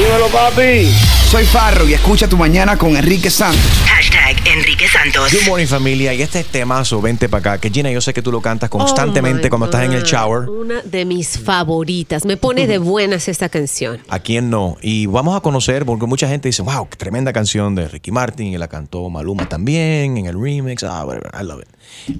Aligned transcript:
Dímelo, 0.00 0.28
papi. 0.28 0.90
Soy 1.30 1.44
Farro 1.44 1.86
y 1.86 1.92
escucha 1.92 2.26
tu 2.26 2.38
mañana 2.38 2.78
con 2.78 2.96
Enrique 2.96 3.28
Santos. 3.28 3.60
Hashtag 3.86 4.34
Enrique 4.48 4.88
Santos. 4.88 5.30
Good 5.30 5.46
morning 5.46 5.66
familia 5.66 6.14
y 6.14 6.22
este 6.22 6.40
es 6.40 6.46
temazo, 6.46 7.02
vente 7.02 7.28
para 7.28 7.52
acá, 7.52 7.60
que 7.60 7.68
Gina 7.68 7.90
yo 7.90 8.00
sé 8.00 8.14
que 8.14 8.22
tú 8.22 8.32
lo 8.32 8.40
cantas 8.40 8.70
Oh 8.72 8.78
constantemente 8.78 9.42
my 9.42 9.48
cuando 9.50 9.66
estás 9.66 9.84
en 9.84 9.92
el 9.92 10.02
shower. 10.04 10.48
Una 10.48 10.80
de 10.80 11.04
mis 11.04 11.38
favoritas. 11.38 12.24
Me 12.24 12.38
pone 12.38 12.66
de 12.66 12.78
buenas 12.78 13.28
esta 13.28 13.50
canción. 13.50 14.00
¿A 14.08 14.20
quién 14.20 14.48
no? 14.48 14.78
Y 14.80 15.04
vamos 15.04 15.36
a 15.36 15.40
conocer, 15.40 15.84
porque 15.84 16.06
mucha 16.06 16.26
gente 16.26 16.48
dice, 16.48 16.62
wow, 16.62 16.88
qué 16.88 16.96
tremenda 16.96 17.34
canción 17.34 17.74
de 17.74 17.86
Ricky 17.86 18.10
Martin, 18.10 18.46
y 18.46 18.56
la 18.56 18.68
cantó 18.68 19.10
Maluma 19.10 19.50
también 19.50 20.16
en 20.16 20.24
el 20.24 20.40
remix, 20.40 20.82
ah, 20.82 21.04
whatever, 21.04 21.30
I 21.38 21.44
love 21.44 21.60
it. 21.60 21.68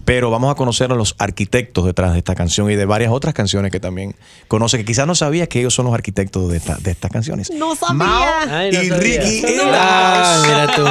Pero 0.04 0.30
vamos 0.30 0.50
a 0.52 0.54
conocer 0.54 0.92
a 0.92 0.94
los 0.94 1.14
arquitectos 1.18 1.84
detrás 1.86 2.12
de 2.12 2.18
esta 2.18 2.34
canción 2.34 2.70
y 2.70 2.76
de 2.76 2.84
varias 2.84 3.10
otras 3.12 3.34
canciones 3.34 3.72
que 3.72 3.80
también 3.80 4.14
conoce, 4.46 4.78
que 4.78 4.84
quizás 4.84 5.06
no 5.06 5.14
sabías 5.14 5.48
que 5.48 5.60
ellos 5.60 5.74
son 5.74 5.86
los 5.86 5.94
arquitectos 5.94 6.50
de, 6.50 6.58
esta- 6.58 6.76
de 6.76 6.90
estas 6.90 7.10
canciones. 7.10 7.50
No 7.50 7.74
sabía. 7.74 7.94
Mao 7.94 8.24
Ay, 8.48 8.70
no 8.72 8.82
y 8.82 8.88
sabía. 8.88 9.20
Ricky 9.22 9.40
the 9.42 9.60
Ah, 9.72 10.42
mira 10.46 10.74
tú. 10.76 10.84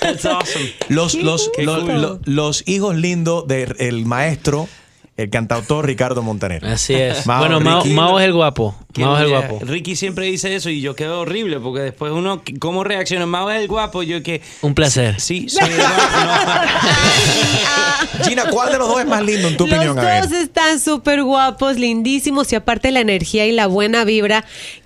That's 0.00 0.24
awesome. 0.24 0.72
Los, 0.88 1.14
los, 1.14 1.50
Qué 1.54 1.62
los, 1.64 1.80
cool. 1.84 2.00
los- 2.00 2.18
los 2.26 2.62
hijos 2.68 2.94
lindos 2.96 3.46
del 3.46 4.06
maestro, 4.06 4.68
el 5.22 5.30
cantautor 5.30 5.86
Ricardo 5.86 6.22
Montaner. 6.22 6.64
Así 6.64 6.94
es. 6.94 7.26
Mao, 7.26 7.40
bueno, 7.40 7.60
Mao, 7.60 8.18
es 8.18 8.24
el 8.26 8.32
guapo. 8.32 8.74
Mao 8.96 9.16
es 9.16 9.22
el 9.24 9.28
guapo. 9.30 9.58
Ricky 9.62 9.96
siempre 9.96 10.26
dice 10.26 10.54
eso 10.54 10.70
y 10.70 10.80
yo 10.80 10.94
quedo 10.94 11.20
horrible 11.20 11.58
porque 11.60 11.80
después 11.80 12.12
uno, 12.12 12.42
¿cómo 12.58 12.84
reacciona? 12.84 13.26
Mao 13.26 13.50
es 13.50 13.60
el 13.60 13.68
guapo, 13.68 14.02
yo 14.02 14.22
que... 14.22 14.40
Un 14.62 14.74
placer. 14.74 15.20
Sí, 15.20 15.48
soy 15.48 15.68
el 15.70 15.76
guapo. 15.76 15.94
Gina, 18.24 18.44
¿cuál 18.50 18.72
de 18.72 18.78
los 18.78 18.88
dos 18.88 19.00
es 19.00 19.06
más 19.06 19.22
lindo 19.22 19.48
en 19.48 19.56
tu 19.56 19.66
Los 19.66 19.76
opinión? 19.76 19.98
A 19.98 20.02
ver. 20.02 20.28
dos 20.28 20.32
están 20.38 20.80
súper 20.80 21.22
guapos, 21.22 21.76
lindísimos 21.78 22.52
y 22.52 22.56
aparte 22.56 22.90
la 22.90 23.00
energía 23.00 23.46
y 23.46 23.52
la 23.52 23.66
buena 23.66 24.04
vibra 24.04 24.44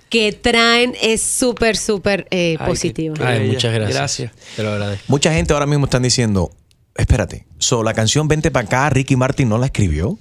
que 0.09 0.31
traen 0.31 0.95
es 1.01 1.21
súper, 1.21 1.75
súper 1.77 2.27
eh, 2.31 2.57
Ay, 2.59 2.67
positiva. 2.67 3.15
qué- 3.17 3.23
Ay, 3.25 3.47
muchas 3.49 3.73
gracias. 3.73 3.97
Gracias. 3.97 4.31
Te 4.55 4.63
lo 4.63 4.71
agradezco. 4.71 5.03
Mucha 5.07 5.33
gente 5.33 5.53
ahora 5.53 5.65
mismo 5.65 5.85
están 5.85 6.03
diciendo, 6.03 6.51
espérate, 6.95 7.45
so, 7.59 7.83
la 7.83 7.93
canción 7.93 8.27
Vente 8.27 8.51
para 8.51 8.65
acá, 8.65 8.89
Ricky 8.89 9.15
Martin 9.15 9.49
no 9.49 9.57
la 9.57 9.67
escribió. 9.67 10.17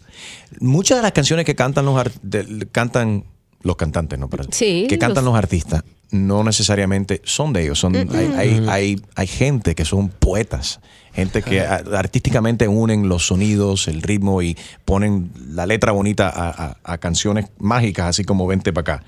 Muchas 0.60 0.98
de 0.98 1.02
las 1.02 1.12
canciones 1.12 1.44
que 1.44 1.54
cantan 1.54 1.84
los, 1.84 2.02
de- 2.22 2.68
cantan 2.72 3.24
los 3.62 3.76
cantantes, 3.76 4.18
¿no? 4.18 4.28
Pero- 4.28 4.44
Sí, 4.50 4.86
que 4.88 4.98
cantan 4.98 5.24
los- 5.24 5.32
los 5.34 5.38
artistas 5.38 5.82
no 6.10 6.44
necesariamente 6.44 7.20
son 7.24 7.52
de 7.52 7.62
ellos. 7.64 7.78
Son, 7.80 7.94
hay, 7.96 8.06
hay, 8.36 8.66
hay, 8.68 9.02
hay 9.16 9.26
gente 9.26 9.74
que 9.74 9.84
son 9.84 10.10
poetas, 10.10 10.80
gente 11.12 11.42
que 11.42 11.60
artísticamente 11.60 12.68
unen 12.68 13.08
los 13.08 13.26
sonidos, 13.26 13.88
el 13.88 14.00
ritmo 14.02 14.40
y 14.42 14.56
ponen 14.84 15.32
la 15.48 15.66
letra 15.66 15.92
bonita 15.92 16.28
a, 16.28 16.50
a- 16.50 16.76
a 16.84 16.98
canciones 16.98 17.46
mágicas, 17.58 18.06
así 18.06 18.24
como 18.24 18.46
Vente 18.46 18.72
para 18.72 18.96
acá. 18.98 19.04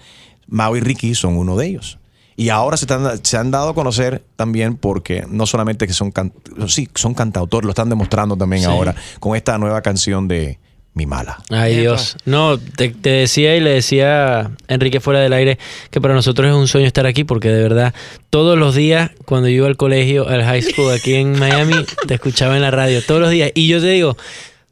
Mao 0.48 0.76
y 0.76 0.80
Ricky 0.80 1.14
son 1.14 1.36
uno 1.36 1.56
de 1.56 1.66
ellos. 1.66 1.98
Y 2.36 2.50
ahora 2.50 2.76
se, 2.76 2.84
están- 2.84 3.24
se 3.24 3.36
han 3.38 3.50
dado 3.50 3.70
a 3.70 3.74
conocer 3.74 4.22
también 4.36 4.76
porque 4.76 5.24
no 5.28 5.46
solamente 5.46 5.86
que 5.86 5.92
son, 5.94 6.10
can- 6.12 6.32
sí, 6.68 6.88
son 6.94 7.14
cantautores, 7.14 7.64
lo 7.64 7.70
están 7.70 7.88
demostrando 7.88 8.36
también 8.36 8.64
ahora 8.66 8.94
con 9.20 9.34
esta 9.36 9.56
nueva 9.56 9.80
canción 9.80 10.28
de 10.28 10.58
Mi 10.92 11.06
Mala. 11.06 11.38
Ay. 11.50 11.78
Dios. 11.78 12.16
No, 12.26 12.58
te, 12.58 12.90
te 12.90 13.08
decía 13.10 13.56
y 13.56 13.60
le 13.60 13.70
decía 13.70 14.38
a 14.40 14.50
Enrique 14.68 15.00
fuera 15.00 15.20
del 15.20 15.32
aire 15.32 15.58
que 15.90 16.00
para 16.00 16.12
nosotros 16.14 16.46
es 16.48 16.54
un 16.54 16.68
sueño 16.68 16.86
estar 16.86 17.06
aquí 17.06 17.24
porque 17.24 17.48
de 17.48 17.62
verdad 17.62 17.94
todos 18.30 18.58
los 18.58 18.74
días 18.74 19.10
cuando 19.24 19.48
yo 19.48 19.56
iba 19.56 19.66
al 19.66 19.76
colegio, 19.78 20.28
al 20.28 20.42
high 20.44 20.62
school 20.62 20.92
aquí 20.92 21.14
en 21.14 21.38
Miami, 21.38 21.74
te 22.06 22.14
escuchaba 22.14 22.56
en 22.56 22.62
la 22.62 22.70
radio 22.70 23.02
todos 23.02 23.20
los 23.20 23.30
días. 23.30 23.50
Y 23.54 23.66
yo 23.68 23.80
te 23.80 23.88
digo, 23.88 24.10
o 24.10 24.16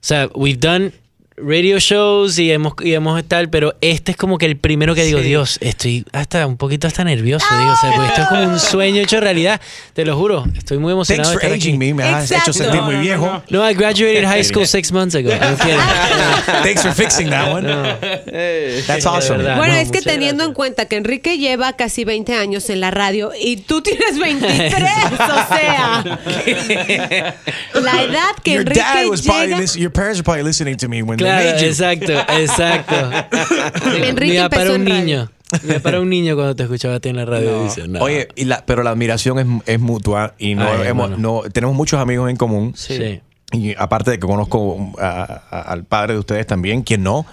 sea, 0.00 0.28
we've 0.34 0.58
done 0.58 0.92
radio 1.36 1.80
shows 1.80 2.38
y 2.38 2.52
hemos, 2.52 2.74
y 2.80 2.94
hemos 2.94 3.22
tal, 3.24 3.50
pero 3.50 3.74
este 3.80 4.12
es 4.12 4.16
como 4.16 4.38
que 4.38 4.46
el 4.46 4.56
primero 4.56 4.94
que 4.94 5.02
digo, 5.04 5.18
Sí. 5.18 5.24
Dios, 5.26 5.58
estoy 5.60 6.04
hasta 6.12 6.46
un 6.46 6.56
poquito 6.56 6.86
hasta 6.86 7.02
nervioso. 7.02 7.44
Digo, 7.58 7.72
o 7.72 7.76
sea, 7.76 7.90
porque 7.92 8.08
esto 8.08 8.22
es 8.22 8.28
como 8.28 8.42
un 8.44 8.60
sueño 8.60 9.02
hecho 9.02 9.20
realidad. 9.20 9.60
Te 9.94 10.04
lo 10.04 10.16
juro, 10.16 10.44
estoy 10.56 10.78
muy 10.78 10.92
Thanks 10.92 11.10
emocionado 11.10 11.30
de 11.30 11.34
for 11.34 11.42
estar 11.44 11.56
aquí. 11.56 11.68
aging 11.68 11.78
me, 11.78 11.92
me 11.94 12.02
has 12.04 12.30
Exacto. 12.30 12.50
hecho 12.50 12.58
sentir 12.58 12.76
No, 12.80 12.82
muy 12.86 12.92
no, 12.94 12.98
no, 12.98 13.04
viejo. 13.04 13.26
no. 13.50 13.58
No, 13.64 13.68
I 13.70 13.74
graduated 13.74 14.24
high 14.26 14.44
school 14.44 14.66
six 14.66 14.92
months 14.92 15.14
ago. 15.16 15.30
Thanks 16.62 16.82
for 16.82 16.92
fixing 16.92 17.30
that 17.30 17.50
one. 17.52 17.66
That's 18.86 19.04
awesome. 19.06 19.38
verdad. 19.38 19.56
Bueno, 19.58 19.74
no, 19.74 19.80
es 19.80 19.90
que 19.90 20.02
teniendo 20.02 20.44
gracias. 20.44 20.48
en 20.48 20.54
cuenta 20.54 20.86
que 20.86 20.96
Enrique 20.96 21.38
lleva 21.38 21.72
casi 21.74 22.04
20 22.04 22.34
años 22.36 22.70
en 22.70 22.80
la 22.80 22.90
radio 22.92 23.32
y 23.40 23.56
tú 23.58 23.82
tienes 23.82 24.18
23, 24.18 24.72
o 25.20 25.54
sea, 25.56 26.04
la 27.74 28.02
edad 28.02 28.34
que 28.42 28.52
Your 28.52 28.60
Enrique 28.62 28.80
dad 28.80 29.06
was 29.08 29.22
probably 29.22 29.46
llega... 29.48 29.58
listen- 29.60 29.80
your 29.82 29.90
parents 29.92 30.18
were 30.18 30.24
probably 30.24 30.44
listening 30.44 30.76
to 30.76 30.88
me 30.88 31.02
when 31.02 31.18
Claro, 31.24 31.58
exacto, 31.58 32.12
exacto. 32.38 32.94
Enrique 34.04 34.32
Mira, 34.32 34.48
para 34.48 34.72
un 34.72 34.84
niño. 34.84 35.30
Mira, 35.62 35.80
para 35.80 36.00
un 36.00 36.08
niño 36.10 36.34
cuando 36.34 36.56
te 36.56 36.62
escuchaba 36.64 36.94
a 36.96 37.00
ti 37.00 37.08
en 37.10 37.16
la 37.16 37.24
radio. 37.24 37.62
dice, 37.64 37.86
no. 37.86 38.00
Oye, 38.00 38.28
y 38.34 38.44
la- 38.44 38.64
pero 38.66 38.82
la 38.82 38.90
admiración 38.90 39.38
es, 39.38 39.46
es 39.74 39.80
mutua 39.80 40.34
y 40.38 40.54
no 40.54 40.64
Ay, 40.66 40.88
hemos, 40.88 41.18
no, 41.18 41.42
tenemos 41.52 41.76
muchos 41.76 42.00
amigos 42.00 42.30
en 42.30 42.36
común. 42.36 42.72
sí. 42.76 43.20
Y 43.52 43.72
aparte 43.78 44.10
de 44.10 44.18
que 44.18 44.26
conozco 44.26 44.90
a- 45.00 45.40
a- 45.50 45.60
al 45.60 45.84
padre 45.84 46.14
de 46.14 46.18
ustedes 46.18 46.44
también, 46.46 46.82
quien 46.82 47.04
no, 47.04 47.24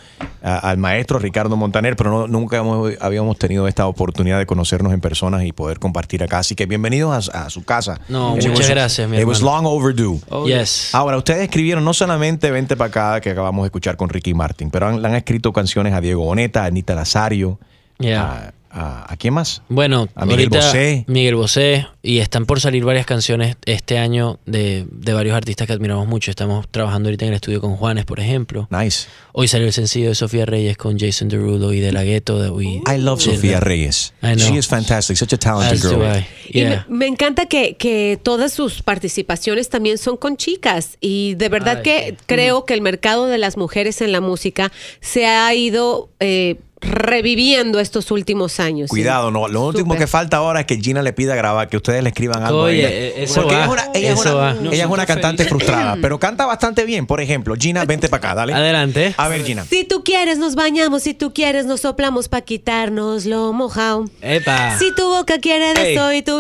a- 0.44 0.57
al 0.69 0.77
maestro 0.77 1.17
Ricardo 1.17 1.55
Montaner, 1.57 1.95
pero 1.95 2.11
no- 2.11 2.27
nunca 2.27 2.57
hemos- 2.57 2.91
habíamos 3.01 3.39
tenido 3.39 3.67
esta 3.67 3.88
oportunidad 3.88 4.38
de 4.38 4.45
conocernos 4.45 4.94
en 4.94 5.01
personas 5.01 5.44
y 5.45 5.51
poder 5.51 5.79
compartir 5.79 6.22
acá. 6.22 6.39
Así 6.39 6.53
que 6.53 6.67
bienvenidos 6.67 7.29
a, 7.33 7.49
su 7.49 7.63
casa. 7.63 7.99
No, 8.07 8.35
It 8.38 8.44
muchas 8.44 8.59
was- 8.59 8.69
gracias, 8.69 9.09
mi 9.09 9.17
It 9.17 9.25
was 9.25 9.41
long 9.41 9.66
overdue. 9.66 10.19
Oh, 10.29 10.45
Yes. 10.45 10.94
Ahora, 10.94 11.17
ustedes 11.17 11.41
escribieron 11.41 11.83
no 11.83 11.94
solamente 11.94 12.51
Vente 12.51 12.75
para 12.78 12.89
acá, 12.89 13.22
que 13.22 13.31
acabamos 13.31 13.63
de 13.63 13.67
escuchar 13.67 13.95
con 13.97 14.09
Ricky 14.09 14.33
Martin, 14.35 14.69
pero 14.69 14.89
han, 14.89 15.01
le 15.01 15.07
han 15.07 15.16
escrito 15.16 15.51
canciones 15.53 15.93
a 15.93 16.01
Diego 16.01 16.23
Boneta, 16.25 16.63
a 16.63 16.66
Anita 16.67 16.93
Lazario, 16.93 17.57
Yeah. 17.97 18.53
A, 18.72 19.04
a- 19.04 19.14
¿a 19.14 19.18
quién 19.18 19.34
más? 19.34 19.62
Bueno, 19.70 20.08
A 20.16 20.26
Miguel 20.26 20.48
ahorita 20.50 20.66
Bosé. 20.68 21.06
Miguel 21.08 21.36
Bosé 21.36 21.88
y 22.04 22.20
están 22.20 22.46
por 22.46 22.59
salir 22.59 22.84
varias 22.84 23.06
canciones 23.06 23.56
este 23.66 23.98
año 23.98 24.40
de, 24.46 24.86
de 24.92 25.14
varios 25.14 25.36
artistas 25.36 25.68
que 25.68 25.74
admiramos 25.74 26.08
mucho. 26.08 26.32
Estamos 26.32 26.68
trabajando 26.70 27.09
ahorita 27.09 27.26
en 27.26 27.30
el 27.30 27.36
estudio 27.36 27.62
con 27.62 27.76
Juanes, 27.76 28.06
por 28.06 28.20
ejemplo. 28.20 28.68
Nice. 28.72 29.08
Hoy 29.34 29.48
salió 29.48 29.68
el 29.68 29.74
sencillo 29.74 30.09
de 30.09 30.16
Sofía 30.16 30.46
Reyes 30.46 30.78
con 30.78 30.98
Jason 31.00 31.28
Derulo 31.28 31.74
y 31.74 31.80
de 31.80 31.92
La 31.92 32.04
Ghetto. 32.04 32.40
de 32.42 32.50
we 32.50 32.66
I 32.92 32.98
love 32.98 33.22
Sofía. 33.22 33.59
Reyes. 33.59 34.14
I 34.24 34.36
know. 34.36 34.48
She 34.50 34.58
is 34.58 34.68
fantastic, 34.68 35.16
such 35.18 35.34
a 35.34 35.38
talented 35.38 35.74
As 35.78 35.82
girl. 35.84 36.26
Y 36.50 36.64
me, 36.90 37.08
encanta 37.08 37.46
que, 37.46 37.76
que 37.78 38.20
todas 38.22 38.52
sus 38.52 38.82
participaciones 38.82 39.70
también 39.70 39.98
son 39.98 40.18
con 40.18 40.38
chicas 40.38 40.98
y 41.00 41.36
de 41.36 41.50
verdad 41.50 41.78
Ay, 41.78 41.84
que 41.84 42.18
creo 42.26 42.66
que 42.66 42.74
el 42.74 42.82
mercado 42.82 43.28
de 43.28 43.38
las 43.38 43.56
mujeres 43.58 44.02
en 44.02 44.12
la 44.12 44.20
música 44.22 44.72
se 45.00 45.26
ha 45.28 45.53
ido 45.53 46.09
eh, 46.20 46.58
reviviendo 46.81 47.80
estos 47.80 48.09
últimos 48.12 48.59
años. 48.59 48.90
Cuidado, 48.90 49.30
no. 49.31 49.47
Lo 49.47 49.66
último 49.68 49.96
que 49.96 50.08
falta 50.08 50.38
ahora 50.38 50.62
es 50.62 50.66
que 50.66 50.78
Gina 50.80 51.02
le 51.03 51.14
pida 51.14 51.36
grabar, 51.36 51.69
que 51.69 51.78
ustedes 51.78 52.02
le 52.03 52.09
escriban 52.09 52.44
algo. 52.44 52.64
Oye, 52.64 52.86
a 52.86 52.90
ella. 52.90 52.97
eh, 52.97 53.24
eso 53.24 53.42
Porque 53.44 53.56
va, 53.56 53.62
ella 53.64 53.66
es 53.66 53.72
una, 53.72 53.92
ella 53.94 54.12
es 54.14 54.19
eso 54.19 54.31
una- 54.31 54.38
va. 54.38 54.50
ella 54.52 54.58
es 54.58 54.64
Nosotros 54.64 54.91
una 54.94 55.06
cantante 55.06 55.44
felices. 55.44 55.50
frustrada, 55.68 55.97
pero 56.02 56.20
canta 56.20 56.46
bastante 56.46 56.84
bien. 56.86 57.06
Por 57.06 57.22
ejemplo, 57.22 57.56
Gina, 57.58 57.86
vente 57.86 58.09
para 58.09 58.18
acá, 58.30 58.36
dale. 58.36 58.53
Adelante. 58.53 59.14
A 59.18 59.28
ver, 59.28 59.44
Gina. 59.46 59.64
Si 59.66 59.84
tú 59.86 60.03
quieres 60.03 60.38
nos 60.40 60.56
bañamos, 60.56 61.03
si 61.03 61.14
tú 61.14 61.34
quieres 61.34 61.66
nos 61.66 61.81
soplamos 61.81 62.28
para 62.30 62.41
quitarnos 62.44 63.25
lo 63.25 63.53
mojado. 63.53 64.06
Epa. 64.22 64.78
Si 64.80 64.94
tu 64.96 65.08
boca 65.08 65.38
quiere 65.40 65.74
de 65.74 65.94
eso 65.94 66.12
y 66.14 66.22
tú 66.24 66.40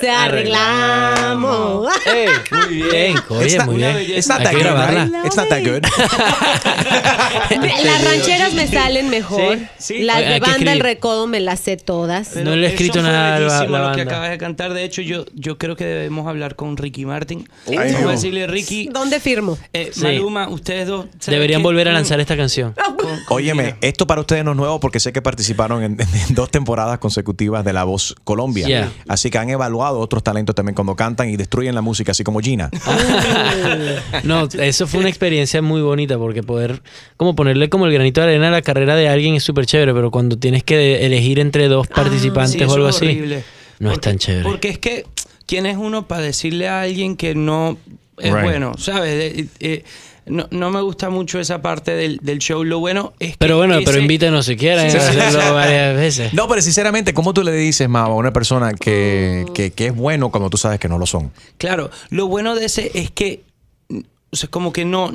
te 0.00 0.10
arreglamos. 0.10 1.88
Ey, 2.06 2.28
muy 2.50 2.82
bien. 2.82 3.14
Oye, 3.30 3.46
It's 3.46 3.56
not- 3.56 3.66
muy 3.66 3.76
bien. 3.76 3.96
It's 4.16 4.28
not 4.28 4.42
that 4.42 4.52
good? 4.52 5.24
It's 5.24 5.36
not 5.36 5.48
that 5.48 5.62
good. 5.62 5.84
Las 7.84 8.04
rancheras 8.04 8.52
me 8.54 8.66
salen 8.68 9.08
mejor. 9.10 9.53
Sí, 9.78 9.96
sí. 9.96 10.02
Las 10.02 10.18
de 10.20 10.40
banda 10.40 10.72
El. 10.72 10.80
Recodo 10.80 11.26
me 11.26 11.40
las 11.40 11.60
sé 11.60 11.76
todas. 11.76 12.30
Pero 12.34 12.50
No 12.50 12.56
le 12.56 12.66
he 12.66 12.70
escrito 12.70 13.02
nada 13.02 13.36
a 13.36 13.40
la- 13.40 13.90
lo 13.90 13.94
que 13.96 14.02
acabas 14.02 14.30
de 14.30 14.38
cantar. 14.38 14.72
De 14.74 14.84
hecho, 14.84 15.02
yo, 15.02 15.24
yo 15.34 15.58
creo 15.58 15.76
que 15.76 15.84
debemos 15.84 16.26
hablar 16.26 16.56
con 16.56 16.76
Ricky 16.76 17.04
Martin. 17.06 17.48
Ay, 17.68 17.76
Vamos 17.76 18.00
no. 18.02 18.08
a 18.08 18.12
decirle, 18.12 18.46
Ricky, 18.46 18.88
¿Dónde 18.92 19.20
firmo? 19.20 19.58
eh, 19.72 19.90
Sí. 19.92 20.02
Maluma, 20.02 20.48
ustedes 20.48 20.86
dos. 20.88 21.06
¿saben 21.18 21.36
Deberían 21.38 21.60
qué? 21.60 21.64
volver 21.64 21.88
a 21.88 21.90
Mm, 21.92 21.94
lanzar 21.94 22.20
esta 22.20 22.36
canción. 22.36 22.74
Óyeme, 23.28 23.76
esto 23.80 24.06
para 24.06 24.20
ustedes 24.20 24.44
no 24.44 24.52
es 24.52 24.56
nuevo 24.56 24.80
porque 24.80 25.00
sé 25.00 25.12
que 25.12 25.22
participaron 25.22 25.82
en, 25.82 25.96
en 26.00 26.34
dos 26.34 26.50
temporadas 26.50 26.98
consecutivas 26.98 27.64
de 27.64 27.72
La 27.72 27.84
Voz 27.84 28.14
Colombia. 28.24 28.66
Yeah. 28.66 28.92
Así 29.08 29.30
que 29.30 29.38
han 29.38 29.50
evaluado 29.50 29.98
otros 30.00 30.22
talentos 30.22 30.54
también 30.54 30.74
cuando 30.74 30.96
cantan 30.96 31.28
y 31.30 31.36
destruyen 31.36 31.74
la 31.74 31.80
música, 31.82 32.12
así 32.12 32.24
como 32.24 32.40
Gina. 32.40 32.70
No, 34.24 34.48
eso 34.60 34.86
fue 34.86 35.00
una 35.00 35.08
experiencia 35.08 35.60
muy 35.62 35.82
bonita 35.82 36.18
porque 36.18 36.42
poder 36.42 36.82
como 37.16 37.34
ponerle 37.34 37.68
como 37.68 37.86
el 37.86 37.92
granito 37.92 38.20
de 38.20 38.28
arena 38.28 38.48
a 38.48 38.50
la 38.50 38.62
carrera 38.62 38.94
de 38.96 39.08
alguien 39.08 39.34
es 39.34 39.43
súper 39.44 39.66
chévere, 39.66 39.92
pero 39.94 40.10
cuando 40.10 40.36
tienes 40.38 40.64
que 40.64 41.04
elegir 41.06 41.38
entre 41.38 41.68
dos 41.68 41.86
participantes 41.88 42.52
Sí, 42.52 42.64
o 42.64 42.72
algo 42.74 42.88
es 42.88 42.96
así, 42.96 43.06
no 43.78 43.90
es 43.90 43.94
Porque- 43.94 43.98
tan 44.00 44.18
chévere. 44.18 44.42
Porque 44.44 44.68
es 44.68 44.78
que, 44.78 45.06
¿quién 45.46 45.66
es 45.66 45.76
uno 45.76 46.06
para 46.08 46.22
decirle 46.22 46.68
a 46.68 46.82
alguien 46.82 47.16
que 47.16 47.34
no 47.34 47.76
es 48.18 48.32
Right. 48.32 48.42
bueno? 48.44 48.72
¿Sabes? 48.78 49.46
Eh, 49.60 49.84
no, 50.26 50.46
no 50.50 50.70
me 50.70 50.80
gusta 50.80 51.10
mucho 51.10 51.38
esa 51.38 51.60
parte 51.60 51.90
del, 51.90 52.18
del 52.22 52.38
show. 52.38 52.64
Lo 52.64 52.78
bueno 52.78 53.12
es 53.20 53.32
que. 53.32 53.36
Pero 53.38 53.58
bueno, 53.58 53.74
ese- 53.74 53.84
pero 53.84 53.98
invítanos 54.00 54.46
si 54.46 54.56
quieren 54.56 54.90
Sí, 54.90 54.96
a 54.96 55.00
sí, 55.00 55.12
sí. 55.12 55.20
hacerlo 55.20 55.54
varias 55.54 55.94
veces. 55.96 56.32
No, 56.32 56.48
pero 56.48 56.62
sinceramente, 56.62 57.12
¿cómo 57.12 57.34
tú 57.34 57.42
le 57.44 57.52
dices, 57.52 57.88
Mao, 57.90 58.12
a 58.12 58.14
una 58.16 58.32
persona 58.32 58.72
que, 58.72 59.44
que, 59.54 59.72
que 59.72 59.88
es 59.88 59.94
bueno 59.94 60.30
cuando 60.30 60.48
tú 60.48 60.56
sabes 60.56 60.80
que 60.80 60.88
no 60.88 60.96
lo 60.98 61.04
son? 61.06 61.30
Claro, 61.58 61.90
lo 62.08 62.26
bueno 62.26 62.54
de 62.54 62.64
ese 62.64 62.90
es 62.94 63.10
que, 63.10 63.42
o 64.30 64.36
sea, 64.36 64.48
como 64.48 64.72
que 64.72 64.86
no, 64.86 65.10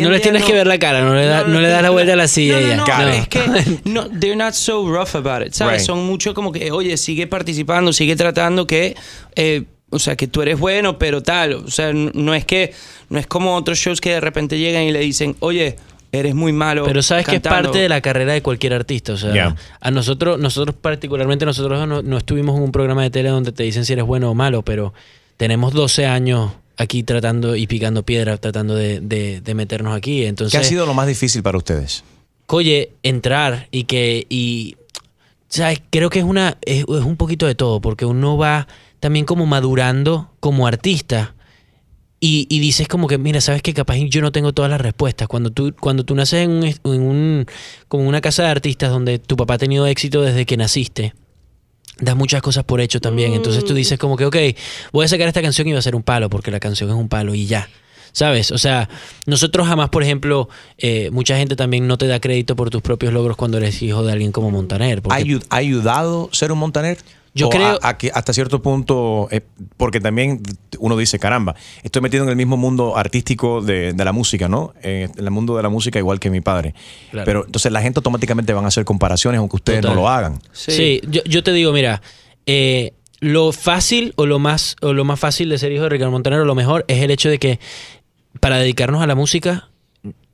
No 0.00 0.10
les 0.10 0.22
tienes 0.22 0.44
que 0.44 0.52
ver 0.52 0.66
la 0.66 0.78
cara, 0.78 1.02
no 1.02 1.14
le, 1.14 1.26
da- 1.26 1.44
no 1.44 1.60
le 1.60 1.68
das 1.68 1.82
la 1.82 1.90
vuelta 1.90 2.14
a 2.14 2.16
la 2.16 2.26
silla 2.28 2.58
no, 2.60 2.76
no, 2.76 2.84
y 2.84 2.86
ya. 2.86 2.98
no, 3.02 3.08
it. 3.10 3.14
es 3.20 3.28
que 3.28 3.40
no, 3.90 4.08
they're 4.18 4.36
not 4.36 4.54
so 4.54 4.86
rough 4.86 5.14
about 5.14 5.46
it, 5.46 5.52
¿sabes? 5.52 5.78
Right. 5.82 5.86
Son 5.86 6.04
mucho 6.06 6.32
como 6.34 6.52
que, 6.52 6.70
oye, 6.72 6.96
sigue 6.96 7.26
participando, 7.26 7.92
sigue 7.92 8.16
tratando 8.16 8.66
que, 8.66 8.96
eh, 9.36 9.64
o 9.90 9.98
sea, 9.98 10.16
que 10.16 10.26
tú 10.26 10.40
eres 10.42 10.58
bueno, 10.58 10.98
pero 10.98 11.22
tal, 11.22 11.54
o 11.54 11.70
sea, 11.70 11.92
no 11.92 12.34
es 12.34 12.44
que, 12.44 12.72
no 13.10 13.18
es 13.18 13.26
como 13.26 13.54
otros 13.56 13.78
shows 13.78 14.00
que 14.00 14.10
de 14.12 14.20
repente 14.20 14.58
llegan 14.58 14.84
y 14.84 14.90
le 14.92 15.00
dicen, 15.00 15.36
oye, 15.40 15.76
eres 16.12 16.34
muy 16.34 16.52
malo. 16.52 16.84
Pero 16.84 17.02
sabes 17.02 17.26
que 17.26 17.36
es 17.36 17.42
cantando". 17.42 17.68
parte 17.70 17.82
de 17.82 17.88
la 17.88 18.00
carrera 18.00 18.32
de 18.32 18.40
cualquier 18.42 18.72
artista. 18.72 19.12
O 19.12 19.16
sea, 19.16 19.32
Yeah. 19.34 19.54
a 19.80 19.90
nosotros, 19.90 20.38
nosotros 20.38 20.74
particularmente, 20.80 21.44
nosotros 21.44 21.86
no, 21.86 22.02
no 22.02 22.16
estuvimos 22.18 22.56
en 22.56 22.62
un 22.62 22.72
programa 22.72 23.02
de 23.02 23.10
tele 23.10 23.28
donde 23.28 23.52
te 23.52 23.64
dicen 23.64 23.84
si 23.84 23.92
eres 23.92 24.04
bueno 24.06 24.30
o 24.30 24.34
malo, 24.34 24.62
pero 24.62 24.94
tenemos 25.36 25.72
12 25.74 26.06
años 26.06 26.52
aquí 26.76 27.02
tratando 27.02 27.56
y 27.56 27.66
picando 27.66 28.04
piedra, 28.04 28.36
tratando 28.38 28.74
de, 28.74 29.00
de- 29.00 29.40
de 29.40 29.54
meternos 29.54 29.96
aquí. 29.96 30.24
Entonces, 30.24 30.58
¿Qué 30.58 30.64
ha 30.66 30.68
sido 30.68 30.86
lo 30.86 30.94
más 30.94 31.06
difícil 31.06 31.42
para 31.42 31.58
ustedes? 31.58 32.04
oye, 32.48 32.90
entrar 33.02 33.68
y 33.70 33.84
que, 33.84 34.26
y, 34.28 34.76
¿sabes? 35.48 35.80
Creo 35.90 36.10
que 36.10 36.18
es 36.20 36.24
una, 36.24 36.58
es, 36.62 36.80
es 36.80 36.86
un 37.04 37.16
poquito 37.16 37.46
de 37.46 37.54
todo, 37.54 37.80
porque 37.80 38.04
uno 38.04 38.36
va 38.36 38.68
también 39.00 39.24
como 39.24 39.46
madurando 39.46 40.30
como 40.40 40.66
artista. 40.66 41.34
Y, 42.20 42.46
y 42.48 42.58
dices 42.60 42.88
como 42.88 43.06
que, 43.06 43.18
mira, 43.18 43.40
sabes 43.42 43.60
que 43.60 43.74
capaz 43.74 43.96
yo 44.08 44.22
no 44.22 44.32
tengo 44.32 44.52
todas 44.54 44.70
las 44.70 44.80
respuestas. 44.80 45.28
Cuando 45.28 45.50
tú, 45.50 45.74
cuando 45.78 46.04
tú 46.04 46.14
naces 46.14 46.44
en, 46.44 46.50
un, 46.52 46.64
en 46.64 47.02
un, 47.02 47.46
como 47.88 48.08
una 48.08 48.20
casa 48.22 48.44
de 48.44 48.48
artistas 48.50 48.90
donde 48.90 49.18
tu 49.18 49.36
papá 49.36 49.54
ha 49.54 49.58
tenido 49.58 49.86
éxito 49.86 50.22
desde 50.22 50.46
que 50.46 50.56
naciste, 50.56 51.12
das 51.98 52.16
muchas 52.16 52.42
cosas 52.42 52.64
por 52.64 52.80
hecho 52.80 53.00
también. 53.00 53.34
Entonces 53.34 53.64
tú 53.64 53.74
dices 53.74 53.98
como 53.98 54.16
que, 54.16 54.26
ok, 54.26 54.36
voy 54.92 55.04
a 55.04 55.08
sacar 55.08 55.28
esta 55.28 55.42
canción 55.42 55.68
y 55.68 55.72
va 55.72 55.78
a 55.78 55.82
ser 55.82 55.94
un 55.94 56.02
palo, 56.02 56.30
porque 56.30 56.50
la 56.50 56.60
canción 56.60 56.90
es 56.90 56.96
un 56.96 57.08
palo 57.08 57.34
y 57.34 57.46
ya. 57.46 57.68
¿Sabes? 58.12 58.52
O 58.52 58.58
sea, 58.58 58.88
nosotros 59.26 59.66
jamás, 59.66 59.88
por 59.88 60.04
ejemplo, 60.04 60.48
eh, 60.78 61.10
mucha 61.10 61.36
gente 61.36 61.56
también 61.56 61.88
no 61.88 61.98
te 61.98 62.06
da 62.06 62.20
crédito 62.20 62.54
por 62.54 62.70
tus 62.70 62.80
propios 62.80 63.12
logros 63.12 63.36
cuando 63.36 63.58
eres 63.58 63.82
hijo 63.82 64.04
de 64.04 64.12
alguien 64.12 64.30
como 64.30 64.52
Montaner. 64.52 65.02
¿Ha 65.50 65.56
ayudado 65.56 66.28
ser 66.32 66.52
un 66.52 66.58
montaner? 66.58 66.98
Yo 67.36 67.48
¿O 67.48 67.50
creo- 67.50 67.78
a- 67.82 67.88
a 67.88 67.98
que 67.98 68.10
hasta 68.14 68.32
cierto 68.32 68.62
punto, 68.62 69.26
eh, 69.32 69.40
porque 69.76 70.00
también 70.00 70.40
uno 70.78 70.96
dice, 70.96 71.18
caramba, 71.18 71.56
estoy 71.82 72.00
metido 72.00 72.22
en 72.22 72.30
el 72.30 72.36
mismo 72.36 72.56
mundo 72.56 72.96
artístico 72.96 73.60
de, 73.60 73.92
de 73.92 74.04
la 74.04 74.12
música, 74.12 74.48
¿no? 74.48 74.72
Eh, 74.82 75.08
en 75.16 75.24
el 75.24 75.30
mundo 75.32 75.56
de 75.56 75.62
la 75.64 75.68
música 75.68 75.98
igual 75.98 76.20
que 76.20 76.30
mi 76.30 76.40
padre. 76.40 76.74
Claro. 77.10 77.24
Pero 77.24 77.44
entonces 77.46 77.72
la 77.72 77.82
gente 77.82 77.98
automáticamente 77.98 78.52
van 78.52 78.64
a 78.64 78.68
hacer 78.68 78.84
comparaciones 78.84 79.40
aunque 79.40 79.56
ustedes 79.56 79.80
Total. 79.80 79.96
no 79.96 80.02
lo 80.02 80.08
hagan. 80.08 80.40
Sí, 80.52 81.00
yo, 81.08 81.22
yo 81.24 81.42
te 81.42 81.52
digo, 81.52 81.72
mira, 81.72 82.02
eh, 82.46 82.92
lo 83.20 83.50
fácil 83.52 84.12
o 84.16 84.26
lo 84.26 84.38
más 84.38 84.76
o 84.80 84.92
lo 84.92 85.04
más 85.04 85.18
fácil 85.18 85.48
de 85.48 85.58
ser 85.58 85.72
hijo 85.72 85.82
de 85.84 85.88
Ricardo 85.88 86.12
Montaner, 86.12 86.40
lo 86.40 86.54
mejor 86.54 86.84
es 86.88 87.02
el 87.02 87.10
hecho 87.10 87.28
de 87.30 87.38
que 87.38 87.58
para 88.38 88.58
dedicarnos 88.58 89.02
a 89.02 89.06
la 89.06 89.14
música 89.16 89.70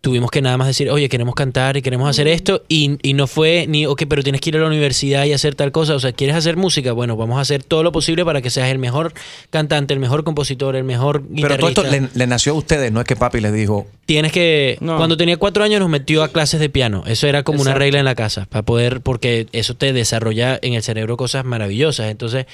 tuvimos 0.01 0.31
que 0.31 0.41
nada 0.41 0.57
más 0.57 0.67
decir, 0.67 0.91
oye, 0.91 1.09
queremos 1.09 1.35
cantar 1.35 1.77
y 1.77 1.83
queremos 1.83 2.09
hacer 2.09 2.27
esto 2.27 2.63
y, 2.69 2.99
y 3.03 3.15
no 3.15 3.27
fue 3.27 3.67
ni, 3.69 3.87
ok, 3.87 4.05
pero 4.09 4.23
tienes 4.23 4.41
que 4.41 4.51
ir 4.51 4.57
a 4.57 4.61
la 4.61 4.67
universidad 4.67 5.25
y 5.25 5.33
hacer 5.33 5.55
tal 5.55 5.73
cosa, 5.73 5.95
o 5.95 6.01
sea, 6.01 6.13
¿quieres 6.13 6.37
hacer 6.37 6.57
música? 6.57 6.93
Bueno, 6.93 7.17
vamos 7.17 7.39
a 7.39 7.43
hacer 7.43 7.63
todo 7.63 7.83
lo 7.83 7.93
posible 7.93 8.25
para 8.25 8.41
que 8.41 8.51
seas 8.51 8.71
el 8.71 8.79
mejor 8.79 9.13
cantante, 9.51 9.93
el 9.93 10.01
mejor 10.01 10.25
compositor, 10.25 10.77
el 10.77 10.85
mejor 10.85 11.23
Pero 11.23 11.35
guitarrista. 11.35 11.83
todo 11.83 11.87
esto 11.87 12.09
le, 12.09 12.09
le 12.15 12.27
nació 12.27 12.53
a 12.53 12.57
ustedes, 12.57 12.93
no 12.93 13.01
es 13.01 13.07
que 13.07 13.17
papi 13.17 13.41
les 13.41 13.53
dijo, 13.53 13.87
Tienes 14.11 14.33
que. 14.33 14.77
No. 14.81 14.97
Cuando 14.97 15.17
tenía 15.17 15.37
cuatro 15.37 15.63
años 15.63 15.79
nos 15.79 15.89
metió 15.89 16.25
a 16.25 16.29
clases 16.31 16.59
de 16.59 16.69
piano. 16.69 17.05
Eso 17.07 17.29
era 17.29 17.45
como 17.45 17.61
una 17.61 17.75
regla 17.75 18.01
en 18.01 18.05
la 18.05 18.17
casa. 18.17 18.45
Para 18.51 18.65
poder. 18.65 19.03
Porque 19.03 19.47
eso 19.53 19.75
te 19.77 19.93
desarrolla 19.93 20.59
en 20.63 20.73
el 20.75 20.83
cerebro 20.83 21.17
cosas 21.17 21.45
maravillosas. 21.45 22.11
Entonces, 22.11 22.47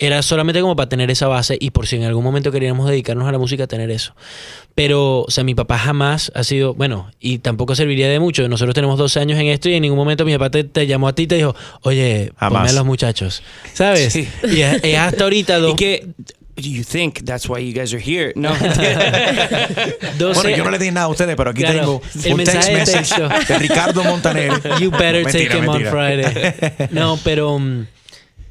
era 0.00 0.22
solamente 0.22 0.60
como 0.60 0.74
para 0.74 0.88
tener 0.88 1.12
esa 1.12 1.28
base 1.28 1.56
y 1.60 1.70
por 1.70 1.86
si 1.86 1.94
en 1.94 2.02
algún 2.02 2.24
momento 2.24 2.50
queríamos 2.50 2.88
dedicarnos 2.90 3.28
a 3.28 3.30
la 3.30 3.38
música, 3.38 3.68
tener 3.68 3.92
eso. 3.92 4.16
Pero, 4.74 5.20
o 5.20 5.30
sea, 5.30 5.44
mi 5.44 5.54
papá 5.54 5.78
jamás 5.78 6.32
ha 6.34 6.42
sido. 6.42 6.74
Bueno, 6.74 6.93
y 7.20 7.38
tampoco 7.38 7.74
serviría 7.74 8.08
de 8.08 8.20
mucho. 8.20 8.48
Nosotros 8.48 8.74
tenemos 8.74 8.98
12 8.98 9.20
años 9.20 9.38
en 9.38 9.46
esto 9.48 9.68
y 9.68 9.74
en 9.74 9.82
ningún 9.82 9.98
momento 9.98 10.24
mi 10.24 10.32
papá 10.32 10.50
te, 10.50 10.64
te 10.64 10.86
llamó 10.86 11.08
a 11.08 11.14
ti 11.14 11.22
y 11.22 11.26
te 11.26 11.36
dijo, 11.36 11.54
oye, 11.82 12.32
Jamás. 12.36 12.60
ponme 12.60 12.70
a 12.70 12.72
los 12.74 12.84
muchachos. 12.86 13.42
¿Sabes? 13.72 14.12
Sí. 14.12 14.28
Y 14.50 14.60
es, 14.60 14.80
es 14.82 14.98
hasta 14.98 15.24
ahorita. 15.24 15.58
Y 15.58 15.60
do- 15.62 15.76
que, 15.76 16.06
you 16.56 16.84
think 16.84 17.24
that's 17.24 17.48
why 17.48 17.58
you 17.66 17.72
guys 17.78 17.92
are 17.92 18.00
here. 18.02 18.32
No, 18.36 18.50
12 20.18 20.34
bueno, 20.34 20.56
yo 20.56 20.64
no 20.64 20.70
le 20.70 20.78
dije 20.78 20.92
nada 20.92 21.06
a 21.06 21.08
ustedes, 21.08 21.34
pero 21.36 21.50
aquí 21.50 21.62
Claro, 21.62 21.78
tengo 21.78 21.94
un 21.96 22.00
text 22.22 22.36
mensaje 22.36 22.70
de 22.72 22.78
message 22.78 22.98
texto. 23.14 23.28
de 23.52 23.58
Ricardo 23.58 24.04
Montaner. 24.04 24.52
You 24.80 24.90
better 24.90 25.24
Mentira, 25.24 25.48
take 25.48 25.58
him 25.58 25.68
on. 25.68 25.82
Friday. 25.84 26.54
No, 26.90 27.18
pero 27.24 27.58
mm, 27.58 27.86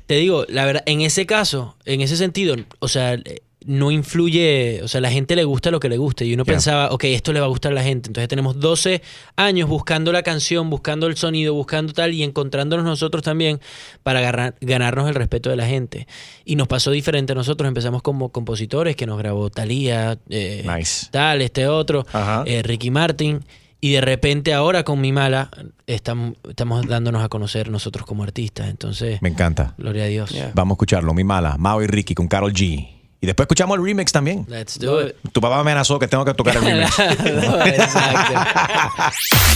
te 0.08 0.16
digo, 0.16 0.46
la 0.50 0.66
verdad, 0.66 0.84
en 0.86 1.02
ese 1.02 1.26
caso, 1.26 1.78
en 1.86 2.02
ese 2.02 2.18
sentido, 2.18 2.56
o 2.80 2.88
sea, 2.88 3.14
eh, 3.14 3.42
no 3.66 3.92
influye, 3.92 4.82
o 4.84 4.88
sea, 4.88 5.00
a 5.00 5.02
la 5.02 5.12
gente 5.12 5.36
le 5.36 5.44
gusta 5.44 5.72
lo 5.72 5.80
que 5.80 5.90
le 5.90 5.98
guste. 5.98 6.26
Y 6.26 6.34
uno 6.34 6.44
Yeah. 6.44 6.54
pensaba, 6.54 6.90
ok, 6.92 7.04
esto 7.06 7.34
le 7.34 7.40
va 7.40 7.46
a 7.46 7.50
gustar 7.50 7.72
a 7.72 7.76
la 7.76 7.84
gente. 7.84 8.10
Entonces 8.10 8.28
tenemos 8.28 8.60
12 8.60 9.02
años 9.36 9.70
buscando 9.70 10.12
la 10.12 10.24
canción, 10.24 10.70
buscando 10.70 11.08
el 11.08 11.16
sonido, 11.18 11.54
buscando 11.54 11.94
tal 11.94 12.14
y 12.14 12.24
encontrándonos 12.24 12.86
nosotros 12.86 13.24
también 13.24 13.60
para 14.04 14.20
agarrar- 14.20 14.56
ganarnos 14.62 15.08
el 15.10 15.16
respeto 15.16 15.50
de 15.50 15.56
la 15.56 15.66
gente. 15.66 16.08
Y 16.46 16.56
nos 16.56 16.68
pasó 16.68 16.92
diferente. 16.92 17.34
Nosotros 17.36 17.68
empezamos 17.68 18.02
como 18.02 18.30
compositores 18.30 18.96
que 18.96 19.06
nos 19.06 19.18
grabó 19.18 19.50
Talía, 19.50 20.18
Nice. 20.28 21.08
tal, 21.12 21.42
este 21.42 21.68
otro, 21.68 22.06
eh, 22.46 22.62
Ricky 22.64 22.92
Martin. 22.92 23.44
Y 23.82 23.92
de 23.92 24.00
repente 24.00 24.54
ahora 24.54 24.84
con 24.84 25.02
Mi 25.02 25.12
Mala 25.12 25.50
estamos, 25.88 26.36
estamos 26.48 26.88
dándonos 26.88 27.22
a 27.22 27.28
conocer 27.28 27.70
nosotros 27.70 28.06
como 28.06 28.24
artistas. 28.24 28.70
Entonces, 28.70 29.22
Me 29.22 29.28
encanta. 29.28 29.74
gloria 29.78 30.04
a 30.04 30.08
Dios. 30.08 30.30
Yeah. 30.30 30.52
Vamos 30.56 30.72
a 30.72 30.76
escucharlo, 30.76 31.14
mi 31.14 31.26
mala, 31.26 31.58
Mao 31.58 31.84
y 31.84 31.88
Ricky 31.88 32.16
con 32.16 32.30
Carol 32.30 32.54
G. 32.54 32.93
Y 33.24 33.26
después 33.26 33.46
escuchamos 33.46 33.78
el 33.78 33.86
remix 33.86 34.12
también. 34.12 34.46
Let's 34.50 34.78
do 34.78 35.02
it. 35.02 35.16
Tu 35.32 35.40
papá 35.40 35.56
me 35.56 35.62
amenazó 35.62 35.98
que 35.98 36.10
tengo 36.10 36.26
que 36.26 36.34
tocar 36.34 36.58
el 36.58 36.62
remix. 36.62 37.00
No, 37.00 37.66
exacto. 37.66 38.34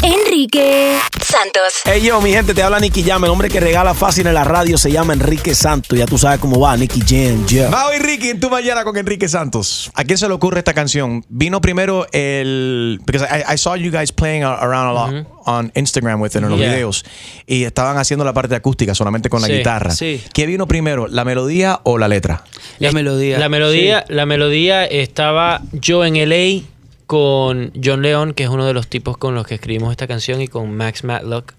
Enrique 0.03 0.97
Santos. 1.21 1.73
Hey 1.83 2.01
yo, 2.01 2.21
mi 2.21 2.31
gente, 2.31 2.53
te 2.53 2.63
habla 2.63 2.79
Nicky 2.79 3.03
Jam. 3.03 3.25
El 3.25 3.29
hombre 3.29 3.49
que 3.49 3.59
regala 3.59 3.93
fácil 3.93 4.25
en 4.25 4.35
la 4.35 4.45
radio 4.45 4.77
se 4.77 4.89
llama 4.89 5.11
Enrique 5.11 5.53
Santo. 5.53 5.97
Ya 5.97 6.05
tú 6.05 6.17
sabes 6.17 6.39
cómo 6.39 6.61
va, 6.61 6.77
Nicky 6.77 7.01
Jam. 7.01 7.45
Yeah. 7.47 7.69
Mao 7.69 7.93
y 7.93 7.99
Ricky 7.99 8.29
en 8.29 8.39
tu 8.39 8.49
mañana 8.49 8.85
con 8.85 8.95
Enrique 8.95 9.27
Santos. 9.27 9.91
¿A 9.95 10.05
quién 10.05 10.17
se 10.17 10.29
le 10.29 10.33
ocurre 10.33 10.59
esta 10.59 10.73
canción? 10.73 11.25
Vino 11.27 11.59
primero 11.59 12.07
el. 12.13 13.01
Because 13.05 13.27
I, 13.29 13.53
I 13.53 13.57
saw 13.57 13.75
you 13.75 13.91
guys 13.91 14.13
playing 14.13 14.45
around 14.45 14.87
a 14.87 14.93
lot 14.93 15.36
on 15.47 15.71
Instagram 15.75 16.21
with 16.21 16.29
it 16.31 16.35
en 16.37 16.49
los 16.49 16.59
Yeah. 16.59 16.69
videos. 16.73 17.03
Y 17.47 17.63
estaban 17.63 17.97
haciendo 17.97 18.23
la 18.25 18.33
parte 18.33 18.53
acústica 18.53 18.93
solamente 18.93 19.29
con 19.29 19.41
la 19.41 19.47
Sí, 19.47 19.53
guitarra. 19.53 19.91
sí. 19.91 20.21
¿Qué 20.33 20.45
vino 20.45 20.67
primero, 20.67 21.07
la 21.07 21.25
melodía 21.25 21.79
o 21.83 21.97
la 21.97 22.07
letra? 22.07 22.43
la 22.79 22.91
melodía. 22.91 23.39
La 23.39 23.49
melodía, 23.49 24.05
Sí. 24.07 24.13
la 24.13 24.25
melodía 24.25 24.85
estaba 24.85 25.61
yo 25.71 26.05
en 26.05 26.15
LA 26.17 26.63
con 27.07 27.71
John 27.81 28.01
León, 28.01 28.33
que 28.33 28.43
es 28.43 28.49
uno 28.49 28.65
de 28.65 28.73
los 28.73 28.87
tipos 28.87 29.17
con 29.17 29.33
los 29.33 29.47
que 29.47 29.55
escribimos 29.55 29.91
esta 29.91 30.07
canción, 30.07 30.41
y 30.41 30.47
con 30.49 30.75
Max 30.75 31.03
Matlock. 31.05 31.53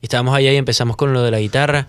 Y 0.00 0.06
estábamos 0.06 0.34
allá 0.34 0.50
y 0.52 0.56
empezamos 0.56 0.96
con 0.96 1.12
lo 1.12 1.22
de 1.22 1.30
la 1.30 1.38
guitarra. 1.40 1.86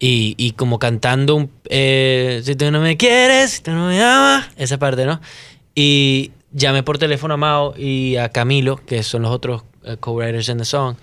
Y, 0.00 0.34
y 0.36 0.52
como 0.52 0.78
cantando 0.78 1.34
un, 1.36 1.50
eh, 1.68 2.40
si 2.44 2.54
tú 2.56 2.70
no 2.70 2.80
me 2.80 2.96
quieres, 2.96 3.50
si 3.52 3.62
tú 3.62 3.70
no 3.72 3.88
me 3.88 4.00
amas, 4.02 4.46
esa 4.56 4.78
parte, 4.78 5.04
¿no? 5.06 5.20
Y 5.74 6.30
llamé 6.52 6.82
por 6.84 6.98
teléfono 6.98 7.34
a 7.34 7.36
Mao 7.36 7.74
y 7.76 8.16
a 8.16 8.28
Camilo, 8.28 8.76
que 8.84 9.02
son 9.02 9.22
los 9.22 9.30
otros 9.32 9.62
eh, 9.88 9.96
co-writers 9.98 10.48
in 10.48 10.58
the 10.58 10.64
song. 10.64 10.96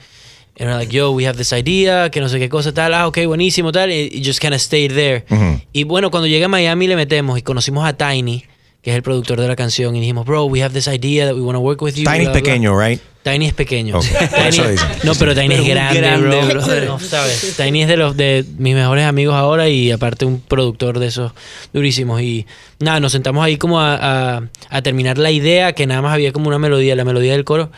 And 0.58 0.70
we're 0.70 0.78
like, 0.80 0.92
yo, 0.94 1.12
we 1.12 1.26
have 1.28 1.38
this 1.38 1.52
idea, 1.52 2.10
que 2.10 2.22
no 2.22 2.30
sé 2.30 2.40
qué 2.40 2.48
cosa, 2.48 2.74
tal, 2.74 2.94
ah, 2.94 3.08
ok, 3.08 3.26
buenísimo, 3.26 3.74
tal. 3.74 3.92
Y 3.92 4.22
just 4.24 4.40
kind 4.40 4.54
of 4.54 4.62
stayed 4.62 4.94
there. 4.94 5.26
Ujú. 5.30 5.60
Y 5.74 5.84
bueno, 5.84 6.10
cuando 6.12 6.28
llegué 6.28 6.46
a 6.46 6.48
Miami 6.48 6.88
le 6.88 6.96
metemos 6.96 7.38
y 7.38 7.42
conocimos 7.42 7.86
a 7.86 7.92
Tiny, 7.98 8.46
que 8.82 8.92
es 8.92 8.96
el 8.96 9.04
productor 9.04 9.42
de 9.42 9.50
la 9.50 9.56
canción, 9.58 9.96
y 9.98 10.00
dijimos, 10.00 10.26
bro, 10.26 10.46
we 10.46 10.64
have 10.64 10.74
this 10.74 10.88
idea 10.88 11.26
that 11.26 11.36
we 11.36 11.42
want 11.42 11.56
to 11.58 11.60
work 11.60 11.82
with 11.82 11.96
you. 11.96 12.06
Tiny 12.06 12.20
bla, 12.20 12.24
es 12.24 12.30
bla". 12.30 12.34
pequeño, 12.34 12.80
right? 12.80 13.02
Tiny 13.24 13.48
es 13.48 13.54
pequeño. 13.54 13.98
Ok, 13.98 14.06
Tiny- 14.52 14.78
no, 15.04 15.14
pero 15.16 15.34
Tiny 15.36 15.48
Pero 15.50 15.62
es 15.64 15.68
grande, 15.68 16.00
grande, 16.00 16.42
bro. 16.46 16.62
No, 16.86 17.00
¿sabes? 17.00 17.56
Tiny 17.58 17.82
es 17.82 17.88
de 17.90 17.98
los 17.98 18.16
de 18.16 18.46
mis 18.58 18.76
mejores 18.76 19.04
amigos 19.06 19.34
ahora 19.36 19.68
y 19.68 19.92
aparte 19.92 20.24
un 20.26 20.40
productor 20.40 21.00
de 21.00 21.08
esos 21.08 21.34
durísimos. 21.74 22.22
Y 22.22 22.46
nada, 22.80 23.00
nos 23.02 23.12
sentamos 23.12 23.44
ahí 23.44 23.58
como 23.58 23.82
a, 23.82 24.38
a- 24.38 24.42
a 24.70 24.82
terminar 24.84 25.18
la 25.18 25.32
idea, 25.32 25.74
que 25.74 25.86
nada 25.86 26.02
más 26.02 26.14
había 26.14 26.32
como 26.32 26.48
una 26.48 26.60
melodía, 26.60 26.96
la 26.96 27.04
melodía 27.04 27.34
del 27.34 27.44
coro. 27.44 27.72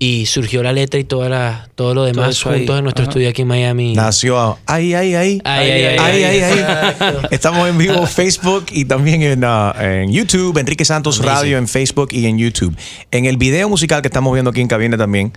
Y 0.00 0.26
surgió 0.26 0.62
la 0.62 0.72
letra 0.72 1.00
y 1.00 1.04
toda 1.04 1.28
la, 1.28 1.68
todo 1.74 1.92
lo 1.92 2.04
demás 2.04 2.46
ahí. 2.46 2.58
juntos 2.58 2.78
en 2.78 2.84
nuestro 2.84 3.02
Ajá. 3.02 3.10
estudio 3.10 3.28
aquí 3.28 3.42
en 3.42 3.48
Miami. 3.48 3.94
Nació 3.94 4.56
ahí, 4.66 4.94
ahí, 4.94 5.14
ahí. 5.16 5.40
Ay, 5.44 5.70
ay, 5.70 5.84
ay, 5.84 5.96
Ay, 5.98 6.22
ay, 6.24 6.40
ay. 6.40 6.58
exacto. 6.60 7.28
Estamos 7.32 7.68
en 7.68 7.78
vivo 7.78 7.94
en 7.94 8.06
Facebook 8.06 8.66
y 8.70 8.84
también 8.84 9.22
en, 9.22 9.42
uh, 9.44 9.72
en 9.80 10.12
YouTube, 10.12 10.56
Enrique 10.58 10.84
Santos 10.84 11.18
Amazing. 11.18 11.34
Radio 11.36 11.58
en 11.58 11.66
Facebook 11.66 12.10
y 12.12 12.26
en 12.26 12.38
YouTube. 12.38 12.76
En 13.10 13.24
el 13.24 13.36
video 13.38 13.68
musical 13.68 14.00
que 14.00 14.06
estamos 14.08 14.32
viendo 14.32 14.50
aquí 14.52 14.60
en 14.60 14.68
cabina 14.68 14.96
también, 14.96 15.32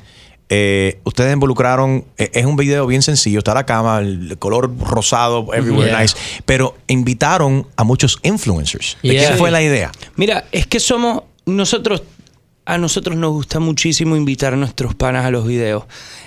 eh, 0.49 0.99
ustedes 1.05 1.33
involucraron, 1.33 2.05
eh, 2.17 2.29
es 2.33 2.45
un 2.45 2.55
video 2.57 2.85
bien 2.85 3.01
sencillo, 3.01 3.39
está 3.39 3.53
la 3.55 3.65
cama, 3.65 3.97
el 3.99 4.35
color 4.37 4.69
rosado, 4.79 5.47
everywhere 5.55 5.89
Yeah. 5.89 6.01
nice, 6.01 6.15
pero 6.45 6.75
invitaron 6.87 7.65
a 7.77 7.83
muchos 7.83 8.19
influencers. 8.21 8.97
¿De 9.01 9.09
Yeah. 9.13 9.27
quién 9.27 9.37
fue 9.39 9.49
la 9.49 9.63
idea? 9.63 9.91
Mira, 10.17 10.43
es 10.51 10.67
que 10.67 10.79
somos 10.79 11.23
nosotros, 11.45 12.03
a 12.65 12.77
nosotros 12.77 13.17
nos 13.17 13.31
gusta 13.31 13.59
muchísimo 13.59 14.15
invitar 14.15 14.53
a 14.53 14.55
nuestros 14.57 14.93
panas 14.95 15.25
a 15.25 15.31
los 15.31 15.45
videos. 15.47 15.83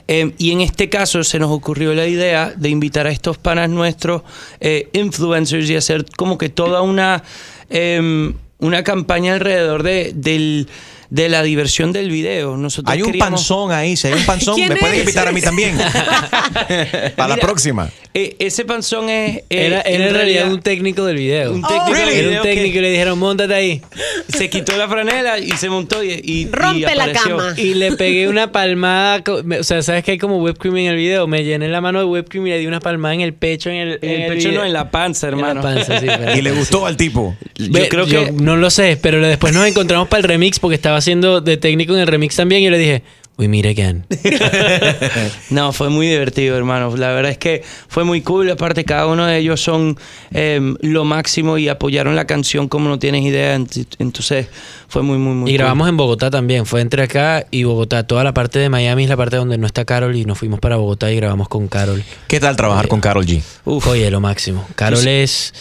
Eh, 0.09 0.35
y 0.38 0.50
en 0.53 0.61
este 0.61 0.88
caso 0.91 1.23
se 1.25 1.38
nos 1.38 1.50
ocurrió 1.50 1.95
la 1.95 2.07
idea 2.07 2.53
de 2.57 2.69
invitar 2.69 3.07
a 3.07 3.11
estos 3.11 3.38
panas 3.38 3.71
nuestros, 3.71 4.23
eh, 4.61 4.88
influencers, 4.93 5.71
y 5.71 5.76
hacer 5.76 6.05
como 6.17 6.37
que 6.37 6.49
toda 6.49 6.83
una, 6.83 7.23
em, 7.71 8.35
una 8.59 8.83
campaña 8.83 9.35
alrededor 9.35 9.83
de, 9.83 10.12
del, 10.14 10.69
de 11.11 11.29
la 11.29 11.43
diversión 11.43 11.93
del 11.93 12.11
video. 12.11 12.57
Nosotros 12.57 12.93
Hay 12.93 13.03
un 13.03 13.12
queríamos- 13.12 13.41
panzón 13.41 13.73
ahí. 13.73 13.97
Si 13.97 14.09
hay 14.09 14.14
un 14.14 14.26
panzón, 14.26 14.57
¿Quién 14.57 14.69
me 14.71 14.76
pueden 14.76 15.00
invitar 15.00 15.29
a 15.29 15.33
mí 15.33 15.41
también. 15.41 15.79
Para 17.17 17.37
la 17.37 17.37
próxima. 17.37 17.88
Eh, 18.16 18.37
ese 18.38 18.64
panzón 18.64 19.11
es. 19.11 19.38
eh, 19.38 19.44
Era, 19.50 19.80
era 19.80 20.06
en 20.09 20.14
realidad 20.14 20.52
un 20.52 20.61
técnico 20.62 21.04
del 21.04 21.16
video. 21.16 21.52
un 21.52 21.62
técnico 21.62 21.92
del 21.99 22.09
Era 22.26 22.37
un 22.40 22.42
técnico 22.47 22.78
y 22.78 22.80
le 22.80 22.90
dijeron, 22.90 23.18
montate 23.18 23.54
ahí. 23.54 23.83
se 24.28 24.49
quitó 24.49 24.76
la 24.76 24.88
franela 24.88 25.38
y 25.40 25.50
se 25.52 25.68
montó 25.68 26.02
y, 26.04 26.12
y- 26.23 26.49
Rompe 26.52 26.92
y 26.92 26.97
la 26.97 27.12
cama. 27.12 27.54
Y 27.56 27.75
le 27.75 27.92
pegué 27.92 28.28
una 28.28 28.52
palmada. 28.52 29.23
O 29.59 29.64
sea, 29.64 29.83
¿sabes 29.83 30.04
que 30.04 30.12
hay 30.12 30.18
como 30.18 30.38
whipped 30.38 30.59
cream 30.61 30.76
en 30.76 30.87
el 30.87 30.97
video? 30.97 31.26
Me 31.26 31.42
llené 31.44 31.68
la 31.68 31.80
mano 31.80 31.99
de 31.99 32.04
whipped 32.04 32.28
cream 32.30 32.47
y 32.47 32.50
le 32.50 32.59
di 32.61 32.66
una 32.66 32.80
palmada 32.80 33.14
en 33.14 33.21
el 33.21 33.35
pecho. 33.35 33.68
En 33.71 33.76
el, 33.76 33.99
En 34.00 34.23
el 34.23 34.28
pecho 34.33 34.49
video. 34.49 34.61
no, 34.61 34.66
en 34.66 34.73
la 34.73 34.90
panza, 34.90 35.26
En 35.28 35.35
hermano. 35.35 35.54
la 35.54 35.62
panza, 35.62 35.99
sí. 36.00 36.06
pero- 36.18 36.37
Y 36.37 36.42
le 36.42 36.52
gustó 36.52 36.87
al 36.87 36.97
tipo. 36.97 37.37
Ve, 37.59 37.80
Yo 37.83 37.88
creo 37.88 38.06
que. 38.06 38.30
no 38.33 38.56
lo 38.56 38.71
sé, 38.71 38.97
pero 39.00 39.21
después 39.21 39.52
nos 39.52 39.66
encontramos 39.66 40.06
para 40.09 40.18
el 40.23 40.28
remix 40.28 40.61
porque 40.61 40.76
estaba 40.76 40.99
haciendo 40.99 41.40
de 41.40 41.56
técnico 41.56 41.94
en 41.94 42.00
el 42.00 42.06
remix 42.06 42.37
también 42.37 42.62
y 42.62 42.64
yo 42.66 42.71
le 42.71 42.78
dije, 42.78 43.02
we 43.37 43.49
meet 43.49 43.67
again. 43.67 44.05
No, 45.50 45.73
fue 45.73 45.88
muy 45.91 46.07
divertido, 46.09 46.57
hermano. 46.57 46.97
La 46.97 47.11
verdad 47.12 47.33
es 47.33 47.38
que 47.38 47.62
fue 47.88 48.05
muy 48.05 48.21
cool. 48.23 48.50
Aparte, 48.50 48.85
cada 48.85 49.07
uno 49.07 49.26
de 49.26 49.38
ellos 49.38 49.61
son 49.61 49.97
em, 50.33 50.76
lo 50.81 51.05
máximo 51.05 51.59
y 51.59 51.69
apoyaron 51.69 52.17
la 52.17 52.26
canción 52.26 52.69
como 52.69 52.88
no 52.88 52.99
tienes 52.99 53.23
idea. 53.25 53.57
Ent- 53.57 53.87
Entonces, 53.99 54.47
fue 54.95 55.03
muy, 55.03 55.19
muy, 55.19 55.35
muy 55.35 55.51
y 55.51 55.55
cool. 55.55 55.59
grabamos 55.59 55.89
en 55.89 55.97
Bogotá 55.97 56.31
también, 56.31 56.67
fue 56.67 56.81
entre 56.81 57.03
acá 57.03 57.47
y 57.51 57.65
Bogotá. 57.65 58.07
Toda 58.07 58.23
la 58.23 58.33
parte 58.33 58.61
de 58.61 58.69
Miami 58.69 59.03
es 59.03 59.09
la 59.09 59.17
parte 59.17 59.35
donde 59.35 59.59
no 59.59 59.67
está 59.67 59.85
Carol 59.85 60.15
y 60.15 60.25
nos 60.25 60.39
fuimos 60.39 60.61
para 60.61 60.77
Bogotá 60.77 61.11
y 61.11 61.17
grabamos 61.17 61.49
con 61.49 61.67
Carol. 61.67 62.05
¿Qué 62.29 62.39
tal 62.39 62.55
trabajar 62.55 62.87
con 62.87 63.01
Carol 63.01 63.27
G? 63.27 63.43
Uf. 63.65 63.89
Oye, 63.89 64.09
lo 64.13 64.21
máximo. 64.21 64.65
Carol 64.77 65.05
es. 65.09 65.53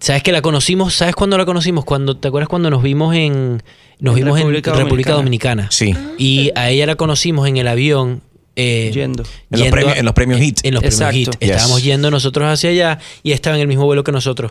¿Sabes 0.00 0.22
que 0.22 0.32
la 0.32 0.40
conocimos? 0.40 0.94
¿Sabes 0.94 1.14
cuándo 1.14 1.36
la 1.36 1.44
conocimos? 1.44 1.84
Cuando, 1.84 2.16
¿Te 2.16 2.28
acuerdas 2.28 2.48
cuando 2.48 2.70
nos 2.70 2.82
vimos 2.82 3.14
en. 3.14 3.62
Nos 3.98 4.16
En 4.16 4.24
vimos 4.24 4.38
República 4.38 4.70
en 4.70 4.76
República 4.78 5.12
Dominicana? 5.12 5.66
Sí. 5.70 5.94
Y 6.16 6.50
a 6.54 6.70
ella 6.70 6.86
la 6.86 6.96
conocimos 6.96 7.46
en 7.46 7.58
el 7.58 7.68
avión. 7.68 8.22
Eh, 8.60 8.90
Yendo. 8.92 9.22
En 9.50 9.60
los 9.60 9.68
premios- 9.68 9.96
en 9.96 10.04
los 10.04 10.14
premios 10.14 10.40
Hit. 10.40 10.60
En 10.64 10.74
los 10.74 10.82
Exacto. 10.82 11.06
premios 11.12 11.28
Hit. 11.36 11.40
Yes. 11.40 11.50
Estábamos 11.52 11.82
yendo 11.84 12.10
nosotros 12.10 12.48
hacia 12.52 12.70
allá 12.70 12.98
y 13.22 13.30
estaba 13.32 13.54
en 13.56 13.62
el 13.62 13.68
mismo 13.68 13.84
vuelo 13.84 14.02
que 14.02 14.10
nosotros. 14.10 14.50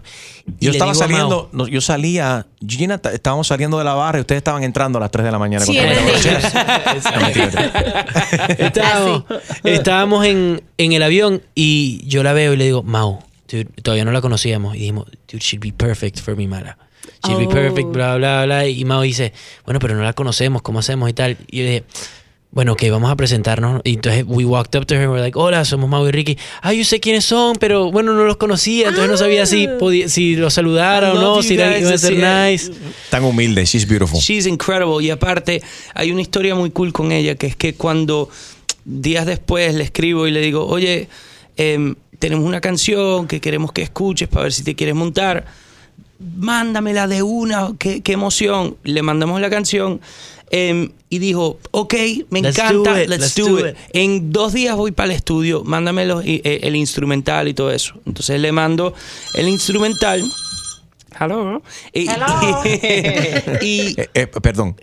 Y 0.60 0.66
Yo 0.66 0.72
estaba 0.72 0.92
a 0.92 0.94
Mao, 0.94 1.02
saliendo, 1.04 1.50
no, 1.52 1.68
yo 1.68 1.82
salía, 1.82 2.48
Gina, 2.66 3.02
estábamos 3.14 3.48
saliendo 3.48 3.78
de 3.78 3.84
la 3.84 3.94
barra 3.96 4.20
y 4.20 4.22
ustedes 4.22 4.38
estaban 4.40 4.64
entrando 4.64 4.98
a 4.98 5.02
las 5.02 5.12
3 5.12 5.26
de 5.26 5.32
la 5.32 5.40
mañana. 5.40 5.66
Sí. 5.66 5.78
No, 5.78 7.22
mentira, 7.22 7.52
mentira. 7.52 8.06
Estábamos, 8.58 9.24
estábamos 9.64 10.26
en, 10.26 10.62
en 10.78 10.94
el 10.94 11.04
avión 11.04 11.42
y 11.56 12.02
yo 12.08 12.24
la 12.24 12.34
veo 12.34 12.54
y 12.54 12.58
le 12.58 12.64
digo, 12.66 12.84
Mau, 12.84 13.20
dude, 13.50 13.66
todavía 13.84 14.06
no 14.06 14.12
la 14.12 14.22
conocíamos. 14.22 14.76
Y 14.76 14.80
dijimos, 14.80 15.06
dude, 15.32 15.40
she'd 15.44 15.60
be 15.60 15.74
perfect 15.74 16.20
for 16.20 16.36
mi 16.36 16.48
mala. 16.48 16.78
She'd 17.26 17.38
be 17.38 17.46
Oh. 17.46 17.50
perfect, 17.50 17.90
bla, 17.90 18.16
bla, 18.16 18.46
bla. 18.46 18.68
Y 18.68 18.86
Mau 18.86 19.02
dice, 19.02 19.34
bueno, 19.66 19.80
pero 19.80 19.96
no 19.96 20.04
la 20.04 20.14
conocemos, 20.14 20.62
¿cómo 20.62 20.80
hacemos 20.80 21.10
y 21.10 21.14
tal? 21.14 21.38
Y 21.50 21.58
yo 21.60 21.64
dije, 21.64 21.84
bueno, 22.58 22.74
ok, 22.74 22.86
vamos 22.90 23.12
a 23.12 23.16
presentarnos. 23.16 23.82
Y 23.84 23.94
entonces 23.94 24.26
we 24.26 24.44
walked 24.44 24.76
up 24.76 24.88
to 24.88 24.96
her 24.96 25.04
and 25.04 25.12
we're 25.12 25.22
like, 25.22 25.38
hola, 25.38 25.64
somos 25.64 25.88
Mau 25.88 26.08
y 26.08 26.12
Ricky. 26.12 26.40
Ah, 26.64 26.74
yo 26.74 26.84
sé 26.84 27.00
quiénes 27.00 27.24
son, 27.24 27.56
pero 27.58 27.92
bueno, 27.92 28.14
no 28.14 28.24
los 28.24 28.38
conocía. 28.38 28.88
Entonces 28.88 29.12
no 29.12 29.16
sabía 29.16 29.46
si, 29.46 29.68
podía, 29.68 30.10
si 30.10 30.36
los 30.36 30.56
saludara 30.56 31.10
I 31.10 31.18
o 31.18 31.22
no, 31.22 31.44
si 31.44 31.50
guys, 31.56 31.82
iban 31.82 31.94
a 31.94 31.98
ser 32.00 32.16
decía- 32.16 32.50
nice. 32.50 32.72
Tan 33.12 33.24
humilde, 33.26 33.64
she's 33.64 33.88
beautiful. 33.88 34.20
She's 34.20 34.48
incredible. 34.48 35.06
Y 35.06 35.12
aparte, 35.12 35.62
hay 35.94 36.12
una 36.12 36.24
historia 36.24 36.56
muy 36.56 36.72
cool 36.72 36.92
con 36.92 37.12
ella, 37.12 37.36
que 37.36 37.46
es 37.46 37.56
que 37.56 37.76
cuando 37.76 38.28
días 38.86 39.28
después 39.28 39.76
le 39.76 39.84
escribo 39.84 40.26
y 40.26 40.32
le 40.32 40.42
digo, 40.42 40.66
oye, 40.66 41.10
em, 41.58 41.94
tenemos 42.18 42.44
una 42.44 42.60
canción 42.60 43.28
que 43.28 43.40
queremos 43.40 43.72
que 43.72 43.84
escuches 43.84 44.28
para 44.30 44.46
ver 44.46 44.54
si 44.54 44.64
te 44.64 44.74
quieres 44.74 44.96
montar. 44.96 45.46
Mándamela 46.20 47.08
de 47.08 47.22
una, 47.24 47.74
qué, 47.80 48.02
qué 48.02 48.14
emoción. 48.14 48.78
Le 48.84 49.02
mandamos 49.02 49.40
la 49.42 49.50
canción 49.50 50.02
em, 50.50 50.92
y 51.10 51.20
dijo, 51.20 51.60
ok, 51.72 51.94
me 52.30 52.42
Let's 52.42 52.58
encanta, 52.58 52.94
do 52.96 53.02
it, 53.02 53.10
let's, 53.10 53.22
let's 53.22 53.36
do, 53.36 53.48
do 53.48 53.60
it. 53.68 53.76
it. 53.76 53.78
En 53.94 54.32
dos 54.32 54.54
días 54.54 54.76
voy 54.76 54.92
para 54.92 55.12
el 55.12 55.16
estudio, 55.16 55.64
mándame 55.64 56.06
los- 56.06 56.24
eh, 56.26 56.42
el 56.64 56.76
instrumental 56.76 57.48
y 57.48 57.54
todo 57.54 57.72
eso. 57.72 57.94
Entonces 58.06 58.40
le 58.40 58.52
mando 58.52 58.94
el 59.36 59.48
instrumental. 59.48 60.24
Hello. 61.20 61.62
Y, 61.94 62.02
y- 63.62 63.96
Eh, 63.98 64.10
eh, 64.14 64.28
perdón, 64.28 64.76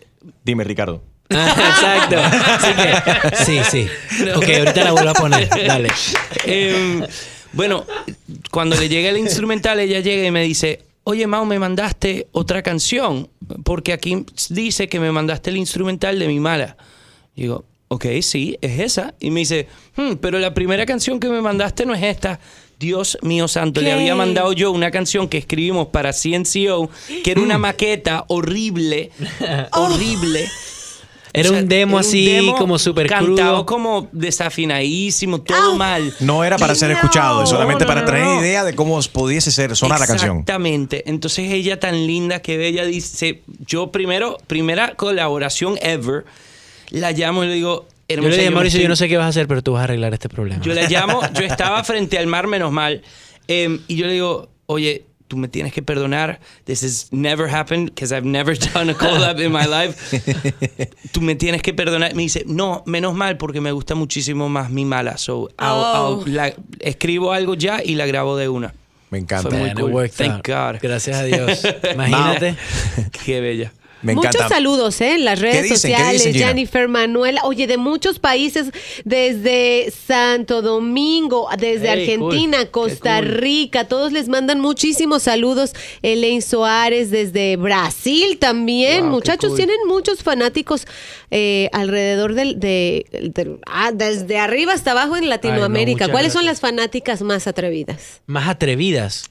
dime 0.45 0.65
Ricardo. 0.65 1.03
Exacto. 1.31 2.17
Así 2.21 2.73
que, 2.75 3.45
sí, 3.45 3.61
sí. 3.71 4.25
Ok, 4.37 4.45
ahorita 4.59 4.85
la 4.85 4.93
vuelvo 4.93 5.11
a 5.11 5.15
poner. 5.15 5.49
Dale. 5.49 5.89
Em, 6.45 7.03
bueno, 7.53 7.85
cuando 8.51 8.77
le 8.77 8.89
llega 8.89 9.09
el 9.11 9.17
instrumental, 9.19 9.81
ella 9.81 10.01
llega 10.01 10.27
y 10.27 10.31
me 10.31 10.43
dice, 10.43 10.83
oye, 11.05 11.27
Mau, 11.27 11.45
me 11.45 11.59
mandaste 11.59 12.29
otra 12.33 12.63
canción, 12.63 13.29
porque 13.65 13.93
aquí 13.93 14.25
dice 14.49 14.89
que 14.89 15.01
me 15.01 15.13
mandaste 15.13 15.51
el 15.51 15.57
instrumental 15.57 16.19
de 16.19 16.27
mi 16.27 16.41
mala. 16.41 16.77
Digo, 17.37 17.65
ok, 17.89 18.07
sí, 18.23 18.57
es 18.61 18.81
esa. 18.81 19.15
Y 19.21 19.31
me 19.31 19.41
dice, 19.41 19.69
"Hmm, 19.97 20.15
pero 20.21 20.39
la 20.39 20.55
primera 20.55 20.85
canción 20.87 21.21
que 21.21 21.29
me 21.29 21.41
mandaste 21.41 21.87
no 21.87 21.95
es 21.95 22.03
esta. 22.03 22.41
Dios 22.79 23.17
mío 23.23 23.47
santo, 23.47 23.81
le 23.81 23.93
había 23.93 24.15
mandado 24.17 24.53
yo 24.53 24.73
una 24.73 24.91
canción 24.91 25.29
que 25.29 25.39
escribimos 25.39 25.89
para 25.89 26.13
CNCO, 26.13 26.91
que 27.23 27.31
era 27.31 27.41
una 27.41 27.57
maqueta 27.59 28.25
horrible, 28.29 29.11
horrible. 29.73 30.49
Era 31.37 31.49
O 31.49 31.53
sea, 31.53 31.63
un 31.63 31.69
demo 31.69 31.99
era 31.99 32.07
un 32.07 32.09
así, 32.09 32.27
demo 32.27 32.55
como 32.55 32.79
súper 32.79 33.09
Cantado 33.09 33.35
crudo. 33.35 33.67
como 33.67 34.09
desafinadísimo, 34.13 35.41
todo 35.43 35.77
mal. 35.77 36.15
No 36.21 36.45
era 36.45 36.57
para 36.59 36.75
ser 36.75 36.93
escuchado, 36.93 37.41
No, 37.41 37.47
solamente 37.47 37.85
no, 37.85 37.89
para 37.89 38.01
no, 38.03 38.07
tener 38.07 38.23
no. 38.25 38.41
idea 38.41 38.63
de 38.65 38.75
cómo 38.75 39.01
pudiese 39.13 39.51
ser 39.51 39.75
sonar 39.77 39.99
la 40.01 40.07
canción. 40.07 40.39
Exactamente. 40.39 41.03
Entonces 41.11 41.51
ella 41.53 41.81
tan 41.81 42.07
linda 42.07 42.41
que 42.41 42.57
bella 42.57 42.85
dice, 42.85 43.43
yo 43.67 43.91
primero, 43.91 44.39
primera 44.47 44.95
colaboración 44.95 45.77
ever, 45.83 46.25
la 46.91 47.11
llamo 47.13 47.43
y 47.45 47.49
le 47.49 47.55
digo, 47.55 47.87
Yo 48.09 48.15
hermosa, 48.15 48.31
le 48.31 48.37
dije, 48.37 48.51
me 48.51 48.55
Mauricio, 48.55 48.77
estoy- 48.79 48.83
yo 48.85 48.89
no 48.89 48.97
sé 48.97 49.09
qué 49.09 49.17
vas 49.17 49.27
a 49.27 49.31
hacer, 49.31 49.49
pero 49.49 49.61
tú 49.63 49.73
vas 49.73 49.81
a 49.81 49.85
arreglar 49.85 50.13
este 50.15 50.29
problema. 50.29 50.63
Yo 50.63 50.73
la 50.73 50.89
llamo, 50.89 51.21
yo 51.35 51.41
estaba 51.45 51.83
frente 51.83 52.17
al 52.17 52.27
mar, 52.29 52.47
menos 52.47 52.71
mal, 52.71 53.03
em, 53.49 53.81
y 53.89 53.97
yo 53.97 54.07
le 54.07 54.13
digo, 54.13 54.49
oye, 54.67 55.05
tú 55.35 55.41
me 55.41 55.49
tienes 55.49 55.73
que 55.73 55.83
perdonar. 55.83 56.39
This 56.65 56.83
has 56.85 57.09
never 57.13 57.49
happened 57.49 57.91
because 57.91 58.13
I've 58.13 58.25
never 58.25 58.55
done 58.75 58.89
a 58.91 58.95
collab 58.95 59.41
in 59.41 59.51
my 59.53 59.67
life. 59.67 59.97
Tú 61.13 61.21
me 61.21 61.35
tienes 61.35 61.61
que 61.63 61.75
perdonar. 61.75 62.15
Me 62.15 62.23
dice, 62.23 62.45
no, 62.47 62.83
menos 62.87 63.15
mal 63.15 63.37
porque 63.37 63.61
me 63.61 63.73
gusta 63.73 63.95
muchísimo 63.95 64.49
más 64.49 64.71
mi 64.71 64.85
mala. 64.85 65.19
So, 65.19 65.49
I'll- 65.59 65.75
Oh. 65.85 66.23
I'll- 66.25 66.33
la- 66.35 66.55
escribo 66.81 67.33
algo 67.33 67.55
ya 67.55 67.83
y 67.85 67.95
la 67.97 68.07
grabo 68.07 68.37
de 68.37 68.49
una. 68.49 68.73
Me 69.11 69.19
encanta. 69.19 69.49
Fue 69.51 69.59
muy 69.59 69.69
Man, 69.75 69.77
cool. 69.77 70.11
Thank 70.11 70.49
out. 70.49 70.75
God. 70.77 70.81
Gracias 70.83 71.17
a 71.17 71.25
Dios. 71.25 71.63
Imagínate. 71.95 72.57
Qué 73.25 73.41
bella. 73.41 73.73
Me 74.05 74.13
encanta. 74.13 74.39
Muchos 74.39 74.49
saludos 74.49 75.01
¿eh? 75.01 75.15
en 75.15 75.25
las 75.25 75.41
redes 75.41 75.63
dicen? 75.63 75.91
¿Qué 75.91 75.97
sociales. 75.97 76.13
dicen, 76.13 76.33
Gina? 76.35 76.47
Jennifer 76.49 76.89
Manuel, 76.89 77.39
oye, 77.43 77.67
de 77.67 77.79
muchos 77.79 78.19
países, 78.19 78.71
desde 79.05 79.91
Santo 80.07 80.63
Domingo, 80.63 81.49
desde 81.59 81.89
Hey, 81.91 82.01
Argentina, 82.01 82.59
cool. 82.67 82.91
Costa 82.91 83.19
cool. 83.19 83.29
Rica, 83.29 83.89
todos 83.89 84.13
les 84.13 84.29
mandan 84.29 84.61
muchísimos 84.61 85.23
saludos. 85.23 85.73
Elaine 86.03 86.43
Soares 86.43 87.11
desde 87.11 87.57
Brasil 87.57 88.39
también. 88.39 89.05
Wow, 89.05 89.11
Muchachos, 89.11 89.51
cool. 89.51 89.57
tienen 89.57 89.79
muchos 89.89 90.23
fanáticos 90.23 90.87
eh, 91.31 91.69
alrededor 91.73 92.35
del, 92.35 92.61
de, 92.61 93.07
ah, 93.67 93.91
desde 93.93 94.39
arriba 94.39 94.73
hasta 94.73 94.93
abajo 94.93 95.17
en 95.17 95.29
Latinoamérica. 95.29 96.09
¿Cuáles 96.09 96.33
son 96.33 96.45
las 96.45 96.61
fanáticas 96.61 97.23
más 97.23 97.47
atrevidas? 97.47 98.21
Más 98.27 98.49
atrevidas. 98.49 99.31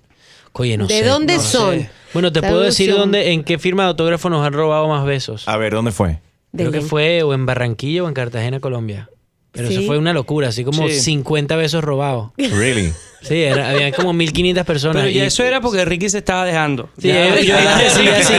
Oye, 0.53 0.77
no 0.77 0.88
¿De 0.88 1.00
sé. 1.00 1.05
dónde 1.05 1.36
no 1.38 1.41
son? 1.41 1.79
sé. 1.79 1.89
Bueno, 2.13 2.31
te 2.31 2.41
puedo 2.41 2.60
decir 2.62 2.91
dónde, 2.91 3.31
en 3.33 3.43
qué 3.43 3.57
firma 3.57 3.83
de 3.83 3.89
autógrafo 3.89 4.29
nos 4.29 4.45
han 4.45 4.53
robado 4.53 4.88
más 4.88 5.03
besos. 5.05 5.48
A 5.48 5.57
ver, 5.57 5.74
¿dónde 5.74 5.91
fue? 5.91 6.19
Creo 6.55 6.72
que 6.72 6.81
fue 6.81 7.24
o 7.24 7.33
en 7.33 7.45
Barranquilla 7.48 8.03
o 8.03 8.07
en 8.07 8.13
Cartagena, 8.13 8.60
Colombia. 8.60 9.10
Pero 9.51 9.67
Sí. 9.67 9.75
eso 9.75 9.83
fue 9.83 9.98
una 9.98 10.13
locura, 10.13 10.50
así 10.50 10.63
como 10.63 10.88
Sí. 10.88 11.00
50 11.00 11.55
besos 11.55 11.83
robados. 11.83 12.31
Really? 12.38 12.93
Sí, 13.24 13.42
era, 13.42 13.70
había 13.72 13.92
como 13.92 14.13
1500 14.13 14.65
personas. 14.65 14.98
Pero 15.03 15.10
ya 15.10 15.24
y- 15.24 15.27
eso 15.27 15.44
era 15.44 15.62
porque 15.62 15.84
Ricky 15.86 16.10
se 16.10 16.20
estaba 16.20 16.46
dejando. 16.46 16.89
Sí, 17.00 17.08
Ya- 17.08 17.39
yo, 17.39 17.56
recibí 17.77 18.08
así. 18.10 18.34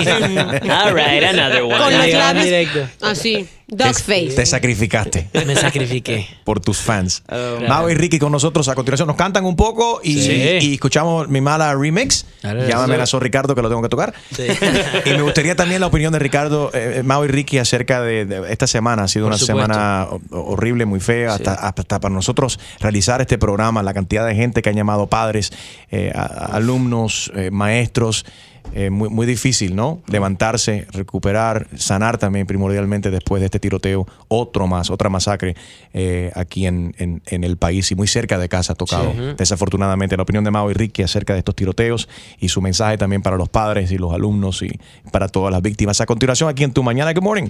All 0.69 0.95
right, 0.95 1.25
another 1.25 1.62
one. 1.62 1.79
Con 1.79 2.43
directo. 2.43 2.87
así, 3.00 3.49
dog 3.67 3.88
Te, 3.88 3.95
face. 3.95 4.33
te 4.37 4.47
sacrificaste 4.47 5.29
Me 5.47 5.57
sacrifiqué. 5.57 6.26
por 6.45 6.61
tus 6.61 6.79
fans. 6.79 7.23
Oh. 7.31 7.61
Mau 7.67 7.88
y 7.88 7.95
Ricky 7.95 8.19
con 8.19 8.31
nosotros 8.33 8.69
a 8.69 8.75
continuación 8.75 9.09
nos 9.09 9.17
cantan 9.17 9.45
un 9.45 9.57
poco 9.57 10.00
y, 10.03 10.21
Sí. 10.21 10.59
y 10.61 10.75
escuchamos 10.75 11.29
mi 11.29 11.41
mala 11.41 11.75
remix. 11.75 12.26
Dale, 12.43 12.69
Llámame 12.69 12.97
dale. 12.99 13.11
a 13.11 13.19
Ricardo 13.21 13.55
que 13.55 13.62
lo 13.62 13.69
tengo 13.69 13.83
que 13.83 13.88
tocar. 13.88 14.12
Sí. 14.35 14.45
Y 15.07 15.11
me 15.11 15.23
gustaría 15.23 15.55
también 15.57 15.81
la 15.81 15.87
opinión 15.87 16.12
de 16.12 16.19
Ricardo, 16.19 16.71
eh, 16.75 17.03
Mau 17.05 17.25
y 17.25 17.29
Ricky 17.29 17.59
acerca 17.59 18.03
de, 18.03 18.25
de 18.26 18.53
esta 18.53 18.67
semana. 18.67 19.05
Ha 19.05 19.09
sido 19.09 19.25
Por 19.26 19.33
una 19.33 19.38
supuesto. 19.38 19.73
semana 19.73 20.07
ho- 20.11 20.21
horrible, 20.31 20.85
muy 20.87 21.00
fea, 21.00 21.35
hasta, 21.35 21.55
hasta 21.55 22.00
para 22.00 22.14
nosotros 22.14 22.59
realizar 22.81 23.21
este 23.21 23.38
programa, 23.38 23.83
la 23.83 23.95
cantidad 23.95 24.26
de 24.26 24.35
gente 24.35 24.61
que 24.62 24.69
ha 24.71 24.73
han 24.75 24.78
llamado 24.78 25.07
padres, 25.07 25.52
eh, 25.90 26.12
a- 26.14 26.23
alumnos, 26.57 27.33
eh, 27.35 27.50
maestros. 27.50 28.25
Eh, 28.73 28.88
muy, 28.88 29.11
muy 29.11 29.26
difícil, 29.26 29.76
¿no? 29.76 30.00
Levantarse, 30.07 30.87
recuperar, 30.90 31.69
sanar 31.76 32.16
también 32.16 32.47
primordialmente 32.47 33.11
después 33.11 33.40
de 33.40 33.45
este 33.47 33.61
tiroteo. 33.61 34.07
Otro 34.28 34.66
más, 34.66 34.88
otra 34.90 35.11
masacre 35.11 35.54
eh, 35.93 36.33
aquí 36.35 36.66
en, 36.66 36.95
en- 36.99 37.23
en 37.26 37.45
el 37.45 37.59
país 37.59 37.90
y 37.93 37.95
muy 37.95 38.09
cerca 38.09 38.38
de 38.38 38.49
casa 38.49 38.73
ha 38.73 38.76
tocado. 38.76 39.12
Desafortunadamente, 39.37 40.16
la 40.16 40.23
opinión 40.23 40.45
de 40.45 40.50
Mao 40.50 40.71
y 40.71 40.75
Ricky 40.75 41.02
acerca 41.02 41.35
de 41.35 41.40
estos 41.40 41.54
tiroteos 41.54 42.09
y 42.40 42.49
su 42.49 42.62
mensaje 42.62 42.97
también 42.97 43.21
para 43.21 43.37
los 43.37 43.50
padres 43.50 43.93
y 43.93 43.99
los 43.99 44.14
alumnos 44.14 44.62
y 44.62 44.71
para 45.12 45.28
todas 45.28 45.52
las 45.52 45.61
víctimas. 45.61 46.00
A 46.00 46.07
continuación, 46.07 46.49
aquí 46.49 46.64
en 46.64 46.73
Tu 46.73 46.83
Mañana, 46.83 47.12
Good 47.12 47.23
Morning. 47.23 47.49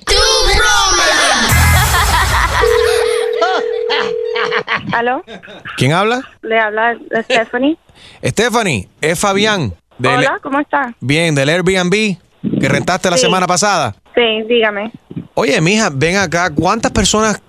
¿Aló? 4.93 5.23
¿Quién 5.77 5.93
habla? 5.93 6.21
Le 6.43 6.59
habla 6.59 6.97
Stephanie. 7.25 7.77
Stephanie, 8.25 8.89
es 9.01 9.19
Fabián. 9.19 9.73
del- 9.99 10.19
Hola, 10.19 10.39
¿cómo 10.43 10.59
está? 10.61 10.93
Bien, 11.01 11.35
del 11.35 11.49
Airbnb 11.49 12.17
que 12.61 12.69
rentaste 12.69 13.09
la 13.11 13.17
Sí. 13.17 13.23
semana 13.27 13.47
pasada. 13.47 13.95
Sí, 14.15 14.43
dígame. 14.49 14.91
Oye, 15.35 15.61
mija, 15.61 15.89
ven 15.93 16.17
acá. 16.17 16.51
¿Cuántas 16.53 16.91
personas 16.93 17.41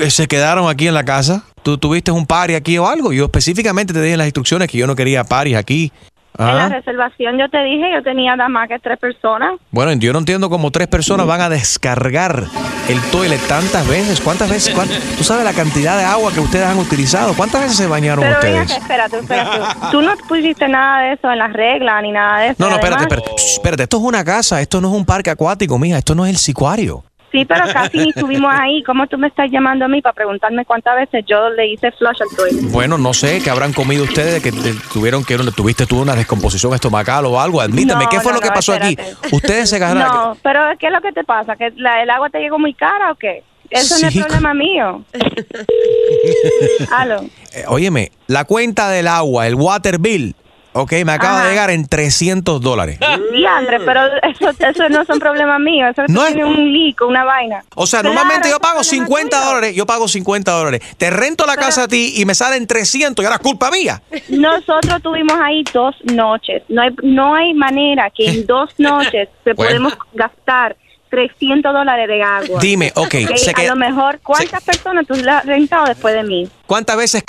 eh, 0.00 0.10
se 0.10 0.26
quedaron 0.26 0.68
aquí 0.68 0.88
en 0.88 0.94
la 0.94 1.04
casa? 1.04 1.44
¿Tú 1.62 1.78
tuviste 1.78 2.10
un 2.10 2.26
party 2.26 2.54
aquí 2.54 2.76
o 2.78 2.88
algo? 2.88 3.12
Yo 3.12 3.24
específicamente 3.26 3.92
te 3.92 4.00
dije 4.00 4.12
en 4.14 4.18
las 4.18 4.26
instrucciones 4.26 4.68
que 4.68 4.78
yo 4.78 4.86
no 4.86 4.96
quería 4.96 5.22
parties 5.24 5.56
aquí. 5.56 5.92
En 6.38 6.46
la 6.46 6.64
Ajá. 6.66 6.68
reservación 6.76 7.38
yo 7.38 7.48
te 7.50 7.62
dije, 7.62 7.92
yo 7.92 8.02
tenía 8.02 8.34
nada 8.36 8.48
más 8.48 8.66
que 8.68 8.78
tres 8.78 8.98
personas. 8.98 9.52
Bueno, 9.70 9.92
yo 9.92 10.12
no 10.14 10.18
entiendo 10.20 10.48
cómo 10.48 10.70
tres 10.70 10.88
personas 10.88 11.26
van 11.26 11.42
a 11.42 11.48
descargar 11.50 12.44
el 12.88 13.00
toilet 13.10 13.40
tantas 13.48 13.86
veces. 13.86 14.20
¿Cuántas 14.20 14.48
veces? 14.48 14.74
cuán- 14.74 14.88
¿Tú 15.18 15.24
sabes 15.24 15.44
la 15.44 15.52
cantidad 15.52 15.98
de 15.98 16.04
agua 16.04 16.32
que 16.32 16.40
ustedes 16.40 16.66
han 16.66 16.78
utilizado? 16.78 17.34
¿Cuántas 17.34 17.60
veces 17.62 17.76
se 17.76 17.86
bañaron 17.86 18.24
Pero 18.24 18.36
ustedes? 18.36 18.62
acá, 18.72 18.76
espérate, 18.80 19.18
espérate. 19.18 19.58
Tú 19.90 20.00
no 20.02 20.12
pusiste 20.28 20.66
nada 20.68 21.02
de 21.02 21.12
eso 21.14 21.30
en 21.30 21.38
las 21.38 21.52
reglas 21.52 22.02
ni 22.02 22.12
nada 22.12 22.38
de 22.40 22.46
eso. 22.48 22.56
No, 22.58 22.70
no, 22.70 22.76
espérate, 22.76 23.02
espérate. 23.02 23.30
Espérate. 23.36 23.82
Esto 23.82 23.96
es 23.98 24.02
una 24.02 24.24
casa, 24.24 24.60
esto 24.60 24.80
no 24.80 24.88
es 24.88 24.94
un 24.94 25.04
parque 25.04 25.30
acuático, 25.30 25.78
mija. 25.78 25.98
Esto 25.98 26.14
no 26.14 26.24
es 26.24 26.30
el 26.30 26.38
sicuario. 26.38 27.04
Sí, 27.32 27.44
pero 27.46 27.64
casi 27.72 27.96
ni 27.98 28.10
estuvimos 28.10 28.52
ahí. 28.54 28.82
¿Cómo 28.82 29.06
tú 29.06 29.16
me 29.16 29.26
estás 29.28 29.50
llamando 29.50 29.86
a 29.86 29.88
mí 29.88 30.02
para 30.02 30.12
preguntarme 30.12 30.64
cuántas 30.66 30.94
veces 30.96 31.24
yo 31.26 31.48
le 31.50 31.66
hice 31.68 31.90
flush 31.92 32.20
al 32.20 32.36
toilet? 32.36 32.70
Bueno, 32.70 32.98
no 32.98 33.14
sé, 33.14 33.40
¿qué 33.42 33.48
habrán 33.50 33.72
comido 33.72 34.04
ustedes? 34.04 34.42
Que 34.42 34.52
tuvieron 34.92 35.24
que 35.24 35.36
tuviste 35.56 35.86
tú 35.86 36.02
una 36.02 36.14
descomposición 36.14 36.74
estomacal 36.74 37.24
o 37.24 37.40
algo. 37.40 37.60
Admítame, 37.62 38.04
No, 38.04 38.10
¿qué 38.10 38.20
fue 38.20 38.32
no, 38.32 38.36
lo 38.36 38.42
que 38.42 38.48
no, 38.48 38.54
pasó 38.54 38.74
aquí? 38.74 38.90
espérate. 38.98 39.34
Ustedes 39.34 39.70
se 39.70 39.76
agarraron. 39.76 40.14
No, 40.14 40.36
pero 40.42 40.60
¿qué 40.78 40.88
es 40.88 40.92
lo 40.92 41.00
que 41.00 41.12
te 41.12 41.24
pasa? 41.24 41.56
¿Que 41.56 41.72
la- 41.76 42.02
el 42.02 42.10
agua 42.10 42.28
te 42.28 42.38
llegó 42.38 42.58
muy 42.58 42.74
cara 42.74 43.10
o 43.10 43.14
qué? 43.14 43.42
Eso 43.70 43.94
no 44.02 44.10
Sí. 44.10 44.18
es 44.18 44.26
problema 44.26 44.52
mío. 44.52 45.02
Aló. 46.90 47.22
Eh, 47.54 47.64
óyeme, 47.68 48.12
la 48.26 48.44
cuenta 48.44 48.90
del 48.90 49.08
agua, 49.08 49.46
el 49.46 49.54
water 49.54 49.98
bill, 49.98 50.34
ok, 50.72 50.92
me 51.04 51.12
acaba 51.12 51.36
Ajá. 51.38 51.44
de 51.44 51.50
llegar 51.50 51.70
en 51.70 51.86
300 51.86 52.60
dólares. 52.60 52.98
Diandre, 53.32 53.80
pero 53.80 54.00
eso, 54.22 54.50
eso 54.58 54.88
no 54.88 55.04
son 55.04 55.18
problemas 55.18 55.60
míos. 55.60 55.90
Eso 55.92 56.02
No 56.08 56.22
es- 56.26 56.34
tiene 56.34 56.44
un 56.48 56.72
leak, 56.72 57.00
una 57.06 57.24
vaina. 57.24 57.62
O 57.74 57.86
sea, 57.86 58.00
Claro, 58.00 58.14
normalmente 58.14 58.48
yo 58.48 58.54
es 58.56 58.60
pago 58.60 58.80
problema 58.80 59.06
50 59.06 59.36
tuyo. 59.38 59.48
dólares, 59.48 59.74
yo 59.74 59.86
pago 59.86 60.08
50 60.08 60.52
dólares. 60.52 60.80
Te 60.96 61.10
rento 61.10 61.46
la 61.46 61.54
Pero- 61.54 61.66
casa 61.66 61.82
a 61.84 61.88
ti 61.88 62.14
y 62.16 62.24
me 62.24 62.34
salen 62.34 62.66
300 62.66 63.22
y 63.22 63.26
ahora 63.26 63.36
es 63.36 63.42
culpa 63.42 63.70
mía. 63.70 64.02
Nosotros 64.28 65.02
tuvimos 65.02 65.36
ahí 65.42 65.64
dos 65.72 65.94
noches. 66.04 66.62
No 66.68 66.82
hay, 66.82 66.90
no 67.02 67.34
hay 67.34 67.54
manera 67.54 68.10
que 68.10 68.26
en 68.28 68.46
dos 68.46 68.70
noches 68.78 69.28
se 69.44 69.52
Bueno. 69.54 69.70
podemos 69.90 69.94
gastar 70.14 70.76
300 71.16 71.74
dólares 71.74 72.08
de 72.08 72.22
agua. 72.22 72.58
Dime, 72.58 72.90
ok, 72.94 73.14
Ok, 73.28 73.36
se 73.36 73.50
a 73.50 73.52
queda- 73.52 73.68
lo 73.68 73.76
mejor, 73.76 74.18
¿cuántas 74.22 74.62
personas 74.64 75.06
tú 75.06 75.12
has 75.28 75.44
rentado 75.44 75.84
después 75.84 76.14
de 76.14 76.22
mí? 76.22 76.48
¿Cuántas 76.66 76.96
veces? 76.96 77.22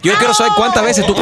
Yo 0.00 0.12
quiero 0.14 0.32
saber 0.32 0.52
cuántas 0.56 0.84
veces 0.84 1.04
tú... 1.04 1.12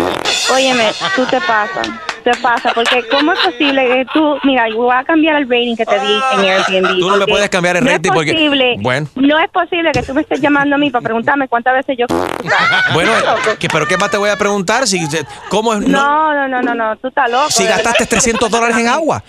Óyeme, 0.53 0.91
tú 1.17 1.25
te 1.25 1.41
pasas, 1.41 1.89
te 2.23 2.33
pasa, 2.43 2.73
porque 2.75 3.03
¿cómo 3.11 3.33
es 3.33 3.39
posible 3.39 3.87
que 3.87 4.07
tú, 4.13 4.37
mira, 4.45 4.69
yo 4.69 4.77
voy 4.77 4.95
a 4.95 5.03
cambiar 5.03 5.37
el 5.37 5.45
rating 5.49 5.75
que 5.77 5.87
te 5.87 5.99
di 5.99 6.13
en 6.35 6.41
Airbnb. 6.41 6.99
Tú 7.01 7.07
no 7.09 7.13
me 7.13 7.19
porque 7.21 7.33
puedes 7.33 7.49
cambiar 7.49 7.77
el 7.79 7.85
no 7.85 7.91
rating 7.91 8.11
es 8.11 8.15
porque- 8.15 8.33
posible, 8.35 8.75
Bueno. 8.81 9.09
No 9.15 9.39
es 9.39 9.51
posible 9.51 9.91
que 9.93 10.03
tú 10.03 10.13
me 10.13 10.21
estés 10.21 10.43
llamando 10.43 10.75
a 10.75 10.79
mí 10.79 10.91
para 10.91 11.03
preguntarme 11.05 11.49
cuántas 11.49 11.73
veces 11.73 11.97
yo... 11.99 12.05
Bueno, 12.93 13.13
¿Estás 13.17 13.37
loco? 13.47 13.57
¿qué- 13.59 13.69
¿pero 13.69 13.87
qué 13.87 13.97
más 13.97 14.11
te 14.11 14.19
voy 14.19 14.29
a 14.29 14.37
preguntar? 14.37 14.87
Si, 14.87 15.01
¿Cómo 15.49 15.73
es? 15.73 15.81
no- 15.81 16.35
No, 16.35 16.49
no, 16.49 16.61
no, 16.61 16.75
no, 16.75 16.97
tú 16.97 17.09
estás 17.09 17.31
loco. 17.31 17.51
si 17.51 17.65
gastaste 17.65 18.05
300 18.05 18.51
dólares 18.51 18.77
en 18.77 18.89
agua. 18.89 19.25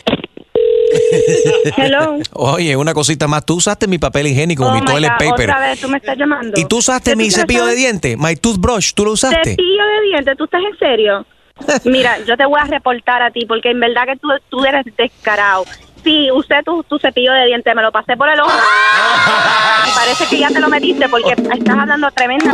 Hello. 1.78 2.18
Oye, 2.34 2.76
una 2.76 2.94
cosita 2.94 3.28
más. 3.28 3.46
Tú 3.46 3.56
usaste 3.56 3.88
mi 3.88 3.98
papel 3.98 4.28
higiénico, 4.28 4.66
Oh 4.66 4.74
mi 4.74 4.82
toilet 4.82 5.12
God, 5.20 5.30
paper. 5.30 5.50
Otra 5.50 5.60
vez 5.60 5.82
tú 5.82 5.90
me 5.90 5.98
estás 5.98 6.18
llamando. 6.18 6.60
Y 6.60 6.66
tú 6.66 6.78
usaste 6.78 7.12
¿Qué 7.12 7.16
mi 7.16 7.32
cepillo 7.32 7.66
de 7.66 7.76
dientes, 7.76 8.18
my 8.18 8.36
toothbrush. 8.36 8.94
¿Tú 8.94 9.06
lo 9.06 9.12
usaste? 9.12 9.52
Cepillo 9.52 9.84
de 9.86 10.08
dientes, 10.08 10.38
¿tú 10.38 10.46
estás 10.46 10.62
en 10.72 10.78
serio? 10.78 11.26
Mira, 11.86 12.20
yo 12.26 12.36
te 12.36 12.46
voy 12.46 12.60
a 12.62 12.66
reportar 12.66 13.22
a 13.22 13.32
ti 13.32 13.46
porque 13.46 13.72
en 13.72 13.80
verdad 13.80 14.04
que 14.06 14.18
tú, 14.18 14.28
tú 14.50 14.66
eres 14.66 14.86
descarado. 14.98 15.66
Sí, 16.04 16.30
usé 16.32 16.62
tu, 16.64 16.84
tu 16.84 17.00
cepillo 17.00 17.32
de 17.34 17.48
dientes, 17.48 17.76
me 17.76 17.82
lo 17.82 17.92
pasé 17.92 18.16
por 18.16 18.30
el 18.30 18.40
ojo. 18.40 18.52
Y 18.52 19.92
parece 19.96 20.28
que 20.28 20.38
ya 20.38 20.50
te 20.50 20.60
lo 20.60 20.70
metiste 20.70 21.10
porque 21.10 21.32
estás 21.32 21.78
hablando 21.80 22.12
tremenda. 22.12 22.54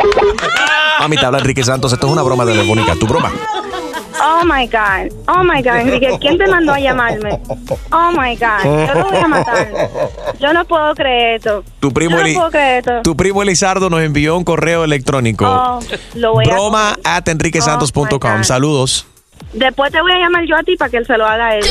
Mami, 1.00 1.18
te 1.18 1.26
habla 1.26 1.40
Enrique 1.40 1.62
Santos. 1.62 1.92
Esto 1.92 2.08
es 2.08 2.14
una 2.14 2.22
broma 2.22 2.46
telefónica. 2.46 2.96
¿Tu 2.96 3.06
broma? 3.06 3.30
Oh 4.20 4.44
my 4.46 4.68
God, 4.68 5.12
oh 5.28 5.44
my 5.44 5.62
God, 5.62 5.78
Enrique, 5.82 6.18
¿quién 6.20 6.38
te 6.38 6.48
mandó 6.48 6.74
a 6.74 6.80
llamarme? 6.80 7.40
Oh 7.92 8.12
my 8.12 8.36
God, 8.36 8.64
yo 8.88 8.94
lo 8.96 9.06
voy 9.10 9.18
a 9.18 9.28
matar. 9.28 9.68
Yo 10.40 10.54
no 10.54 10.66
puedo 10.66 10.94
creer 10.96 11.36
esto. 11.38 11.64
Tu 11.80 11.92
primo, 11.92 12.12
yo 12.12 12.18
no 12.18 12.26
Eli- 12.26 12.34
puedo 12.36 12.52
creer 12.52 12.80
esto. 12.80 13.02
tu 13.04 13.16
primo 13.16 13.42
Elizardo 13.42 13.90
nos 13.90 14.02
envió 14.02 14.38
un 14.38 14.44
correo 14.44 14.84
electrónico. 14.84 15.46
Oh, 15.48 15.80
lo 16.16 16.34
voy 16.34 16.46
a- 16.46 16.54
broma 16.54 16.98
at 17.04 17.28
enriquesantos.com. 17.28 18.04
Oh, 18.12 18.18
my 18.34 18.38
God. 18.38 18.44
Saludos. 18.44 19.06
Después 19.54 19.92
te 19.92 20.02
voy 20.02 20.12
a 20.12 20.20
llamar 20.20 20.46
yo 20.48 20.56
a 20.56 20.64
ti 20.64 20.76
para 20.78 20.90
que 20.92 20.98
él 20.98 21.06
se 21.08 21.18
lo 21.18 21.26
haga 21.26 21.48
a 21.48 21.56
él. 21.58 21.66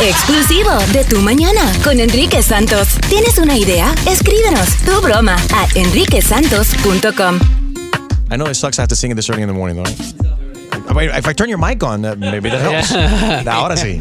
Exclusivo 0.00 0.70
de 0.92 1.04
Tu 1.04 1.20
Mañana 1.20 1.62
con 1.82 1.98
Enrique 1.98 2.42
Santos. 2.42 2.88
¿Tienes 3.08 3.36
una 3.38 3.56
idea? 3.56 3.92
Escríbenos 4.06 4.68
tu 4.84 5.00
broma 5.00 5.36
a 5.54 5.66
enriquesantos.com. 5.74 7.38
I 8.30 8.36
know 8.36 8.46
it 8.46 8.54
sucks 8.54 8.78
I 8.78 8.82
have 8.82 8.88
to 8.88 8.94
sing 8.96 9.10
it 9.10 9.16
this 9.16 9.28
early 9.30 9.42
in 9.42 9.48
the 9.48 9.54
morning, 9.54 9.76
though, 9.76 9.84
right? 9.90 10.27
Wait, 10.94 11.10
If 11.14 11.26
I 11.26 11.32
turn 11.32 11.48
your 11.48 11.58
mic 11.58 11.82
on, 11.82 12.04
uh, 12.04 12.14
maybe 12.16 12.50
that 12.50 12.60
helps. 12.60 12.92
Ahora 13.46 13.76
sí. 13.76 13.98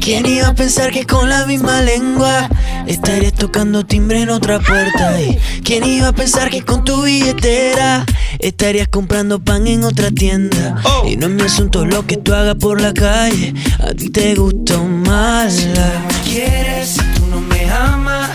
¿Quién 0.00 0.26
iba 0.26 0.48
a 0.48 0.54
pensar 0.54 0.90
que 0.90 1.06
con 1.06 1.28
la 1.28 1.46
misma 1.46 1.80
lengua 1.80 2.48
estarías 2.88 3.34
tocando 3.34 3.86
timbre 3.86 4.20
en 4.20 4.30
otra 4.30 4.58
puerta? 4.58 5.20
Y 5.20 5.38
¿Quién 5.62 5.84
iba 5.84 6.08
a 6.08 6.12
pensar 6.12 6.50
que 6.50 6.62
con 6.62 6.82
tu 6.84 7.02
billetera 7.02 8.04
estarías 8.40 8.88
comprando 8.88 9.38
pan 9.38 9.68
en 9.68 9.84
otra 9.84 10.10
tienda? 10.10 10.82
Y 11.06 11.16
no 11.16 11.26
es 11.26 11.32
mi 11.32 11.42
asunto 11.42 11.84
lo 11.84 12.04
que 12.04 12.16
tú 12.16 12.34
hagas 12.34 12.56
por 12.56 12.80
la 12.80 12.92
calle, 12.92 13.54
a 13.78 13.94
ti 13.94 14.10
te 14.10 14.34
gusta 14.34 14.78
más 14.78 15.62
la 15.66 16.08
quieres, 16.24 16.88
si 16.88 17.02
tú 17.14 17.26
no 17.30 17.40
me 17.40 17.70
amas, 17.70 18.30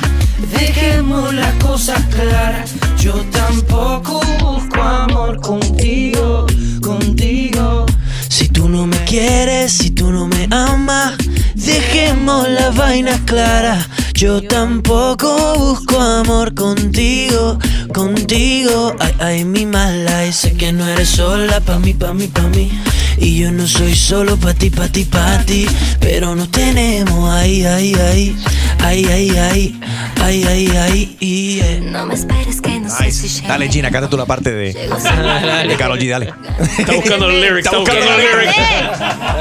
dejemos 0.57 1.33
las 1.33 1.53
cosas 1.55 1.99
claras. 2.15 2.87
Yo 3.08 3.13
tampoco 3.32 4.20
busco 4.41 4.82
amor 4.82 5.39
contigo, 5.39 6.46
contigo. 6.82 7.86
Si 8.28 8.50
tú 8.50 8.67
no 8.67 8.86
me 8.86 8.98
quieres, 9.06 9.72
si 9.72 9.91
tú 9.91 10.12
no 10.12 10.28
me 10.28 10.46
amas, 10.52 11.13
dejemos 11.56 12.50
las 12.50 12.76
vainas 12.76 13.22
claras. 13.22 13.88
Yo 14.13 14.41
tampoco 14.41 15.56
busco 15.56 15.98
amor 15.98 16.54
contigo, 16.54 17.58
contigo. 17.93 18.93
Ay, 19.00 19.13
ay, 19.20 19.46
mi 19.46 19.65
mala, 19.65 20.26
y 20.26 20.34
sé 20.34 20.58
que 20.58 20.74
no 20.74 20.86
eres 20.86 21.08
sola 21.08 21.62
pa' 21.62 21.80
mí, 21.80 21.93
pa' 21.93 22.13
mí, 22.13 22.28
pa' 22.28 22.50
mí. 22.50 22.70
Y 23.17 23.39
yo 23.39 23.51
no 23.51 23.67
soy 23.67 23.95
solo 23.95 24.38
pa' 24.38 24.53
ti, 24.53 24.69
pa' 24.69 24.88
ti, 24.88 25.03
pa' 25.06 25.39
ti. 25.45 25.65
Pero 25.99 26.36
nos 26.36 26.51
tenemos 26.51 27.30
ahí, 27.32 27.65
ahí, 27.65 27.93
ahí. 27.95 28.36
Ay, 28.84 29.06
ay, 29.06 29.30
ay, 29.38 29.80
ay, 30.21 30.43
ay, 30.43 30.67
ay. 30.77 31.17
y, 31.19 31.60
eh. 31.60 31.80
No 31.84 32.06
me 32.06 32.13
esperes 32.13 32.62
que 32.62 32.80
no 32.80 32.89
sé 32.89 33.12
si 33.12 33.27
llegue. 33.27 33.47
Dale, 33.47 33.69
Gina, 33.69 33.89
canta 33.91 34.10
tú 34.10 34.17
la 34.17 34.25
parte 34.25 34.51
de, 34.51 34.73
de 35.67 35.75
Karol 35.77 35.99
G, 35.99 36.10
dale. 36.10 36.34
Está 36.77 36.93
buscando 36.93 37.27
los 37.27 37.41
lyrics, 37.41 37.65
está 37.65 37.77
buscando 37.77 38.06
los 38.06 38.17
lyrics. 38.17 38.58
Eh, 38.58 38.89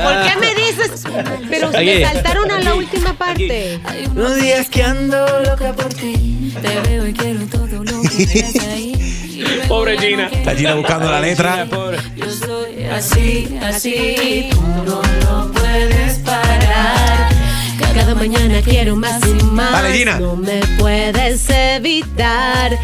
¿Por 0.03 0.23
qué 0.25 0.37
me 0.41 0.55
dices? 0.55 1.03
Pero 1.51 1.71
me 1.71 2.03
saltaron 2.05 2.51
a 2.51 2.61
la 2.61 2.75
última 2.75 3.13
parte. 3.15 3.79
No 4.15 4.35
digas 4.35 4.69
que 4.69 4.83
ando 4.83 5.41
loca 5.41 5.73
por 5.75 5.93
ti. 5.93 6.55
Te 6.63 6.81
veo 6.89 7.07
y 7.07 7.13
quiero 7.13 7.41
todo 7.47 7.67
lo 7.85 8.03
que 8.03 8.45
ahí. 8.73 9.06
Pobre 9.69 9.99
Gina. 9.99 10.31
La 10.45 10.55
Gina 10.55 10.75
buscando 10.75 11.11
la 11.11 11.21
letra. 11.21 11.67
Yo 12.17 12.31
soy 12.31 12.85
así, 12.85 13.59
así, 13.63 14.49
tú 14.51 14.63
no 14.63 15.03
lo 15.03 15.53
puedes 15.53 16.19
parar. 16.19 17.29
Cada 17.95 18.15
mañana 18.15 18.61
quiero 18.63 18.97
más 18.97 19.21
y 19.27 19.43
más. 19.45 19.73
Dale, 19.73 19.93
Gina. 19.93 20.21
No 20.21 20.37
me 20.37 20.61
puedes 20.79 21.49
evitar. 21.51 22.79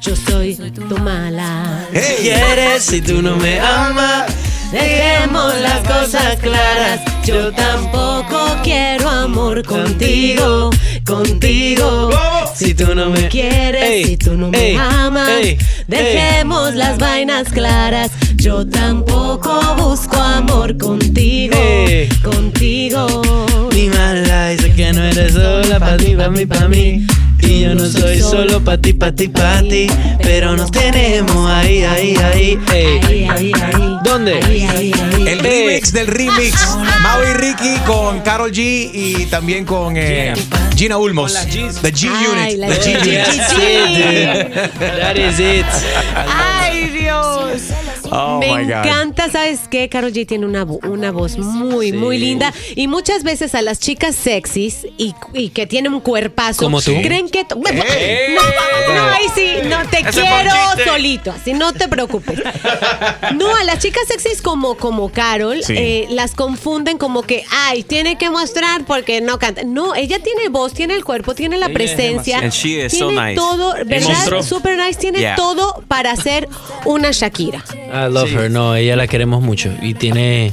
Yo 0.00 0.16
soy 0.16 0.56
tu 0.56 0.98
mala. 0.98 1.86
¿Quieres 2.20 2.82
si 2.82 3.00
tú 3.00 3.22
no 3.22 3.36
me 3.36 3.60
amas? 3.60 4.24
Dejemos 4.72 5.54
las 5.60 5.78
cosas 5.86 6.36
claras. 6.40 7.00
Yo 7.24 7.52
tampoco 7.52 8.56
quiero 8.64 9.08
amor 9.08 9.64
contigo, 9.64 10.70
contigo. 11.06 12.10
Si 12.54 12.74
tú 12.74 12.94
no 12.94 13.10
me 13.10 13.28
quieres, 13.28 14.06
si 14.06 14.16
tú 14.16 14.36
no 14.36 14.50
me 14.50 14.76
amas, 14.76 15.28
dejemos 15.86 16.74
las 16.74 16.98
vainas 16.98 17.48
claras. 17.50 18.10
Yo 18.36 18.66
tampoco 18.66 19.60
busco 19.78 20.16
amor 20.16 20.76
contigo, 20.78 21.56
Ey. 21.56 22.08
contigo. 22.22 23.22
Mi 23.72 23.88
mala 23.88 24.50
dice 24.50 24.72
que 24.72 24.92
no 24.92 25.02
eres 25.02 25.32
sola 25.32 25.78
pa' 25.80 25.96
ti, 25.96 26.14
pa' 26.14 26.28
mí, 26.28 26.46
pa' 26.46 26.68
mí. 26.68 27.06
Y 27.40 27.60
yo 27.60 27.74
no 27.74 27.86
soy 27.86 28.20
solo 28.20 28.62
pa' 28.62 28.78
ti, 28.78 28.92
pa' 28.92 29.12
ti, 29.12 29.28
pa' 29.28 29.60
ti. 29.60 29.86
Pero 30.22 30.56
nos 30.56 30.70
tenemos 30.70 31.50
ahí, 31.50 31.82
ahí, 31.82 32.16
ahí. 32.16 32.58
Ey. 32.72 33.00
Ahí, 33.02 33.24
ahí, 33.28 33.52
ahí. 33.62 33.98
¿Dónde? 34.04 34.40
Ahí, 34.42 34.62
ahí, 34.62 34.92
ahí. 34.92 35.13
El 35.26 35.38
remix 35.38 35.92
del 35.92 36.06
remix. 36.06 36.76
Mau 37.02 37.22
y 37.22 37.32
Ricky 37.34 37.76
con 37.86 38.20
Carol 38.20 38.50
G 38.52 38.90
y 38.92 39.26
también 39.30 39.64
con 39.64 39.94
eh, 39.96 40.34
Gina 40.76 40.96
Ulmos. 40.98 41.32
Con 41.32 41.42
las 41.44 41.46
Gs. 41.54 41.80
The 41.82 41.92
G 41.92 42.10
Ay, 42.12 42.26
Unit. 42.26 42.58
la 42.58 42.68
The 42.68 42.74
G 42.74 42.84
G. 42.84 43.08
Unit. 43.08 43.24
That's 43.24 43.52
it, 43.52 44.78
dude. 44.78 45.00
That 45.00 45.16
is 45.16 45.38
it. 45.38 45.66
Ay, 46.26 46.90
Dios. 47.22 47.62
Oh, 48.10 48.38
Me 48.38 48.46
my 48.48 48.64
God. 48.64 48.70
encanta, 48.86 49.30
¿sabes 49.30 49.60
qué? 49.70 49.88
Carol 49.88 50.12
G 50.12 50.26
tiene 50.26 50.46
una, 50.46 50.64
una 50.64 51.10
voz 51.10 51.36
muy, 51.38 51.92
muy 51.92 52.18
linda. 52.18 52.52
Y 52.76 52.86
muchas 52.88 53.22
veces 53.24 53.54
a 53.54 53.62
las 53.62 53.78
chicas 53.80 54.14
sexys 54.14 54.86
y, 54.98 55.14
y 55.32 55.48
que 55.50 55.66
tienen 55.66 55.94
un 55.94 56.00
cuerpazo. 56.00 56.62
Como 56.62 56.80
tú. 56.82 56.92
Creen 57.02 57.28
que. 57.28 57.44
No, 57.50 58.94
no, 58.94 59.04
ahí 59.10 59.26
sí, 59.34 59.48
no 59.68 59.78
te 59.88 60.02
quiero 60.04 60.50
solito, 60.84 61.30
así 61.32 61.52
no 61.52 61.72
te 61.72 61.88
preocupes. 61.88 62.38
No, 63.34 63.54
a 63.54 63.64
las 63.64 63.78
chicas 63.78 64.02
sexys 64.08 64.42
como, 64.42 64.76
como 64.76 65.10
Carol, 65.10 65.62
Sí. 65.62 65.74
eh, 65.76 66.06
las 66.10 66.32
confunden 66.34 66.98
como 66.98 67.22
que, 67.22 67.44
ay, 67.50 67.82
tiene 67.82 68.16
que 68.18 68.30
mostrar 68.30 68.84
porque 68.84 69.20
no 69.20 69.38
canta. 69.38 69.62
No, 69.64 69.94
ella 69.94 70.18
tiene 70.22 70.48
voz, 70.48 70.72
tiene 70.74 70.94
el 70.94 71.04
cuerpo, 71.04 71.34
tiene 71.34 71.56
la 71.58 71.68
presencia. 71.70 72.40
So 72.50 73.08
tiene 73.08 73.28
nice. 73.30 73.34
todo. 73.34 73.74
¿verdad? 73.84 74.42
Super 74.42 74.76
nice, 74.76 74.98
tiene 74.98 75.14
Yeah. 75.24 75.36
todo 75.36 75.82
para 75.88 76.14
ser 76.16 76.48
una 76.84 77.03
Shakira. 77.12 77.64
I 77.74 78.10
love 78.12 78.30
her. 78.32 78.50
No, 78.50 78.74
ella 78.76 78.96
la 78.96 79.06
queremos 79.06 79.42
mucho. 79.42 79.70
Y 79.82 79.94
tiene. 79.94 80.52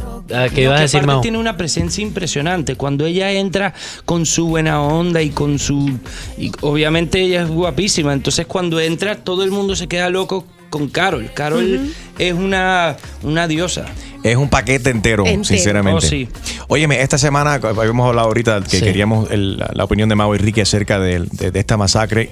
¿Qué 0.53 0.61
ibas 0.63 0.79
a 0.79 0.81
decir, 0.83 1.05
Mau? 1.05 1.21
tiene 1.21 1.37
una 1.37 1.57
presencia 1.57 2.01
impresionante. 2.01 2.75
Cuando 2.75 3.05
ella 3.05 3.31
entra 3.31 3.73
con 4.05 4.25
su 4.25 4.47
buena 4.47 4.81
onda 4.81 5.21
y 5.21 5.29
con 5.31 5.59
su. 5.59 5.97
Y 6.37 6.51
obviamente 6.61 7.19
ella 7.21 7.43
es 7.43 7.49
guapísima. 7.49 8.13
Entonces 8.13 8.45
cuando 8.45 8.79
entra, 8.79 9.15
todo 9.15 9.43
el 9.43 9.51
mundo 9.51 9.75
se 9.75 9.87
queda 9.87 10.09
loco 10.09 10.45
con 10.69 10.87
Carol. 10.87 11.29
Carol 11.33 11.91
es 12.17 12.33
una, 12.33 12.95
una 13.23 13.47
diosa. 13.47 13.85
Es 14.23 14.37
un 14.37 14.49
paquete 14.49 14.89
entero, 14.91 15.25
Entero. 15.25 15.43
sinceramente. 15.43 15.97
Oh, 16.05 16.09
sí. 16.09 16.29
Óyeme, 16.67 17.01
esta 17.01 17.17
semana 17.17 17.55
habíamos 17.55 18.07
hablado 18.07 18.27
ahorita 18.27 18.61
que 18.61 18.77
Sí. 18.77 18.83
queríamos 18.83 19.29
el- 19.31 19.57
la, 19.57 19.71
la 19.73 19.83
opinión 19.83 20.07
de 20.07 20.15
Mau 20.15 20.33
y 20.33 20.37
Ricky 20.37 20.61
acerca 20.61 20.99
de, 20.99 21.25
de- 21.31 21.51
de 21.51 21.59
esta 21.59 21.75
masacre. 21.75 22.29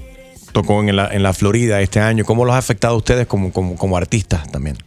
Tocó 0.52 0.82
en 0.82 0.96
la, 0.96 1.08
en 1.14 1.24
la 1.24 1.34
Florida 1.34 1.82
este 1.82 2.00
año. 2.00 2.26
¿Cómo 2.26 2.46
los 2.46 2.56
ha 2.56 2.58
afectado 2.58 2.96
a 2.96 2.98
ustedes 2.98 3.28
como, 3.28 3.52
como, 3.52 3.76
como 3.76 3.98
artistas 3.98 4.52
también? 4.52 4.78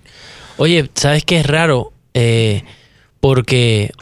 Oye, 0.57 0.91
¿sabes 0.95 1.25
qué 1.25 1.41
es 1.41 1.47
raro? 1.47 1.93
Eh, 2.15 2.63
porque 3.21 3.93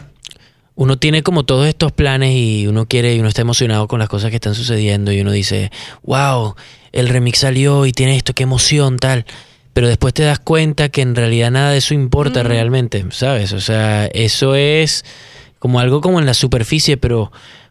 uno 0.74 0.98
tiene 0.98 1.22
como 1.22 1.44
todos 1.44 1.68
estos 1.68 1.92
planes 1.92 2.34
y 2.34 2.66
uno 2.66 2.86
quiere 2.86 3.14
y 3.14 3.20
uno 3.20 3.28
está 3.28 3.42
emocionado 3.42 3.86
con 3.86 3.98
las 3.98 4.08
cosas 4.08 4.30
que 4.30 4.36
están 4.36 4.54
sucediendo 4.54 5.12
y 5.12 5.20
uno 5.20 5.30
dice, 5.30 5.70
wow, 6.02 6.54
el 6.92 7.08
remix 7.08 7.40
salió 7.40 7.84
y 7.86 7.92
tiene 7.92 8.16
esto, 8.16 8.34
qué 8.34 8.44
emoción, 8.44 8.96
tal. 8.96 9.26
Pero 9.72 9.88
después 9.88 10.14
te 10.14 10.22
das 10.22 10.38
cuenta 10.38 10.88
que 10.88 11.02
en 11.02 11.14
realidad 11.14 11.50
nada 11.50 11.70
de 11.70 11.78
eso 11.78 11.94
importa 11.94 12.42
realmente, 12.42 13.04
¿sabes? 13.10 13.52
O 13.52 13.60
sea, 13.60 14.06
eso 14.06 14.54
es 14.54 15.04
como 15.58 15.78
algo 15.80 16.00
como 16.00 16.18
en 16.18 16.26
la 16.26 16.34
superficie, 16.34 16.96
pero, 16.96 17.30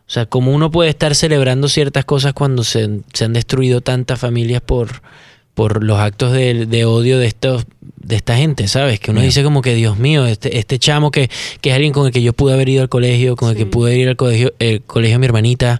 o 0.10 0.12
sea, 0.12 0.26
como 0.26 0.56
uno 0.56 0.72
puede 0.72 0.90
estar 0.90 1.14
celebrando 1.14 1.70
ciertas 1.70 2.04
cosas 2.04 2.34
cuando 2.34 2.64
se, 2.64 3.02
se 3.14 3.26
han 3.26 3.34
destruido 3.34 3.82
tantas 3.82 4.20
familias 4.20 4.60
por, 4.60 5.04
por 5.54 5.84
los 5.84 6.00
actos 6.00 6.34
de, 6.34 6.66
de 6.66 6.86
odio 6.86 7.20
de 7.20 7.28
estos 7.28 7.68
de 7.80 8.16
esta 8.16 8.36
gente, 8.36 8.68
¿sabes? 8.68 9.00
Que 9.00 9.12
uno 9.12 9.22
dice 9.22 9.44
como 9.44 9.62
que, 9.62 9.76
Dios 9.76 10.00
mío, 10.00 10.26
este, 10.26 10.58
este 10.58 10.80
chamo 10.80 11.12
que, 11.12 11.30
que 11.62 11.70
es 11.70 11.76
alguien 11.76 11.94
con 11.94 12.08
el 12.08 12.12
que 12.12 12.24
yo 12.24 12.34
pude 12.34 12.56
haber 12.56 12.70
ido 12.70 12.82
al 12.82 12.90
colegio, 12.90 13.36
con 13.36 13.52
el 13.52 13.56
que 13.56 13.68
pude 13.68 13.96
ir 13.96 14.10
al 14.10 14.16
colegio, 14.16 14.52
el 14.58 14.82
colegio 14.82 15.14
de 15.14 15.20
mi 15.20 15.26
hermanita, 15.28 15.80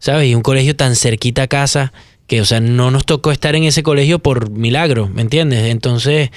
¿sabes? 0.00 0.28
Y 0.28 0.34
un 0.34 0.42
colegio 0.42 0.76
tan 0.76 0.94
cerquita 0.94 1.44
a 1.44 1.46
casa, 1.46 1.94
que, 2.26 2.42
o 2.42 2.44
sea, 2.44 2.60
no 2.60 2.90
nos 2.90 3.06
tocó 3.06 3.32
estar 3.32 3.56
en 3.56 3.64
ese 3.64 3.82
colegio 3.82 4.18
por 4.18 4.50
milagro, 4.50 5.08
¿me 5.08 5.22
entiendes? 5.22 5.64
Entonces, 5.64 6.28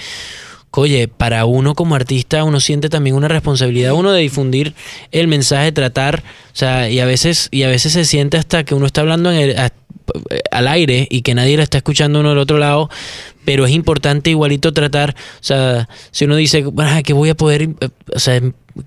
oye, 0.82 1.08
para 1.08 1.46
uno 1.46 1.74
como 1.76 1.96
artista, 1.96 2.44
uno 2.44 2.60
siente 2.60 2.90
también 2.90 3.16
una 3.16 3.28
responsabilidad, 3.28 3.94
uno 3.94 4.12
de 4.12 4.22
difundir 4.22 4.74
el 5.12 5.28
mensaje, 5.28 5.72
tratar, 5.72 6.24
o 6.54 6.56
sea, 6.56 6.90
y 6.90 7.00
a 7.00 7.06
veces, 7.06 7.48
y 7.52 7.64
a 7.64 7.68
veces 7.68 7.94
se 7.94 8.06
siente 8.06 8.38
hasta 8.38 8.64
que 8.64 8.76
uno 8.76 8.86
está 8.86 9.02
hablando 9.02 9.32
en 9.32 9.38
el, 9.38 9.58
a- 9.58 9.72
al 10.52 10.68
aire 10.68 11.08
y 11.10 11.22
que 11.24 11.34
nadie 11.34 11.58
lo 11.58 11.64
está 11.64 11.78
escuchando 11.80 12.20
uno 12.20 12.30
del 12.30 12.38
otro 12.38 12.58
lado, 12.60 12.90
pero 13.44 13.66
es 13.66 13.72
importante 13.72 14.30
igualito 14.30 14.72
tratar, 14.72 15.12
o 15.12 15.44
sea, 15.44 15.90
si 16.12 16.26
uno 16.26 16.36
dice, 16.36 16.64
"Ah, 16.78 17.02
que 17.04 17.14
voy 17.14 17.30
a 17.30 17.36
poder, 17.36 17.64
eh, 17.64 17.90
o 18.14 18.20
sea, 18.20 18.40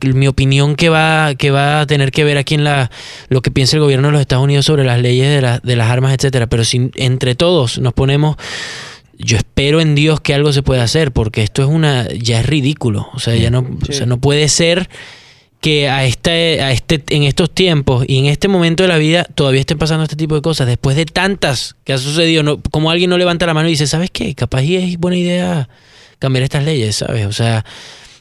mi 0.03 0.27
opinión 0.29 0.77
que 0.77 0.91
va, 0.91 1.35
que 1.37 1.51
va 1.51 1.81
a 1.81 1.87
tener 1.87 2.13
que 2.13 2.23
ver 2.23 2.39
aquí 2.39 2.55
en 2.55 2.63
la, 2.65 2.91
lo 3.31 3.41
que 3.43 3.51
piensa 3.51 3.77
el 3.77 3.83
gobierno 3.83 4.09
de 4.09 4.13
los 4.13 4.21
Estados 4.21 4.45
Unidos 4.45 4.65
sobre 4.67 4.85
las 4.85 5.01
leyes 5.01 5.29
de, 5.29 5.41
la- 5.41 5.59
de 5.59 5.77
las 5.77 5.91
armas, 5.91 6.15
etcétera, 6.15 6.47
pero 6.47 6.63
si 6.65 6.91
entre 6.97 7.35
todos 7.35 7.79
nos 7.79 7.95
ponemos 7.95 8.37
yo 9.19 9.37
espero 9.37 9.81
en 9.81 9.95
Dios 9.95 10.21
que 10.21 10.33
algo 10.33 10.53
se 10.53 10.63
pueda 10.63 10.85
hacer, 10.85 11.13
porque 11.13 11.43
esto 11.43 11.63
es 11.63 11.69
una, 11.69 12.09
ya 12.09 12.41
es 12.41 12.47
ridículo. 12.47 13.11
O 13.15 13.19
sea, 13.19 13.35
ya 13.35 13.51
no, 13.51 13.67
o 13.89 13.93
sea, 13.93 14.07
no 14.07 14.21
puede 14.21 14.49
ser 14.49 14.89
que 15.61 15.89
a 15.89 16.05
este, 16.05 16.63
a 16.63 16.71
este, 16.71 17.03
en 17.09 17.25
estos 17.25 17.53
tiempos 17.53 18.05
y 18.07 18.19
en 18.19 18.27
este 18.27 18.47
momento 18.47 18.85
de 18.85 18.89
la 18.89 18.97
vida 18.97 19.25
todavía 19.25 19.61
estén 19.61 19.77
pasando 19.77 20.05
este 20.05 20.15
tipo 20.15 20.37
de 20.37 20.43
cosas. 20.43 20.69
Después 20.69 20.97
de 20.97 21.05
tantas 21.05 21.75
que 21.85 21.93
ha 21.93 21.99
sucedido, 21.99 22.45
no, 22.45 22.63
como 22.71 22.91
alguien 22.91 23.11
no 23.11 23.19
levanta 23.19 23.45
la 23.45 23.55
mano 23.55 23.69
y 23.69 23.73
dice, 23.73 23.89
¿sabes 23.89 24.11
qué? 24.13 24.35
Capaz 24.37 24.63
y 24.63 24.77
es 24.77 24.99
buena 24.99 25.17
idea 25.17 25.69
cambiar 26.21 26.45
estas 26.45 26.65
leyes, 26.65 26.97
¿sabes? 26.97 27.27
O 27.27 27.33
sea, 27.33 27.65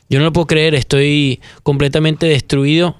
yo 0.09 0.17
no 0.17 0.25
lo 0.25 0.33
puedo 0.33 0.47
creer, 0.47 0.73
estoy 0.73 1.41
completamente 1.63 2.25
destruido. 2.25 2.97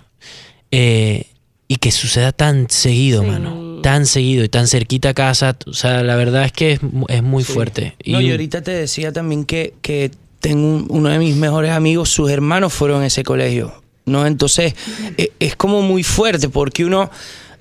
eh, 0.72 1.26
y 1.68 1.76
que 1.78 1.92
suceda 1.92 2.32
tan 2.32 2.70
seguido, 2.70 3.24
mano. 3.24 3.82
Tan 3.82 4.06
seguido 4.06 4.44
y 4.44 4.50
tan 4.50 4.68
cerquita 4.68 5.10
a 5.10 5.14
casa. 5.14 5.58
O 5.66 5.74
sea, 5.74 6.02
la 6.04 6.16
verdad 6.16 6.46
es 6.46 6.52
que 6.52 6.74
es, 6.74 6.84
mu- 6.84 7.06
es 7.10 7.22
muy 7.24 7.44
fuerte. 7.44 7.96
No, 8.06 8.20
y 8.22 8.32
ahorita 8.32 8.62
te 8.62 8.72
decía 8.72 9.12
también 9.12 9.44
que, 9.46 9.74
que 9.82 10.12
tengo 10.40 10.66
un- 10.68 10.86
uno 10.90 11.10
de 11.10 11.20
mis 11.20 11.36
mejores 11.36 11.72
amigos, 11.72 12.10
sus 12.10 12.30
hermanos 12.32 12.74
fueron 12.74 13.02
a 13.04 13.08
ese 13.08 13.24
colegio. 13.24 13.74
¿no? 14.06 14.26
Entonces, 14.26 14.74
e- 15.18 15.32
es 15.40 15.56
como 15.58 15.82
muy 15.82 16.04
fuerte 16.04 16.48
porque 16.50 16.86
uno, 16.86 17.12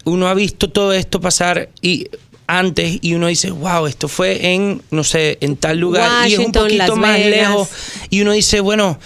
uno 0.04 0.28
ha 0.28 0.34
visto 0.34 0.70
todo 0.70 0.92
esto 0.92 1.20
pasar 1.20 1.68
y 1.82 2.06
antes 2.46 2.98
y 3.02 3.14
uno 3.14 3.26
dice, 3.26 3.50
wow, 3.50 3.86
esto 3.88 4.06
fue 4.06 4.54
en, 4.54 4.80
no 4.92 5.02
sé, 5.02 5.36
en 5.40 5.56
tal 5.56 5.78
lugar 5.80 6.08
y 6.28 6.34
es 6.34 6.38
un 6.38 6.52
poquito 6.62 6.96
más 6.96 7.18
lejos 7.30 7.68
y 8.10 8.20
uno 8.22 8.30
dice, 8.32 8.60
bueno, 8.60 9.00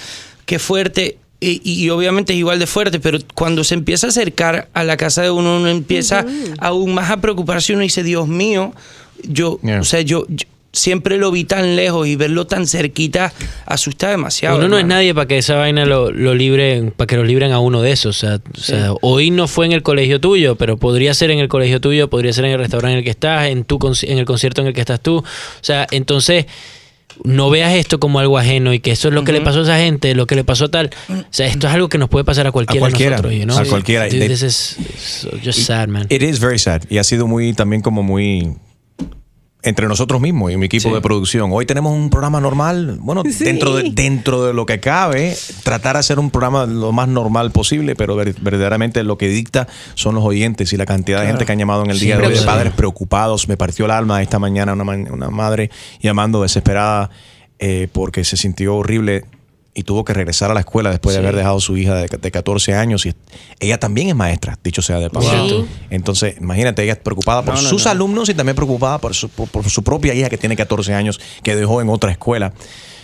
qué 0.44 0.58
fuerte. 0.58 1.16
Y, 1.40 1.60
y 1.64 1.88
obviamente 1.88 2.34
es 2.34 2.38
igual 2.38 2.58
de 2.58 2.66
fuerte, 2.66 3.00
pero 3.00 3.18
cuando 3.34 3.64
se 3.64 3.74
empieza 3.74 4.06
a 4.06 4.10
acercar 4.10 4.68
a 4.74 4.84
la 4.84 4.96
casa 4.98 5.22
de 5.22 5.30
uno, 5.30 5.56
uno 5.56 5.68
empieza 5.68 6.26
aún 6.58 6.92
más 6.94 7.10
a 7.10 7.16
preocuparse. 7.20 7.72
Uno 7.72 7.82
dice, 7.82 8.02
Dios 8.02 8.28
mío, 8.28 8.72
yo, 9.22 9.58
Yeah. 9.62 9.80
o 9.80 9.84
sea, 9.84 10.02
yo, 10.02 10.26
yo 10.28 10.46
siempre 10.72 11.16
lo 11.16 11.30
vi 11.32 11.44
tan 11.44 11.74
lejos 11.76 12.06
y 12.06 12.14
verlo 12.14 12.46
tan 12.46 12.66
cerquita 12.66 13.32
asusta 13.66 14.10
demasiado. 14.10 14.58
Uno 14.58 14.68
no 14.68 14.78
es 14.78 14.86
nadie 14.86 15.14
para 15.14 15.26
que 15.26 15.38
esa 15.38 15.56
vaina 15.56 15.84
lo, 15.84 16.12
lo 16.12 16.34
libren, 16.34 16.92
para 16.92 17.06
que 17.06 17.16
lo 17.16 17.24
libren 17.24 17.52
a 17.52 17.58
uno 17.58 17.82
de 17.82 17.92
eso. 17.92 18.10
O 18.10 18.12
sea, 18.12 18.40
o 18.56 18.60
sea, 18.60 18.92
hoy 19.00 19.30
no 19.30 19.48
fue 19.48 19.66
en 19.66 19.72
el 19.72 19.82
colegio 19.82 20.20
tuyo, 20.20 20.56
pero 20.56 20.76
podría 20.76 21.14
ser 21.14 21.30
en 21.30 21.38
el 21.38 21.48
colegio 21.48 21.80
tuyo, 21.80 22.08
podría 22.08 22.32
ser 22.32 22.44
en 22.44 22.52
el 22.52 22.58
restaurante 22.58 22.92
en 22.92 22.98
el 22.98 23.04
que 23.04 23.10
estás, 23.10 23.48
en 23.48 23.64
tu 23.64 23.78
en 24.02 24.18
el 24.18 24.24
concierto 24.24 24.60
en 24.60 24.68
el 24.68 24.74
que 24.74 24.80
estás 24.80 25.00
tú. 25.00 25.16
O 25.18 25.24
sea, 25.60 25.86
entonces 25.90 26.46
no 27.24 27.50
veas 27.50 27.74
esto 27.74 28.00
como 28.00 28.20
algo 28.20 28.38
ajeno 28.38 28.72
y 28.72 28.80
que 28.80 28.90
eso 28.92 29.08
es 29.08 29.14
lo 29.14 29.24
que 29.24 29.32
le 29.32 29.40
pasó 29.40 29.60
a 29.60 29.62
esa 29.62 29.78
gente, 29.78 30.14
lo 30.14 30.26
que 30.26 30.34
le 30.36 30.44
pasó 30.44 30.66
a 30.66 30.68
tal. 30.70 30.90
O 31.08 31.24
sea, 31.30 31.46
esto 31.46 31.66
es 31.66 31.72
algo 31.72 31.88
que 31.88 31.98
nos 31.98 32.08
puede 32.08 32.24
pasar 32.24 32.46
a 32.46 32.52
cualquiera, 32.52 32.80
cualquiera, 32.80 33.16
de 33.16 33.22
nosotros. 33.22 33.38
you 33.40 33.44
know? 33.46 33.58
a 33.58 33.64
cualquiera. 33.64 34.04
Dude, 34.06 34.18
De- 34.20 34.28
this 34.28 34.42
is 34.42 34.76
so 34.98 35.30
just 35.44 35.60
sad, 35.60 35.88
man. 35.88 36.06
It 36.08 36.22
is 36.22 36.40
very 36.40 36.58
sad. 36.58 36.82
Y 36.88 36.98
ha 36.98 37.04
sido 37.04 37.26
muy, 37.26 37.52
también 37.52 37.82
como 37.82 38.02
muy 38.02 38.54
entre 39.62 39.86
nosotros 39.88 40.20
mismos 40.20 40.50
y 40.52 40.56
mi 40.56 40.66
equipo 40.66 40.88
Sí. 40.88 40.94
de 40.94 41.00
producción. 41.00 41.50
Hoy 41.52 41.66
tenemos 41.66 41.92
un 41.92 42.08
programa 42.08 42.40
normal. 42.40 42.98
Bueno, 43.00 43.22
Sí. 43.30 43.44
dentro, 43.44 43.76
de, 43.76 43.90
dentro 43.90 44.44
de 44.44 44.54
lo 44.54 44.64
que 44.64 44.80
cabe, 44.80 45.36
tratar 45.64 45.96
de 45.96 46.00
hacer 46.00 46.18
un 46.18 46.30
programa 46.30 46.64
lo 46.66 46.92
más 46.92 47.08
normal 47.08 47.50
posible, 47.50 47.94
pero 47.94 48.16
ver- 48.16 48.34
verdaderamente 48.40 49.02
lo 49.04 49.18
que 49.18 49.28
dicta 49.28 49.68
son 49.94 50.14
los 50.14 50.24
oyentes 50.24 50.72
y 50.72 50.76
la 50.76 50.86
cantidad 50.86 51.20
de 51.20 51.26
gente 51.26 51.44
que 51.44 51.52
han 51.52 51.58
llamado 51.58 51.84
en 51.84 51.90
el 51.90 51.98
Sí, 51.98 52.06
día 52.06 52.16
de 52.18 52.26
hoy, 52.26 52.34
de 52.34 52.42
padres 52.42 52.72
preocupados. 52.72 53.48
Me 53.48 53.56
partió 53.56 53.84
el 53.84 53.90
alma 53.90 54.22
esta 54.22 54.38
mañana 54.38 54.72
una, 54.72 54.84
ma- 54.84 54.96
una 55.10 55.28
madre 55.30 55.70
llamando 56.00 56.40
desesperada 56.42 57.10
eh, 57.58 57.88
porque 57.92 58.24
se 58.24 58.38
sintió 58.38 58.76
horrible 58.76 59.24
y 59.74 59.84
tuvo 59.84 60.04
que 60.04 60.12
regresar 60.12 60.50
a 60.50 60.54
la 60.54 60.60
escuela 60.60 60.90
después 60.90 61.14
de 61.14 61.20
haber 61.20 61.36
dejado 61.36 61.58
a 61.58 61.60
su 61.60 61.76
hija 61.76 61.94
de, 61.94 62.08
de 62.08 62.30
14 62.30 62.74
años. 62.74 63.06
Y 63.06 63.14
ella 63.60 63.78
también 63.78 64.08
es 64.08 64.16
maestra, 64.16 64.58
dicho 64.64 64.82
sea 64.82 64.98
de 64.98 65.10
paso. 65.10 65.30
Sí. 65.48 65.64
Entonces, 65.90 66.34
imagínate, 66.40 66.82
ella 66.82 66.94
es 66.94 66.98
preocupada 66.98 67.42
por 67.42 67.54
No, 67.54 67.62
no, 67.62 67.68
sus 67.68 67.84
no. 67.84 67.90
alumnos 67.92 68.28
y 68.28 68.34
también 68.34 68.56
preocupada 68.56 68.98
por 68.98 69.14
su, 69.14 69.28
por, 69.28 69.48
por 69.48 69.68
su 69.70 69.82
propia 69.84 70.12
hija 70.14 70.28
que 70.28 70.38
tiene 70.38 70.56
14 70.56 70.92
años, 70.94 71.20
que 71.42 71.54
dejó 71.54 71.80
en 71.80 71.88
otra 71.88 72.10
escuela. 72.10 72.52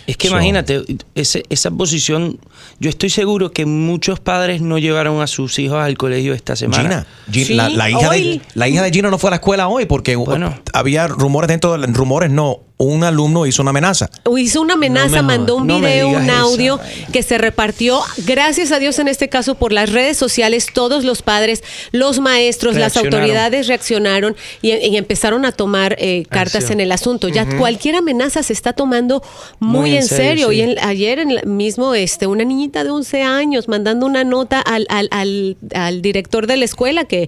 Es 0.07 0.15
que 0.15 0.29
So- 0.29 0.35
imagínate, 0.35 0.83
ese- 1.15 1.43
esa 1.49 1.69
posición, 1.71 2.39
yo 2.79 2.89
estoy 2.89 3.09
seguro 3.09 3.51
que 3.51 3.65
muchos 3.65 4.19
padres 4.21 4.61
no 4.61 4.77
llevaron 4.77 5.21
a 5.21 5.27
sus 5.27 5.59
hijos 5.59 5.79
al 5.79 5.97
colegio 5.97 6.33
esta 6.33 6.55
semana. 6.55 7.05
Gina, 7.29 7.45
Sí, 7.47 7.53
la, 7.53 7.67
la 7.69 7.89
hija 7.89 8.09
de, 8.11 8.41
la 8.53 8.67
hija 8.69 8.83
de 8.83 8.91
Gina 8.91 9.09
no 9.09 9.17
fue 9.17 9.29
a 9.29 9.31
la 9.31 9.35
escuela 9.37 9.67
hoy 9.67 9.85
porque 9.85 10.15
Bueno. 10.15 10.57
había 10.73 11.07
rumores 11.07 11.49
dentro 11.49 11.77
de 11.77 11.87
rumores, 11.87 12.31
no. 12.31 12.59
Un 12.79 13.03
alumno 13.03 13.47
hizo 13.47 13.63
una 13.63 13.71
amenaza. 13.71 14.07
hizo 14.37 14.61
una 14.61 14.75
amenaza, 14.75 15.17
No 15.17 15.23
mandó 15.23 15.55
un. 15.55 15.65
No 15.65 15.79
video, 15.79 16.09
un 16.09 16.29
audio 16.29 16.79
que 17.11 17.23
se 17.23 17.39
repartió, 17.39 17.99
gracias 18.25 18.71
a 18.71 18.77
Dios 18.77 18.99
en 18.99 19.07
este 19.07 19.29
caso 19.29 19.55
por 19.55 19.71
las 19.73 19.91
redes 19.91 20.15
sociales, 20.15 20.67
todos 20.71 21.03
los 21.03 21.23
padres, 21.23 21.63
los 21.91 22.19
maestros, 22.19 22.75
las 22.75 22.95
autoridades 22.95 23.65
reaccionaron 23.67 24.35
y, 24.61 24.73
y 24.75 24.95
empezaron 24.97 25.43
a 25.45 25.51
tomar 25.53 25.95
eh, 25.99 26.25
cartas 26.29 26.55
Acción. 26.65 26.73
en 26.79 26.85
el 26.85 26.91
asunto. 26.91 27.29
Ya 27.29 27.47
cualquier 27.57 27.95
amenaza 27.95 28.43
se 28.43 28.53
está 28.53 28.73
tomando 28.73 29.23
muy, 29.59 29.95
en 29.95 30.03
serio. 30.05 30.49
sí. 30.49 30.57
Y 30.57 30.61
en- 30.61 30.79
ayer 30.79 31.17
en 31.17 31.33
la- 31.35 31.41
mismo 31.43 31.95
este, 31.95 32.27
una 32.27 32.43
niñita 32.43 32.83
de 32.83 32.91
11 32.91 33.23
años 33.23 33.67
mandando 33.67 34.05
una 34.05 34.23
nota 34.23 34.59
al, 34.61 34.85
al, 34.89 35.07
al- 35.11 35.57
al 35.73 36.01
director 36.03 36.45
de 36.45 36.57
la 36.57 36.65
escuela 36.65 37.05
que... 37.05 37.27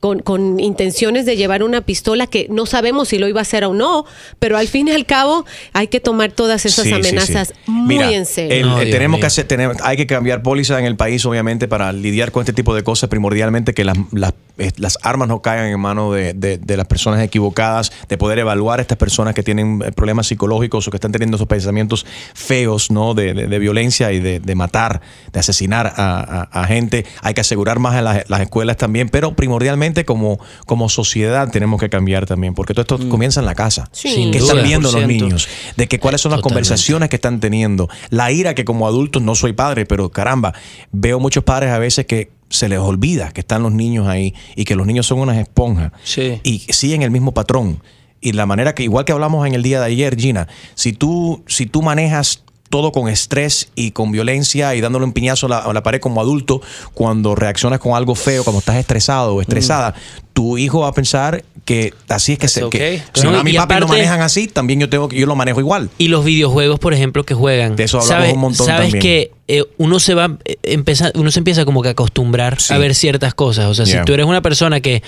Con, 0.00 0.20
con 0.20 0.58
intenciones 0.60 1.26
de 1.26 1.36
llevar 1.36 1.62
una 1.62 1.82
pistola 1.82 2.26
que 2.26 2.46
no 2.48 2.64
sabemos 2.64 3.08
si 3.08 3.18
lo 3.18 3.28
iba 3.28 3.40
a 3.40 3.42
hacer 3.42 3.64
o 3.66 3.74
no, 3.74 4.06
pero 4.38 4.56
al 4.56 4.66
fin 4.66 4.88
y 4.88 4.92
al 4.92 5.04
cabo 5.04 5.44
hay 5.74 5.88
que 5.88 6.00
tomar 6.00 6.32
todas 6.32 6.64
esas 6.64 6.86
Sí, 6.86 6.92
amenazas 6.94 7.48
sí. 7.48 7.54
muy 7.70 7.96
Mira, 7.96 8.10
en 8.10 8.24
serio. 8.24 8.56
el- 8.56 8.66
No, 8.66 8.80
eh, 8.80 8.86
tenemos 8.90 9.18
mío. 9.18 9.20
que 9.20 9.26
hacer, 9.26 9.46
tenemos- 9.46 9.76
hay 9.82 9.98
que 9.98 10.06
cambiar 10.06 10.42
póliza 10.42 10.78
en 10.78 10.86
el 10.86 10.96
país, 10.96 11.26
obviamente, 11.26 11.68
para 11.68 11.92
lidiar 11.92 12.32
con 12.32 12.40
este 12.40 12.54
tipo 12.54 12.74
de 12.74 12.82
cosas, 12.82 13.10
primordialmente 13.10 13.74
que 13.74 13.84
las, 13.84 13.98
las, 14.12 14.32
eh, 14.56 14.70
las 14.78 14.96
armas 15.02 15.28
no 15.28 15.42
caigan 15.42 15.66
en 15.66 15.78
manos 15.78 16.14
de, 16.14 16.32
de- 16.32 16.56
de 16.56 16.76
las 16.78 16.86
personas 16.86 17.20
equivocadas, 17.22 17.92
de 18.08 18.16
poder 18.16 18.38
evaluar 18.38 18.78
a 18.78 18.82
estas 18.82 18.96
personas 18.96 19.34
que 19.34 19.42
tienen 19.42 19.82
eh, 19.84 19.92
problemas 19.92 20.28
psicológicos 20.28 20.88
o 20.88 20.90
que 20.90 20.96
están 20.96 21.12
teniendo 21.12 21.36
esos 21.36 21.46
pensamientos 21.46 22.06
feos, 22.32 22.90
¿no? 22.90 23.12
De, 23.12 23.34
de- 23.34 23.48
de 23.48 23.58
violencia 23.58 24.12
y 24.12 24.20
de, 24.20 24.40
de 24.40 24.54
matar, 24.54 25.02
de 25.30 25.40
asesinar 25.40 25.88
a, 25.94 26.48
a- 26.52 26.62
a 26.62 26.66
gente. 26.66 27.04
Hay 27.20 27.34
que 27.34 27.42
asegurar 27.42 27.78
más 27.80 27.98
en 27.98 28.04
las, 28.04 28.30
las 28.30 28.40
escuelas 28.40 28.78
también, 28.78 29.10
pero 29.10 29.34
primordialmente 29.34 29.89
como, 30.04 30.38
como 30.66 30.88
sociedad 30.88 31.50
tenemos 31.50 31.80
que 31.80 31.88
cambiar 31.90 32.26
también, 32.26 32.54
porque 32.54 32.74
todo 32.74 32.82
esto 32.82 33.08
comienza 33.08 33.40
en 33.40 33.46
la 33.46 33.54
casa. 33.54 33.88
Sí. 33.92 34.08
Sin 34.10 34.30
¿Qué 34.32 34.38
duda. 34.38 34.52
están 34.52 34.66
viendo 34.66 34.90
los 34.92 35.02
100%. 35.02 35.06
niños? 35.06 35.48
de 35.76 35.88
que 35.88 35.98
cuáles 35.98 36.20
son 36.20 36.30
las 36.30 36.38
Totalmente. 36.40 36.68
conversaciones 36.68 37.08
que 37.08 37.16
están 37.16 37.40
teniendo, 37.40 37.88
la 38.10 38.30
ira 38.32 38.54
que 38.54 38.64
como 38.64 38.86
adultos 38.86 39.22
no 39.22 39.34
soy 39.34 39.52
padre, 39.52 39.86
pero 39.86 40.10
caramba, 40.10 40.54
veo 40.92 41.20
muchos 41.20 41.44
padres 41.44 41.70
a 41.70 41.78
veces 41.78 42.06
que 42.06 42.30
se 42.48 42.68
les 42.68 42.78
olvida 42.80 43.30
que 43.30 43.40
están 43.42 43.62
los 43.62 43.72
niños 43.72 44.08
ahí 44.08 44.34
y 44.56 44.64
que 44.64 44.74
los 44.74 44.86
niños 44.86 45.06
son 45.06 45.20
unas 45.20 45.36
esponjas 45.38 45.92
Sí. 46.02 46.40
y 46.42 46.58
siguen 46.70 47.02
el 47.02 47.10
mismo 47.12 47.32
patrón. 47.32 47.82
Y 48.20 48.32
la 48.32 48.44
manera 48.44 48.74
que, 48.74 48.82
igual 48.82 49.04
que 49.04 49.12
hablamos 49.12 49.46
en 49.46 49.54
el 49.54 49.62
día 49.62 49.80
de 49.80 49.86
ayer, 49.86 50.16
Gina, 50.18 50.46
si 50.74 50.92
tú, 50.92 51.42
si 51.46 51.66
tú 51.66 51.80
manejas 51.80 52.42
todo 52.70 52.92
con 52.92 53.08
estrés 53.08 53.68
y 53.74 53.90
con 53.90 54.10
violencia 54.12 54.74
y 54.74 54.80
dándole 54.80 55.04
un 55.04 55.12
piñazo 55.12 55.46
a 55.46 55.48
la, 55.50 55.58
a 55.58 55.72
la 55.72 55.82
pared 55.82 56.00
como 56.00 56.20
adulto, 56.20 56.62
cuando 56.94 57.34
reaccionas 57.34 57.80
con 57.80 57.94
algo 57.94 58.14
feo, 58.14 58.44
cuando 58.44 58.60
estás 58.60 58.76
estresado 58.76 59.34
o 59.34 59.42
estresada, 59.42 59.94
tu 60.32 60.56
hijo 60.56 60.80
va 60.80 60.88
a 60.88 60.92
pensar 60.92 61.44
que 61.64 61.92
así 62.08 62.32
es 62.34 62.38
que 62.38 62.46
Es 62.46 62.52
se... 62.52 62.62
ok. 62.64 62.70
Que, 62.70 63.02
si 63.12 63.24
No, 63.24 63.32
mami 63.32 63.50
y 63.50 63.54
y 63.54 63.56
papi 63.58 63.74
lo 63.74 63.78
aparte- 63.80 63.92
manejan 63.92 64.20
así, 64.22 64.46
también 64.46 64.78
yo 64.80 64.88
tengo 64.88 65.08
que 65.08 65.18
yo 65.18 65.26
lo 65.26 65.34
manejo 65.36 65.58
igual. 65.60 65.90
Y 65.98 66.08
los 66.08 66.24
videojuegos, 66.24 66.78
por 66.78 66.94
ejemplo, 66.94 67.24
que 67.24 67.34
juegan. 67.34 67.74
De 67.76 67.84
eso 67.84 67.98
hablamos 67.98 68.16
¿Sabes, 68.22 68.32
un 68.34 68.40
montón 68.40 68.66
sabes 68.66 68.92
también. 68.92 69.02
que 69.02 69.32
eh, 69.48 69.64
uno 69.76 69.98
se 69.98 70.14
va 70.14 70.38
eh, 70.44 70.56
empeza- 70.62 71.10
uno 71.16 71.30
se 71.32 71.40
empieza 71.40 71.64
como 71.64 71.82
que 71.82 71.88
a 71.88 71.92
acostumbrar 71.92 72.60
Sí. 72.60 72.72
a 72.72 72.78
ver 72.78 72.94
ciertas 72.94 73.34
cosas. 73.34 73.66
O 73.66 73.74
sea, 73.74 73.84
Yeah. 73.84 73.98
si 73.98 74.04
tú 74.04 74.14
eres 74.14 74.26
una 74.26 74.40
persona 74.42 74.80
que 74.80 75.02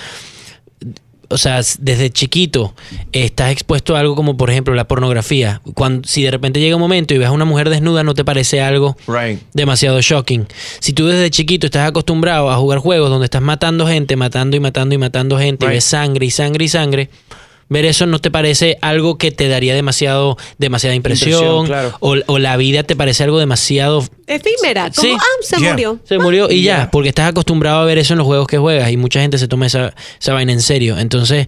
o 1.33 1.37
sea, 1.37 1.61
desde 1.79 2.09
chiquito 2.09 2.73
estás 3.11 3.51
expuesto 3.51 3.95
a 3.95 3.99
algo 3.99 4.15
como, 4.15 4.37
por 4.37 4.49
ejemplo, 4.49 4.73
la 4.75 4.87
pornografía. 4.87 5.61
Cuando, 5.73 6.07
si 6.07 6.23
de 6.23 6.31
repente 6.31 6.59
llega 6.59 6.75
un 6.75 6.81
momento 6.81 7.13
y 7.13 7.17
ves 7.17 7.27
a 7.27 7.31
una 7.31 7.45
mujer 7.45 7.69
desnuda, 7.69 8.03
no 8.03 8.13
te 8.13 8.23
parece 8.23 8.61
algo 8.61 8.95
Right. 9.07 9.39
demasiado 9.53 9.99
shocking. 10.01 10.47
Si 10.79 10.93
tú 10.93 11.07
desde 11.07 11.29
chiquito 11.31 11.65
estás 11.67 11.87
acostumbrado 11.89 12.49
a 12.51 12.55
jugar 12.57 12.79
juegos 12.79 13.09
donde 13.09 13.25
estás 13.25 13.41
matando 13.41 13.87
gente, 13.87 14.15
matando 14.15 14.55
y 14.55 14.59
matando 14.59 14.95
y 14.95 14.97
matando 14.97 15.37
gente, 15.37 15.65
y 15.65 15.69
ves 15.69 15.83
sangre 15.83 16.25
y 16.27 16.31
sangre 16.31 16.65
y 16.65 16.67
sangre, 16.67 17.09
ver 17.69 17.85
eso 17.85 18.05
no 18.05 18.19
te 18.19 18.29
parece 18.29 18.77
algo 18.81 19.17
que 19.17 19.31
te 19.31 19.47
daría 19.47 19.73
demasiado, 19.73 20.37
demasiada 20.57 20.95
impresión, 20.95 21.31
Impresión, 21.31 21.65
claro. 21.67 21.97
o, 21.99 22.15
o 22.27 22.39
la 22.39 22.55
vida 22.57 22.83
te 22.83 22.95
parece 22.95 23.23
algo 23.23 23.39
demasiado 23.39 24.03
Efímera, 24.27 24.91
como, 24.95 25.01
Sí. 25.07 25.15
ah, 25.17 25.23
se 25.41 25.57
Yeah. 25.59 25.71
murió. 25.71 25.99
se 26.03 26.17
murió 26.19 26.51
y 26.51 26.61
ya, 26.63 26.77
Ya. 26.79 26.91
porque 26.91 27.09
estás 27.09 27.29
acostumbrado 27.29 27.79
a 27.81 27.85
ver 27.85 27.97
eso 27.97 28.13
en 28.13 28.19
los 28.19 28.25
juegos 28.27 28.47
que 28.47 28.57
juegas 28.57 28.91
y 28.91 28.97
mucha 28.97 29.21
gente 29.21 29.37
se 29.37 29.47
toma 29.47 29.65
esa, 29.67 29.93
esa 30.19 30.33
vaina 30.33 30.51
en 30.51 30.61
serio. 30.61 30.97
Entonces, 30.99 31.47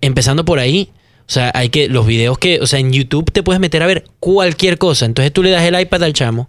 empezando 0.00 0.44
por 0.44 0.58
ahí, 0.58 0.90
o 1.28 1.32
sea, 1.32 1.50
hay 1.54 1.70
que, 1.70 1.88
los 1.88 2.06
videos 2.06 2.38
que, 2.38 2.60
o 2.60 2.66
sea, 2.66 2.78
en 2.78 2.92
YouTube 2.92 3.32
te 3.32 3.42
puedes 3.42 3.58
meter 3.60 3.82
a 3.82 3.86
ver 3.86 4.04
cualquier 4.20 4.78
cosa. 4.78 5.06
Entonces 5.06 5.32
tú 5.32 5.42
le 5.42 5.50
das 5.50 5.64
el 5.64 5.78
iPad 5.80 6.04
al 6.04 6.12
chamo 6.12 6.48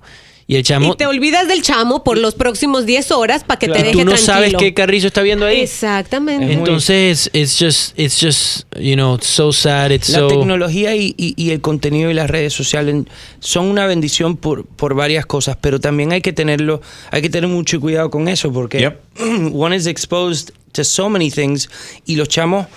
y 0.49 0.55
el 0.55 0.63
chamo, 0.63 0.93
Y 0.93 0.95
te 0.95 1.05
olvidas 1.05 1.47
del 1.49 1.61
chamo 1.61 2.03
por 2.05 2.17
los 2.17 2.33
próximos 2.33 2.85
10 2.85 3.11
horas 3.11 3.43
para 3.43 3.59
que 3.59 3.67
te 3.67 3.79
y 3.79 3.83
deje 3.83 3.91
tú 3.91 3.97
no 3.99 4.11
tranquilo. 4.11 4.25
sabes 4.25 4.53
qué 4.57 4.73
Carrizo 4.73 5.07
está 5.07 5.21
viendo 5.21 5.45
ahí. 5.45 5.59
Exactamente. 5.59 6.53
Entonces, 6.53 7.29
it's 7.33 7.57
just, 7.59 7.99
it's 7.99 8.17
just, 8.19 8.61
you 8.79 8.95
know, 8.95 9.17
so 9.21 9.51
sad, 9.51 9.91
it's 9.91 10.07
La 10.09 10.19
so... 10.19 10.27
tecnología 10.29 10.95
y, 10.95 11.13
y- 11.17 11.33
y 11.35 11.49
el 11.51 11.59
contenido 11.59 12.09
y 12.09 12.13
las 12.13 12.29
redes 12.29 12.53
sociales 12.53 12.95
son 13.39 13.65
una 13.65 13.85
bendición 13.87 14.37
por, 14.37 14.65
por 14.65 14.93
varias 14.95 15.25
cosas, 15.25 15.57
pero 15.59 15.79
también 15.81 16.13
hay 16.13 16.21
que 16.21 16.31
tenerlo, 16.31 16.81
hay 17.11 17.21
que 17.21 17.29
tener 17.29 17.49
mucho 17.49 17.81
cuidado 17.81 18.09
con 18.09 18.27
eso 18.29 18.51
porque 18.53 18.79
Yep. 18.79 18.99
one 19.53 19.75
is 19.75 19.85
exposed 19.85 20.51
to 20.71 20.83
so 20.85 21.09
many 21.09 21.29
things 21.29 21.69
y 22.05 22.15
los 22.15 22.29
chamos 22.29 22.67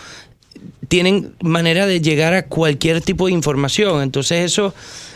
tienen 0.89 1.35
manera 1.41 1.87
de 1.87 2.01
llegar 2.01 2.35
a 2.35 2.47
cualquier 2.47 3.01
tipo 3.01 3.27
de 3.27 3.33
información. 3.33 4.03
Entonces 4.03 4.45
eso, 4.45 4.75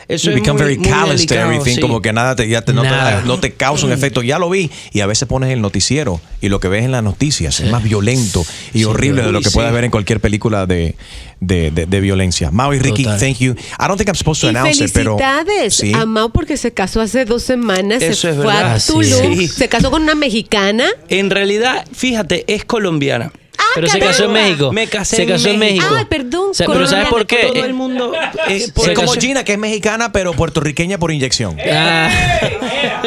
eso 0.09 0.31
You 0.31 0.37
es 0.37 0.43
become 0.43 0.55
muy, 0.63 0.63
very 0.75 0.79
muy 0.79 0.89
callous 0.89 1.27
to 1.27 1.35
everything, 1.35 1.75
sí. 1.77 1.81
como 1.81 2.01
que 2.03 2.13
nada 2.13 2.37
te, 2.37 2.49
ya 2.49 2.63
te- 2.63 2.73
no, 2.73 2.83
te, 2.83 2.89
Nada. 2.89 3.23
no 3.25 3.39
te 3.41 3.53
causa 3.53 3.87
un 3.87 3.93
efecto. 3.93 4.23
Ya 4.23 4.39
lo 4.39 4.49
vi 4.51 4.71
y 4.93 5.01
a 5.01 5.07
veces 5.07 5.27
pones 5.29 5.51
el 5.51 5.61
noticiero 5.61 6.21
y 6.41 6.49
lo 6.49 6.61
que 6.61 6.69
ves 6.69 6.85
en 6.85 6.93
las 6.93 7.03
noticias 7.03 7.61
es 7.61 7.71
más 7.71 7.83
violento 7.83 8.45
y 8.73 8.85
horrible 8.85 9.23
de 9.23 9.33
lo 9.33 9.41
que 9.41 9.51
puedes 9.51 9.73
ver 9.73 9.85
en 9.85 9.91
cualquier 9.91 10.21
película 10.21 10.67
de, 10.67 10.95
de, 11.41 11.71
de- 11.71 11.87
de 11.87 12.01
violencia. 12.01 12.51
Mau 12.51 12.73
y 12.75 12.79
Ricky, 12.79 13.05
Total. 13.05 13.19
thank 13.21 13.39
you. 13.39 13.53
I 13.53 13.87
don't 13.87 13.97
think 13.97 14.09
I'm 14.09 14.15
supposed 14.17 14.41
to 14.43 14.47
Y 14.49 14.51
announce 14.51 14.85
it, 14.85 14.91
pero 14.93 15.17
felicidades 15.19 15.75
sí. 15.75 15.93
a 15.95 16.05
Mau 16.07 16.31
porque 16.31 16.57
se 16.57 16.73
casó 16.73 17.01
hace 17.01 17.25
dos 17.25 17.43
semanas. 17.43 18.03
Eso 18.03 18.15
se 18.21 18.31
es 18.31 18.37
fue 18.37 18.47
verdad. 18.47 18.65
a 18.73 18.75
Así 18.75 18.93
Tulum. 18.93 19.49
Se 19.49 19.69
casó 19.69 19.91
con 19.91 20.03
una 20.03 20.15
mexicana. 20.15 20.87
En 21.09 21.31
realidad, 21.31 21.85
fíjate, 21.93 22.45
es 22.53 22.65
colombiana. 22.65 23.33
Pero 23.75 23.89
se 23.89 23.99
casó 23.99 24.25
en. 24.27 24.33
México. 24.33 24.73
Me 24.73 24.87
casé 24.87 25.17
se 25.17 25.23
en 25.23 25.29
casó 25.29 25.49
en 25.49 25.59
México. 25.59 25.85
Ay, 25.97 26.05
perdón, 26.07 26.51
O 26.51 26.55
sea, 26.55 26.67
pero 26.67 26.87
¿sabes 26.87 27.09
por 27.09 27.27
qué? 27.27 27.51
Todo 27.53 27.65
el 27.65 27.75
mundo 27.75 28.13
eh, 28.49 28.69
por 28.75 28.85
se 28.87 28.95
como 28.95 29.09
casó- 29.13 29.21
Gina, 29.21 29.45
que 29.45 29.53
es 29.53 29.59
mexicana, 29.59 30.13
pero 30.13 30.33
puertorriqueña 30.33 30.99
por 30.99 31.11
inyección. 31.13 31.57
Ah, 31.71 32.09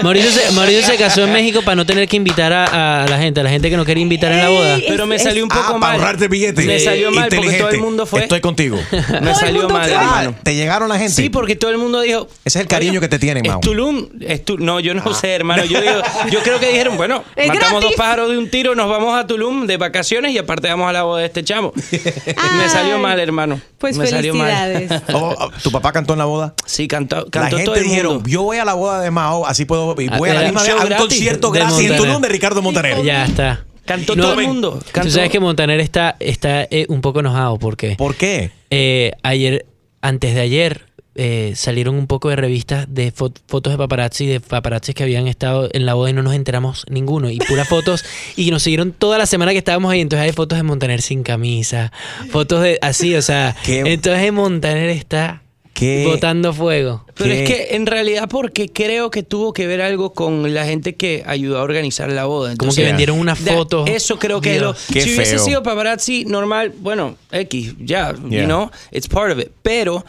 Mauricio, 0.02 0.32
se, 0.32 0.52
Mauricio 0.52 0.84
se 0.84 0.96
casó 0.98 1.24
en 1.24 1.34
México 1.34 1.62
para 1.64 1.76
no 1.76 1.86
tener 1.86 2.08
que 2.08 2.16
invitar 2.18 2.54
a, 2.54 3.04
a 3.04 3.08
la 3.08 3.18
gente, 3.18 3.40
a 3.40 3.44
la 3.44 3.50
gente 3.50 3.70
que 3.70 3.78
no 3.78 3.86
quería 3.86 4.02
invitar 4.04 4.32
en 4.32 4.40
la 4.40 4.50
boda. 4.50 4.76
Ey, 4.76 4.86
Pero 4.88 5.06
me 5.06 5.16
Es- 5.16 5.24
salió 5.24 5.44
un 5.44 5.50
Ah, 5.52 5.56
poco 5.56 5.80
para 5.80 5.94
mal. 5.94 5.96
ahorrarte 5.96 6.28
billete. 6.28 6.64
Me 6.64 6.80
salió 6.80 7.12
mal 7.12 7.30
porque 7.34 7.58
todo 7.58 7.70
el 7.70 7.80
mundo 7.80 8.06
fue. 8.06 8.22
Estoy 8.22 8.42
contigo. 8.42 8.78
Me 9.22 9.30
el 9.32 9.36
salió 9.36 9.62
mundo 9.64 9.74
mal, 9.74 9.88
fue. 9.90 9.96
Ah, 9.98 10.02
hermano. 10.22 10.36
te 10.44 10.56
llegaron 10.56 10.90
la 10.90 10.98
gente. 10.98 11.14
Sí, 11.14 11.30
porque 11.30 11.56
todo 11.56 11.72
el 11.72 11.78
mundo 11.78 12.02
dijo. 12.02 12.28
Ese 12.46 12.60
es 12.60 12.64
el 12.64 12.68
cariño 12.68 12.92
"Oye, 12.94 13.00
que 13.02 13.08
te 13.08 13.20
tienen, 13.20 13.46
Es 13.46 13.52
Mau". 13.52 13.62
Tulum. 13.62 14.08
es 14.22 14.44
Tu- 14.46 14.58
no, 14.58 14.80
yo 14.80 14.94
no 14.94 15.14
sé, 15.14 15.34
hermano. 15.34 15.64
Yo, 15.66 15.82
digo- 15.82 16.02
yo 16.32 16.40
creo 16.42 16.60
que 16.60 16.68
dijeron, 16.68 16.98
bueno, 16.98 17.24
Es 17.36 17.48
matamos 17.48 17.72
gratis. 17.82 17.90
dos 17.90 17.96
pájaros 17.98 18.30
de 18.30 18.38
un 18.38 18.50
tiro, 18.50 18.76
nos 18.76 18.90
vamos 18.90 19.18
a 19.18 19.26
Tulum 19.28 19.66
de 19.68 19.78
vacaciones 19.78 20.32
y 20.34 20.38
aparte 20.58 20.70
vamos 20.70 20.90
a 20.90 20.94
la 20.94 21.04
boda 21.04 21.20
de 21.20 21.26
este 21.28 21.44
chamo. 21.44 21.72
Me 22.58 22.70
salió 22.70 22.98
mal, 22.98 23.20
hermano. 23.20 23.62
Pues 23.78 23.98
Me 23.98 24.08
salió 24.08 24.34
mal. 24.34 24.50
felicidades. 24.52 25.04
Oh, 25.14 25.36
oh, 25.38 25.50
¿Tu 25.64 25.72
papá 25.72 25.92
cantó 25.92 26.14
en 26.14 26.20
la 26.20 26.26
boda? 26.26 26.54
Sí, 26.66 26.88
cantó, 26.88 27.18
La 27.18 27.30
cantó 27.30 27.58
gente 27.58 27.66
todo 27.66 27.76
el 27.76 27.84
dijeron, 27.84 28.14
mundo. 28.16 28.30
yo 28.30 28.44
voy 28.44 28.58
a 28.58 28.66
la 28.66 28.74
boda 28.74 29.02
de 29.02 29.12
Mao, 29.12 29.46
así 29.46 29.66
puedo, 29.66 29.96
y 30.02 30.08
voy 30.10 30.30
a 30.30 30.34
la 30.34 30.40
Ah, 30.42 30.44
misma 30.44 30.64
vez 30.64 30.72
a 30.72 30.86
un 30.86 30.94
concierto 30.94 31.52
gratis 31.52 31.90
en. 31.92 31.98
Tulum 31.98 32.22
de 32.22 32.30
Ricardo 32.30 32.62
Montaner. 32.62 33.04
Ya 33.04 33.26
está. 33.26 33.64
Cantó 33.86 34.16
No, 34.16 34.24
todo 34.24 34.40
el 34.40 34.48
mundo. 34.48 34.80
Tú 35.02 35.10
sabes 35.10 35.30
que 35.30 35.40
Montaner 35.40 35.80
está, 35.80 36.16
está 36.20 36.64
eh, 36.64 36.86
un 36.90 37.00
poco 37.02 37.22
enojado 37.22 37.58
porque 37.58 37.96
¿Por 37.96 38.16
qué? 38.16 38.52
eh, 38.70 39.12
ayer, 39.24 39.66
antes 40.02 40.36
de 40.36 40.42
ayer, 40.42 40.86
eh, 41.18 41.54
salieron 41.56 41.96
un 41.96 42.08
poco 42.08 42.30
de 42.30 42.36
revistas 42.38 42.86
de 42.90 43.14
fo- 43.14 43.34
fotos 43.48 43.74
de 43.74 43.78
paparazzi, 43.78 44.26
de 44.28 44.40
paparazzis 44.40 44.96
que 44.96 45.04
habían 45.04 45.28
estado 45.28 45.68
en 45.74 45.86
la 45.86 45.94
boda 45.96 46.10
y 46.12 46.14
no 46.14 46.24
nos 46.24 46.34
enteramos 46.36 46.86
ninguno. 46.90 47.30
Y 47.30 47.40
puras 47.40 47.68
fotos. 47.68 48.06
y 48.36 48.52
nos 48.52 48.64
siguieron 48.64 48.92
toda 48.94 49.18
la 49.18 49.26
semana 49.26 49.52
que 49.52 49.58
estábamos 49.58 49.92
ahí. 49.92 50.02
Entonces 50.02 50.26
hay 50.26 50.32
fotos 50.34 50.58
de 50.58 50.64
Montaner 50.64 51.02
sin 51.02 51.24
camisa. 51.24 51.92
Fotos 52.32 52.62
de 52.64 52.80
así, 52.82 53.16
o 53.16 53.22
sea. 53.22 53.56
¿Qué? 53.66 53.80
Entonces 53.86 54.32
Montaner 54.32 54.90
está 54.90 55.42
¿Qué? 55.74 56.06
botando 56.08 56.54
fuego. 56.54 57.06
Pero 57.16 57.30
¿Qué? 57.32 57.44
es 57.44 57.50
que 57.50 57.76
en 57.76 57.86
realidad 57.86 58.28
porque 58.30 58.68
creo 58.70 59.12
que 59.12 59.22
tuvo 59.24 59.54
que 59.54 59.68
ver 59.68 59.82
algo 59.82 60.14
con 60.14 60.54
la 60.54 60.66
gente 60.66 60.96
que 60.96 61.24
ayudó 61.28 61.60
a 61.60 61.64
organizar 61.64 62.12
la 62.12 62.26
boda. 62.26 62.50
Como 62.50 62.54
Entonces, 62.72 62.84
que 62.84 62.86
vendieron 62.88 63.20
una 63.20 63.34
da- 63.36 63.54
foto. 63.54 63.86
Eso 63.88 64.18
creo 64.18 64.42
que 64.42 64.56
es 64.56 64.62
lo. 64.62 64.74
Qué 64.92 65.02
si 65.02 65.16
hubiese 65.16 65.36
feo. 65.36 65.46
sido 65.46 65.64
paparazzi 65.64 66.26
normal, 66.26 66.74
bueno, 66.80 67.16
X, 67.32 67.76
ya, 67.80 68.14
Yeah. 68.28 68.42
you 68.42 68.46
know, 68.46 68.72
it's 68.92 69.08
part 69.08 69.32
of 69.32 69.40
it. 69.40 69.50
Pero 69.62 70.04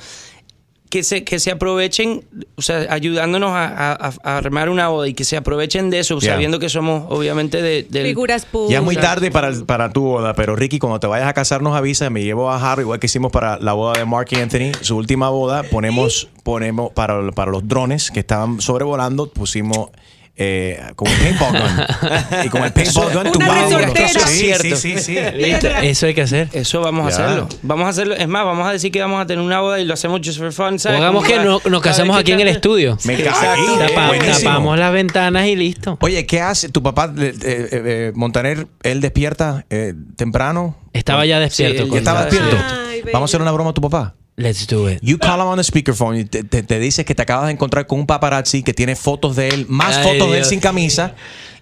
que 0.89 1.03
se, 1.03 1.23
que 1.25 1.39
se 1.39 1.51
aprovechen, 1.51 2.25
o 2.57 2.63
sea, 2.63 2.87
ayudándonos 2.91 3.51
a, 3.53 3.93
a- 3.93 4.13
a 4.23 4.37
armar 4.39 4.69
una 4.71 4.89
boda 4.89 5.07
y 5.09 5.15
que 5.15 5.25
se 5.25 5.37
aprovechen 5.37 5.91
de 5.91 5.99
eso, 6.01 6.19
Yeah. 6.19 6.33
sabiendo 6.35 6.59
que 6.59 6.69
somos 6.69 7.05
obviamente 7.11 7.61
de, 7.63 7.87
Figuras 8.03 8.47
públicas. 8.47 8.73
Ya 8.73 8.79
es 8.79 8.85
muy 8.85 8.97
tarde 8.97 9.31
para, 9.31 9.53
para 9.67 9.93
tu 9.93 10.03
boda, 10.03 10.35
pero 10.35 10.57
Ricky, 10.57 10.79
cuando 10.79 10.99
te 11.01 11.07
vayas 11.07 11.29
a 11.29 11.35
casar 11.35 11.61
nos 11.63 11.77
avisa, 11.77 12.09
me 12.11 12.23
llevo 12.23 12.51
a 12.51 12.73
Harry, 12.73 12.83
igual 12.83 12.99
que 13.01 13.07
hicimos 13.07 13.31
para 13.31 13.59
la 13.59 13.75
boda 13.75 13.99
de 13.99 14.05
Mark 14.07 14.29
y 14.31 14.37
Anthony, 14.37 14.73
su 14.81 14.97
última 14.97 15.29
boda, 15.29 15.63
ponemos, 15.65 16.29
ponemos 16.43 16.91
para, 16.93 17.31
para 17.33 17.51
los 17.51 17.69
drones 17.69 18.11
que 18.11 18.21
estaban 18.21 18.61
sobrevolando, 18.61 19.29
pusimos 19.31 19.91
eh, 20.39 20.81
con 20.97 21.09
un 21.11 21.17
paintball 21.19 21.51
gun. 21.53 22.45
y 22.45 22.49
con 22.49 22.63
el 22.65 22.73
paintball 22.73 23.13
gun 23.13 23.25
los- 23.45 23.71
resortera. 23.71 24.27
Sí, 24.27 24.53
sí, 24.61 24.77
sí, 24.77 24.99
sí. 24.99 25.19
Listo, 25.35 25.67
Eso 25.83 26.07
hay 26.07 26.15
que 26.15 26.23
hacer. 26.23 26.49
Eso 26.53 26.81
vamos 26.81 27.07
a 27.07 27.09
hacerlo. 27.09 27.49
Vamos 27.63 27.87
a 27.87 27.89
hacerlo. 27.91 28.15
Es 28.15 28.29
más, 28.29 28.45
vamos 28.45 28.67
a 28.69 28.73
decir 28.73 28.93
que 28.93 29.01
vamos 29.01 29.21
a 29.21 29.27
tener 29.27 29.45
una 29.45 29.61
boda 29.61 29.81
y 29.81 29.85
lo 29.85 29.95
hacemos 29.95 30.21
just 30.25 30.39
for 30.39 30.53
fun. 30.53 30.79
¿sabes? 30.79 31.01
hagamos 31.01 31.25
Como 31.25 31.37
que 31.37 31.45
no- 31.45 31.61
nos 31.71 31.83
casamos 31.83 32.17
aquí 32.17 32.27
qué 32.27 32.33
en 32.35 32.41
el 32.41 32.49
estudio. 32.49 32.97
Me 33.05 33.15
Exacto. 33.15 33.79
Tapa- 33.79 34.13
tapamos 34.19 34.79
las 34.79 34.93
ventanas 34.93 35.47
y 35.47 35.57
listo. 35.57 35.99
Oye, 36.01 36.25
¿qué 36.27 36.41
hace 36.41 36.69
tu 36.69 36.83
papá? 36.83 37.13
eh, 37.19 37.35
eh, 37.43 37.69
eh, 37.73 38.13
Montaner, 38.15 38.67
él 38.83 39.01
despierta 39.01 39.67
eh, 39.71 39.95
temprano. 40.17 40.77
Estaba 40.93 41.27
ya 41.27 41.41
despierto. 41.41 41.85
Sí, 41.85 41.91
¿Ya 41.91 41.99
estaba 41.99 42.25
despierto? 42.25 42.57
Ay. 42.91 43.03
Vamos 43.13 43.23
a 43.23 43.31
hacer 43.31 43.43
una 43.43 43.53
broma 43.53 43.71
a 43.71 43.75
tu 43.75 43.81
papá. 43.81 44.15
Let's 44.39 44.69
do 44.69 44.89
it. 44.89 45.01
You 45.03 45.19
call 45.19 45.41
him 45.41 45.49
on 45.49 45.57
the 45.59 45.65
speakerphone 45.65 46.17
y 46.21 46.25
te, 46.25 46.45
te, 46.45 46.63
te 46.63 46.79
dice 46.79 47.05
que 47.05 47.13
te 47.17 47.23
acabas 47.23 47.47
de 47.47 47.53
encontrar 47.53 47.89
con 47.89 47.99
un 47.99 48.07
paparazzi 48.07 48.63
que 48.63 48.73
tiene 48.73 48.95
fotos 48.95 49.35
de 49.35 49.49
él, 49.49 49.67
más 49.69 49.97
Ay, 49.97 50.05
fotos 50.05 50.31
de 50.31 50.39
él 50.39 50.45
sin 50.45 50.61
camisa, 50.61 51.17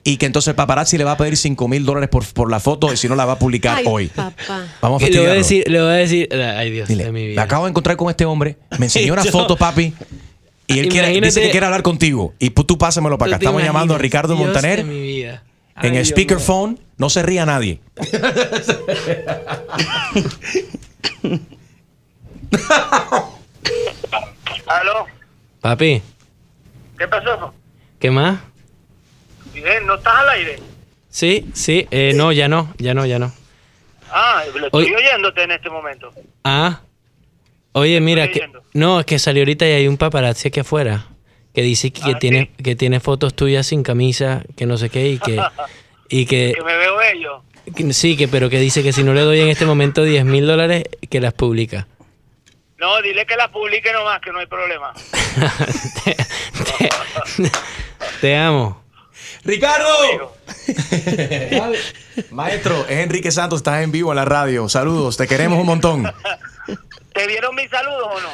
y 0.04 0.18
que 0.18 0.26
entonces 0.26 0.48
el 0.48 0.56
paparazzi 0.56 0.98
le 0.98 1.04
va 1.04 1.12
a 1.12 1.16
pedir 1.16 1.38
5 1.38 1.68
mil 1.68 1.86
dólares 1.86 2.10
por, 2.10 2.26
por 2.34 2.50
la 2.50 2.60
foto 2.60 2.92
y 2.92 2.98
si 2.98 3.08
no 3.08 3.16
la 3.16 3.24
va 3.24 3.32
a 3.32 3.38
publicar 3.38 3.78
Ay, 3.78 3.84
hoy. 3.88 4.06
papá. 4.08 4.66
Vamos 4.82 5.02
a 5.02 5.06
le 5.08 5.18
voy 5.18 5.26
a 5.26 5.32
decir, 5.32 5.64
le 5.66 5.80
voy 5.80 5.88
a 5.88 5.94
decir, 5.94 6.28
ay 6.34 6.70
Dios 6.70 6.86
Dile, 6.86 7.04
de 7.04 7.12
mi 7.12 7.22
me 7.22 7.28
vida. 7.28 7.42
acabo 7.42 7.64
de 7.64 7.70
encontrar 7.70 7.96
con 7.96 8.10
este 8.10 8.26
hombre, 8.26 8.58
me 8.78 8.84
enseñó 8.86 9.14
una 9.14 9.24
foto, 9.24 9.56
papi, 9.56 9.94
y 10.66 10.78
él 10.78 10.90
quiere, 10.90 11.18
dice 11.18 11.40
que 11.40 11.50
quiere 11.50 11.64
hablar 11.64 11.82
contigo. 11.82 12.34
Y 12.38 12.50
tú 12.50 12.76
pásamelo 12.76 13.16
para 13.16 13.30
¿Tú 13.30 13.34
acá. 13.36 13.44
Estamos 13.44 13.62
llamando 13.62 13.94
a? 13.94 13.98
Ricardo 13.98 14.34
Dios 14.34 14.44
Montaner 14.44 14.78
de 14.78 14.84
mi 14.84 15.00
vida. 15.00 15.42
en 15.78 15.86
el 15.86 15.92
Dios 15.94 16.08
speakerphone. 16.08 16.78
No 16.98 17.08
se 17.08 17.22
ría 17.22 17.46
nadie. 17.46 17.80
¿Aló? 24.66 25.06
Papi, 25.60 26.02
¿Qué 26.98 27.08
pasó? 27.08 27.52
¿qué 27.98 28.10
más? 28.10 28.40
Bien, 29.52 29.86
¿no 29.86 29.94
estás 29.94 30.14
al 30.18 30.28
aire? 30.30 30.58
Sí, 31.08 31.46
sí, 31.54 31.86
eh, 31.90 32.12
no, 32.14 32.32
ya 32.32 32.48
no, 32.48 32.74
ya 32.78 32.94
no, 32.94 33.06
ya 33.06 33.18
no. 33.18 33.32
Ah, 34.10 34.42
lo 34.54 34.66
estoy 34.66 34.94
oyéndote 34.94 35.42
en 35.42 35.52
este 35.52 35.70
momento. 35.70 36.12
Ah, 36.44 36.80
oye, 37.72 38.00
mira, 38.00 38.30
que, 38.30 38.48
no, 38.74 39.00
es 39.00 39.06
que 39.06 39.18
salió 39.18 39.42
ahorita 39.42 39.66
y 39.66 39.72
hay 39.72 39.88
un 39.88 39.96
paparazzi 39.96 40.48
aquí 40.48 40.60
afuera 40.60 41.06
que 41.54 41.62
dice 41.62 41.90
que, 41.90 42.02
que 42.02 42.10
Ah, 42.12 42.18
tiene, 42.18 42.50
que 42.62 42.76
tiene 42.76 43.00
fotos 43.00 43.34
tuyas 43.34 43.66
sin 43.66 43.82
camisa, 43.82 44.42
que 44.56 44.66
no 44.66 44.76
sé 44.76 44.90
qué, 44.90 45.08
y 45.08 45.18
que, 45.18 45.42
y 46.08 46.26
que, 46.26 46.52
Que 46.54 46.62
me 46.62 46.76
veo 46.76 46.96
bello. 46.96 47.42
que- 47.74 47.92
sí, 47.94 48.16
que, 48.16 48.28
pero 48.28 48.50
que 48.50 48.60
dice 48.60 48.82
que 48.82 48.92
si 48.92 49.02
no 49.02 49.14
le 49.14 49.22
doy 49.22 49.40
en 49.40 49.48
este 49.48 49.64
momento 49.64 50.04
10 50.04 50.24
mil 50.24 50.46
dólares, 50.46 50.84
que 51.08 51.20
las 51.20 51.32
publica. 51.32 51.88
No, 52.78 53.00
dile 53.02 53.24
que 53.26 53.36
la 53.36 53.50
publique 53.50 53.90
nomás, 53.92 54.20
que 54.20 54.30
no 54.32 54.38
hay 54.38 54.46
problema. 54.46 54.92
te, 56.04 56.14
te- 56.14 57.50
te 58.20 58.36
amo. 58.36 58.82
¡Ricardo! 59.44 60.34
Maestro, 62.30 62.84
es 62.88 62.98
Enrique 62.98 63.30
Santos, 63.30 63.58
estás 63.60 63.82
en 63.82 63.92
vivo 63.92 64.12
en 64.12 64.16
la 64.16 64.24
radio. 64.24 64.68
Saludos, 64.68 65.16
te 65.16 65.26
queremos 65.26 65.58
un 65.58 65.66
montón. 65.66 66.12
¿Te 67.12 67.26
dieron 67.26 67.54
mis 67.54 67.70
saludos 67.70 68.08
o 68.10 68.20
no? 68.20 68.28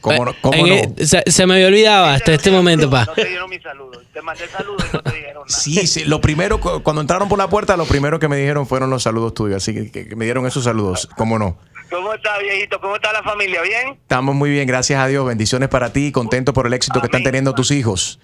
¿Cómo 0.00 0.24
no? 0.24 0.34
¿Cómo 0.40 0.66
no? 0.66 0.74
eh, 0.74 0.92
se, 1.04 1.22
se 1.26 1.46
me 1.46 1.54
había 1.54 1.66
olvidado 1.68 2.06
hasta 2.06 2.32
este 2.34 2.50
momento, 2.50 2.88
pa. 2.90 3.06
No 3.06 3.14
te 3.14 3.24
dieron 3.24 3.48
mis 3.50 3.62
saludos. 3.62 4.02
Te 4.12 4.20
mandé 4.22 4.46
saludos 4.48 4.84
y 4.92 4.96
no 4.96 5.02
te 5.02 5.10
dijeron 5.12 5.44
nada. 5.48 5.58
Sí, 5.60 5.86
sí, 5.86 6.04
lo 6.04 6.20
primero, 6.20 6.60
cu- 6.60 6.82
cuando 6.82 7.00
entraron 7.00 7.28
por 7.28 7.38
la 7.38 7.48
puerta, 7.48 7.76
lo 7.76 7.86
primero 7.86 8.18
que 8.20 8.28
me 8.28 8.36
dijeron 8.36 8.66
fueron 8.66 8.90
los 8.90 9.02
saludos 9.02 9.34
tuyos, 9.34 9.56
así 9.62 9.74
que, 9.74 9.90
que- 9.90 10.08
que 10.08 10.16
me 10.16 10.24
dieron 10.26 10.46
esos 10.46 10.64
saludos, 10.64 11.08
¿cómo 11.16 11.38
no? 11.38 11.58
¿Cómo 11.90 12.12
está, 12.14 12.38
viejito? 12.38 12.80
¿Cómo 12.80 12.96
está 12.96 13.12
la 13.12 13.22
familia? 13.22 13.62
¿Bien? 13.62 13.98
Estamos 14.02 14.34
muy 14.34 14.50
bien, 14.50 14.66
gracias 14.66 15.00
a 15.00 15.06
Dios, 15.06 15.24
bendiciones 15.26 15.68
para 15.68 15.92
ti, 15.92 16.10
contento 16.12 16.52
por 16.52 16.66
el 16.66 16.74
éxito 16.74 17.00
que 17.00 17.06
están 17.06 17.18
Amén. 17.20 17.24
teniendo 17.24 17.54
tus 17.54 17.70
hijos. 17.70 18.18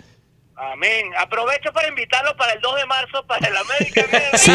Amén. 0.57 1.07
Aprovecho 1.19 1.73
para 1.73 1.89
invitarlos 1.89 2.35
para 2.35 2.53
el 2.53 2.61
2 2.61 2.77
de 2.77 2.87
marzo 2.87 3.25
para 3.27 3.49
el 3.49 3.57
América. 3.57 4.05
Sí, 4.35 4.53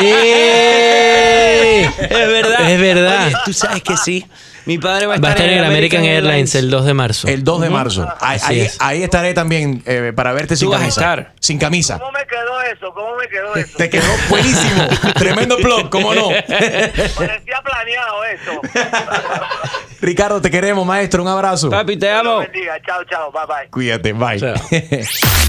Es 1.99 2.09
verdad. 2.09 2.71
Es 2.71 2.79
verdad. 2.81 3.27
Oye, 3.27 3.35
tú 3.45 3.53
sabes 3.53 3.83
que 3.83 3.97
sí. 3.97 4.25
Mi 4.67 4.77
padre 4.77 5.06
va 5.08 5.15
a 5.15 5.17
Va 5.19 5.30
a 5.30 5.32
estar, 5.32 5.45
estar 5.45 5.49
en 5.49 5.58
el 5.60 5.65
American 5.65 6.03
Airlines 6.03 6.53
el 6.56 6.69
2 6.69 6.86
de 6.86 6.93
marzo. 6.93 7.27
El 7.27 7.43
2 7.43 7.62
de 7.62 7.69
marzo. 7.69 8.08
Ahí, 8.19 8.38
ahí- 8.43 8.60
es. 8.62 8.77
ahí 8.80 9.01
estaré 9.01 9.34
también 9.34 9.82
eh, 9.86 10.12
para 10.15 10.34
verte 10.34 10.56
sin 10.56 10.69
camisa. 10.69 10.88
estar. 10.89 11.34
Sin 11.39 11.58
camisa. 11.58 11.97
¿Cómo 11.97 12.12
me 12.12 12.25
quedó 12.27 12.62
eso? 12.62 12.93
¿Cómo 12.93 13.15
me 13.15 13.27
quedó 13.30 13.56
eso? 13.56 13.77
Te 13.77 13.89
quedó 13.89 14.06
buenísimo. 14.30 14.86
Tremendo 15.15 15.58
blog, 15.58 15.89
¿cómo 15.89 16.13
no? 16.13 16.27
Parecía 16.30 17.62
planeado 17.63 18.25
eso. 18.25 18.62
Ricardo, 20.01 20.41
te 20.41 20.51
queremos, 20.51 20.86
maestro. 20.86 21.23
Un 21.23 21.30
abrazo. 21.30 21.69
Papi, 21.69 21.97
te 21.97 22.10
amo. 22.12 22.39
bendiga. 22.39 22.77
Chao, 22.86 23.03
chao. 23.10 23.32
Bye, 23.32 23.41
bye. 23.47 23.69
Cuídate, 23.71 24.13
bye. 24.13 24.39
Chao. 24.39 24.53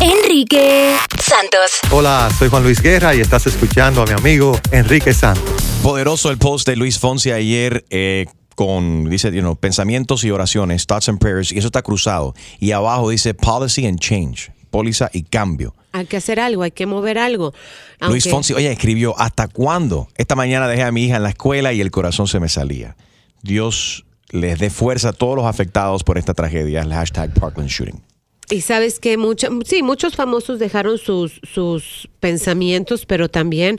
Enrique 0.00 0.94
Santos. 1.20 1.72
Hola, 1.90 2.28
soy 2.38 2.48
Juan 2.48 2.62
Luis 2.62 2.80
Guerra 2.80 3.14
y 3.14 3.20
estás 3.20 3.46
escuchando 3.46 4.00
a 4.02 4.06
mi 4.06 4.12
amigo 4.12 4.58
Enrique 4.70 5.12
Santos. 5.12 5.44
Poderoso 5.82 6.30
el 6.30 6.38
post 6.38 6.66
de 6.68 6.76
Luis 6.76 6.98
Fonsi 6.98 7.30
ayer 7.30 7.84
eh, 7.90 8.26
con, 8.58 9.08
dice, 9.08 9.30
you 9.30 9.40
know, 9.40 9.54
pensamientos 9.54 10.24
y 10.24 10.32
oraciones, 10.32 10.84
thoughts 10.84 11.08
and 11.08 11.20
prayers, 11.20 11.52
y 11.52 11.58
eso 11.58 11.68
está 11.68 11.80
cruzado. 11.80 12.34
Y 12.58 12.72
abajo 12.72 13.08
dice 13.08 13.32
policy 13.32 13.86
and 13.86 14.00
change, 14.00 14.50
póliza 14.70 15.10
y 15.12 15.22
cambio. 15.22 15.76
Hay 15.92 16.06
que 16.06 16.16
hacer 16.16 16.40
algo, 16.40 16.64
hay 16.64 16.72
que 16.72 16.84
mover 16.84 17.18
algo. 17.18 17.54
Luis 18.00 18.28
Fonsi, 18.28 18.54
oye, 18.54 18.72
escribió, 18.72 19.16
¿hasta 19.16 19.46
cuándo? 19.46 20.08
Esta 20.16 20.34
mañana 20.34 20.66
dejé 20.66 20.82
a 20.82 20.90
mi 20.90 21.04
hija 21.04 21.18
en 21.18 21.22
la 21.22 21.28
escuela 21.28 21.72
y 21.72 21.80
el 21.80 21.92
corazón 21.92 22.26
se 22.26 22.40
me 22.40 22.48
salía. 22.48 22.96
Dios 23.42 24.04
les 24.30 24.58
dé 24.58 24.70
fuerza 24.70 25.10
a 25.10 25.12
todos 25.12 25.36
los 25.36 25.46
afectados 25.46 26.02
por 26.02 26.18
esta 26.18 26.34
tragedia. 26.34 26.82
El 26.82 26.92
hashtag 26.92 27.32
Parkland 27.34 27.70
Shooting. 27.70 28.02
Y 28.50 28.62
sabes 28.62 28.98
que 28.98 29.16
mucho, 29.18 29.50
sí, 29.64 29.84
muchos 29.84 30.16
famosos 30.16 30.58
dejaron 30.58 30.98
sus, 30.98 31.40
sus 31.44 32.08
pensamientos, 32.18 33.06
pero 33.06 33.28
también, 33.28 33.78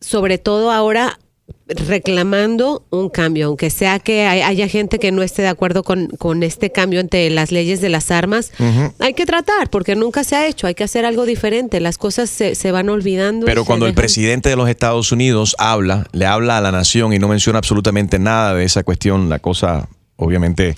sobre 0.00 0.38
todo 0.38 0.70
ahora, 0.70 1.18
reclamando 1.66 2.84
un 2.90 3.08
cambio, 3.08 3.46
aunque 3.46 3.70
sea 3.70 3.98
que 3.98 4.26
hay- 4.26 4.42
haya 4.42 4.68
gente 4.68 4.98
que 4.98 5.12
no 5.12 5.22
esté 5.22 5.42
de 5.42 5.48
acuerdo 5.48 5.82
con, 5.82 6.08
con 6.18 6.42
este 6.42 6.70
cambio 6.70 7.00
ante 7.00 7.28
las 7.30 7.52
leyes 7.52 7.80
de 7.80 7.88
las 7.88 8.10
armas, 8.10 8.52
hay 8.98 9.14
que 9.14 9.24
tratar, 9.26 9.70
porque 9.70 9.96
nunca 9.96 10.24
se 10.24 10.36
ha 10.36 10.46
hecho, 10.46 10.66
hay 10.66 10.74
que 10.74 10.84
hacer 10.84 11.04
algo 11.06 11.24
diferente, 11.26 11.80
las 11.80 11.96
cosas 11.98 12.28
se, 12.30 12.54
se 12.54 12.70
van 12.70 12.88
olvidando. 12.90 13.46
Pero 13.46 13.64
cuando 13.64 13.86
el 13.86 13.94
presidente 13.94 14.48
de 14.50 14.56
los 14.56 14.68
Estados 14.68 15.10
Unidos 15.12 15.54
habla, 15.58 16.06
le 16.12 16.26
habla 16.26 16.58
a 16.58 16.60
la 16.60 16.70
nación 16.72 17.12
y 17.14 17.18
no 17.18 17.28
menciona 17.28 17.58
absolutamente 17.58 18.18
nada 18.18 18.54
de 18.54 18.64
esa 18.64 18.82
cuestión, 18.82 19.28
la 19.30 19.38
cosa 19.38 19.88
obviamente 20.16 20.76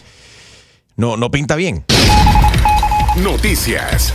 no, 0.96 1.16
no 1.16 1.30
pinta 1.30 1.56
bien. 1.56 1.84
Noticias. 3.22 4.12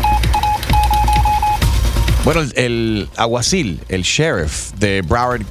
Bueno, 2.24 2.42
el, 2.42 2.54
el 2.56 3.10
alguacil, 3.18 3.80
el 3.90 4.04
sheriff 4.04 4.72
de 4.74 5.02
Broward 5.02 5.42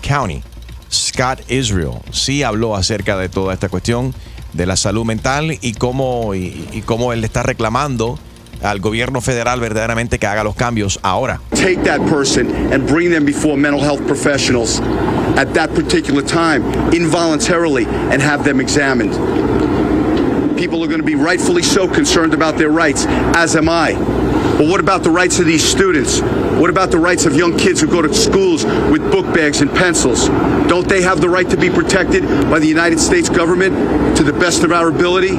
County, 0.00 0.42
Scott 0.90 1.40
Israel, 1.48 2.00
sí 2.12 2.42
habló 2.42 2.76
acerca 2.76 3.16
de 3.16 3.28
toda 3.28 3.54
esta 3.54 3.68
cuestión 3.68 4.14
de 4.52 4.66
la 4.66 4.76
salud 4.76 5.04
mental 5.04 5.58
y 5.60 5.74
cómo, 5.74 6.34
y, 6.34 6.82
cómo 6.84 7.12
él 7.12 7.22
está 7.24 7.42
reclamando 7.42 8.18
al 8.62 8.80
gobierno 8.80 9.20
federal 9.20 9.60
verdaderamente 9.60 10.18
que 10.18 10.26
haga 10.26 10.44
los 10.44 10.54
cambios 10.54 10.98
ahora. 11.02 11.40
take 11.54 11.82
that 11.82 12.00
person 12.08 12.72
and 12.72 12.86
bring 12.86 13.10
them 13.10 13.24
before 13.24 13.56
mental 13.56 13.80
health 13.80 14.04
professionals 14.06 14.80
at 15.36 15.54
that 15.54 15.70
particular 15.74 16.22
time 16.22 16.62
involuntarily 16.92 17.86
and 17.86 18.20
have 18.20 18.44
them 18.44 18.60
examined. 18.60 19.12
People 20.58 20.82
are 20.82 20.88
going 20.88 21.00
to 21.00 21.06
be 21.06 21.14
rightfully 21.14 21.62
so 21.62 21.88
concerned 21.88 22.34
about 22.34 22.58
their 22.58 22.68
rights, 22.68 23.06
as 23.34 23.56
am 23.56 23.68
I. 23.68 23.94
But 24.60 24.68
what 24.68 24.78
about 24.80 25.02
the 25.02 25.10
rights 25.10 25.40
of 25.40 25.46
these 25.46 25.64
students? 25.64 26.20
What 26.60 26.68
about 26.68 26.90
the 26.90 26.98
rights 26.98 27.24
of 27.24 27.34
young 27.34 27.56
kids 27.56 27.80
who 27.80 27.86
go 27.88 28.02
to 28.02 28.12
schools 28.12 28.66
with 28.92 29.00
book 29.10 29.24
bags 29.32 29.62
and 29.62 29.70
pencils? 29.72 30.28
Don't 30.68 30.86
they 30.86 31.00
have 31.02 31.22
the 31.22 31.30
right 31.30 31.48
to 31.48 31.56
be 31.56 31.70
protected 31.70 32.22
by 32.50 32.60
the 32.60 32.68
United 32.68 32.98
States 33.00 33.30
government 33.30 33.72
to 34.18 34.22
the 34.22 34.34
best 34.34 34.62
of 34.62 34.70
our 34.70 34.88
ability? 34.88 35.38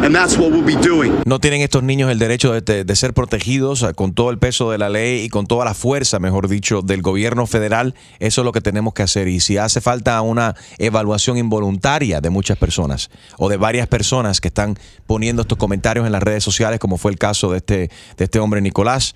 And 0.00 0.14
that's 0.14 0.36
what 0.38 0.52
we'll 0.52 0.62
be 0.64 0.76
doing. 0.76 1.12
No 1.26 1.40
tienen 1.40 1.60
estos 1.62 1.82
niños 1.82 2.08
el 2.12 2.20
derecho 2.20 2.52
de, 2.52 2.60
de- 2.60 2.84
de 2.84 2.94
ser 2.96 3.14
protegidos 3.14 3.82
eh, 3.82 3.94
con 3.94 4.12
todo 4.12 4.30
el 4.30 4.38
peso 4.38 4.70
de 4.70 4.78
la 4.78 4.88
ley 4.88 5.24
y 5.24 5.28
con 5.28 5.46
toda 5.48 5.64
la 5.64 5.74
fuerza, 5.74 6.20
mejor 6.20 6.46
dicho, 6.46 6.82
del 6.82 7.02
gobierno 7.02 7.46
federal. 7.48 7.94
Eso 8.20 8.42
es 8.42 8.44
lo 8.44 8.52
que 8.52 8.60
tenemos 8.60 8.94
que 8.94 9.02
hacer. 9.02 9.26
Y 9.26 9.40
si 9.40 9.56
hace 9.56 9.80
falta 9.80 10.20
una 10.22 10.54
evaluación 10.78 11.36
involuntaria 11.36 12.20
de 12.20 12.30
muchas 12.30 12.58
personas 12.58 13.10
o 13.38 13.48
de 13.48 13.56
varias 13.56 13.88
personas 13.88 14.40
que 14.40 14.46
están 14.48 14.78
poniendo 15.08 15.42
estos 15.42 15.58
comentarios 15.58 16.06
en 16.06 16.12
las 16.12 16.22
redes 16.22 16.44
sociales, 16.44 16.78
como 16.78 16.96
fue 16.96 17.10
el 17.10 17.18
caso 17.18 17.50
de 17.50 17.56
este, 17.56 17.90
de 18.16 18.24
este 18.24 18.38
hombre 18.38 18.57
Nicolás, 18.60 19.14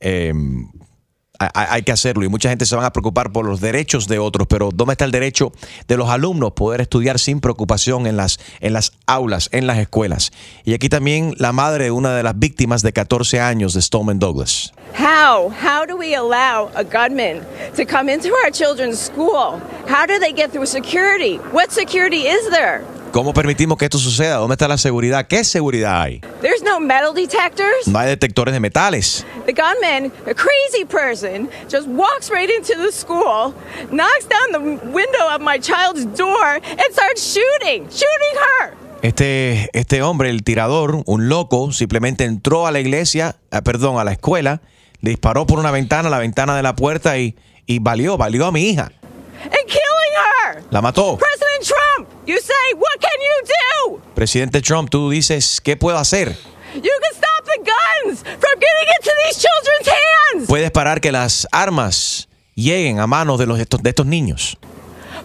hay 0.00 1.50
hay 1.68 1.82
que 1.82 1.92
hacerlo 1.92 2.24
y 2.24 2.28
mucha 2.28 2.48
gente 2.48 2.64
se 2.66 2.76
van 2.76 2.84
a 2.84 2.92
preocupar 2.92 3.32
por 3.32 3.44
los 3.44 3.60
derechos 3.60 4.06
de 4.06 4.18
otros, 4.18 4.46
pero 4.46 4.70
¿dónde 4.72 4.92
está 4.92 5.04
el 5.04 5.10
derecho 5.10 5.52
de 5.88 5.96
los 5.96 6.08
alumnos 6.08 6.52
poder 6.52 6.80
estudiar 6.80 7.18
sin 7.18 7.40
preocupación 7.40 8.06
en 8.06 8.16
las, 8.16 8.38
en 8.60 8.72
las 8.72 8.92
aulas, 9.06 9.48
en 9.52 9.66
las 9.66 9.78
escuelas? 9.78 10.30
Y 10.64 10.74
aquí 10.74 10.88
también 10.88 11.34
la 11.38 11.52
madre 11.52 11.84
de 11.84 11.90
una 11.90 12.14
de 12.14 12.22
las 12.22 12.38
víctimas 12.38 12.82
de 12.82 12.92
14 12.92 13.40
años 13.40 13.74
de 13.74 13.82
Stoneman 13.82 14.18
Douglas. 14.18 14.72
How? 14.96 15.50
How 15.50 15.84
do 15.86 15.96
we 15.96 16.14
allow 16.14 16.70
a 16.76 16.84
gunman 16.84 17.40
to 17.76 17.84
come 17.84 18.08
into 18.12 18.32
our 18.44 18.50
children's 18.52 18.98
school? 18.98 19.60
How 19.88 20.06
do 20.06 20.18
they 20.20 20.32
get 20.32 20.52
through 20.52 20.66
security? 20.66 21.38
What 21.52 21.72
security 21.72 22.28
is 22.28 22.48
there? 22.50 22.84
¿Cómo 23.14 23.32
permitimos 23.32 23.78
que 23.78 23.84
esto 23.84 23.98
suceda? 23.98 24.38
¿Dónde 24.38 24.54
está 24.54 24.66
la 24.66 24.76
seguridad? 24.76 25.28
¿Qué 25.28 25.44
seguridad 25.44 26.02
hay? 26.02 26.18
There's 26.42 26.64
no 26.64 26.80
metal 26.80 27.14
detectors. 27.14 27.86
No 27.86 28.00
hay 28.00 28.08
detectores 28.08 28.52
de 28.52 28.58
metales. 28.58 29.24
The 29.46 29.52
gunman, 29.52 30.10
a 30.26 30.34
crazy 30.34 30.84
person, 30.84 31.48
just 31.70 31.86
walks 31.86 32.28
right 32.28 32.50
into 32.50 32.74
the 32.74 32.90
school, 32.90 33.54
knocks 33.92 34.26
down 34.28 34.50
the 34.50 34.88
window 34.88 35.32
of 35.32 35.40
my 35.40 35.60
child's 35.60 36.04
door, 36.16 36.54
and 36.56 36.92
starts 36.92 37.22
shooting, 37.22 37.84
shooting 37.88 38.34
her. 38.34 38.74
Este, 39.02 39.70
este 39.74 40.02
hombre, 40.02 40.30
el 40.30 40.42
tirador, 40.42 41.04
un 41.06 41.28
loco, 41.28 41.70
simplemente 41.70 42.24
entró 42.24 42.66
a 42.66 42.72
la 42.72 42.80
iglesia, 42.80 43.36
ah, 43.52 43.62
perdón, 43.62 44.00
a 44.00 44.02
la 44.02 44.10
escuela, 44.10 44.60
le 45.02 45.10
disparó 45.10 45.46
por 45.46 45.60
una 45.60 45.70
ventana, 45.70 46.10
la 46.10 46.18
ventana 46.18 46.56
de 46.56 46.64
la 46.64 46.74
puerta 46.74 47.16
y, 47.16 47.36
y 47.64 47.78
valió, 47.78 48.16
valió 48.16 48.46
a 48.46 48.50
mi 48.50 48.62
hija. 48.62 48.90
And 49.44 49.68
killing 49.68 50.14
her. 50.16 50.64
La 50.70 50.82
mató. 50.82 51.16
President 51.16 51.62
Trump, 51.62 52.08
you 52.26 52.38
say, 52.40 52.74
what 52.76 53.00
can 53.00 53.20
you 53.20 53.46
do? 53.46 54.02
Presidente 54.14 54.60
Trump, 54.60 54.90
tú 54.90 55.10
dices, 55.10 55.60
¿qué 55.62 55.76
puedo 55.76 55.98
hacer? 55.98 56.36
You 56.74 56.82
can 56.82 57.14
stop 57.14 57.44
the 57.44 57.58
guns 57.58 58.22
from 58.22 58.58
getting 58.58 58.88
into 58.98 59.10
these 59.24 59.40
children's 59.40 59.88
hands. 59.88 60.48
Puedes 60.48 60.70
parar 60.70 61.00
que 61.00 61.12
las 61.12 61.46
armas 61.52 62.28
lleguen 62.54 63.00
a 63.00 63.06
manos 63.06 63.38
de, 63.38 63.46
los, 63.46 63.58
estos, 63.58 63.82
de 63.82 63.90
estos 63.90 64.06
niños. 64.06 64.56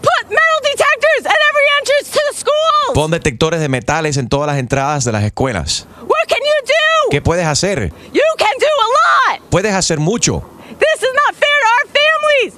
Put 0.02 0.30
metal 0.30 0.62
detectors 0.64 1.26
at 1.26 1.38
every 1.50 1.68
entrance 1.80 2.12
to 2.12 2.20
the 2.32 2.38
schools. 2.38 2.94
Pon 2.94 3.12
detectores 3.12 3.60
de 3.60 3.70
metales 3.70 4.18
en 4.18 4.30
todas 4.30 4.48
las 4.48 4.58
entradas 4.58 5.06
de 5.06 5.12
las 5.12 5.24
escuelas. 5.24 5.88
What 6.02 6.28
can 6.28 6.40
you 6.40 6.66
do? 6.66 7.10
¿Qué 7.12 7.22
puedes 7.22 7.46
hacer? 7.46 7.92
You 8.14 8.22
can 8.38 8.54
do 8.60 8.68
a 8.68 9.34
lot. 9.34 9.50
Puedes 9.50 9.74
hacer 9.74 10.00
mucho. 10.00 10.44
This 10.80 11.02
is 11.02 11.14
not 11.26 11.36
fair 11.36 11.50
to 11.50 11.68
our 11.68 11.94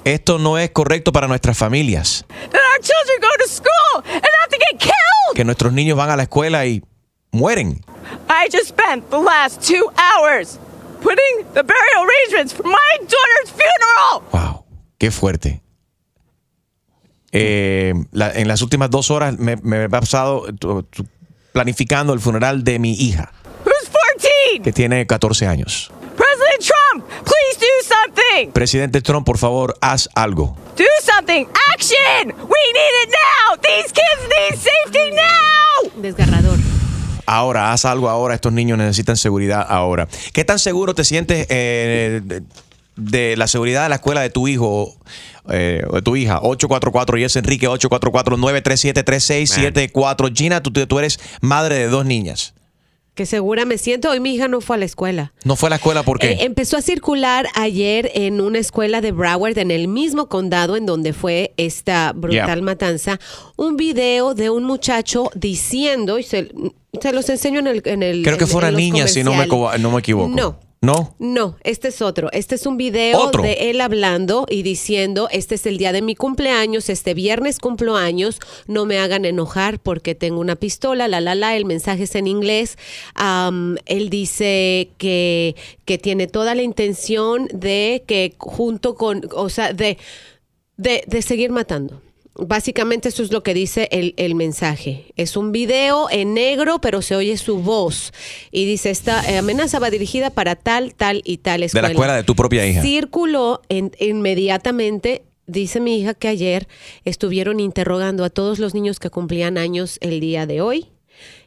Esto 0.04 0.38
no 0.38 0.58
es 0.58 0.70
correcto 0.70 1.12
para 1.12 1.26
nuestras 1.28 1.56
familias. 1.58 2.24
That 2.28 2.60
our 2.60 2.80
children 2.80 3.18
go 3.20 3.28
to 3.44 3.48
school 3.48 4.04
and 4.04 4.22
have 4.40 4.48
to 4.50 4.58
get 4.70 4.78
killed. 4.78 5.34
Que 5.34 5.44
nuestros 5.44 5.72
niños 5.72 5.96
van 5.96 6.10
a 6.10 6.16
la 6.16 6.24
escuela 6.24 6.64
y 6.66 6.82
mueren. 7.30 7.80
I 8.28 8.48
just 8.50 8.68
spent 8.68 9.08
the 9.10 9.18
last 9.18 9.62
two 9.66 9.90
hours 9.96 10.58
putting 11.02 11.44
the 11.54 11.62
burial 11.62 12.04
arrangements 12.04 12.52
for 12.52 12.64
my 12.66 12.96
daughter's 13.00 13.50
funeral. 13.50 14.64
Qué 14.98 15.10
fuerte. 15.10 15.60
Eh, 17.32 17.94
la- 18.12 18.32
en 18.32 18.46
las 18.46 18.60
últimas 18.60 18.90
dos 18.90 19.10
horas 19.10 19.38
me, 19.38 19.56
me 19.56 19.84
he 19.84 19.88
pasado 19.88 20.44
tu- 20.58 20.82
tu- 20.82 21.06
planificando 21.52 22.12
el 22.12 22.20
funeral 22.20 22.62
de 22.62 22.78
mi 22.78 22.92
hija, 22.92 23.32
Who's 23.64 23.88
14? 23.88 24.60
que 24.62 24.72
tiene 24.72 25.06
14 25.06 25.46
años. 25.46 25.90
President 26.16 26.60
Trump, 26.60 27.06
please 27.24 27.58
do 27.58 27.66
something. 28.32 28.52
Presidente 28.52 29.00
Trump, 29.02 29.26
por 29.26 29.38
favor, 29.38 29.76
haz 29.80 30.08
algo. 30.14 30.56
Do 30.76 30.84
something. 31.02 31.46
Action. 31.72 32.28
We 32.28 32.72
need 32.72 33.04
it 33.04 33.10
now. 33.10 33.56
These 33.60 33.92
kids 33.92 34.28
need 34.28 34.56
safety 34.58 35.10
now. 35.14 35.90
Desgarrador. 36.02 36.58
Ahora, 37.26 37.72
haz 37.72 37.84
algo 37.84 38.08
ahora. 38.08 38.34
Estos 38.34 38.52
niños 38.52 38.78
necesitan 38.78 39.16
seguridad 39.16 39.64
ahora. 39.68 40.08
¿Qué 40.32 40.44
tan 40.44 40.58
seguro 40.58 40.92
te 40.94 41.04
sientes 41.04 41.46
eh, 41.50 42.20
de, 42.24 42.42
de 42.96 43.36
la 43.36 43.46
seguridad 43.46 43.84
de 43.84 43.88
la 43.90 43.94
escuela 43.96 44.22
de 44.22 44.30
tu 44.30 44.48
hijo 44.48 44.96
eh, 45.48 45.84
o 45.88 45.94
de 45.96 46.02
tu 46.02 46.16
hija? 46.16 46.40
844 46.42 47.18
y 47.18 47.24
es 47.24 47.36
Enrique 47.36 47.68
844-937-3674. 47.68 50.36
Gina, 50.36 50.62
tú, 50.62 50.72
tú 50.72 50.98
eres 50.98 51.20
madre 51.40 51.76
de 51.76 51.88
dos 51.88 52.04
niñas. 52.04 52.54
Que 53.14 53.26
segura 53.26 53.66
me 53.66 53.76
siento. 53.76 54.08
Hoy 54.10 54.20
mi 54.20 54.34
hija 54.34 54.48
no 54.48 54.62
fue 54.62 54.76
a 54.76 54.78
la 54.78 54.86
escuela. 54.86 55.34
¿No 55.44 55.54
fue 55.54 55.66
a 55.66 55.70
la 55.70 55.76
escuela 55.76 56.02
por 56.02 56.18
qué? 56.18 56.32
Eh, 56.32 56.36
empezó 56.44 56.78
a 56.78 56.82
circular 56.82 57.46
ayer 57.54 58.10
en 58.14 58.40
una 58.40 58.58
escuela 58.58 59.02
de 59.02 59.12
Broward, 59.12 59.58
en 59.58 59.70
el 59.70 59.86
mismo 59.86 60.28
condado 60.28 60.76
en 60.76 60.86
donde 60.86 61.12
fue 61.12 61.52
esta 61.58 62.12
brutal 62.14 62.32
Yeah. 62.46 62.62
matanza, 62.62 63.20
un 63.56 63.76
video 63.76 64.34
de 64.34 64.48
un 64.48 64.64
muchacho 64.64 65.30
diciendo, 65.34 66.18
y 66.18 66.22
se, 66.22 66.50
se 67.02 67.12
los 67.12 67.28
enseño 67.28 67.60
en 67.60 67.66
el... 67.66 67.82
En 67.84 68.02
el 68.02 68.22
Creo 68.22 68.38
que 68.38 68.46
en- 68.68 68.74
los 68.74 68.80
niña, 68.80 69.06
si 69.08 69.22
no 69.22 69.34
me, 69.34 69.46
no 69.46 69.90
me 69.90 69.98
equivoco. 69.98 70.34
No. 70.34 70.58
¿No? 70.82 71.14
No, 71.20 71.56
este 71.62 71.88
es 71.88 72.02
otro. 72.02 72.28
Este 72.32 72.56
es 72.56 72.66
un 72.66 72.76
video 72.76 73.20
¿Otro? 73.20 73.40
de 73.40 73.70
él 73.70 73.80
hablando 73.80 74.46
y 74.50 74.64
diciendo, 74.64 75.28
este 75.30 75.54
es 75.54 75.64
el 75.66 75.78
día 75.78 75.92
de 75.92 76.02
mi 76.02 76.16
cumpleaños, 76.16 76.88
este 76.88 77.14
viernes 77.14 77.60
cumplo 77.60 77.94
años, 77.94 78.40
no 78.66 78.84
me 78.84 78.98
hagan 78.98 79.24
enojar 79.24 79.78
porque 79.78 80.16
tengo 80.16 80.40
una 80.40 80.56
pistola, 80.56 81.06
la, 81.06 81.20
la, 81.20 81.36
la, 81.36 81.56
el 81.56 81.66
mensaje 81.66 82.02
es 82.02 82.16
en 82.16 82.26
inglés. 82.26 82.78
Am, 83.14 83.76
él 83.86 84.10
dice 84.10 84.90
que, 84.98 85.54
que 85.84 85.98
tiene 85.98 86.26
toda 86.26 86.56
la 86.56 86.62
intención 86.62 87.48
de 87.54 88.02
que 88.04 88.34
junto 88.38 88.96
con, 88.96 89.28
o 89.36 89.48
sea, 89.50 89.72
de, 89.72 89.98
de, 90.78 91.04
de 91.06 91.22
seguir 91.22 91.52
matando. 91.52 92.02
Básicamente 92.34 93.10
eso 93.10 93.22
es 93.22 93.30
lo 93.30 93.42
que 93.42 93.52
dice 93.52 93.88
el, 93.92 94.14
el 94.16 94.34
mensaje. 94.34 95.12
Es 95.16 95.36
un 95.36 95.52
video 95.52 96.08
en 96.10 96.32
negro, 96.34 96.80
pero 96.80 97.02
se 97.02 97.14
oye 97.14 97.36
su 97.36 97.58
voz. 97.58 98.12
Y 98.50 98.64
dice, 98.64 98.90
esta 98.90 99.22
eh, 99.30 99.36
amenaza 99.38 99.78
va 99.78 99.90
dirigida 99.90 100.30
para 100.30 100.54
tal, 100.56 100.94
tal 100.94 101.20
y 101.24 101.38
tal 101.38 101.60
De 101.60 101.66
escuela. 101.66 101.88
la 101.88 101.92
escuela 101.92 102.16
de 102.16 102.24
tu 102.24 102.34
propia 102.34 102.66
hija. 102.66 102.80
Circuló 102.82 103.60
en- 103.68 103.92
inmediatamente, 104.00 105.22
dice 105.46 105.80
mi 105.80 105.98
hija 106.00 106.14
que 106.14 106.28
ayer 106.28 106.68
estuvieron 107.04 107.60
interrogando 107.60 108.24
a 108.24 108.30
todos 108.30 108.58
los 108.58 108.74
niños 108.74 108.98
que 108.98 109.10
cumplían 109.10 109.58
años 109.58 109.98
el 110.00 110.20
día 110.20 110.46
de 110.46 110.60
hoy. 110.62 110.86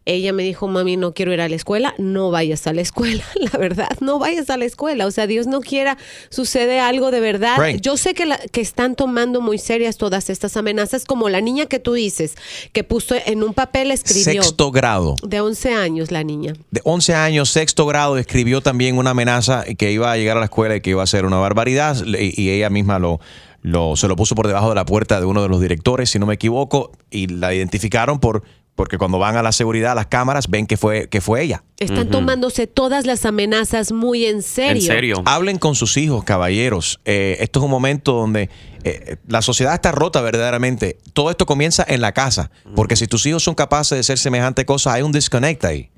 Ella 0.05 0.33
me 0.33 0.43
dijo, 0.43 0.67
mami, 0.67 0.97
no 0.97 1.13
quiero 1.13 1.33
ir 1.33 1.41
a 1.41 1.49
la 1.49 1.55
escuela. 1.55 1.95
No 1.97 2.29
vayas 2.31 2.67
a 2.67 2.73
la 2.73 2.81
escuela, 2.81 3.23
la 3.51 3.57
verdad, 3.57 3.89
no 4.01 4.19
vayas 4.19 4.49
a 4.51 4.57
la 4.57 4.65
escuela. 4.65 5.07
O 5.07 5.11
sea, 5.11 5.25
Dios 5.27 5.47
no 5.47 5.61
quiera, 5.61 5.97
sucede 6.29 6.79
algo 6.79 7.09
de 7.11 7.19
verdad. 7.19 7.57
Right. 7.59 7.81
Yo 7.81 7.97
sé 7.97 8.13
que, 8.13 8.25
la- 8.25 8.37
que 8.37 8.61
están 8.61 8.95
tomando 8.95 9.41
muy 9.41 9.57
serias 9.57 9.97
todas 9.97 10.29
estas 10.29 10.57
amenazas, 10.57 11.05
como 11.05 11.27
la 11.29 11.41
niña 11.41 11.65
que 11.65 11.79
tú 11.79 11.93
dices, 11.93 12.35
que 12.71 12.83
puso 12.83 13.15
en 13.25 13.41
un 13.43 13.53
papel, 13.53 13.91
escribió. 13.91 14.43
Sexto 14.43 14.71
grado. 14.71 15.15
De 15.23 15.41
11 15.41 15.73
años 15.73 16.11
la 16.11 16.23
niña. 16.23 16.53
De 16.71 16.81
11 16.83 17.15
años, 17.15 17.49
sexto 17.49 17.85
grado, 17.85 18.17
escribió 18.17 18.61
también 18.61 18.97
una 18.97 19.09
amenaza 19.11 19.63
que 19.77 19.91
iba 19.91 20.11
a 20.11 20.17
llegar 20.17 20.37
a 20.37 20.39
la 20.39 20.45
escuela 20.45 20.75
y 20.75 20.81
que 20.81 20.91
iba 20.91 21.01
a 21.03 21.07
ser 21.07 21.25
una 21.25 21.37
barbaridad. 21.37 21.95
Le- 22.03 22.31
Y 22.35 22.49
ella 22.51 22.69
misma 22.69 22.99
lo, 22.99 23.19
lo, 23.61 23.95
se 23.95 24.07
lo 24.07 24.15
puso 24.15 24.35
por 24.35 24.45
debajo 24.47 24.69
de 24.69 24.75
la 24.75 24.85
puerta 24.85 25.19
de 25.19 25.25
uno 25.25 25.41
de 25.41 25.49
los 25.49 25.59
directores, 25.61 26.11
si 26.11 26.19
no 26.19 26.25
me 26.27 26.35
equivoco, 26.35 26.91
y 27.09 27.27
la 27.27 27.53
identificaron 27.55 28.19
por 28.19 28.43
porque 28.75 28.97
cuando 28.97 29.17
van 29.19 29.37
a 29.37 29.43
la 29.43 29.51
seguridad, 29.51 29.93
a 29.93 29.95
las 29.95 30.07
cámaras, 30.07 30.49
ven 30.49 30.67
que 30.67 30.77
fue, 30.77 31.07
que 31.07 31.21
fue 31.21 31.41
ella. 31.43 31.63
Están 31.77 32.09
tomándose 32.09 32.67
todas 32.67 33.05
las 33.05 33.25
amenazas 33.25 33.91
muy 33.91 34.25
en 34.25 34.41
serio. 34.41 35.23
Hablen 35.25 35.57
con 35.57 35.75
sus 35.75 35.97
hijos, 35.97 36.23
caballeros. 36.23 36.99
Eh, 37.05 37.37
esto 37.39 37.59
es 37.59 37.65
un 37.65 37.71
momento 37.71 38.13
donde 38.13 38.49
eh, 38.83 39.17
la 39.27 39.41
sociedad 39.41 39.73
está 39.73 39.91
rota 39.91 40.21
verdaderamente. 40.21 40.97
Todo 41.13 41.31
esto 41.31 41.45
comienza 41.45 41.85
en 41.87 42.01
la 42.01 42.11
casa. 42.11 42.51
Porque 42.75 42.95
si 42.95 43.07
tus 43.07 43.25
hijos 43.25 43.43
son 43.43 43.55
capaces 43.55 43.95
de 43.95 44.01
hacer 44.01 44.17
semejante 44.17 44.65
cosa, 44.65 44.93
hay 44.93 45.03
un 45.03 45.11
disconnect 45.11 45.63
ahí. 45.65 45.89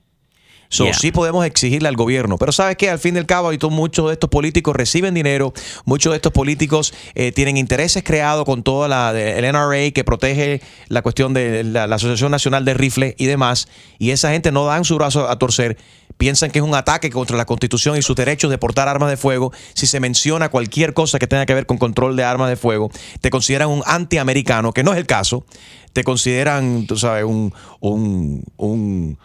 So, 0.70 0.84
Yeah. 0.86 0.94
Sí 0.94 1.12
podemos 1.12 1.46
exigirle 1.46 1.88
al 1.88 1.96
gobierno, 1.96 2.38
pero 2.38 2.52
¿sabes 2.52 2.76
qué? 2.78 2.90
Al 2.90 3.00
fin 3.00 3.16
y 3.16 3.20
al 3.20 3.26
cabo, 3.26 3.54
y 3.54 3.60
muchos 3.70 4.08
de 4.08 4.14
estos 4.14 4.30
políticos 4.30 4.76
reciben 4.76 5.14
dinero, 5.14 5.54
muchos 5.86 6.12
de 6.12 6.18
estos 6.18 6.34
políticos 6.34 6.94
eh, 7.16 7.32
tienen 7.32 7.56
intereses 7.58 8.04
creados 8.04 8.44
con 8.46 8.64
toda 8.64 8.88
la 8.88 9.14
de- 9.14 9.38
el 9.40 9.46
NRA 9.46 9.92
que 9.92 10.04
protege 10.04 10.62
la 10.90 11.02
cuestión 11.02 11.34
de 11.34 11.64
la, 11.64 11.88
la 11.88 11.96
Asociación 11.96 12.32
Nacional 12.32 12.66
de 12.66 12.74
Rifle 12.74 13.16
y 13.18 13.26
demás, 13.28 13.68
y 13.98 14.12
esa 14.12 14.32
gente 14.32 14.52
no 14.52 14.66
dan 14.66 14.84
su 14.84 14.96
brazo 14.96 15.30
a 15.30 15.38
torcer, 15.40 15.78
piensan 16.18 16.52
que 16.52 16.60
es 16.60 16.66
un 16.66 16.76
ataque 16.76 17.10
contra 17.12 17.38
la 17.38 17.46
Constitución 17.46 17.98
y 17.98 18.02
sus 18.02 18.16
derechos 18.16 18.50
de 18.52 18.58
portar 18.58 18.88
armas 18.88 19.10
de 19.10 19.18
fuego. 19.18 19.54
Si 19.74 19.88
se 19.88 20.00
menciona 20.00 20.50
cualquier 20.50 20.94
cosa 20.94 21.20
que 21.20 21.28
tenga 21.28 21.46
que 21.46 21.54
ver 21.54 21.66
con 21.66 21.78
control 21.78 22.16
de 22.16 22.24
armas 22.24 22.50
de 22.50 22.56
fuego, 22.56 22.92
te 23.22 23.30
consideran 23.30 23.70
un 23.70 23.84
antiamericano, 23.86 24.74
que 24.74 24.84
no 24.84 24.92
es 24.94 24.98
el 24.98 25.06
caso. 25.06 25.46
Te 25.94 26.04
consideran, 26.04 26.86
tú 26.88 26.98
sabes, 26.98 27.24
un, 27.24 27.54
un, 27.80 28.44
un 28.58 29.18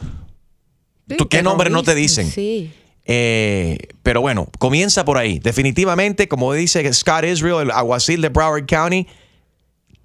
¿Tú 1.18 1.28
¿Qué 1.28 1.42
nombre 1.42 1.68
no 1.70 1.82
te 1.82 1.94
dicen? 1.94 2.30
Sí. 2.30 2.72
Eh, 3.04 3.78
pero 4.02 4.20
bueno, 4.20 4.48
comienza 4.58 5.04
por 5.04 5.18
ahí. 5.18 5.38
Definitivamente, 5.40 6.28
como 6.28 6.52
dice 6.52 6.90
Scott 6.92 7.24
Israel, 7.24 7.62
el 7.62 7.70
alguacil 7.70 8.20
de 8.22 8.28
Broward 8.28 8.66
County, 8.66 9.06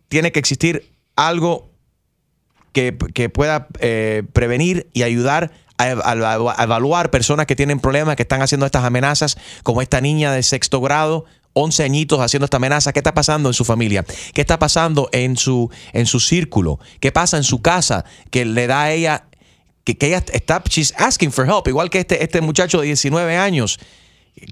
tiene 0.08 0.32
que 0.32 0.40
existir 0.40 0.90
algo 1.16 1.70
que, 2.72 2.98
que 3.14 3.30
pueda 3.30 3.68
eh, 3.80 4.24
prevenir 4.34 4.88
y 4.94 5.04
ayudar 5.04 5.52
a, 5.78 5.88
ev- 5.90 6.02
a- 6.04 6.54
a 6.60 6.64
evaluar 6.64 7.12
personas 7.12 7.46
que 7.46 7.56
tienen 7.56 7.80
problemas, 7.80 8.16
que 8.16 8.24
están 8.24 8.42
haciendo 8.42 8.66
estas 8.66 8.84
amenazas, 8.84 9.38
como 9.64 9.82
esta 9.82 10.02
niña 10.02 10.32
de 10.32 10.44
sexto 10.44 10.82
grado. 10.82 11.26
11 11.60 11.84
añitos 11.84 12.20
haciendo 12.20 12.46
esta 12.46 12.58
amenaza. 12.58 12.94
¿Qué 12.94 13.00
está 13.00 13.16
pasando 13.16 13.50
en 13.50 13.54
su 13.54 13.66
familia? 13.66 14.06
¿Qué 14.36 14.42
está 14.42 14.60
pasando 14.60 15.10
en 15.12 15.38
su, 15.38 15.72
en 15.92 16.06
su 16.06 16.20
círculo? 16.20 16.80
¿Qué 17.00 17.12
pasa 17.12 17.36
en 17.38 17.44
su 17.44 17.64
casa 17.64 18.06
que 18.30 18.46
le 18.46 18.68
da 18.68 18.84
a 18.84 18.92
ella 18.92 19.24
que, 19.88 19.98
que 19.98 20.08
ella 20.08 20.24
está, 20.34 20.62
she's 20.70 20.94
asking 20.98 21.32
for 21.32 21.48
help, 21.48 21.68
igual 21.68 21.90
que 21.90 22.00
este, 22.00 22.22
este 22.22 22.42
muchacho 22.42 22.82
de 22.82 22.88
19 22.88 23.38
años. 23.38 23.80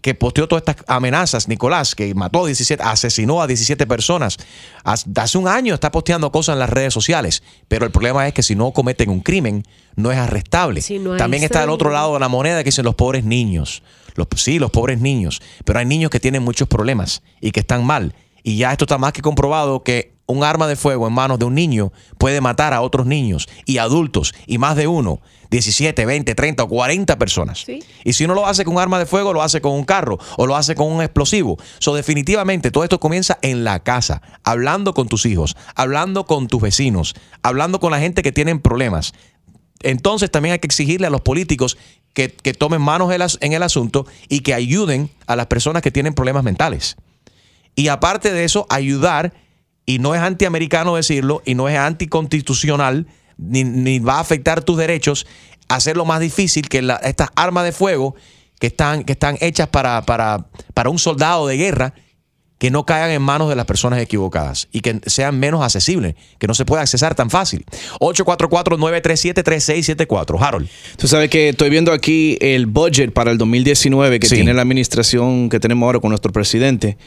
que 0.01 0.15
posteó 0.15 0.47
todas 0.47 0.63
estas 0.65 0.83
amenazas, 0.87 1.47
Nicolás, 1.47 1.93
que 1.93 2.15
mató 2.15 2.43
a 2.43 2.47
17, 2.47 2.81
asesinó 2.81 3.39
a 3.41 3.45
17 3.45 3.85
personas. 3.85 4.37
Hace 4.83 5.37
un 5.37 5.47
año 5.47 5.75
está 5.75 5.91
posteando 5.91 6.31
cosas 6.31 6.53
en 6.53 6.59
las 6.59 6.71
redes 6.71 6.91
sociales, 6.91 7.43
pero 7.67 7.85
el 7.85 7.91
problema 7.91 8.27
es 8.27 8.33
que 8.33 8.41
si 8.41 8.55
no 8.55 8.71
cometen 8.71 9.09
un 9.11 9.19
crimen, 9.19 9.63
no 9.95 10.11
es 10.11 10.17
arrestable. 10.17 10.81
no 11.01 11.17
También 11.17 11.43
está 11.43 11.63
el 11.63 11.69
otro 11.69 11.91
lado 11.91 12.15
de 12.15 12.19
la 12.19 12.29
moneda 12.29 12.63
que 12.63 12.69
dicen 12.69 12.85
los 12.85 12.95
pobres 12.95 13.25
niños. 13.25 13.83
Los, 14.15 14.27
sí, 14.37 14.57
los 14.57 14.71
pobres 14.71 15.01
niños. 15.01 15.41
Pero 15.65 15.77
hay 15.77 15.85
niños 15.85 16.09
que 16.09 16.19
tienen 16.19 16.41
muchos 16.41 16.67
problemas 16.67 17.21
y 17.41 17.51
que 17.51 17.59
están 17.59 17.85
mal. 17.85 18.15
Y 18.47 18.57
ya 18.57 18.71
esto 18.71 18.85
está 18.85 18.99
más 18.99 19.11
que 19.11 19.23
comprobado 19.23 19.81
que 19.81 20.13
un 20.27 20.43
arma 20.43 20.67
de 20.67 20.75
fuego 20.75 21.07
en 21.07 21.13
manos 21.13 21.39
de 21.39 21.45
un 21.45 21.55
niño 21.55 21.91
puede 22.19 22.41
matar 22.41 22.75
a 22.75 22.81
otros 22.81 23.07
niños 23.07 23.49
y 23.65 23.79
adultos 23.79 24.35
y 24.45 24.59
más 24.59 24.75
de 24.75 24.85
uno, 24.85 25.19
17, 25.49 26.05
20, 26.05 26.35
30 26.35 26.63
o 26.63 26.67
40 26.67 27.17
personas. 27.17 27.65
Y 28.03 28.13
si 28.13 28.23
uno 28.23 28.35
lo 28.35 28.45
hace 28.45 28.63
con 28.63 28.75
un 28.75 28.79
arma 28.79 28.99
de 28.99 29.07
fuego, 29.07 29.33
lo 29.33 29.41
hace 29.41 29.61
con 29.61 29.71
un 29.71 29.83
carro 29.83 30.19
o 30.37 30.45
lo 30.45 30.55
hace 30.55 30.75
con 30.75 30.91
un 30.91 31.01
explosivo. 31.01 31.57
So, 31.79 31.95
definitivamente 31.95 32.69
todo 32.69 32.83
esto 32.83 32.99
comienza 32.99 33.39
en 33.41 33.63
la 33.63 33.79
casa, 33.79 34.21
hablando 34.43 34.93
con 34.93 35.07
tus 35.07 35.25
hijos, 35.25 35.57
hablando 35.73 36.27
con 36.27 36.47
tus 36.47 36.61
vecinos, 36.61 37.15
hablando 37.41 37.79
con 37.79 37.89
la 37.89 37.99
gente 37.99 38.21
que 38.21 38.31
tienen 38.31 38.59
problemas. 38.59 39.13
Entonces 39.81 40.29
también 40.29 40.53
hay 40.53 40.59
que 40.59 40.67
exigirle 40.67 41.07
a 41.07 41.09
los 41.09 41.21
políticos 41.21 41.79
que, 42.13 42.31
que 42.31 42.53
tomen 42.53 42.83
manos 42.83 43.11
en 43.41 43.53
el 43.53 43.63
asunto 43.63 44.05
y 44.29 44.41
que 44.41 44.53
ayuden 44.53 45.09
a 45.25 45.35
las 45.35 45.47
personas 45.47 45.81
que 45.81 45.89
tienen 45.89 46.13
problemas 46.13 46.43
mentales. 46.43 46.95
Y 47.75 47.89
aparte 47.89 48.31
de 48.31 48.43
eso, 48.45 48.65
ayudar, 48.69 49.33
y 49.85 49.99
no 49.99 50.15
es 50.15 50.21
antiamericano 50.21 50.95
decirlo, 50.95 51.41
y 51.45 51.55
no 51.55 51.69
es 51.69 51.77
anticonstitucional, 51.77 53.07
ni, 53.37 53.63
ni 53.63 53.99
va 53.99 54.15
a 54.15 54.21
afectar 54.21 54.63
tus 54.63 54.77
derechos, 54.77 55.27
hacerlo 55.67 56.05
más 56.05 56.19
difícil 56.19 56.69
que 56.69 56.87
estas 57.03 57.29
armas 57.35 57.65
de 57.65 57.71
fuego 57.71 58.15
que 58.59 58.67
están, 58.67 59.03
que 59.03 59.13
están 59.13 59.37
hechas 59.41 59.67
para, 59.67 60.03
para, 60.03 60.47
para 60.73 60.89
un 60.89 60.99
soldado 60.99 61.47
de 61.47 61.57
guerra, 61.57 61.93
que 62.57 62.71
no 62.71 62.85
caigan 62.85 63.11
en 63.11 63.21
manos 63.21 63.49
de 63.49 63.55
las 63.55 63.65
personas 63.65 63.99
equivocadas 64.01 64.69
y 64.71 64.79
que 64.79 65.01
sean 65.07 65.37
menos 65.39 65.61
accesibles, 65.61 66.15
que 66.39 66.47
no 66.47 66.53
se 66.53 66.63
pueda 66.65 66.81
accesar 66.83 67.13
tan 67.13 67.29
fácil. 67.29 67.65
844-937-3674. 67.99 70.37
Harold. 70.39 70.67
Tú 70.97 71.07
sabes 71.07 71.29
que 71.29 71.49
estoy 71.49 71.69
viendo 71.69 71.91
aquí 71.91 72.37
el 72.41 72.65
budget 72.65 73.11
para 73.13 73.31
el 73.31 73.37
2019 73.37 74.19
que 74.19 74.27
Sí. 74.27 74.35
tiene 74.35 74.53
la 74.53 74.61
administración 74.61 75.49
que 75.49 75.59
tenemos 75.59 75.85
ahora 75.85 75.99
con 75.99 76.09
nuestro 76.09 76.31
presidente. 76.31 76.97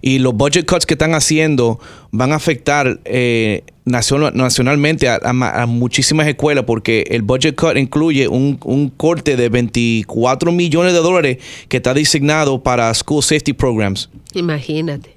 Y 0.00 0.18
los 0.18 0.34
budget 0.34 0.66
cuts 0.66 0.86
que 0.86 0.94
están 0.94 1.14
haciendo 1.14 1.80
van 2.14 2.32
a 2.32 2.36
afectar 2.36 3.00
eh, 3.06 3.62
nacion- 3.86 4.32
nacionalmente 4.34 5.08
a, 5.08 5.18
a 5.22 5.32
ma- 5.32 5.50
a 5.50 5.66
muchísimas 5.66 6.26
escuelas 6.28 6.64
porque 6.66 7.06
el 7.10 7.22
budget 7.22 7.56
cut 7.56 7.76
incluye 7.76 8.28
un, 8.28 8.58
un 8.64 8.90
corte 8.90 9.34
de 9.36 9.48
24 9.48 10.52
millones 10.52 10.92
de 10.92 10.98
dólares 11.00 11.38
que 11.68 11.78
está 11.78 11.94
designado 11.94 12.62
para 12.62 12.92
school 12.94 13.22
safety 13.22 13.52
programs. 13.54 14.10
Imagínate. 14.34 15.14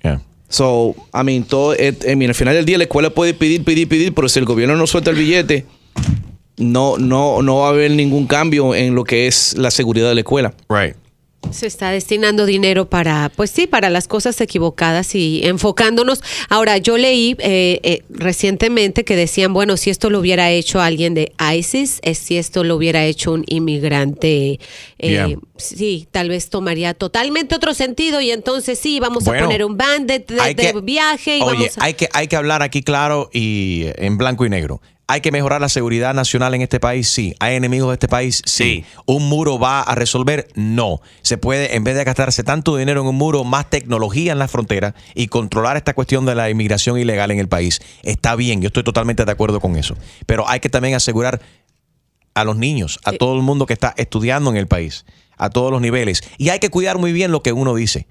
So, 0.48 0.96
I 1.14 1.24
mean, 1.24 1.44
todo, 1.44 1.74
eh, 1.78 1.94
mean, 2.16 2.30
al 2.30 2.36
final 2.36 2.54
del 2.54 2.66
día 2.66 2.78
la 2.78 2.86
escuela 2.86 3.10
puede 3.10 3.34
pedir, 3.34 3.64
pedir, 3.64 3.88
pedir, 3.90 4.14
pero 4.14 4.30
si 4.30 4.40
el 4.40 4.46
gobierno 4.46 4.76
no 4.78 4.88
suelta 4.88 5.10
el 5.12 5.18
billete, 5.18 5.66
no, 6.58 6.98
no, 6.98 7.42
no 7.42 7.58
va 7.58 7.68
a 7.68 7.70
haber 7.72 7.92
ningún 7.92 8.28
cambio 8.28 8.74
en 8.74 8.96
lo 8.96 9.04
que 9.04 9.28
es 9.28 9.58
la 9.58 9.70
seguridad 9.72 10.08
de 10.08 10.16
la 10.16 10.22
escuela. 10.22 10.54
Right. 10.70 10.96
Se 11.52 11.68
está 11.68 11.92
destinando 11.92 12.46
dinero 12.46 12.90
para, 12.90 13.32
pues 13.36 13.50
sí, 13.50 13.66
para 13.66 13.90
las 13.90 14.08
cosas 14.10 14.40
equivocadas 14.42 15.16
y 15.16 15.42
enfocándonos. 15.46 16.22
Ahora, 16.50 16.78
yo 16.78 16.98
leí 16.98 17.36
eh, 17.40 17.80
eh, 17.84 18.04
recientemente 18.10 19.06
que 19.06 19.16
decían, 19.16 19.54
bueno, 19.54 19.78
si 19.78 19.90
esto 19.90 20.10
lo 20.10 20.20
hubiera 20.20 20.52
hecho 20.52 20.82
alguien 20.82 21.14
de 21.14 21.32
ISIS, 21.56 22.00
es 22.04 22.18
si 22.18 22.38
esto 22.38 22.64
lo 22.66 22.76
hubiera 22.76 23.06
hecho 23.06 23.32
un 23.32 23.44
inmigrante, 23.48 24.60
eh, 25.00 25.16
Yeah. 25.16 25.30
sí, 25.56 26.08
tal 26.12 26.30
vez 26.30 26.50
tomaría 26.50 26.94
totalmente 26.94 27.56
otro 27.56 27.74
sentido 27.74 28.20
y 28.22 28.32
entonces 28.32 28.78
sí, 28.80 29.00
vamos 29.00 29.24
Bueno, 29.24 29.44
a 29.44 29.46
poner 29.46 29.64
un 29.64 29.78
ban 29.78 30.08
de, 30.08 30.20
de- 30.20 30.42
hay 30.42 30.54
de 30.56 30.72
que- 30.74 30.82
viaje 30.82 31.38
y 31.38 31.42
Oye, 31.42 31.54
vamos 31.54 31.78
a... 31.78 31.86
hay 31.86 31.94
que, 31.94 32.10
hay 32.12 32.28
que 32.28 32.36
hablar 32.36 32.64
aquí 32.64 32.82
claro 32.82 33.30
y 33.32 33.86
en 33.96 34.18
blanco 34.18 34.46
y 34.46 34.50
negro. 34.50 34.82
¿Hay 35.08 35.22
que 35.22 35.32
mejorar 35.32 35.62
la 35.62 35.70
seguridad 35.70 36.16
nacional 36.16 36.56
en 36.56 36.62
este 36.62 36.80
país? 36.80 37.08
Sí. 37.08 37.36
¿Hay 37.40 37.56
enemigos 37.56 37.90
de 37.90 37.94
este 37.94 38.08
país? 38.08 38.42
Sí. 38.46 38.86
¿Un 39.06 39.30
muro 39.30 39.60
va 39.60 39.82
a 39.82 39.94
resolver? 39.94 40.48
No. 40.56 41.00
Se 41.22 41.38
puede, 41.38 41.76
en 41.76 41.84
vez 41.84 41.96
de 41.96 42.04
gastarse 42.04 42.44
tanto 42.44 42.76
dinero 42.76 43.02
en 43.02 43.08
un 43.08 43.16
muro, 43.16 43.44
más 43.44 43.70
tecnología 43.70 44.32
en 44.32 44.40
la 44.40 44.48
frontera 44.48 44.96
y 45.14 45.28
controlar 45.28 45.78
esta 45.78 45.94
cuestión 45.94 46.26
de 46.26 46.34
la 46.34 46.50
inmigración 46.50 46.98
ilegal 46.98 47.30
en 47.30 47.40
el 47.40 47.48
país. 47.48 47.82
Está 48.02 48.36
bien, 48.36 48.62
yo 48.62 48.68
estoy 48.68 48.84
totalmente 48.84 49.26
de 49.26 49.32
acuerdo 49.32 49.60
con 49.60 49.76
eso. 49.76 49.96
Pero 50.26 50.50
hay 50.50 50.60
que 50.60 50.70
también 50.70 50.96
asegurar 50.96 51.40
a 52.34 52.44
los 52.44 52.58
niños, 52.58 53.00
a 53.04 53.12
todo 53.12 53.36
el 53.36 53.44
mundo 53.44 53.68
que 53.68 53.74
está 53.74 53.94
estudiando 53.98 54.50
en 54.50 54.58
el 54.58 54.68
país, 54.68 55.06
a 55.38 55.52
todos 55.52 55.72
los 55.72 55.82
niveles. 55.82 56.24
Y 56.40 56.50
hay 56.50 56.58
que 56.58 56.70
cuidar 56.70 56.98
muy 56.98 57.14
bien 57.14 57.32
lo 57.32 57.44
que 57.44 57.54
uno 57.54 57.76
dice. 57.76 58.08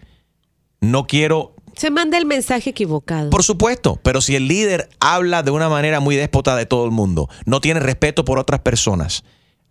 No 0.80 1.08
quiero 1.08 1.56
Se 1.76 1.90
manda 1.90 2.18
el 2.18 2.26
mensaje 2.26 2.70
equivocado. 2.70 3.30
por 3.30 3.42
supuesto, 3.42 3.98
pero 4.02 4.20
si 4.20 4.36
el 4.36 4.48
líder 4.48 4.88
habla 5.00 5.42
de 5.42 5.50
una 5.50 5.68
manera 5.68 6.00
muy 6.00 6.16
déspota 6.16 6.56
de 6.56 6.66
todo 6.66 6.84
el 6.84 6.90
mundo, 6.90 7.28
no 7.44 7.60
tiene 7.60 7.80
respeto 7.80 8.24
por 8.24 8.38
otras 8.38 8.60
personas, 8.60 9.24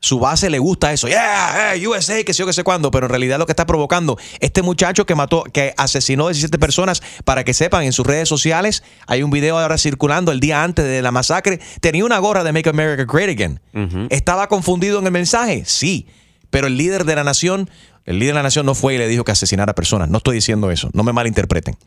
su 0.03 0.19
base 0.19 0.49
le 0.49 0.59
gusta 0.59 0.91
eso, 0.91 1.07
yeah, 1.07 1.71
hey, 1.71 1.87
USA, 1.87 2.21
que 2.25 2.33
sé 2.33 2.39
yo, 2.39 2.45
que 2.45 2.51
sé 2.51 2.65
cuándo, 2.65 2.91
pero 2.91 3.05
en 3.05 3.09
realidad 3.09 3.39
lo 3.39 3.45
que 3.45 3.53
está 3.53 3.65
provocando 3.65 4.17
este 4.41 4.61
muchacho 4.61 5.05
que 5.05 5.15
mató, 5.15 5.43
que 5.45 5.73
asesinó 5.77 6.27
17 6.27 6.59
personas, 6.59 7.01
para 7.23 7.45
que 7.45 7.53
sepan, 7.53 7.83
en 7.83 7.93
sus 7.93 8.05
redes 8.05 8.27
sociales, 8.27 8.83
hay 9.07 9.23
un 9.23 9.31
video 9.31 9.57
ahora 9.57 9.77
circulando 9.77 10.33
el 10.33 10.41
día 10.41 10.61
antes 10.61 10.83
de 10.83 11.01
la 11.01 11.11
masacre, 11.11 11.61
tenía 11.79 12.03
una 12.03 12.19
gorra 12.19 12.43
de 12.43 12.51
Make 12.51 12.69
America 12.69 13.05
Great 13.05 13.29
Again. 13.29 13.61
¿Estaba 14.09 14.49
confundido 14.49 14.99
en 14.99 15.05
el 15.05 15.11
mensaje? 15.13 15.63
Sí, 15.65 16.07
pero 16.49 16.67
el 16.67 16.75
líder 16.75 17.05
de 17.05 17.15
la 17.15 17.23
nación, 17.23 17.69
el 18.05 18.19
líder 18.19 18.33
de 18.33 18.39
la 18.39 18.43
nación 18.43 18.65
no 18.65 18.75
fue 18.75 18.95
y 18.95 18.97
le 18.97 19.07
dijo 19.07 19.23
que 19.23 19.31
asesinara 19.31 19.73
personas, 19.75 20.09
no 20.09 20.17
estoy 20.17 20.35
diciendo 20.35 20.71
eso, 20.71 20.89
no 20.93 21.03
me 21.03 21.13
malinterpreten 21.13 21.77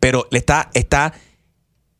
pero 0.00 0.28
le 0.30 0.38
está, 0.38 0.70
está 0.74 1.12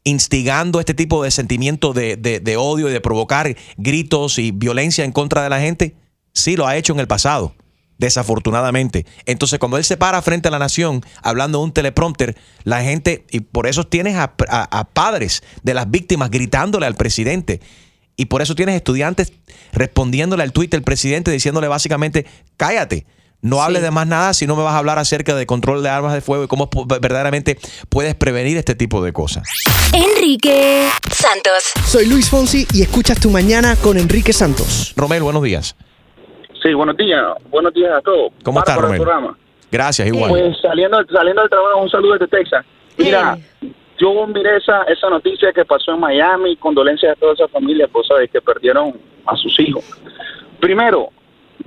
instigando 0.04 0.80
este 0.80 0.94
tipo 0.94 1.22
de 1.22 1.30
sentimiento 1.30 1.92
de, 1.92 2.16
de- 2.16 2.56
odio 2.56 2.88
y 2.88 2.92
de 2.92 3.00
provocar 3.00 3.56
gritos 3.76 4.38
y 4.38 4.52
violencia 4.52 5.04
en 5.04 5.12
contra 5.12 5.42
de 5.42 5.50
la 5.50 5.60
gente, 5.60 5.96
sí 6.32 6.56
lo 6.56 6.66
ha 6.66 6.76
hecho 6.76 6.92
en 6.92 7.00
el 7.00 7.06
pasado, 7.08 7.54
desafortunadamente. 7.98 9.04
Entonces, 9.26 9.58
cuando 9.58 9.76
él 9.76 9.84
se 9.84 9.96
para 9.96 10.22
frente 10.22 10.48
a 10.48 10.50
la 10.50 10.58
nación 10.58 11.04
hablando 11.22 11.58
de 11.58 11.64
un 11.64 11.72
teleprompter, 11.72 12.36
la 12.64 12.82
gente, 12.82 13.26
y 13.30 13.40
por 13.40 13.66
eso 13.66 13.84
tienes 13.84 14.16
a 14.16 14.88
padres 14.92 15.42
de 15.62 15.74
las 15.74 15.90
víctimas 15.90 16.30
gritándole 16.30 16.86
al 16.86 16.94
presidente. 16.94 17.60
Y 18.16 18.26
por 18.26 18.42
eso 18.42 18.54
tienes 18.54 18.74
estudiantes 18.76 19.32
respondiéndole 19.72 20.42
al 20.42 20.52
tuit 20.52 20.70
del 20.70 20.82
presidente 20.82 21.30
diciéndole 21.30 21.68
básicamente, 21.68 22.26
cállate. 22.56 23.06
No 23.40 23.62
hables 23.62 23.82
de 23.82 23.92
más 23.92 24.08
nada 24.08 24.34
si 24.34 24.48
no 24.48 24.56
me 24.56 24.64
vas 24.64 24.74
a 24.74 24.78
hablar 24.78 24.98
acerca 24.98 25.36
de 25.36 25.46
control 25.46 25.80
de 25.84 25.88
armas 25.88 26.12
de 26.12 26.20
fuego 26.20 26.42
y 26.42 26.48
cómo 26.48 26.68
verdaderamente 27.00 27.56
puedes 27.88 28.16
prevenir 28.16 28.56
este 28.56 28.74
tipo 28.74 29.00
de 29.00 29.12
cosas. 29.12 29.48
Enrique 29.94 30.88
Santos. 31.08 31.72
Soy 31.86 32.06
Luis 32.06 32.28
Fonsi 32.28 32.66
y 32.74 32.82
escuchas 32.82 33.20
tu 33.20 33.30
mañana 33.30 33.76
con 33.76 33.96
Enrique 33.96 34.32
Santos. 34.32 34.92
Romel, 34.96 35.22
buenos 35.22 35.44
días. 35.44 35.76
Sí, 36.60 36.74
buenos 36.74 36.96
días. 36.96 37.22
Buenos 37.48 37.72
días 37.74 37.92
a 37.96 38.00
todos. 38.00 38.32
¿Cómo 38.42 38.58
estás, 38.58 38.76
Romel? 38.76 39.00
Gracias, 39.70 40.08
igual. 40.08 40.30
Pues 40.30 40.56
saliendo, 40.60 40.98
saliendo 41.06 41.42
del 41.42 41.50
trabajo, 41.50 41.80
un 41.80 41.90
saludo 41.90 42.14
desde 42.14 42.26
Texas. 42.26 42.66
Mira, 42.96 43.38
yo 43.98 44.26
miré 44.26 44.56
esa, 44.56 44.82
esa 44.82 45.10
noticia 45.10 45.52
que 45.52 45.64
pasó 45.64 45.92
en 45.92 46.00
Miami, 46.00 46.56
condolencias 46.56 47.12
a 47.12 47.20
toda 47.20 47.34
esa 47.34 47.46
familia, 47.46 47.86
pues 47.86 48.08
sabes, 48.08 48.30
que 48.32 48.40
perdieron 48.40 48.98
a 49.26 49.36
sus 49.36 49.60
hijos. 49.60 49.84
Primero, 50.58 51.10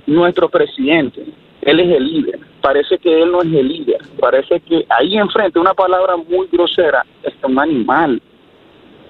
nuestro 0.06 0.50
presidente, 0.50 1.24
él 1.62 1.80
es 1.80 1.96
el 1.96 2.04
líder. 2.04 2.40
Parece 2.60 2.98
que 2.98 3.22
él 3.22 3.30
no 3.32 3.40
es 3.42 3.52
el 3.52 3.68
líder. 3.68 4.00
Parece 4.20 4.60
que 4.60 4.84
ahí 4.88 5.16
enfrente, 5.16 5.58
una 5.58 5.74
palabra 5.74 6.16
muy 6.16 6.48
grosera, 6.50 7.04
está 7.22 7.46
un 7.46 7.58
animal. 7.58 8.20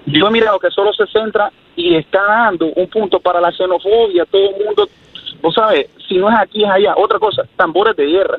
Yo 0.05 0.27
he 0.27 0.31
mirado 0.31 0.59
que 0.59 0.69
solo 0.69 0.93
se 0.93 1.07
centra 1.07 1.51
y 1.75 1.95
está 1.95 2.21
dando 2.21 2.67
un 2.67 2.87
punto 2.87 3.19
para 3.19 3.41
la 3.41 3.51
xenofobia, 3.51 4.25
todo 4.25 4.49
el 4.49 4.65
mundo, 4.65 4.87
vos 5.41 5.55
sabes, 5.55 5.89
si 6.07 6.17
no 6.17 6.29
es 6.29 6.35
aquí 6.37 6.63
es 6.63 6.69
allá. 6.69 6.93
Otra 6.95 7.19
cosa, 7.19 7.43
tambores 7.55 7.95
de 7.95 8.05
guerra. 8.05 8.37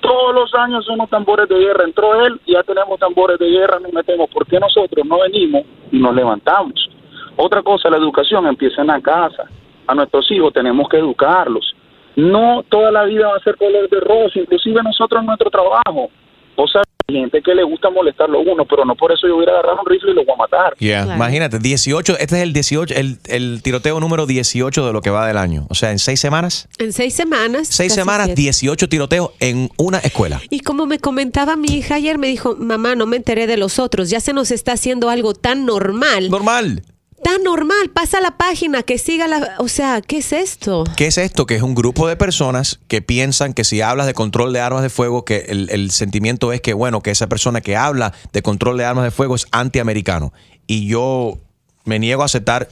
Todos 0.00 0.34
los 0.34 0.54
años 0.54 0.84
somos 0.84 1.08
tambores 1.10 1.48
de 1.48 1.58
guerra. 1.58 1.84
Entró 1.84 2.24
él 2.24 2.40
y 2.46 2.52
ya 2.52 2.62
tenemos 2.62 2.98
tambores 2.98 3.38
de 3.38 3.48
guerra, 3.48 3.78
nos 3.80 3.92
metemos. 3.92 4.30
¿Por 4.30 4.46
qué 4.46 4.58
nosotros 4.58 5.04
no 5.06 5.20
venimos 5.20 5.62
y 5.90 5.98
nos 5.98 6.14
levantamos? 6.14 6.88
Otra 7.36 7.62
cosa, 7.62 7.90
la 7.90 7.96
educación 7.96 8.46
empieza 8.46 8.82
en 8.82 8.88
la 8.88 9.00
casa. 9.00 9.44
A 9.86 9.94
nuestros 9.94 10.30
hijos 10.30 10.52
tenemos 10.52 10.88
que 10.88 10.98
educarlos. 10.98 11.74
No 12.16 12.62
toda 12.68 12.90
la 12.90 13.04
vida 13.04 13.28
va 13.28 13.36
a 13.36 13.40
ser 13.40 13.56
color 13.56 13.88
de 13.88 14.00
rosa, 14.00 14.38
inclusive 14.38 14.82
nosotros 14.82 15.20
en 15.20 15.26
nuestro 15.26 15.50
trabajo. 15.50 16.10
O 16.56 16.68
sea, 16.68 16.82
hay 17.08 17.16
gente 17.16 17.42
que 17.42 17.52
le 17.52 17.64
gusta 17.64 17.90
molestarlo 17.90 18.38
a 18.38 18.42
uno, 18.42 18.64
pero 18.64 18.84
no 18.84 18.94
por 18.94 19.10
eso 19.10 19.26
yo 19.26 19.34
voy 19.34 19.44
a 19.46 19.50
agarrar 19.50 19.74
un 19.74 19.86
rifle 19.86 20.12
y 20.12 20.14
lo 20.14 20.24
voy 20.24 20.34
a 20.34 20.38
matar. 20.38 20.74
Yeah, 20.78 21.16
Imagínate, 21.16 21.58
18, 21.58 22.12
este 22.18 22.36
es 22.36 22.42
el 22.42 22.52
18, 22.52 22.94
el, 22.94 23.18
el 23.26 23.60
tiroteo 23.62 23.98
número 23.98 24.24
18 24.24 24.86
de 24.86 24.92
lo 24.92 25.00
que 25.00 25.10
va 25.10 25.26
del 25.26 25.36
año. 25.36 25.66
O 25.68 25.74
sea, 25.74 25.90
en 25.90 25.98
seis 25.98 26.20
semanas, 26.20 26.68
En 26.78 26.92
seis 26.92 27.12
semanas. 27.14 27.66
seis 27.68 27.92
semanas, 27.92 28.26
siete. 28.26 28.40
18 28.40 28.88
tiroteos 28.88 29.30
en 29.40 29.68
una 29.76 29.98
escuela. 29.98 30.40
Y 30.48 30.60
como 30.60 30.86
me 30.86 31.00
comentaba 31.00 31.56
mi 31.56 31.68
hija 31.68 31.96
ayer, 31.96 32.18
me 32.18 32.28
dijo, 32.28 32.54
mamá, 32.56 32.94
no 32.94 33.06
me 33.06 33.16
enteré 33.16 33.48
de 33.48 33.56
los 33.56 33.80
otros, 33.80 34.08
ya 34.08 34.20
se 34.20 34.32
nos 34.32 34.52
está 34.52 34.72
haciendo 34.74 35.10
algo 35.10 35.34
tan 35.34 35.66
normal. 35.66 36.30
Normal. 36.30 36.82
Tan 37.24 37.34
está 37.36 37.42
normal, 37.42 37.90
pasa 37.92 38.20
la 38.20 38.36
página, 38.36 38.82
que 38.82 38.98
siga 38.98 39.26
la... 39.26 39.56
O 39.58 39.66
sea, 39.68 40.02
¿qué 40.02 40.18
es 40.18 40.32
esto? 40.32 40.84
¿Qué 40.96 41.06
es 41.06 41.16
esto? 41.18 41.46
Que 41.46 41.56
es 41.56 41.62
un 41.62 41.74
grupo 41.74 42.06
de 42.06 42.16
personas 42.16 42.78
que 42.86 43.00
piensan 43.02 43.54
que 43.54 43.64
si 43.64 43.80
hablas 43.80 44.06
de 44.06 44.12
control 44.14 44.52
de 44.52 44.60
armas 44.60 44.82
de 44.82 44.90
fuego, 44.90 45.24
que 45.24 45.46
el, 45.48 45.70
el 45.70 45.90
sentimiento 45.90 46.52
es 46.52 46.60
que, 46.60 46.74
bueno, 46.74 47.00
que 47.02 47.10
esa 47.10 47.26
persona 47.26 47.60
que 47.62 47.76
habla 47.76 48.12
de 48.32 48.42
control 48.42 48.76
de 48.76 48.84
armas 48.84 49.04
de 49.04 49.10
fuego 49.10 49.34
es 49.34 49.46
antiamericano. 49.52 50.32
Y 50.66 50.86
yo 50.86 51.38
me 51.84 51.98
niego 51.98 52.22
a 52.22 52.26
aceptar 52.26 52.68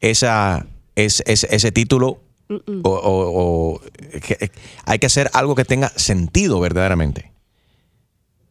esa, 0.00 0.66
es- 0.94 1.22
es- 1.26 1.44
ese 1.50 1.72
título. 1.72 2.20
O, 2.48 2.90
o- 2.90 3.74
o- 3.74 3.80
que- 4.22 4.50
hay 4.86 4.98
que 5.00 5.06
hacer 5.06 5.28
algo 5.34 5.54
que 5.54 5.64
tenga 5.64 5.88
sentido 5.96 6.60
verdaderamente. 6.60 7.32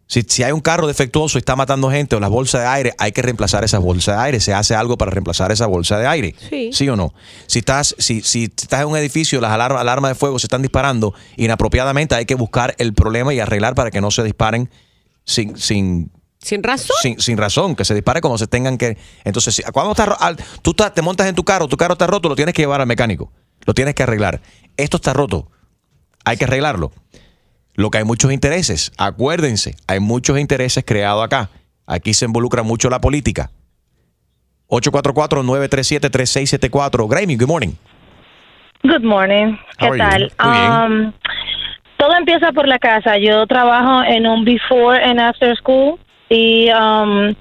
Si, 0.09 0.21
si 0.21 0.41
hay 0.43 0.53
un 0.53 0.61
carro 0.61 0.87
defectuoso 0.87 1.37
y 1.37 1.39
está 1.39 1.57
matando 1.57 1.91
gente 1.91 2.15
o 2.15 2.19
las 2.21 2.29
bolsas 2.29 2.61
de 2.61 2.67
aire, 2.67 2.93
hay 2.97 3.11
que 3.11 3.21
reemplazar 3.21 3.65
esas 3.65 3.81
bolsas 3.81 4.15
de 4.17 4.21
aire. 4.23 4.39
Se 4.39 4.53
hace 4.53 4.73
algo 4.73 4.97
para 4.97 5.11
reemplazar 5.11 5.51
esa 5.51 5.65
bolsa 5.67 5.97
de 5.99 6.07
aire. 6.07 6.33
Sí. 6.71 6.87
o 6.87 6.95
no? 6.95 7.13
Si 7.45 7.59
estás, 7.59 7.93
si, 7.99 8.21
si 8.21 8.45
estás 8.45 8.81
en 8.81 8.87
un 8.87 8.95
edificio, 8.97 9.41
las 9.41 9.51
alarmas, 9.51 9.81
alarmas 9.81 10.11
de 10.11 10.15
fuego 10.15 10.39
se 10.39 10.45
están 10.45 10.61
disparando 10.61 11.13
inapropiadamente, 11.35 12.15
hay 12.15 12.25
que 12.25 12.35
buscar 12.35 12.73
el 12.77 12.93
problema 12.93 13.33
y 13.33 13.39
arreglar 13.41 13.75
para 13.75 13.91
que 13.91 13.99
no 13.99 14.09
se 14.11 14.23
disparen 14.23 14.69
sin, 15.25 15.57
sin, 15.57 16.09
¿Sin 16.39 16.63
razón? 16.63 16.95
sin, 17.01 17.19
sin 17.19 17.37
razón, 17.37 17.75
que 17.75 17.83
se 17.83 17.93
dispare 17.93 18.21
como 18.21 18.37
se 18.37 18.47
tengan 18.47 18.77
que. 18.77 18.97
Entonces, 19.25 19.55
si- 19.55 19.63
cuando 19.73 19.91
está, 19.91 20.05
ro- 20.05 20.17
al- 20.21 20.37
tú 20.61 20.71
estás- 20.71 20.93
te 20.93 21.01
montas 21.01 21.27
en 21.27 21.35
tu 21.35 21.43
carro, 21.43 21.67
tu 21.67 21.75
carro 21.75 21.93
está 21.93 22.07
roto, 22.07 22.29
lo 22.29 22.35
tienes 22.37 22.53
que 22.55 22.61
llevar 22.61 22.79
al 22.79 22.87
mecánico. 22.87 23.31
Lo 23.65 23.73
tienes 23.73 23.93
que 23.93 24.03
arreglar. 24.03 24.39
Esto 24.77 24.95
está 24.97 25.11
roto. 25.11 25.51
Hay 26.23 26.37
que 26.37 26.45
arreglarlo. 26.45 26.93
Lo 27.77 27.89
que 27.91 27.99
hay 27.99 28.03
muchos 28.03 28.33
intereses. 28.33 28.91
Acuérdense, 28.97 29.75
hay 29.87 29.99
muchos 30.01 30.37
intereses 30.39 30.83
creados 30.85 31.23
acá. 31.23 31.49
Aquí 31.85 32.13
se 32.13 32.25
involucra 32.25 32.63
mucho 32.63 32.89
la 32.89 32.99
política. 32.99 33.49
844-937-3674. 34.69 37.07
Grammy, 37.07 37.37
good 37.37 37.47
morning. 37.47 37.73
Good 38.83 39.03
morning. 39.03 39.57
¿Qué 39.77 39.89
tal? 39.97 40.31
Um, 40.43 41.13
todo 41.97 42.15
empieza 42.17 42.51
por 42.51 42.67
la 42.67 42.79
casa. 42.79 43.17
Yo 43.17 43.45
trabajo 43.47 44.03
en 44.03 44.27
un 44.27 44.43
before 44.43 45.01
and 45.03 45.19
after 45.19 45.55
school 45.57 45.99
y 46.29 46.69
um, 46.71 47.33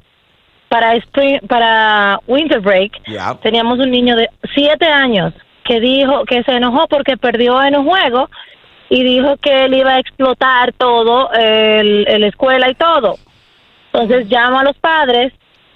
para 0.69 0.95
spring, 0.97 1.41
para 1.49 2.19
winter 2.27 2.61
break 2.61 2.93
Yeah. 3.07 3.39
teníamos 3.43 3.79
un 3.79 3.91
niño 3.91 4.17
de 4.17 4.29
siete 4.55 4.87
años 4.87 5.33
que 5.65 5.81
dijo 5.81 6.25
que 6.27 6.43
se 6.45 6.53
enojó 6.53 6.87
porque 6.89 7.17
perdió 7.17 7.63
en 7.63 7.77
un 7.77 7.87
juego 7.87 8.29
y 8.89 9.03
dijo 9.03 9.37
que 9.39 9.65
él 9.65 9.75
iba 9.75 9.95
a 9.95 9.99
explotar 9.99 10.73
todo, 10.73 11.33
el, 11.33 12.07
el 12.09 12.25
escuela 12.25 12.71
y 12.71 12.75
todo. 12.75 13.17
Entonces 13.93 14.27
llamo 14.29 14.61
a 14.61 14.65
los 14.65 14.77
padres 14.79 15.33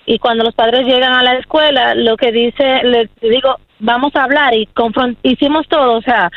y 0.06 0.18
cuando 0.18 0.44
los 0.44 0.54
padres 0.54 0.86
llegan 0.86 1.12
a 1.12 1.22
la 1.22 1.34
escuela, 1.34 1.94
lo 1.94 2.16
que 2.16 2.32
dice, 2.32 2.82
les 2.84 3.08
digo, 3.20 3.56
vamos 3.78 4.14
a 4.14 4.24
hablar 4.24 4.54
y 4.54 4.68
hicimos 5.22 5.66
todo, 5.68 5.98
o 5.98 6.02
sea, 6.02 6.30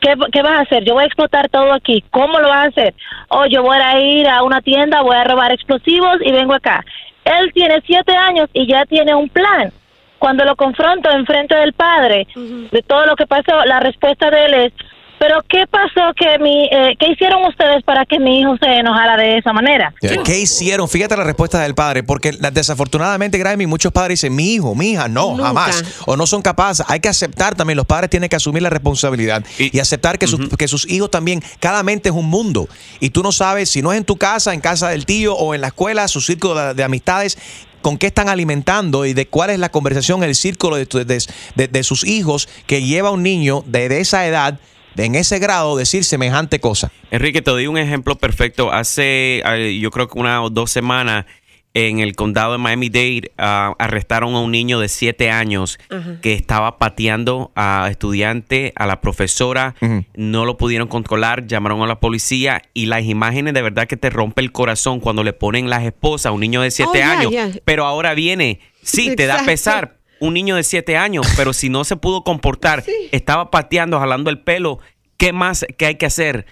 ¿qué, 0.00 0.14
¿qué 0.32 0.42
vas 0.42 0.58
a 0.58 0.62
hacer? 0.62 0.84
Yo 0.84 0.94
voy 0.94 1.04
a 1.04 1.06
explotar 1.06 1.48
todo 1.48 1.72
aquí, 1.72 2.04
¿cómo 2.10 2.40
lo 2.40 2.48
vas 2.48 2.66
a 2.66 2.68
hacer? 2.68 2.94
Oh, 3.28 3.46
yo 3.46 3.62
voy 3.62 3.78
a 3.78 3.98
ir 4.00 4.28
a 4.28 4.42
una 4.42 4.60
tienda, 4.60 5.02
voy 5.02 5.16
a 5.16 5.24
robar 5.24 5.52
explosivos 5.52 6.18
y 6.20 6.32
vengo 6.32 6.54
acá. 6.54 6.84
Él 7.24 7.52
tiene 7.52 7.82
siete 7.84 8.16
años 8.16 8.48
y 8.52 8.66
ya 8.66 8.84
tiene 8.86 9.14
un 9.14 9.28
plan. 9.28 9.72
Cuando 10.18 10.44
lo 10.44 10.56
confronto 10.56 11.10
en 11.10 11.26
frente 11.26 11.54
del 11.56 11.72
padre 11.72 12.26
de 12.34 12.82
todo 12.82 13.04
lo 13.06 13.16
que 13.16 13.26
pasó, 13.26 13.64
la 13.66 13.80
respuesta 13.80 14.30
de 14.30 14.46
él 14.46 14.54
es, 14.54 14.72
pero 15.18 15.42
¿qué 15.48 15.64
pasó 15.70 16.12
que 16.16 16.38
mi, 16.38 16.64
eh, 16.70 16.94
qué 16.98 17.12
hicieron 17.12 17.44
ustedes 17.46 17.82
para 17.84 18.04
que 18.04 18.18
mi 18.18 18.40
hijo 18.40 18.56
se 18.60 18.66
enojara 18.78 19.16
de 19.16 19.38
esa 19.38 19.52
manera? 19.52 19.94
¿Qué 20.24 20.38
hicieron? 20.38 20.88
Fíjate 20.88 21.16
la 21.16 21.24
respuesta 21.24 21.60
del 21.60 21.74
padre, 21.74 22.02
porque 22.02 22.32
desafortunadamente, 22.52 23.38
Grammy, 23.38 23.66
muchos 23.66 23.92
padres 23.92 24.20
dicen, 24.20 24.34
mi 24.34 24.54
hijo, 24.54 24.74
mi 24.74 24.90
hija, 24.92 25.08
no, 25.08 25.30
Nunca. 25.30 25.44
jamás. 25.44 25.84
O 26.06 26.16
no 26.16 26.26
son 26.26 26.42
capaces. 26.42 26.84
Hay 26.88 27.00
que 27.00 27.08
aceptar 27.08 27.54
también, 27.54 27.76
los 27.76 27.86
padres 27.86 28.10
tienen 28.10 28.28
que 28.28 28.36
asumir 28.36 28.62
la 28.62 28.70
responsabilidad 28.70 29.44
y, 29.58 29.78
aceptar 29.78 30.18
que, 30.18 30.26
sus, 30.26 30.48
que 30.56 30.68
sus 30.68 30.88
hijos 30.90 31.10
también, 31.10 31.42
cada 31.60 31.82
mente 31.82 32.08
es 32.08 32.14
un 32.14 32.26
mundo. 32.26 32.68
Y 33.00 33.10
tú 33.10 33.22
no 33.22 33.32
sabes, 33.32 33.70
si 33.70 33.82
no 33.82 33.92
es 33.92 33.98
en 33.98 34.04
tu 34.04 34.16
casa, 34.16 34.52
en 34.54 34.60
casa 34.60 34.88
del 34.90 35.06
tío 35.06 35.34
o 35.34 35.54
en 35.54 35.60
la 35.60 35.68
escuela, 35.68 36.08
su 36.08 36.20
círculo 36.20 36.54
de, 36.56 36.74
de 36.74 36.84
amistades, 36.84 37.38
con 37.82 37.98
qué 37.98 38.08
están 38.08 38.28
alimentando 38.28 39.04
y 39.06 39.14
de 39.14 39.28
cuál 39.28 39.50
es 39.50 39.58
la 39.60 39.68
conversación, 39.68 40.24
el 40.24 40.34
círculo 40.34 40.76
de, 40.76 40.86
tu- 40.86 40.98
de- 41.04 41.22
de- 41.54 41.68
de 41.68 41.82
sus 41.84 42.04
hijos 42.04 42.48
que 42.66 42.82
lleva 42.82 43.10
a 43.10 43.12
un 43.12 43.22
niño 43.22 43.62
de, 43.66 43.88
de 43.88 44.00
esa 44.00 44.26
edad, 44.26 44.58
en 44.96 45.14
ese 45.14 45.38
grado, 45.38 45.76
decir 45.76 46.04
semejante 46.04 46.60
cosa. 46.60 46.90
Enrique, 47.10 47.42
te 47.42 47.50
doy 47.50 47.66
un 47.66 47.78
ejemplo 47.78 48.16
perfecto. 48.16 48.72
Hace, 48.72 49.42
eh, 49.44 49.78
yo 49.80 49.90
creo 49.90 50.08
que 50.08 50.18
una 50.18 50.42
o 50.42 50.50
dos 50.50 50.70
semanas, 50.70 51.26
en 51.74 51.98
el 51.98 52.16
condado 52.16 52.52
de 52.52 52.58
Miami-Dade, 52.58 53.32
ah, 53.36 53.74
arrestaron 53.78 54.34
a 54.34 54.40
un 54.40 54.50
niño 54.50 54.80
de 54.80 54.88
siete 54.88 55.30
años 55.30 55.78
que 56.22 56.32
estaba 56.32 56.78
pateando 56.78 57.52
a 57.54 57.88
estudiante, 57.90 58.72
a 58.76 58.86
la 58.86 59.02
profesora. 59.02 59.74
No 60.14 60.46
lo 60.46 60.56
pudieron 60.56 60.88
controlar, 60.88 61.46
llamaron 61.46 61.82
a 61.82 61.86
la 61.86 62.00
policía 62.00 62.62
y 62.72 62.86
las 62.86 63.04
imágenes 63.04 63.52
de 63.52 63.60
verdad 63.60 63.86
que 63.86 63.98
te 63.98 64.08
rompe 64.08 64.40
el 64.40 64.52
corazón 64.52 65.00
cuando 65.00 65.22
le 65.22 65.34
ponen 65.34 65.68
las 65.68 65.82
esposas 65.84 66.30
a 66.30 66.32
un 66.32 66.40
niño 66.40 66.62
de 66.62 66.70
siete 66.70 67.02
Oh, 67.04 67.10
años. 67.10 67.32
Pero 67.66 67.84
ahora 67.84 68.14
viene, 68.14 68.60
sí, 68.82 69.14
te 69.14 69.26
da 69.26 69.44
pesar. 69.44 69.98
Un 70.20 70.34
niño 70.34 70.56
de 70.56 70.62
siete 70.62 70.96
años, 70.96 71.26
pero 71.36 71.52
si 71.52 71.68
no 71.68 71.84
se 71.84 71.96
pudo 71.96 72.24
comportar, 72.24 72.84
estaba 73.12 73.50
pateando, 73.50 73.98
jalando 73.98 74.30
el 74.30 74.40
pelo, 74.40 74.78
¿qué 75.16 75.32
más 75.32 75.66
que 75.76 75.86
hay 75.86 75.96
que 75.96 76.06
hacer? 76.06 76.46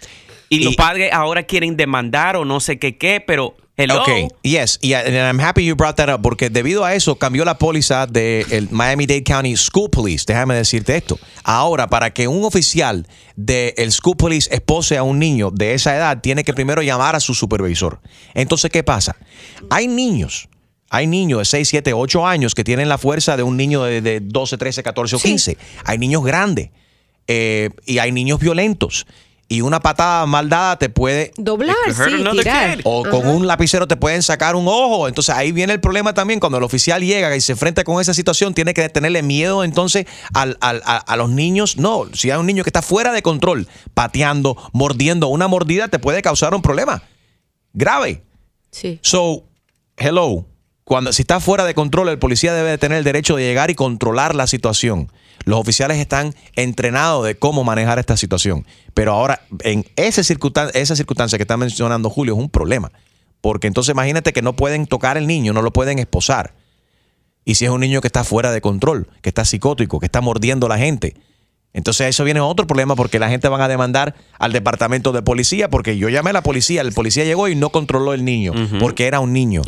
Y, 0.48 0.64
los 0.64 0.76
padres 0.76 1.12
ahora 1.12 1.42
quieren 1.42 1.76
demandar 1.76 2.36
o 2.36 2.44
no 2.44 2.60
sé 2.60 2.78
qué 2.78 2.96
qué, 2.96 3.20
pero 3.20 3.56
hello. 3.76 4.02
Ok, 4.02 4.08
yes, 4.42 4.78
y 4.82 4.92
and 4.92 5.14
I'm 5.16 5.40
happy 5.40 5.64
you 5.64 5.74
brought 5.74 5.96
that 5.96 6.12
up 6.12 6.22
porque 6.22 6.50
debido 6.50 6.84
a 6.84 6.94
eso 6.94 7.16
cambió 7.16 7.44
la 7.44 7.58
póliza 7.58 8.06
del 8.06 8.68
Miami-Dade 8.70 9.24
County 9.24 9.56
School 9.56 9.90
Police. 9.90 10.24
Déjame 10.26 10.54
decirte 10.54 10.96
esto. 10.96 11.18
Ahora, 11.42 11.88
para 11.88 12.12
que 12.12 12.28
un 12.28 12.44
oficial 12.44 13.06
del 13.36 13.90
School 13.90 14.16
Police 14.16 14.48
espose 14.54 14.96
a 14.96 15.02
un 15.02 15.18
niño 15.18 15.50
de 15.50 15.74
esa 15.74 15.96
edad, 15.96 16.20
tiene 16.20 16.44
que 16.44 16.54
primero 16.54 16.82
llamar 16.82 17.16
a 17.16 17.20
su 17.20 17.34
supervisor. 17.34 18.00
Entonces, 18.34 18.70
¿qué 18.70 18.82
pasa? 18.82 19.16
Hay 19.70 19.88
niños. 19.88 20.48
Hay 20.90 21.06
niños 21.06 21.40
de 21.40 21.44
6, 21.46 21.68
7, 21.68 21.92
8 21.92 22.26
años 22.26 22.54
que 22.54 22.62
tienen 22.64 22.88
la 22.88 22.98
fuerza 22.98 23.36
de 23.36 23.42
un 23.42 23.56
niño 23.56 23.82
de, 23.82 24.00
de 24.00 24.20
12, 24.20 24.56
13, 24.58 24.82
14 24.82 25.16
o 25.16 25.18
15. 25.18 25.56
Hay 25.84 25.98
niños 25.98 26.22
grandes 26.24 26.70
eh, 27.26 27.70
y 27.86 27.98
hay 27.98 28.12
niños 28.12 28.38
violentos. 28.38 29.06
Y 29.46 29.60
una 29.60 29.78
patada 29.80 30.24
mal 30.24 30.48
dada 30.48 30.78
te 30.78 30.88
puede 30.88 31.30
Doblar, 31.36 31.76
sí, 31.88 32.24
tirar. 32.32 32.78
o 32.84 33.02
con 33.04 33.26
un 33.28 33.46
lapicero 33.46 33.86
te 33.86 33.94
pueden 33.96 34.22
sacar 34.22 34.56
un 34.56 34.66
ojo. 34.66 35.06
Entonces 35.06 35.34
ahí 35.34 35.52
viene 35.52 35.74
el 35.74 35.80
problema 35.80 36.14
también. 36.14 36.40
Cuando 36.40 36.56
el 36.58 36.64
oficial 36.64 37.02
llega 37.02 37.34
y 37.36 37.40
se 37.42 37.52
enfrenta 37.52 37.84
con 37.84 38.00
esa 38.00 38.14
situación, 38.14 38.54
tiene 38.54 38.72
que 38.72 38.88
tenerle 38.88 39.22
miedo 39.22 39.62
entonces 39.62 40.06
al- 40.32 40.56
al- 40.62 40.82
a, 40.86 40.96
a 40.96 41.16
los 41.16 41.28
niños. 41.30 41.76
No, 41.76 42.06
si 42.14 42.30
hay 42.30 42.38
un 42.38 42.46
niño 42.46 42.64
que 42.64 42.70
está 42.70 42.80
fuera 42.80 43.12
de 43.12 43.20
control, 43.20 43.68
pateando, 43.92 44.56
mordiendo, 44.72 45.28
una 45.28 45.46
mordida 45.46 45.88
te 45.88 45.98
puede 45.98 46.22
causar 46.22 46.54
un 46.54 46.62
problema 46.62 47.02
grave. 47.74 48.22
Sí. 48.70 48.98
So, 49.02 49.44
hello. 49.98 50.46
Cuando 50.84 51.12
si 51.12 51.22
está 51.22 51.40
fuera 51.40 51.64
de 51.64 51.74
control, 51.74 52.10
el 52.10 52.18
policía 52.18 52.52
debe 52.52 52.70
de 52.70 52.78
tener 52.78 52.98
el 52.98 53.04
derecho 53.04 53.36
de 53.36 53.42
llegar 53.42 53.70
y 53.70 53.74
controlar 53.74 54.34
la 54.34 54.46
situación. 54.46 55.10
Los 55.44 55.58
oficiales 55.58 55.98
están 55.98 56.34
entrenados 56.56 57.24
de 57.24 57.36
cómo 57.38 57.64
manejar 57.64 57.98
esta 57.98 58.16
situación. 58.16 58.66
Pero 58.92 59.12
ahora, 59.12 59.40
en 59.60 59.86
ese 59.96 60.20
esa 60.20 60.96
circunstancia 60.96 61.38
que 61.38 61.42
está 61.42 61.56
mencionando 61.56 62.10
Julio, 62.10 62.34
es 62.34 62.40
un 62.40 62.50
problema. 62.50 62.92
Porque 63.40 63.66
entonces 63.66 63.92
imagínate 63.92 64.32
que 64.32 64.42
no 64.42 64.56
pueden 64.56 64.86
tocar 64.86 65.16
el 65.16 65.26
niño, 65.26 65.52
no 65.52 65.62
lo 65.62 65.72
pueden 65.72 65.98
esposar. 65.98 66.54
Y 67.46 67.56
si 67.56 67.64
es 67.64 67.70
un 67.70 67.80
niño 67.80 68.00
que 68.00 68.08
está 68.08 68.24
fuera 68.24 68.52
de 68.52 68.60
control, 68.60 69.08
que 69.22 69.30
está 69.30 69.44
psicótico, 69.44 70.00
que 70.00 70.06
está 70.06 70.20
mordiendo 70.20 70.66
a 70.66 70.70
la 70.70 70.78
gente. 70.78 71.14
Entonces 71.74 72.08
eso 72.08 72.24
viene 72.24 72.40
otro 72.40 72.66
problema 72.66 72.96
porque 72.96 73.18
la 73.18 73.28
gente 73.28 73.48
van 73.48 73.60
a 73.60 73.68
demandar 73.68 74.14
al 74.38 74.52
departamento 74.52 75.12
de 75.12 75.22
policía 75.22 75.68
porque 75.68 75.98
yo 75.98 76.08
llamé 76.08 76.30
a 76.30 76.34
la 76.34 76.42
policía, 76.42 76.80
el 76.80 76.92
policía 76.92 77.24
llegó 77.24 77.48
y 77.48 77.56
no 77.56 77.70
controló 77.70 78.14
el 78.14 78.24
niño 78.24 78.52
porque 78.78 79.06
era 79.06 79.20
un 79.20 79.32
niño 79.32 79.62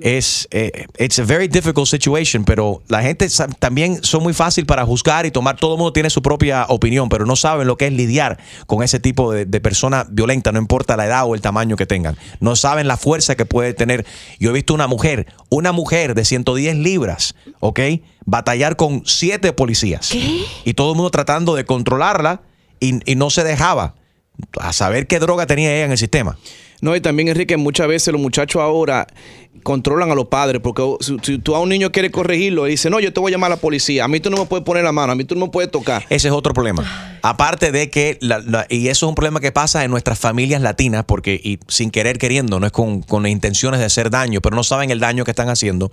es 0.00 0.48
eh, 0.50 0.86
it's 0.98 1.18
a 1.18 1.24
very 1.24 1.48
difficult 1.48 1.86
situation, 1.86 2.44
pero 2.44 2.82
la 2.88 3.02
gente 3.02 3.28
también 3.58 4.02
son 4.02 4.22
muy 4.22 4.32
fácil 4.32 4.66
para 4.66 4.84
juzgar 4.84 5.26
y 5.26 5.30
tomar. 5.30 5.56
Todo 5.56 5.74
el 5.74 5.78
mundo 5.78 5.92
tiene 5.92 6.10
su 6.10 6.22
propia 6.22 6.66
opinión, 6.68 7.08
pero 7.08 7.26
no 7.26 7.36
saben 7.36 7.66
lo 7.66 7.76
que 7.76 7.86
es 7.86 7.92
lidiar 7.92 8.38
con 8.66 8.82
ese 8.82 9.00
tipo 9.00 9.32
de, 9.32 9.44
de 9.44 9.60
persona 9.60 10.06
violenta, 10.08 10.52
no 10.52 10.58
importa 10.58 10.96
la 10.96 11.06
edad 11.06 11.24
o 11.26 11.34
el 11.34 11.40
tamaño 11.40 11.76
que 11.76 11.86
tengan. 11.86 12.16
No 12.40 12.56
saben 12.56 12.88
la 12.88 12.96
fuerza 12.96 13.34
que 13.36 13.46
puede 13.46 13.74
tener. 13.74 14.06
Yo 14.38 14.50
he 14.50 14.52
visto 14.52 14.74
una 14.74 14.86
mujer, 14.86 15.26
una 15.48 15.72
mujer 15.72 16.14
de 16.14 16.24
110 16.24 16.76
libras, 16.76 17.34
¿ok? 17.60 17.80
Batallar 18.30 18.76
con 18.76 19.02
siete 19.06 19.54
policías. 19.54 20.12
Y 20.14 20.74
todo 20.74 20.90
el 20.92 20.96
mundo 20.96 21.10
tratando 21.10 21.54
de 21.54 21.64
controlarla 21.64 22.42
y, 22.78 23.00
y 23.10 23.14
no 23.16 23.30
se 23.30 23.42
dejaba. 23.42 23.94
A 24.60 24.74
saber 24.74 25.06
qué 25.06 25.18
droga 25.18 25.46
tenía 25.46 25.74
ella 25.74 25.86
en 25.86 25.92
el 25.92 25.98
sistema. 25.98 26.38
No, 26.82 26.94
y 26.94 27.00
también, 27.00 27.28
Enrique, 27.28 27.56
muchas 27.56 27.88
veces 27.88 28.12
los 28.12 28.20
muchachos 28.20 28.60
ahora 28.62 29.06
controlan 29.64 30.10
a 30.10 30.14
los 30.14 30.26
padres, 30.26 30.60
porque 30.62 30.82
si, 31.00 31.16
si 31.22 31.38
tú 31.38 31.56
a 31.56 31.60
un 31.60 31.70
niño 31.70 31.90
quieres 31.90 32.12
corregirlo, 32.12 32.68
y 32.68 32.72
dice, 32.72 32.88
no, 32.90 33.00
yo 33.00 33.12
te 33.12 33.18
voy 33.18 33.32
a 33.32 33.34
llamar 33.34 33.50
a 33.50 33.56
la 33.56 33.60
policía, 33.60 34.04
a 34.04 34.08
mí 34.08 34.20
tú 34.20 34.30
no 34.30 34.36
me 34.36 34.44
puedes 34.44 34.64
poner 34.64 34.84
la 34.84 34.92
mano, 34.92 35.12
a 35.12 35.16
mí 35.16 35.24
tú 35.24 35.34
no 35.34 35.46
me 35.46 35.50
puedes 35.50 35.70
tocar. 35.72 36.04
Ese 36.08 36.28
es 36.28 36.34
otro 36.34 36.52
problema. 36.54 37.18
Aparte 37.22 37.72
de 37.72 37.90
que, 37.90 38.18
la- 38.20 38.38
la- 38.38 38.66
y 38.68 38.86
eso 38.88 39.06
es 39.06 39.08
un 39.08 39.14
problema 39.16 39.40
que 39.40 39.50
pasa 39.50 39.82
en 39.84 39.90
nuestras 39.90 40.18
familias 40.20 40.60
latinas, 40.62 41.04
porque 41.04 41.40
y 41.42 41.58
sin 41.66 41.90
querer 41.90 42.18
queriendo, 42.18 42.60
no 42.60 42.66
es 42.66 42.72
con, 42.72 43.00
con 43.02 43.26
intenciones 43.26 43.80
de 43.80 43.86
hacer 43.86 44.10
daño, 44.10 44.40
pero 44.40 44.54
no 44.54 44.62
saben 44.62 44.90
el 44.92 45.00
daño 45.00 45.24
que 45.24 45.32
están 45.32 45.48
haciendo. 45.48 45.90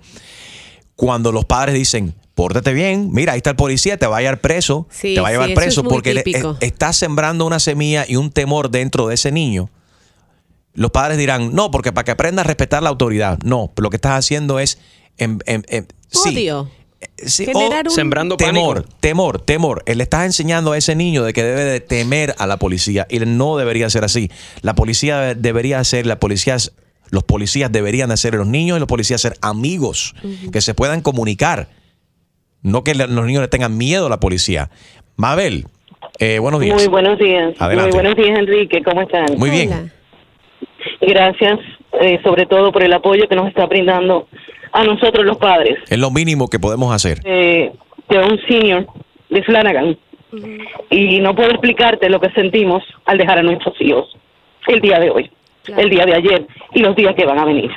Cuando 0.96 1.30
los 1.32 1.44
padres 1.44 1.74
dicen, 1.74 2.14
pórtate 2.34 2.72
bien, 2.72 3.10
mira, 3.12 3.32
ahí 3.34 3.38
está 3.38 3.50
el 3.50 3.56
policía, 3.56 3.96
te 3.98 4.06
va 4.06 4.16
a 4.18 4.20
llevar 4.20 4.40
preso, 4.40 4.88
Sí, 4.90 5.14
te 5.14 5.20
va 5.20 5.28
a 5.28 5.30
llevar 5.32 5.48
sí, 5.50 5.54
preso, 5.54 5.80
es 5.82 5.88
porque 5.88 6.14
le- 6.14 6.20
eh, 6.26 6.42
estás 6.60 6.96
sembrando 6.96 7.46
una 7.46 7.60
semilla 7.60 8.04
y 8.08 8.16
un 8.16 8.30
temor 8.30 8.70
dentro 8.70 9.06
de 9.06 9.14
ese 9.14 9.30
niño. 9.32 9.70
Los 10.74 10.90
padres 10.90 11.16
dirán, 11.16 11.54
no, 11.54 11.70
porque 11.70 11.92
para 11.92 12.04
que 12.04 12.10
aprenda 12.10 12.42
a 12.42 12.44
respetar 12.44 12.82
la 12.82 12.90
autoridad. 12.90 13.38
No, 13.44 13.72
lo 13.76 13.88
que 13.90 13.96
estás 13.96 14.12
haciendo 14.18 14.58
es... 14.58 14.78
em- 15.16 15.38
em- 15.46 15.62
em- 15.68 15.86
sí, 16.08 16.28
Odio. 16.30 16.70
Sí, 17.24 17.46
Generar 17.46 17.86
o 17.86 17.90
un- 17.90 17.94
Sembrando 17.94 18.36
temor, 18.36 18.74
pánico. 18.82 18.96
temor, 19.00 19.40
temor. 19.40 19.82
Él 19.86 19.98
le 19.98 20.04
estás 20.04 20.24
enseñando 20.26 20.72
a 20.72 20.78
ese 20.78 20.94
niño 20.96 21.24
de 21.24 21.32
que 21.32 21.42
debe 21.44 21.64
de 21.64 21.80
temer 21.80 22.34
a 22.38 22.46
la 22.46 22.58
policía 22.58 23.06
y 23.08 23.18
no 23.20 23.56
debería 23.56 23.88
ser 23.90 24.04
así. 24.04 24.30
La 24.62 24.74
policía 24.74 25.34
debería 25.34 25.82
ser, 25.84 26.06
la 26.06 26.18
policía, 26.18 26.56
los 27.10 27.24
policías 27.24 27.70
deberían 27.72 28.08
de 28.10 28.16
ser 28.16 28.34
los 28.34 28.46
niños 28.46 28.76
y 28.76 28.80
los 28.80 28.88
policías 28.88 29.20
ser 29.20 29.34
amigos 29.42 30.14
que 30.52 30.60
se 30.60 30.74
puedan 30.74 31.00
comunicar. 31.02 31.68
No 32.62 32.82
que 32.84 32.94
los 32.94 33.08
niños 33.26 33.42
le 33.42 33.48
tengan 33.48 33.76
miedo 33.76 34.06
a 34.06 34.08
la 34.10 34.18
policía. 34.20 34.70
Mabel, 35.16 35.66
eh, 36.18 36.38
buenos 36.38 36.60
días. 36.60 36.74
Muy 36.76 36.88
buenos 36.88 37.18
días. 37.18 37.54
Adelante. 37.60 37.92
Muy 37.94 38.02
buenos 38.02 38.16
días, 38.16 38.38
Enrique. 38.38 38.82
¿Cómo 38.82 39.02
están? 39.02 39.26
Muy 39.38 39.50
bien. 39.50 39.92
Gracias, 41.00 41.58
eh, 42.00 42.18
sobre 42.24 42.46
todo 42.46 42.72
por 42.72 42.82
el 42.82 42.92
apoyo 42.92 43.28
que 43.28 43.36
nos 43.36 43.48
está 43.48 43.66
brindando 43.66 44.28
a 44.72 44.84
nosotros 44.84 45.24
los 45.24 45.36
padres 45.38 45.78
Es 45.88 45.98
lo 45.98 46.10
mínimo 46.10 46.48
que 46.48 46.58
podemos 46.58 46.94
hacer. 46.94 47.20
eh, 47.24 47.72
de 48.08 48.18
un 48.18 48.38
senior 48.48 48.86
de 49.30 49.42
Flanagan. 49.42 49.98
Y 50.90 51.18
no 51.20 51.34
puedo 51.34 51.50
explicarte 51.50 52.08
lo 52.10 52.20
que 52.20 52.30
sentimos 52.30 52.82
al 53.04 53.18
dejar 53.18 53.38
a 53.38 53.42
nuestros 53.42 53.74
hijos 53.80 54.16
el 54.68 54.80
día 54.80 54.98
de 54.98 55.10
hoy, 55.10 55.30
el 55.68 55.90
día 55.90 56.04
de 56.04 56.14
ayer 56.14 56.46
y 56.72 56.80
los 56.80 56.94
días 56.96 57.14
que 57.14 57.26
van 57.26 57.38
a 57.38 57.44
venir. 57.44 57.70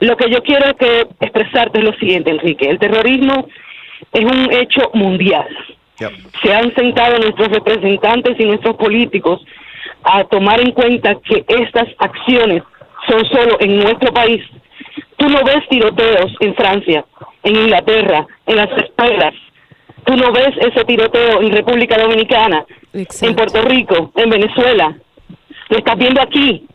Lo 0.00 0.16
que 0.16 0.30
yo 0.30 0.42
quiero 0.42 0.76
que 0.76 1.06
expresarte 1.20 1.78
es 1.78 1.84
lo 1.84 1.92
siguiente, 1.94 2.30
Enrique. 2.30 2.68
El 2.68 2.78
terrorismo 2.78 3.48
es 4.12 4.24
un 4.24 4.52
hecho 4.52 4.90
mundial. 4.94 5.46
Se 6.42 6.52
han 6.52 6.74
sentado 6.74 7.18
nuestros 7.18 7.48
representantes 7.48 8.38
y 8.38 8.44
nuestros 8.44 8.76
políticos 8.76 9.44
a 10.04 10.24
tomar 10.24 10.60
en 10.60 10.72
cuenta 10.72 11.16
que 11.24 11.44
estas 11.48 11.88
acciones 11.98 12.62
son 13.08 13.24
solo 13.26 13.56
en 13.60 13.78
nuestro 13.78 14.12
país. 14.12 14.42
Tú 15.16 15.28
no 15.28 15.42
ves 15.42 15.68
tiroteos 15.68 16.32
en 16.40 16.54
Francia, 16.54 17.04
en 17.42 17.56
Inglaterra, 17.56 18.26
en 18.46 18.56
las 18.56 18.70
escuelas. 18.78 19.34
Tú 20.04 20.16
no 20.16 20.32
ves 20.32 20.50
ese 20.60 20.84
tiroteo 20.84 21.40
en 21.40 21.52
República 21.52 21.98
Dominicana, 21.98 22.64
en 22.92 23.34
Puerto 23.34 23.62
Rico, 23.62 24.12
en 24.16 24.30
Venezuela. 24.30 24.96
Lo 25.68 25.78
estás 25.78 25.98
viendo 25.98 26.22
aquí. 26.22 26.66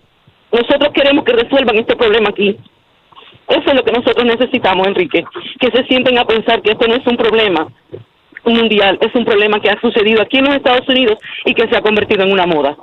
Nosotros 0.53 0.93
queremos 0.93 1.25
que 1.25 1.33
resuelvan 1.33 1.77
este 1.77 1.95
problema 1.95 2.29
aquí. 2.29 2.57
Eso 3.47 3.63
es 3.65 3.73
lo 3.73 3.83
que 3.83 3.91
nosotros 3.91 4.25
necesitamos, 4.25 4.87
Enrique. 4.87 5.23
Que 5.59 5.71
se 5.71 5.83
sienten 5.85 6.17
a 6.17 6.25
pensar 6.25 6.61
que 6.61 6.71
esto 6.71 6.87
no 6.87 6.95
es 6.95 7.05
un 7.07 7.17
problema 7.17 7.67
mundial, 8.45 8.97
es 9.01 9.13
un 9.15 9.25
problema 9.25 9.59
que 9.59 9.69
ha 9.69 9.79
sucedido 9.79 10.21
aquí 10.21 10.37
en 10.37 10.45
los 10.45 10.55
Estados 10.55 10.87
Unidos 10.87 11.17
y 11.45 11.53
que 11.53 11.67
se 11.67 11.75
ha 11.75 11.81
convertido 11.81 12.23
en 12.23 12.31
una 12.31 12.45
moda. 12.45 12.75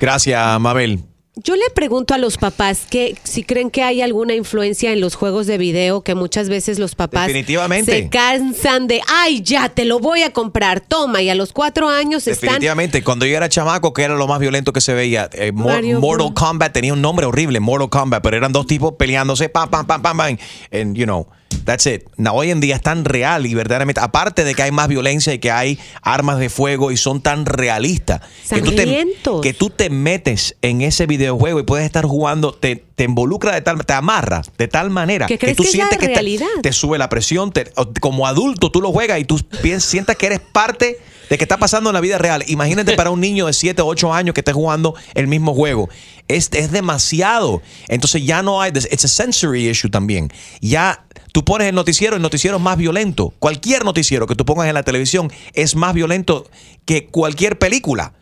Gracias, 0.00 0.60
Mabel. 0.60 1.00
Yo 1.44 1.54
le 1.54 1.68
pregunto 1.74 2.14
a 2.14 2.18
los 2.18 2.38
papás 2.38 2.86
que 2.88 3.14
si 3.22 3.42
creen 3.44 3.70
que 3.70 3.82
hay 3.82 4.00
alguna 4.00 4.34
influencia 4.34 4.90
en 4.92 5.02
los 5.02 5.16
juegos 5.16 5.46
de 5.46 5.58
video, 5.58 6.00
que 6.00 6.14
muchas 6.14 6.48
veces 6.48 6.78
los 6.78 6.94
papás 6.94 7.26
Definitivamente. 7.26 7.92
se 7.92 8.08
cansan 8.08 8.86
de, 8.86 9.02
ay, 9.06 9.42
ya 9.42 9.68
te 9.68 9.84
lo 9.84 9.98
voy 9.98 10.22
a 10.22 10.32
comprar, 10.32 10.80
toma, 10.80 11.20
y 11.20 11.28
a 11.28 11.34
los 11.34 11.52
cuatro 11.52 11.90
años 11.90 12.26
están 12.26 12.46
Definitivamente, 12.48 13.04
cuando 13.04 13.26
yo 13.26 13.36
era 13.36 13.50
chamaco, 13.50 13.92
que 13.92 14.04
era 14.04 14.14
lo 14.14 14.26
más 14.26 14.38
violento 14.38 14.72
que 14.72 14.80
se 14.80 14.94
veía, 14.94 15.28
eh, 15.34 15.52
Mario 15.52 16.00
Mortal. 16.00 16.32
Kombat 16.32 16.72
tenía 16.72 16.94
un 16.94 17.02
nombre 17.02 17.26
horrible, 17.26 17.60
Mortal 17.60 17.90
Kombat, 17.90 18.22
pero 18.22 18.38
eran 18.38 18.52
dos 18.52 18.66
tipos 18.66 18.94
peleándose, 18.94 19.50
pam, 19.50 19.68
pam, 19.68 19.86
pam, 19.86 20.00
pam, 20.00 20.16
pam, 20.16 20.38
and 20.72 20.96
you 20.96 21.04
know, 21.04 21.26
that's 21.66 21.84
it. 21.86 22.04
Hoy 22.32 22.50
en 22.50 22.60
día 22.60 22.76
es 22.76 22.82
tan 22.82 23.04
real 23.04 23.44
y 23.44 23.54
verdaderamente, 23.54 24.00
aparte 24.00 24.44
de 24.44 24.54
que 24.54 24.62
hay 24.62 24.70
más 24.70 24.88
violencia 24.88 25.34
y 25.34 25.38
que 25.38 25.50
hay 25.50 25.78
armas 26.00 26.38
de 26.38 26.48
fuego 26.48 26.90
y 26.90 26.96
son 26.96 27.20
tan 27.20 27.44
realistas, 27.44 28.22
que 28.48 28.62
tú, 28.62 28.74
te, 28.74 29.06
que 29.42 29.52
tú 29.52 29.68
te 29.68 29.90
metes 29.90 30.56
en 30.62 30.80
ese 30.80 31.06
videojuego 31.06 31.60
y 31.60 31.64
puedes 31.64 31.84
estar 31.84 32.06
jugando, 32.06 32.54
te, 32.54 32.85
te 32.96 33.04
involucra 33.04 33.54
de 33.54 33.60
tal, 33.60 33.84
te 33.86 33.92
amarra 33.92 34.42
de 34.58 34.66
tal 34.68 34.90
manera 34.90 35.26
Que 35.36 35.54
tú 35.54 35.62
que 35.62 35.68
sientes 35.70 35.98
que 35.98 36.06
te, 36.08 36.14
te 36.62 36.72
sube 36.72 36.98
la 36.98 37.08
presión, 37.08 37.52
te- 37.52 37.70
como 38.00 38.26
adulto 38.26 38.70
tú 38.72 38.80
lo 38.80 38.90
juegas 38.90 39.20
y 39.20 39.24
tú 39.24 39.38
sientas 39.80 40.16
que 40.16 40.26
eres 40.26 40.40
parte 40.40 40.98
de 41.30 41.38
que 41.38 41.44
está 41.44 41.56
pasando 41.58 41.90
en 41.90 41.94
la 41.94 42.00
vida 42.00 42.18
real. 42.18 42.42
Imagínate 42.46 42.92
para 42.96 43.10
un 43.10 43.20
niño 43.20 43.46
de 43.46 43.52
7 43.52 43.82
o 43.82 43.86
8 43.86 44.14
años 44.14 44.32
que 44.34 44.40
esté 44.40 44.52
jugando 44.52 44.94
el 45.14 45.26
mismo 45.26 45.54
juego. 45.54 45.88
Es, 46.28 46.48
es 46.52 46.70
demasiado. 46.70 47.62
Entonces 47.88 48.24
ya 48.24 48.42
no 48.42 48.62
hay, 48.62 48.70
it's 48.70 49.04
a 49.04 49.08
sensory 49.08 49.68
issue 49.68 49.90
también. 49.90 50.30
Ya 50.60 51.04
tú 51.32 51.44
pones 51.44 51.68
el 51.68 51.74
noticiero, 51.74 52.16
el 52.16 52.22
noticiero 52.22 52.56
es 52.58 52.62
más 52.62 52.76
violento. 52.78 53.34
Cualquier 53.40 53.84
noticiero 53.84 54.26
que 54.28 54.34
tú 54.36 54.44
pongas 54.44 54.68
en 54.68 54.74
la 54.74 54.84
televisión 54.84 55.30
es 55.52 55.74
más 55.74 55.94
violento 55.94 56.48
que 56.84 57.06
cualquier 57.08 57.58
película. 57.58 58.14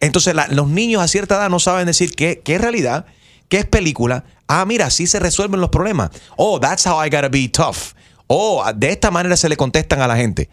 Entonces 0.00 0.34
la- 0.34 0.48
los 0.48 0.66
niños 0.68 1.02
a 1.02 1.08
cierta 1.08 1.36
edad 1.36 1.50
no 1.50 1.60
saben 1.60 1.86
decir 1.86 2.10
qué, 2.12 2.40
qué 2.42 2.56
realidad, 2.58 3.04
qué 3.50 3.58
es 3.58 3.66
película. 3.66 4.24
Ah, 4.48 4.64
mira, 4.64 4.86
así 4.86 5.06
se 5.06 5.20
resuelven 5.20 5.60
los 5.60 5.68
problemas. 5.68 6.10
Oh, 6.38 6.58
that's 6.58 6.86
how 6.86 7.04
I 7.04 7.10
gotta 7.10 7.28
be 7.28 7.48
tough. 7.48 7.94
Oh, 8.28 8.64
de 8.74 8.90
esta 8.90 9.10
manera 9.10 9.36
se 9.36 9.48
le 9.50 9.56
contestan 9.56 10.00
a 10.00 10.06
la 10.06 10.16
gente. 10.16 10.48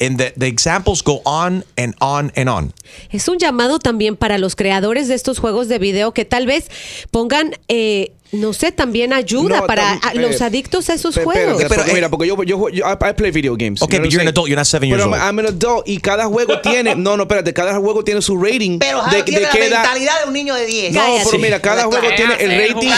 And 0.00 0.18
the, 0.18 0.32
the 0.36 0.46
examples 0.46 1.02
go 1.02 1.20
on 1.24 1.64
and 1.76 1.94
on 2.00 2.32
and 2.36 2.48
on. 2.48 2.72
Es 3.10 3.28
un 3.28 3.38
llamado 3.38 3.78
también 3.78 4.16
para 4.16 4.38
los 4.38 4.56
creadores 4.56 5.08
de 5.08 5.14
estos 5.14 5.38
juegos 5.38 5.68
de 5.68 5.78
video 5.78 6.12
que 6.12 6.24
tal 6.24 6.46
vez 6.46 6.68
pongan, 7.10 7.52
eh, 7.68 8.12
no 8.32 8.52
sé, 8.52 8.70
también 8.72 9.12
ayuda 9.12 9.60
No, 9.60 9.66
para 9.66 9.98
tam- 10.00 10.10
a- 10.10 10.14
los 10.14 10.40
eh, 10.40 10.44
adictos 10.44 10.88
a 10.90 10.94
esos 10.94 11.14
Pe- 11.16 11.24
juegos. 11.24 11.56
Pero, 11.62 11.74
porque, 11.74 11.92
mira, 11.92 12.08
porque 12.08 12.26
yo, 12.28 12.42
yo, 12.44 12.68
yo- 12.68 12.84
I, 12.86 12.92
I 13.10 13.12
play 13.14 13.30
video 13.30 13.56
games. 13.56 13.82
Okay, 13.82 13.96
you 13.96 14.00
know 14.00 14.06
but 14.06 14.12
you're 14.12 14.22
an 14.22 14.28
adult, 14.28 14.46
you're 14.48 14.56
not 14.60 14.66
seven 14.66 14.88
years 14.88 15.02
Pero 15.02 15.12
old. 15.12 15.20
I'm, 15.22 15.38
an 15.40 15.46
adult 15.46 15.88
y 15.88 15.98
cada 15.98 16.26
juego 16.26 16.60
tiene, 16.62 16.94
no, 16.94 17.16
no, 17.16 17.24
espérate, 17.24 17.52
cada 17.52 17.76
juego 17.78 18.04
tiene 18.04 18.22
su 18.22 18.36
rating. 18.40 18.78
Pero 18.78 18.98
de, 18.98 19.02
Jaro 19.02 19.16
de 19.16 19.22
tiene 19.24 19.40
la 19.70 19.80
mentalidad 19.80 20.20
de 20.22 20.28
un 20.28 20.32
niño 20.34 20.54
de 20.54 20.66
10. 20.66 20.92
No, 20.94 21.02
pero 21.24 21.38
mira, 21.38 21.60
cada 21.60 21.84
juego 21.84 22.06
tiene 22.16 22.34
el 22.40 22.68
rating 22.68 22.90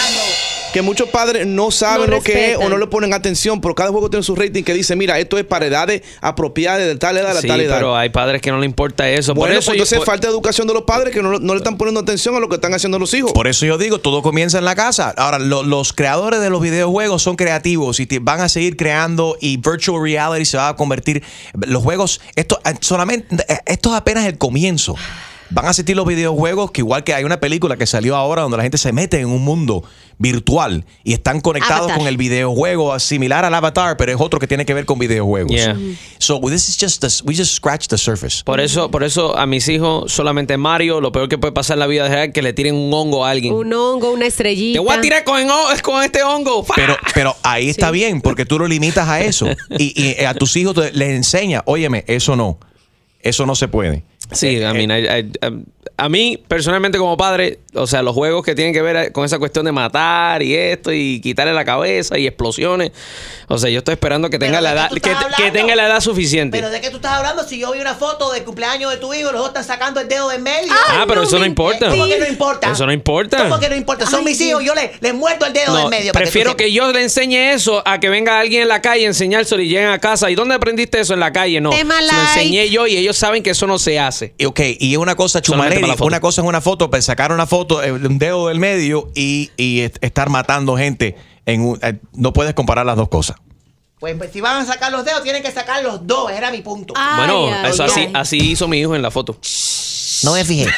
que 0.72 0.80
muchos 0.80 1.07
padres 1.11 1.47
no 1.47 1.70
saben 1.70 2.09
No 2.09 2.16
lo 2.16 2.22
que 2.22 2.53
es 2.53 2.57
o 2.57 2.66
no 2.70 2.78
le 2.78 2.87
ponen 2.87 3.12
atención, 3.12 3.61
pero 3.61 3.74
cada 3.74 3.91
juego 3.91 4.09
tiene 4.09 4.22
su 4.22 4.35
rating 4.35 4.62
que 4.62 4.72
dice, 4.72 4.97
mira, 4.97 5.18
esto 5.18 5.37
es 5.37 5.45
para 5.45 5.66
edades 5.66 6.01
apropiadas 6.22 6.87
de 6.87 6.97
tal 6.97 7.18
edad 7.18 7.37
a 7.37 7.43
Sí, 7.43 7.47
tal 7.47 7.61
edad. 7.61 7.76
pero 7.76 7.95
hay 7.95 8.09
padres 8.09 8.41
que 8.41 8.51
no 8.51 8.59
le 8.59 8.64
importa 8.64 9.07
eso. 9.11 9.35
Bueno, 9.35 9.53
Por 9.53 9.59
eso 9.59 9.66
pues 9.66 9.76
yo- 9.76 9.83
entonces 9.83 9.99
por- 9.99 10.07
falta 10.07 10.28
de 10.28 10.33
educación 10.33 10.66
de 10.66 10.72
los 10.72 10.85
padres 10.85 11.12
que 11.12 11.22
no, 11.22 11.39
no 11.39 11.53
le 11.53 11.59
están 11.59 11.76
poniendo 11.76 12.01
atención 12.01 12.35
a 12.37 12.41
lo 12.41 12.49
que 12.49 12.55
están 12.55 12.72
haciendo 12.72 12.99
los 12.99 13.12
hijos. 13.12 13.33
Por 13.35 13.49
eso 13.49 13.66
yo 13.66 13.76
digo, 13.76 13.99
todo 14.01 14.22
comienza 14.22 14.57
en 14.59 14.64
la 14.64 14.74
casa. 14.74 15.12
Ahora, 15.23 15.39
lo- 15.39 15.62
los 15.62 15.93
creadores 15.93 16.41
de 16.41 16.51
los 16.51 16.61
videojuegos 16.61 17.23
son 17.23 17.37
creativos 17.37 18.01
y 18.01 18.07
van 18.18 18.41
a 18.41 18.49
seguir 18.49 18.77
creando 18.77 19.37
y 19.41 19.57
virtual 19.57 20.03
reality 20.03 20.45
se 20.45 20.57
va 20.57 20.68
a 20.68 20.77
convertir. 20.77 21.23
Los 21.55 21.83
juegos, 21.83 22.20
esto 22.35 22.59
eh, 22.64 22.75
solamente, 22.81 23.37
eh, 23.49 23.59
esto 23.66 23.91
es 23.91 23.95
apenas 23.97 24.25
el 24.27 24.37
comienzo. 24.37 24.97
Van 25.53 25.67
a 25.67 25.71
asistir 25.71 25.95
los 25.97 26.07
videojuegos 26.07 26.71
que 26.71 26.81
igual 26.81 27.05
que 27.05 27.13
hay 27.15 27.25
una 27.25 27.39
película 27.39 27.77
que 27.77 27.87
salió 27.87 28.17
ahora 28.17 28.43
donde 28.43 28.57
la 28.57 28.63
gente 28.63 28.79
se 28.79 28.93
mete 28.93 29.21
en 29.21 29.27
un 29.29 29.43
mundo 29.45 29.85
virtual 30.19 30.85
y 31.05 31.13
están 31.13 31.41
conectados 31.41 31.83
Avatar. 31.83 31.99
con 31.99 32.07
el 32.07 32.17
videojuego 32.17 32.99
similar 32.99 33.45
al 33.45 33.53
Avatar, 33.55 33.97
pero 33.97 34.13
es 34.13 34.21
otro 34.21 34.39
que 34.39 34.47
tiene 34.47 34.65
que 34.65 34.73
ver 34.73 34.87
con 34.87 34.99
videojuegos. 34.99 35.51
Yeah. 35.53 35.77
So 36.19 36.41
this 36.41 36.69
is 36.69 36.79
just 36.81 37.01
the- 37.03 37.23
we 37.27 37.35
just 37.35 37.55
scratched 37.55 37.89
the 37.91 37.99
surface. 37.99 38.43
Por 38.45 38.61
eso, 38.61 38.91
por 38.91 39.05
eso 39.05 39.37
a 39.37 39.47
mis 39.47 39.69
hijos 39.69 40.11
solamente 40.13 40.57
Mario, 40.57 41.01
lo 41.01 41.13
peor 41.13 41.29
que 41.29 41.39
puede 41.39 41.53
pasar 41.53 41.75
en 41.75 41.81
la 41.81 41.87
vida 41.87 42.25
es 42.25 42.33
que 42.33 42.41
le 42.41 42.53
tiren 42.53 42.75
un 42.75 42.93
hongo 42.95 43.25
a 43.27 43.31
alguien. 43.31 43.53
Un 43.53 43.73
hongo, 43.75 44.13
una 44.13 44.27
estrellita. 44.27 44.79
Te 44.81 44.85
voy 44.87 44.97
a 44.97 45.01
tirar 45.01 45.25
con, 45.25 45.43
con 45.83 46.03
este 46.03 46.23
hongo. 46.23 46.65
¡Fa! 46.65 46.75
Pero, 46.77 46.97
pero 47.15 47.37
ahí 47.43 47.69
está 47.69 47.91
bien, 47.91 48.21
porque 48.23 48.47
tú 48.47 48.59
lo 48.59 48.67
limitas 48.69 49.09
a 49.09 49.21
eso. 49.21 49.47
Y, 49.79 50.01
y 50.01 50.25
a 50.25 50.35
tus 50.35 50.57
hijos 50.57 50.77
les 50.77 51.11
enseña, 51.11 51.63
óyeme, 51.67 52.05
eso 52.07 52.37
no. 52.37 52.59
Eso 53.23 53.47
no 53.47 53.55
se 53.55 53.68
puede. 53.68 54.03
Sí, 54.33 54.49
Eh, 54.57 54.61
I 54.70 54.87
mean, 54.87 54.91
I- 54.91 55.07
I- 55.43 55.47
um, 55.49 55.64
a 55.99 56.09
mí 56.09 56.43
personalmente 56.49 56.97
como 56.97 57.16
padre, 57.16 57.59
o 57.75 57.87
sea, 57.87 58.03
los 58.03 58.14
juegos 58.14 58.45
que 58.45 58.55
tienen 58.55 58.73
que 58.73 58.81
ver 58.81 59.12
con 59.12 59.25
esa 59.25 59.39
cuestión 59.39 59.64
de 59.66 59.73
matar 59.73 60.43
y 60.43 60.55
esto 60.55 60.91
y 60.93 61.20
quitarle 61.20 61.53
la 61.53 61.64
cabeza 61.64 62.16
y 62.18 62.27
explosiones, 62.27 62.93
o 63.49 63.59
sea, 63.59 63.68
yo 63.68 63.79
estoy 63.79 63.93
esperando 63.93 64.31
que 64.31 64.39
tenga 64.39 64.59
¿Pero 64.61 64.62
la 64.62 64.70
de 64.70 64.77
edad 64.77 64.91
que, 65.37 65.51
tenga 65.51 65.77
la 65.77 65.87
edad 65.87 66.01
suficiente. 66.01 66.57
Pero 66.57 66.70
de 66.70 66.81
qué 66.81 66.89
tú 66.91 66.97
estás 66.97 67.12
hablando 67.12 67.45
si 67.45 67.59
yo 67.59 67.73
vi 67.73 67.81
una 67.81 67.95
foto 67.95 68.33
del 68.33 68.43
cumpleaños 68.43 68.91
de 68.91 68.97
tu 68.97 69.12
hijo 69.12 69.29
y 69.29 69.33
los 69.33 69.41
dos 69.41 69.49
están 69.49 69.64
sacando 69.64 70.01
el 70.01 70.09
dedo 70.09 70.29
de 70.31 70.37
en 70.37 70.43
medio. 70.45 70.73
Ah, 70.89 71.05
pero 71.07 71.23
eso 71.25 71.39
no 71.39 71.45
importa. 71.45 71.91
¿Cómo 71.91 72.07
que 72.07 72.18
no 72.18 72.27
importa? 72.27 72.73
Eso 72.73 72.87
no 72.87 72.93
importa. 72.93 73.37
¿Cómo 73.43 73.61
que 73.61 73.68
no 73.68 73.77
importa? 73.77 74.07
Son 74.07 74.25
mis 74.25 74.41
hijos, 74.41 74.64
yo 74.64 74.75
les 74.75 75.01
les 75.03 75.14
muerdo 75.14 75.45
el 75.47 75.53
dedo 75.53 75.75
de 75.75 75.79
No, 75.79 75.85
en 75.85 75.91
medio. 75.91 76.12
prefiero 76.12 76.57
que 76.57 76.73
yo 76.73 76.91
le 76.91 77.03
enseñe 77.03 77.53
eso 77.53 77.83
a 77.87 78.01
que 78.01 78.09
venga 78.09 78.41
alguien 78.41 78.62
en 78.62 78.68
la 78.68 78.81
calle 78.81 79.05
a 79.05 79.09
enseñárselo 79.09 79.62
y 79.62 79.68
lleguen 79.68 79.91
a 79.91 79.99
casa. 79.99 80.31
¿Y 80.31 80.35
dónde 80.35 80.55
aprendiste 80.55 80.99
eso 81.01 81.12
en 81.12 81.20
la 81.20 81.33
calle? 81.33 81.61
No. 81.61 81.70
Se 81.73 81.85
lo 81.85 81.93
enseñé 82.23 82.70
yo 82.70 82.87
y 82.87 82.97
ellos 82.97 83.12
saben 83.13 83.43
que 83.43 83.51
eso 83.51 83.67
no 83.67 83.79
se 83.79 83.99
hace. 83.99 84.35
Y, 84.39 84.45
Ok, 84.47 84.61
y 84.79 84.97
una 84.97 85.15
cosa, 85.15 85.41
foto. 85.41 86.05
una 86.07 86.21
cosa 86.21 86.41
es 86.43 86.47
una 86.47 86.61
foto, 86.61 86.91
pues 86.91 87.05
sacar 87.05 87.33
una 87.33 87.47
foto, 87.47 87.83
eh, 87.83 87.93
un 87.93 88.19
dedo 88.19 88.49
del 88.49 88.59
medio 88.59 89.11
y, 89.15 89.51
y 89.57 89.81
est- 89.81 89.97
estar 90.03 90.29
matando 90.31 90.77
gente. 90.77 91.17
En 91.47 91.61
un- 91.63 91.79
eh, 91.83 91.99
no 92.15 92.33
puedes 92.33 92.55
comparar 92.55 92.87
las 92.87 92.97
dos 92.97 93.09
cosas. 93.09 93.37
Pues, 93.99 94.17
pues, 94.17 94.31
si 94.33 94.41
van 94.41 94.57
a 94.63 94.65
sacar 94.67 94.91
los 94.93 95.05
dedos, 95.05 95.23
tienen 95.23 95.43
que 95.43 95.51
sacar 95.53 95.83
los 95.83 96.07
dos. 96.07 96.31
Era 96.33 96.51
mi 96.51 96.61
punto. 96.63 96.95
bueno, 97.17 97.49
eso 97.67 97.85
así, 97.85 98.09
así 98.15 98.37
hizo 98.39 98.67
mi 98.69 98.79
hijo 98.81 98.95
en 98.97 99.03
la 99.03 99.11
foto. 99.13 99.39
No 100.25 100.33
me 100.35 100.45
fijé. 100.45 100.67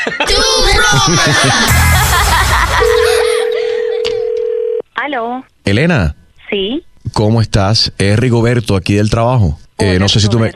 ¿Aló? 4.94 5.44
Elena, 5.64 6.16
Sí. 6.50 6.84
¿Cómo 7.12 7.40
estás? 7.40 7.92
Es 7.98 8.18
Rigoberto 8.18 8.76
aquí 8.76 8.94
del 8.94 9.10
trabajo. 9.10 9.58
Eh, 9.78 9.98
no 9.98 10.08
sé 10.08 10.20
si 10.20 10.28
tú 10.28 10.38
me... 10.38 10.52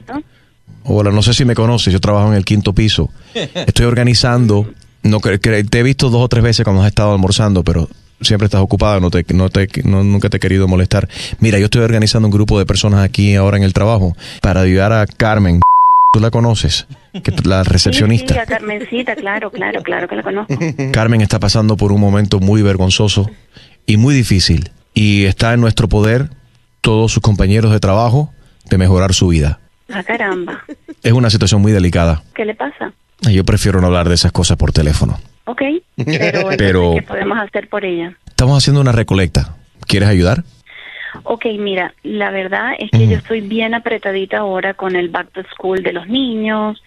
Hola, 0.91 1.11
no 1.11 1.23
sé 1.23 1.35
si 1.35 1.45
me 1.45 1.55
conoces, 1.55 1.93
yo 1.93 2.01
trabajo 2.01 2.29
en 2.29 2.35
el 2.35 2.45
quinto 2.45 2.73
piso. 2.73 3.11
Estoy 3.35 3.87
organizando, 3.87 4.67
no 5.03 5.21
te 5.21 5.79
he 5.79 5.83
visto 5.83 6.09
dos 6.09 6.23
o 6.25 6.29
tres 6.29 6.43
veces 6.43 6.65
cuando 6.65 6.83
has 6.83 6.89
estado 6.89 7.13
almorzando, 7.13 7.63
pero 7.63 7.89
siempre 8.23 8.47
estás 8.47 8.63
ocupada, 8.63 8.99
no 8.99 9.11
te, 9.11 9.25
no 9.35 9.51
te, 9.51 9.69
no- 9.85 10.03
nunca 10.03 10.31
te 10.31 10.39
he 10.39 10.41
querido 10.41 10.67
molestar. 10.67 11.09
Mira, 11.41 11.59
yo 11.59 11.67
estoy 11.67 11.83
organizando 11.83 12.27
un 12.29 12.33
grupo 12.33 12.59
de 12.59 12.65
personas 12.67 13.01
aquí 13.05 13.35
ahora 13.35 13.59
en 13.59 13.65
el 13.65 13.73
trabajo 13.75 14.17
para 14.41 14.63
ayudar 14.63 14.93
a 14.95 15.07
Carmen. 15.07 15.61
¿Tú 16.15 16.21
la 16.21 16.31
conoces? 16.31 16.87
Que 17.23 17.33
la 17.45 17.65
recepcionista. 17.65 18.29
Sí, 18.29 18.35
sí, 18.35 18.39
a 18.41 18.47
Carmencita, 18.47 19.15
claro, 19.15 19.51
claro, 19.51 19.83
claro 19.83 20.09
que 20.09 20.17
la 20.17 20.23
conozco. 20.23 20.55
Carmen 20.93 21.21
está 21.21 21.39
pasando 21.39 21.77
por 21.77 21.93
un 21.93 22.01
momento 22.01 22.41
muy 22.41 22.63
vergonzoso 22.63 23.31
y 23.85 23.99
muy 23.99 24.15
difícil. 24.15 24.71
Y 24.95 25.25
está 25.27 25.53
en 25.53 25.61
nuestro 25.61 25.87
poder, 25.87 26.31
todos 26.81 27.13
sus 27.13 27.23
compañeros 27.23 27.73
de 27.73 27.79
trabajo, 27.79 28.33
de 28.71 28.79
mejorar 28.79 29.13
su 29.13 29.29
vida. 29.29 29.61
Ah, 29.93 30.03
caramba. 30.03 30.65
Es 31.03 31.13
una 31.13 31.31
situación 31.31 31.63
muy 31.63 31.73
delicada. 31.73 32.23
¿Qué 32.35 32.45
le 32.45 32.55
pasa? 32.55 32.93
Yo 33.23 33.45
prefiero 33.45 33.81
no 33.81 33.87
hablar 33.87 34.09
de 34.09 34.15
esas 34.17 34.33
cosas 34.33 34.57
por 34.57 34.73
teléfono. 34.73 35.19
Ok. 35.45 35.63
Pero, 36.59 36.95
¿qué 36.95 37.03
podemos 37.03 37.39
hacer 37.39 37.69
por 37.69 37.85
ella? 37.85 38.15
Estamos 38.27 38.59
haciendo 38.59 38.81
una 38.81 38.93
recolecta. 38.93 39.57
¿Quieres 39.87 40.09
ayudar? 40.09 40.45
Ok, 41.23 41.47
mira, 41.59 41.95
la 42.03 42.31
verdad 42.31 42.73
es 42.79 42.91
que 42.91 43.07
yo 43.09 43.17
estoy 43.17 43.41
bien 43.41 43.75
apretadita 43.75 44.39
ahora 44.39 44.75
con 44.75 44.95
el 44.97 45.09
back 45.09 45.33
to 45.33 45.41
school 45.55 45.83
de 45.83 45.93
los 45.93 46.07
niños, 46.07 46.83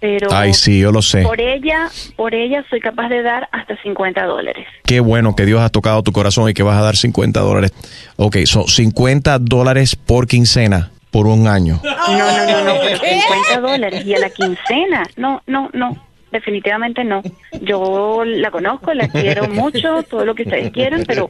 pero 0.00 0.28
Ay, 0.32 0.54
sí, 0.54 0.80
yo 0.80 0.90
lo 0.90 1.02
sé. 1.02 1.22
por 1.22 1.40
ella, 1.40 1.88
por 2.16 2.34
ella 2.34 2.64
soy 2.70 2.80
capaz 2.80 3.08
de 3.08 3.22
dar 3.22 3.48
hasta 3.52 3.76
50 3.82 4.24
dólares. 4.24 4.66
Qué 4.84 5.00
bueno 5.00 5.36
que 5.36 5.44
Dios 5.44 5.60
ha 5.60 5.68
tocado 5.68 6.02
tu 6.02 6.12
corazón 6.12 6.48
y 6.48 6.54
que 6.54 6.62
vas 6.62 6.78
a 6.78 6.82
dar 6.82 6.96
50 6.96 7.40
dólares. 7.40 7.72
Ok, 8.16 8.38
son 8.46 8.66
50 8.66 9.38
dólares 9.40 9.96
por 9.96 10.26
quincena 10.26 10.90
por 11.10 11.26
un 11.26 11.46
año. 11.48 11.80
No, 11.82 11.90
no, 12.18 12.46
no, 12.46 12.64
no, 12.64 12.80
pero 12.82 12.98
50 12.98 13.60
dólares 13.60 14.04
y 14.04 14.14
a 14.14 14.18
la 14.18 14.30
quincena. 14.30 15.04
No, 15.16 15.42
no, 15.46 15.70
no, 15.72 15.96
definitivamente 16.32 17.04
no. 17.04 17.22
Yo 17.62 18.22
la 18.24 18.50
conozco, 18.50 18.92
la 18.94 19.08
quiero 19.08 19.48
mucho, 19.48 20.02
todo 20.04 20.24
lo 20.24 20.34
que 20.34 20.42
ustedes 20.42 20.70
quieran, 20.72 21.04
pero, 21.06 21.28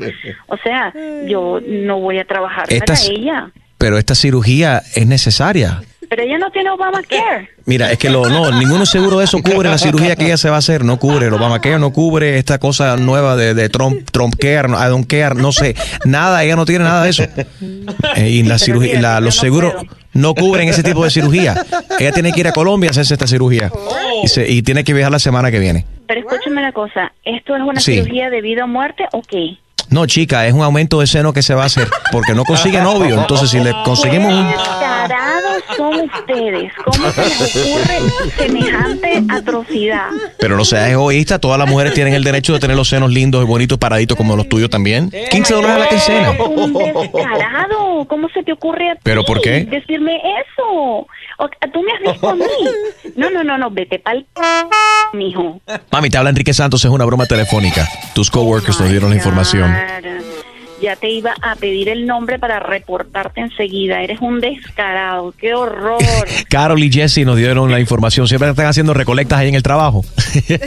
o 0.48 0.56
sea, 0.58 0.92
yo 1.26 1.60
no 1.66 2.00
voy 2.00 2.18
a 2.18 2.24
trabajar 2.24 2.66
Estas- 2.72 3.04
para 3.06 3.14
ella. 3.14 3.50
Pero 3.78 3.96
esta 3.96 4.16
cirugía 4.16 4.82
es 4.96 5.06
necesaria. 5.06 5.82
Pero 6.08 6.22
ella 6.22 6.38
no 6.38 6.50
tiene 6.50 6.70
Obamacare. 6.70 7.50
Mira, 7.66 7.92
es 7.92 7.98
que 7.98 8.08
lo, 8.08 8.26
no, 8.28 8.50
ninguno 8.58 8.86
seguro 8.86 9.18
de 9.18 9.26
eso 9.26 9.42
cubre 9.42 9.68
la 9.68 9.76
cirugía 9.78 10.16
que 10.16 10.24
ella 10.24 10.36
se 10.38 10.48
va 10.48 10.56
a 10.56 10.60
hacer, 10.60 10.84
no 10.84 10.98
cubre, 10.98 11.26
el 11.26 11.34
Obamacare 11.34 11.78
no 11.78 11.92
cubre 11.92 12.38
esta 12.38 12.58
cosa 12.58 12.96
nueva 12.96 13.36
de, 13.36 13.52
de 13.54 13.68
Trump, 13.68 14.08
Trump 14.10 14.34
Care, 14.40 14.68
I 14.70 14.88
don't 14.88 15.06
care, 15.06 15.34
no 15.34 15.52
sé, 15.52 15.74
nada, 16.06 16.42
ella 16.44 16.56
no 16.56 16.64
tiene 16.64 16.84
nada 16.84 17.04
de 17.04 17.10
eso. 17.10 17.24
Eh, 18.16 18.28
y 18.30 18.42
la 18.44 18.58
cirugía, 18.58 19.00
la- 19.00 19.20
los 19.20 19.34
seguros 19.36 19.74
no 20.14 20.34
cubren 20.34 20.68
ese 20.68 20.82
tipo 20.82 21.04
de 21.04 21.10
cirugía. 21.10 21.62
Ella 21.98 22.12
tiene 22.12 22.32
que 22.32 22.40
ir 22.40 22.48
a 22.48 22.52
Colombia 22.52 22.88
a 22.88 22.92
hacerse 22.92 23.14
esta 23.14 23.26
cirugía 23.26 23.70
y, 24.24 24.28
se- 24.28 24.48
y 24.50 24.62
tiene 24.62 24.84
que 24.84 24.94
viajar 24.94 25.12
la 25.12 25.18
semana 25.18 25.50
que 25.50 25.58
viene. 25.58 25.84
Pero 26.06 26.20
escúchame 26.20 26.58
una 26.62 26.72
cosa, 26.72 27.12
¿esto 27.24 27.54
es 27.54 27.62
una 27.62 27.80
Sí. 27.80 27.94
cirugía 27.96 28.30
de 28.30 28.40
vida 28.40 28.64
o 28.64 28.66
muerte 28.66 29.04
o 29.12 29.20
qué? 29.20 29.58
No, 29.90 30.06
chica, 30.06 30.46
es 30.46 30.52
un 30.52 30.62
aumento 30.62 31.00
de 31.00 31.06
seno 31.06 31.32
que 31.32 31.42
se 31.42 31.54
va 31.54 31.62
a 31.62 31.66
hacer 31.66 31.88
porque 32.12 32.34
no 32.34 32.44
consigue 32.44 32.80
novio. 32.80 33.18
Entonces, 33.20 33.50
si 33.50 33.58
le 33.58 33.72
conseguimos 33.84 34.32
un... 34.32 34.52
Son 35.76 36.00
ustedes. 36.00 36.72
¿Cómo 36.84 37.10
se 37.10 37.22
les 37.22 37.56
ocurre 37.56 37.98
semejante 38.36 39.22
atrocidad? 39.28 39.57
Pero 40.38 40.56
no 40.56 40.64
seas 40.64 40.90
egoísta, 40.90 41.38
todas 41.38 41.58
las 41.58 41.68
mujeres 41.68 41.94
tienen 41.94 42.14
el 42.14 42.24
derecho 42.24 42.52
de 42.52 42.58
tener 42.60 42.76
los 42.76 42.88
senos 42.88 43.10
lindos 43.12 43.42
y 43.42 43.46
bonitos 43.46 43.78
paraditos 43.78 44.16
como 44.16 44.36
los 44.36 44.48
tuyos 44.48 44.70
también. 44.70 45.10
15 45.30 45.54
dólares 45.54 45.76
a 45.76 45.78
la 45.80 45.88
quincena. 45.88 46.30
Un 46.32 46.72
descarado. 46.72 48.04
¿Cómo 48.08 48.28
se 48.30 48.42
te 48.42 48.52
ocurre 48.52 48.90
a 48.90 48.94
ti 48.94 49.00
¿Pero 49.02 49.24
por 49.24 49.40
qué? 49.40 49.64
decirme 49.64 50.16
eso? 50.16 51.06
O- 51.38 51.50
¿Tú 51.72 51.82
me 51.82 51.92
has 51.92 52.12
visto 52.12 52.28
a 52.28 52.34
mí? 52.34 52.44
No, 53.16 53.30
no, 53.30 53.44
no, 53.44 53.58
no, 53.58 53.70
vete 53.70 53.98
pa'l 53.98 54.26
mijo. 55.12 55.60
Mami, 55.90 56.10
te 56.10 56.16
habla 56.18 56.30
Enrique 56.30 56.52
Santos, 56.54 56.84
es 56.84 56.90
una 56.90 57.04
broma 57.04 57.26
telefónica. 57.26 57.86
Tus 58.14 58.30
coworkers 58.30 58.80
nos 58.80 58.90
dieron 58.90 59.10
la 59.10 59.16
información. 59.16 59.74
Ya 60.80 60.96
te 60.96 61.10
iba 61.10 61.34
a 61.42 61.56
pedir 61.56 61.88
el 61.88 62.06
nombre 62.06 62.38
para 62.38 62.60
reportarte 62.60 63.40
enseguida. 63.40 64.00
Eres 64.00 64.20
un 64.20 64.40
descarado. 64.40 65.34
¡Qué 65.36 65.54
horror! 65.54 65.98
Carol 66.48 66.82
y 66.82 66.92
Jesse 66.92 67.24
nos 67.24 67.36
dieron 67.36 67.70
la 67.70 67.80
información. 67.80 68.28
Siempre 68.28 68.48
están 68.50 68.66
haciendo 68.66 68.94
recolectas 68.94 69.40
ahí 69.40 69.48
en 69.48 69.56
el 69.56 69.62
trabajo. 69.62 70.04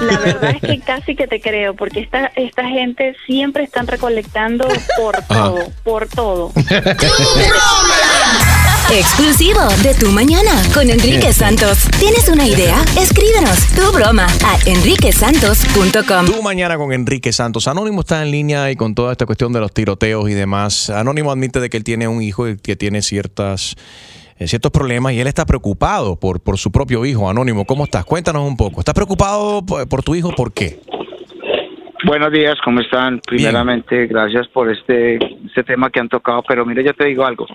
La 0.00 0.18
verdad 0.18 0.50
es 0.50 0.60
que 0.60 0.80
casi 0.80 1.16
que 1.16 1.26
te 1.26 1.40
creo, 1.40 1.74
porque 1.74 2.00
esta, 2.00 2.30
esta 2.36 2.64
gente 2.68 3.16
siempre 3.26 3.64
están 3.64 3.86
recolectando 3.86 4.68
por 4.96 5.20
todo, 5.26 5.72
por 5.82 6.06
todo. 6.06 6.52
Exclusivo 8.92 9.60
de 9.84 9.94
Tu 9.94 10.10
Mañana 10.10 10.50
con 10.74 10.90
Enrique 10.90 11.32
Santos. 11.32 11.88
¿Tienes 12.00 12.28
una 12.28 12.44
idea? 12.44 12.74
Escríbenos 12.98 13.70
tu 13.76 13.96
broma 13.96 14.26
a 14.44 14.58
enriquesantos.com. 14.66 16.26
Tú 16.26 16.42
mañana 16.42 16.76
con 16.76 16.92
Enrique 16.92 17.32
Santos. 17.32 17.68
Anónimo 17.68 18.00
está 18.00 18.20
en 18.20 18.32
línea 18.32 18.68
y 18.72 18.74
con 18.74 18.96
toda 18.96 19.12
esta 19.12 19.26
cuestión 19.26 19.52
de 19.52 19.60
los 19.60 19.72
tiroteos 19.72 20.28
y 20.28 20.34
demás. 20.34 20.90
Anónimo 20.90 21.30
admite 21.30 21.60
de 21.60 21.70
que 21.70 21.76
él 21.76 21.84
tiene 21.84 22.08
un 22.08 22.20
hijo 22.20 22.48
y 22.48 22.56
que 22.56 22.74
tiene 22.74 23.00
ciertas 23.02 23.76
eh, 24.40 24.48
ciertos 24.48 24.72
problemas 24.72 25.12
y 25.12 25.20
él 25.20 25.28
está 25.28 25.46
preocupado 25.46 26.18
por, 26.18 26.40
por 26.42 26.58
su 26.58 26.72
propio 26.72 27.06
hijo. 27.06 27.30
Anónimo, 27.30 27.64
¿cómo 27.66 27.84
estás? 27.84 28.04
Cuéntanos 28.04 28.42
un 28.42 28.56
poco. 28.56 28.80
¿Estás 28.80 28.94
preocupado 28.94 29.64
por, 29.64 29.88
por 29.88 30.02
tu 30.02 30.16
hijo? 30.16 30.34
¿Por 30.34 30.52
qué? 30.52 30.80
Buenos 32.04 32.32
días, 32.32 32.56
¿cómo 32.64 32.80
están? 32.80 33.20
Primeramente, 33.20 34.08
gracias 34.08 34.48
por 34.48 34.68
este, 34.68 35.16
este 35.46 35.62
tema 35.62 35.90
que 35.90 36.00
han 36.00 36.08
tocado, 36.08 36.42
pero 36.48 36.66
mire, 36.66 36.82
yo 36.82 36.92
te 36.92 37.04
digo 37.04 37.24
algo. 37.24 37.46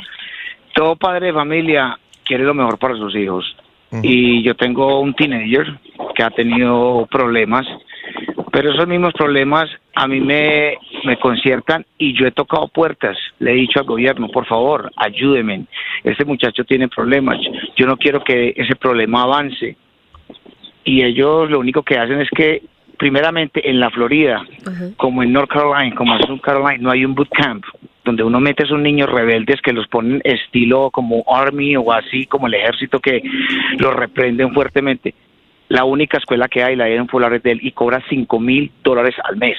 Todo 0.76 0.98
padre 0.98 1.28
de 1.28 1.34
familia 1.34 1.98
quiere 2.26 2.44
lo 2.44 2.54
mejor 2.54 2.78
para 2.78 2.98
sus 2.98 3.16
hijos. 3.16 3.56
Y 4.02 4.44
yo 4.44 4.56
tengo 4.56 5.00
un 5.00 5.14
teenager 5.14 5.80
que 6.14 6.24
ha 6.24 6.30
tenido 6.30 7.08
problemas, 7.10 7.66
pero 8.52 8.74
esos 8.74 8.86
mismos 8.86 9.14
problemas 9.14 9.70
a 9.94 10.06
mí 10.06 10.20
me, 10.20 10.78
me 11.06 11.18
conciertan 11.18 11.86
y 11.98 12.14
yo 12.14 12.28
he 12.28 12.32
tocado 12.32 12.68
puertas. 12.68 13.18
Le 13.40 13.52
he 13.52 13.56
dicho 13.56 13.80
al 13.80 13.86
gobierno, 13.86 14.28
por 14.28 14.46
favor, 14.46 14.92
ayúdenme. 14.98 15.66
Este 16.04 16.26
muchacho 16.26 16.66
tiene 16.66 16.90
problemas. 16.90 17.38
Yo 17.78 17.88
no 17.88 17.96
quiero 17.96 18.22
que 18.22 18.54
ese 18.58 18.76
problema 18.76 19.24
avance 19.24 19.78
y 20.84 21.04
ellos 21.04 21.50
lo 21.50 21.60
único 21.60 21.84
que 21.84 21.98
hacen 21.98 22.20
es 22.20 22.30
que 22.30 22.64
primeramente 22.98 23.70
en 23.70 23.80
la 23.80 23.90
Florida 23.90 24.46
como 24.98 25.24
en 25.24 25.34
North 25.34 25.50
Carolina 25.50 25.96
como 25.96 26.16
en 26.16 26.28
South 26.28 26.42
Carolina 26.42 26.78
no 26.80 26.92
hay 26.92 27.04
un 27.04 27.16
bootcamp 27.16 27.66
donde 28.06 28.24
uno 28.24 28.40
mete 28.40 28.64
a 28.64 28.66
esos 28.66 28.80
niños 28.80 29.10
rebeldes 29.10 29.62
que 29.62 29.74
los 29.74 29.88
ponen 29.88 30.22
estilo 30.24 30.92
como 30.92 31.26
army 31.28 31.76
o 31.76 31.92
así 31.92 32.26
como 32.26 32.48
el 32.48 32.54
ejército 32.54 33.00
que 33.02 33.22
los 33.78 33.94
reprenden 33.94 34.54
fuertemente 34.54 35.14
la 35.68 35.84
única 35.84 36.18
escuela 36.18 36.48
que 36.48 36.64
hay 36.64 36.76
la 36.76 36.86
hay 36.86 36.94
en 36.94 37.08
Florida 37.08 37.40
y 37.44 37.72
cobra 37.72 38.02
cinco 38.08 38.40
mil 38.40 38.72
dólares 38.84 39.16
al 39.24 39.38
mes 39.38 39.58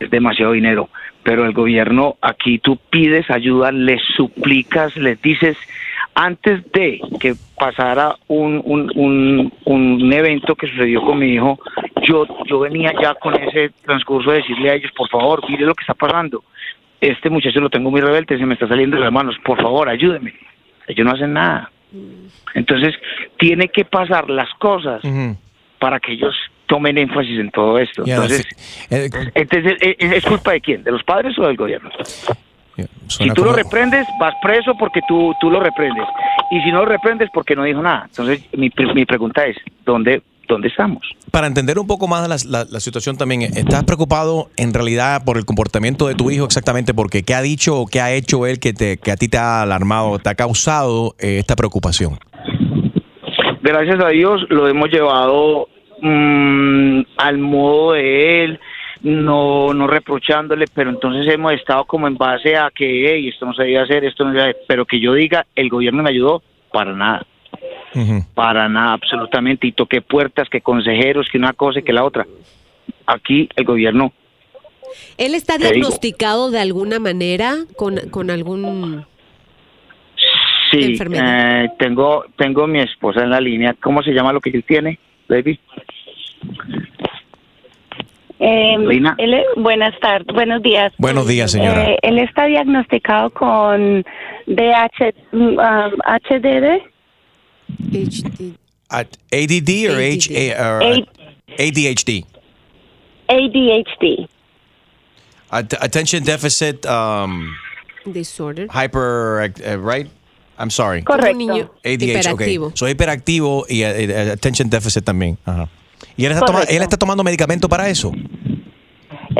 es 0.00 0.10
demasiado 0.10 0.52
dinero. 0.52 0.88
Pero 1.22 1.44
el 1.44 1.52
gobierno, 1.52 2.16
aquí 2.22 2.58
tú 2.58 2.78
pides 2.90 3.30
ayuda, 3.30 3.72
les 3.72 4.00
suplicas, 4.16 4.96
les 4.96 5.20
dices, 5.20 5.56
antes 6.14 6.70
de 6.72 7.00
que 7.20 7.34
pasara 7.56 8.14
un, 8.28 8.62
un, 8.64 8.90
un, 8.94 9.52
un 9.64 10.12
evento 10.12 10.54
que 10.54 10.68
sucedió 10.68 11.02
con 11.02 11.18
mi 11.18 11.34
hijo, 11.34 11.58
yo, 12.02 12.24
yo 12.46 12.60
venía 12.60 12.92
ya 13.02 13.14
con 13.14 13.34
ese 13.34 13.70
transcurso 13.84 14.30
de 14.30 14.38
decirle 14.38 14.70
a 14.70 14.74
ellos, 14.74 14.92
por 14.96 15.08
favor, 15.08 15.42
mire 15.48 15.66
lo 15.66 15.74
que 15.74 15.82
está 15.82 15.94
pasando. 15.94 16.44
Este 17.00 17.30
muchacho 17.30 17.60
lo 17.60 17.70
tengo 17.70 17.90
muy 17.90 18.00
rebelde, 18.00 18.38
se 18.38 18.46
me 18.46 18.54
está 18.54 18.66
saliendo 18.66 18.96
de 18.96 19.04
las 19.04 19.12
manos, 19.12 19.36
por 19.44 19.60
favor, 19.60 19.88
ayúdeme. 19.88 20.34
Ellos 20.86 21.06
no 21.06 21.12
hacen 21.12 21.32
nada. 21.32 21.70
Entonces, 22.54 22.94
tiene 23.38 23.68
que 23.68 23.84
pasar 23.84 24.28
las 24.28 24.48
cosas 24.54 25.02
para 25.78 26.00
que 26.00 26.12
ellos 26.12 26.34
tomen 26.66 26.98
énfasis 26.98 27.38
en 27.38 27.50
todo 27.50 27.78
esto. 27.78 28.02
Entonces, 28.06 28.46
eh, 28.90 29.08
entonces, 29.34 29.76
¿es, 29.80 30.12
es 30.12 30.24
culpa 30.24 30.52
de 30.52 30.60
quién? 30.60 30.82
¿De 30.82 30.90
los 30.90 31.02
padres 31.02 31.38
o 31.38 31.46
del 31.46 31.56
gobierno? 31.56 31.90
Si 33.08 33.30
tú 33.30 33.44
lo 33.44 33.52
reprendes, 33.52 34.06
vas 34.20 34.34
preso 34.42 34.74
porque 34.78 35.00
tú, 35.08 35.34
tú 35.40 35.50
lo 35.50 35.60
reprendes. 35.60 36.06
Y 36.50 36.60
si 36.60 36.70
no 36.70 36.80
lo 36.80 36.86
reprendes, 36.86 37.28
porque 37.32 37.56
no 37.56 37.64
dijo 37.64 37.82
nada. 37.82 38.04
Entonces, 38.08 38.46
mi, 38.52 38.70
mi 38.94 39.04
pregunta 39.04 39.46
es, 39.46 39.56
¿dónde, 39.84 40.22
¿dónde 40.48 40.68
estamos? 40.68 41.02
Para 41.30 41.46
entender 41.46 41.78
un 41.78 41.86
poco 41.86 42.08
más 42.08 42.26
la, 42.28 42.36
la- 42.58 42.66
la 42.70 42.80
situación 42.80 43.16
también, 43.16 43.42
¿estás 43.42 43.84
preocupado 43.84 44.48
en 44.56 44.72
realidad 44.74 45.22
por 45.24 45.36
el 45.36 45.44
comportamiento 45.44 46.08
de 46.08 46.14
tu 46.14 46.30
hijo 46.30 46.44
exactamente? 46.44 46.94
Porque 46.94 47.22
¿qué 47.22 47.34
ha 47.34 47.42
dicho 47.42 47.78
o 47.80 47.86
qué 47.86 48.00
ha 48.00 48.12
hecho 48.12 48.46
él 48.46 48.58
que, 48.58 48.72
te, 48.72 48.96
que 48.96 49.12
a 49.12 49.16
ti 49.16 49.28
te 49.28 49.36
ha 49.38 49.62
alarmado, 49.62 50.18
te 50.18 50.30
ha 50.30 50.34
causado 50.34 51.14
eh, 51.18 51.38
esta 51.38 51.54
preocupación? 51.54 52.18
gracias 53.62 54.02
a 54.02 54.08
Dios 54.08 54.40
lo 54.48 54.66
hemos 54.66 54.88
llevado 54.90 55.68
mm, 56.00 57.00
al 57.18 57.38
modo 57.38 57.92
de 57.92 58.44
él, 58.44 58.60
no, 59.02 59.74
no 59.74 59.86
reprochándole, 59.86 60.64
pero 60.72 60.90
entonces 60.90 61.32
hemos 61.32 61.52
estado 61.52 61.84
como 61.84 62.06
en 62.08 62.16
base 62.16 62.56
a 62.56 62.70
que 62.74 62.86
hey, 63.12 63.28
esto 63.28 63.44
no 63.46 63.52
se 63.52 63.64
debe 63.64 63.78
hacer, 63.80 64.04
esto 64.04 64.24
no 64.24 64.30
se 64.32 64.38
debe 64.38 64.50
hacer", 64.50 64.62
pero 64.66 64.86
que 64.86 64.98
yo 65.00 65.12
diga, 65.12 65.46
el 65.54 65.68
gobierno 65.68 66.02
me 66.02 66.10
ayudó, 66.10 66.42
para 66.72 66.92
nada. 66.94 67.26
Para 68.34 68.68
nada, 68.68 68.92
absolutamente. 68.92 69.66
Y 69.66 69.72
toqué 69.72 70.00
puertas, 70.02 70.48
que 70.48 70.60
consejeros, 70.60 71.28
que 71.30 71.38
una 71.38 71.52
cosa 71.52 71.80
y 71.80 71.82
que 71.82 71.92
la 71.92 72.04
otra. 72.04 72.26
Aquí 73.06 73.48
el 73.56 73.64
gobierno 73.64 74.12
¿Él 75.16 75.34
está 75.34 75.56
digo. 75.58 75.70
diagnosticado 75.70 76.50
de 76.50 76.60
alguna 76.60 76.98
manera 76.98 77.54
con, 77.76 77.96
con 78.10 78.30
algún... 78.30 79.04
Sí, 80.70 80.84
enfermedad. 80.92 81.64
eh, 81.64 81.70
tengo, 81.78 82.24
tengo 82.36 82.66
mi 82.66 82.80
esposa 82.80 83.22
en 83.22 83.30
la 83.30 83.40
línea. 83.40 83.74
¿Cómo 83.82 84.02
se 84.02 84.12
llama 84.12 84.32
lo 84.34 84.40
que 84.40 84.50
él 84.50 84.64
tiene, 84.64 84.98
baby? 85.28 85.58
Eh, 88.40 88.76
Lina. 88.78 89.14
él 89.18 89.34
es- 89.34 89.46
buenas 89.56 89.98
tardes, 89.98 90.26
buenos 90.32 90.62
días. 90.62 90.92
Buenos 90.98 91.26
días, 91.26 91.50
señora. 91.50 91.90
Eh, 91.90 91.98
él 92.02 92.18
está 92.18 92.44
diagnosticado 92.46 93.30
con 93.30 94.04
DH, 94.46 95.14
mm, 95.32 95.38
um, 95.58 95.58
HDD. 95.58 96.82
At 98.90 99.16
ADD 99.32 99.70
or 99.90 100.00
H 100.00 100.30
A- 100.30 100.52
or 100.54 101.04
ADHD? 101.58 102.24
ADHD. 103.28 104.28
At- 105.50 105.74
attention 105.82 106.24
deficit 106.24 106.84
um, 106.86 107.54
Disorder. 108.10 108.66
hyper 108.70 109.52
uh, 109.66 109.76
right? 109.78 110.08
I'm 110.58 110.70
sorry. 110.70 111.02
Correcto. 111.02 111.70
ADHD, 111.84 112.02
hiperactivo. 112.02 112.66
okay. 112.66 112.76
Soy 112.76 112.90
hiperactivo 112.92 113.64
y 113.68 113.82
eh, 113.82 114.30
attention 114.32 114.68
deficit 114.70 115.04
también. 115.04 115.38
Ajá. 115.44 115.68
¿Y 116.16 116.24
él 116.24 116.32
está, 116.32 116.46
toma- 116.46 116.62
él 116.64 116.82
está 116.82 116.96
tomando 116.96 117.22
medicamento 117.22 117.68
para 117.68 117.88
eso? 117.88 118.12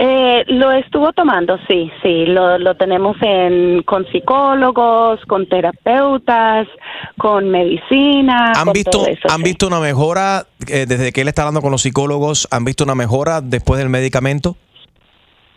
Eh, 0.00 0.44
lo 0.46 0.70
estuvo 0.70 1.12
tomando, 1.12 1.58
sí, 1.66 1.90
sí, 2.04 2.26
lo, 2.26 2.56
lo 2.58 2.76
tenemos 2.76 3.16
en, 3.20 3.82
con 3.82 4.06
psicólogos, 4.12 5.18
con 5.26 5.48
terapeutas, 5.48 6.68
con 7.16 7.50
medicina. 7.50 8.52
¿Han 8.54 8.66
con 8.66 8.72
visto, 8.74 8.90
todo 8.92 9.06
eso, 9.08 9.28
¿han 9.28 9.38
sí. 9.38 9.42
visto 9.42 9.66
una 9.66 9.80
mejora 9.80 10.44
eh, 10.68 10.86
desde 10.86 11.10
que 11.10 11.22
él 11.22 11.26
está 11.28 11.42
hablando 11.42 11.62
con 11.62 11.72
los 11.72 11.82
psicólogos? 11.82 12.46
¿Han 12.52 12.64
visto 12.64 12.84
una 12.84 12.94
mejora 12.94 13.40
después 13.40 13.80
del 13.80 13.88
medicamento? 13.88 14.56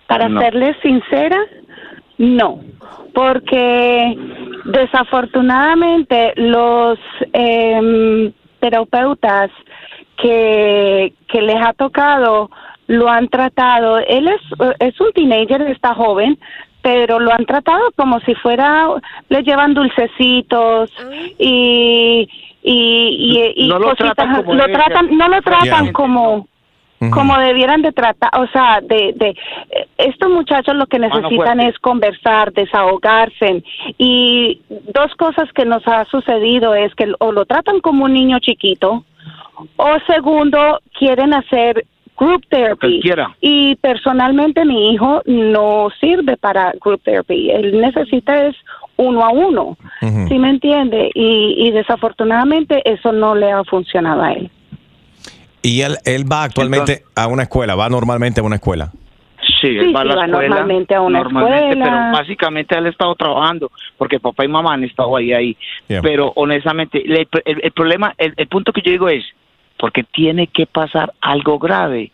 Para 0.07 0.27
No. 0.27 0.41
serles 0.41 0.75
sincera, 0.81 1.37
no, 2.17 2.61
porque 3.13 4.17
desafortunadamente 4.65 6.33
los 6.37 6.97
em, 7.33 8.33
terapeutas 8.59 9.51
que, 10.17 11.13
que 11.27 11.41
les 11.43 11.57
ha 11.63 11.73
tocado 11.73 12.49
lo 12.91 13.09
han 13.09 13.27
tratado, 13.29 13.99
él 13.99 14.27
es, 14.27 14.41
es 14.79 14.99
un 14.99 15.11
teenager, 15.13 15.61
está 15.63 15.95
joven, 15.95 16.37
pero 16.81 17.19
lo 17.19 17.31
han 17.31 17.45
tratado 17.45 17.91
como 17.95 18.19
si 18.21 18.35
fuera, 18.35 18.87
le 19.29 19.43
llevan 19.43 19.73
dulcecitos 19.73 20.91
y, 21.39 22.27
y, 22.63 23.53
y, 23.53 23.65
y 23.65 23.67
No 23.69 23.79
lo 23.79 23.89
cositas, 23.89 24.15
tratan 24.15 24.43
como 24.43 24.53
lo 24.55 24.65
tratan, 24.65 25.17
no 25.17 25.27
lo 25.27 25.41
tratan 25.41 25.91
como 25.93 26.47
como 27.09 27.35
debieran 27.39 27.81
de 27.81 27.91
tratar, 27.93 28.29
o 28.39 28.45
sea, 28.49 28.79
de, 28.79 29.13
de 29.15 29.35
estos 29.97 30.29
muchachos 30.29 30.75
lo 30.75 30.85
que 30.85 30.99
necesitan 30.99 31.59
es 31.59 31.75
conversar, 31.79 32.53
desahogarse 32.53 33.63
y 33.97 34.61
dos 34.69 35.15
cosas 35.15 35.51
que 35.53 35.65
nos 35.65 35.81
ha 35.87 36.05
sucedido 36.05 36.75
es 36.75 36.93
que 36.93 37.11
o 37.17 37.31
lo 37.31 37.45
tratan 37.45 37.79
como 37.79 38.05
un 38.05 38.13
niño 38.13 38.37
chiquito 38.37 39.03
o 39.77 39.99
segundo 40.05 40.79
quieren 40.97 41.33
hacer 41.33 41.85
group 42.21 42.45
therapy 42.49 42.99
Cualquiera. 43.01 43.35
y 43.41 43.75
personalmente 43.77 44.63
mi 44.63 44.93
hijo 44.93 45.21
no 45.25 45.87
sirve 45.99 46.37
para 46.37 46.71
group 46.79 47.01
therapy, 47.03 47.49
él 47.49 47.81
necesita 47.81 48.45
es 48.47 48.55
uno 48.97 49.25
a 49.25 49.29
uno, 49.31 49.75
¿sí 50.27 50.37
me 50.37 50.49
entiende? 50.51 51.09
Y, 51.15 51.55
y 51.67 51.71
desafortunadamente 51.71 52.81
eso 52.85 53.11
no 53.11 53.33
le 53.33 53.51
ha 53.51 53.63
funcionado 53.63 54.21
a 54.21 54.33
él. 54.33 54.51
Y 55.63 55.81
él, 55.81 55.97
él 56.05 56.31
va 56.31 56.43
actualmente 56.43 57.03
a 57.15 57.25
una 57.27 57.43
escuela, 57.43 57.73
va 57.75 57.89
normalmente 57.89 58.39
a 58.39 58.43
una 58.43 58.57
escuela. 58.57 58.91
Sí, 59.59 59.67
él 59.67 59.85
Sí, 59.87 59.93
va 59.93 60.01
a 60.01 60.03
sí, 60.03 60.09
la 60.09 60.15
va 60.15 60.25
escuela. 60.25 60.47
normalmente 60.49 60.93
a 60.95 61.01
una 61.01 61.19
normalmente, 61.19 61.69
escuela. 61.69 61.85
pero 61.85 62.11
básicamente 62.19 62.77
él 62.77 62.85
ha 62.85 62.89
estado 62.89 63.15
trabajando 63.15 63.71
porque 63.97 64.19
papá 64.19 64.45
y 64.45 64.47
mamá 64.47 64.73
han 64.73 64.83
estado 64.83 65.15
ahí 65.15 65.33
ahí. 65.33 65.57
Yeah. 65.87 66.01
Pero 66.01 66.31
honestamente, 66.35 67.01
le- 67.05 67.27
el, 67.45 67.59
el 67.63 67.71
problema, 67.71 68.13
el, 68.19 68.33
el 68.37 68.47
punto 68.47 68.71
que 68.71 68.81
yo 68.81 68.91
digo 68.91 69.09
es 69.09 69.23
porque 69.81 70.03
tiene 70.03 70.45
que 70.45 70.67
pasar 70.67 71.11
algo 71.21 71.57
grave 71.57 72.11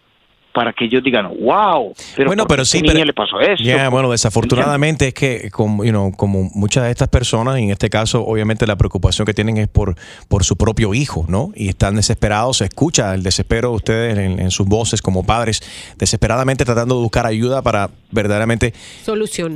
para 0.54 0.72
que 0.72 0.86
ellos 0.86 1.04
digan, 1.04 1.28
wow, 1.42 1.94
pero 2.16 2.30
bueno, 2.30 2.44
¿por 2.44 2.48
qué 2.48 2.54
pero 2.54 2.62
a 2.62 2.66
sí, 2.66 2.82
pero 2.82 3.06
le 3.06 3.14
pasó 3.14 3.40
esto. 3.42 3.62
Ya, 3.62 3.90
bueno, 3.90 4.10
desafortunadamente 4.10 5.10
es 5.10 5.14
que 5.14 5.52
como, 5.52 5.84
you 5.84 5.92
know, 5.92 6.14
como 6.14 6.50
muchas 6.56 6.86
de 6.86 6.92
estas 6.92 7.10
personas, 7.10 7.60
y 7.60 7.64
en 7.64 7.72
este 7.72 7.90
caso, 7.90 8.26
obviamente 8.26 8.66
la 8.66 8.78
preocupación 8.78 9.26
que 9.26 9.34
tienen 9.34 9.58
es 9.58 9.68
por, 9.68 9.96
por 10.30 10.46
su 10.46 10.56
propio 10.56 10.94
hijo, 10.96 11.26
¿no? 11.28 11.52
Y 11.56 11.68
están 11.68 11.96
desesperados, 11.96 12.58
se 12.58 12.66
escucha 12.66 13.14
el 13.14 13.22
desespero 13.22 13.72
de 13.72 13.76
ustedes 13.76 14.18
en, 14.18 14.40
en 14.40 14.50
sus 14.50 14.66
voces 14.66 15.02
como 15.02 15.26
padres, 15.26 15.62
desesperadamente 15.98 16.64
tratando 16.64 16.96
de 16.96 17.02
buscar 17.02 17.28
ayuda 17.28 17.62
para 17.62 17.90
verdaderamente 18.12 18.74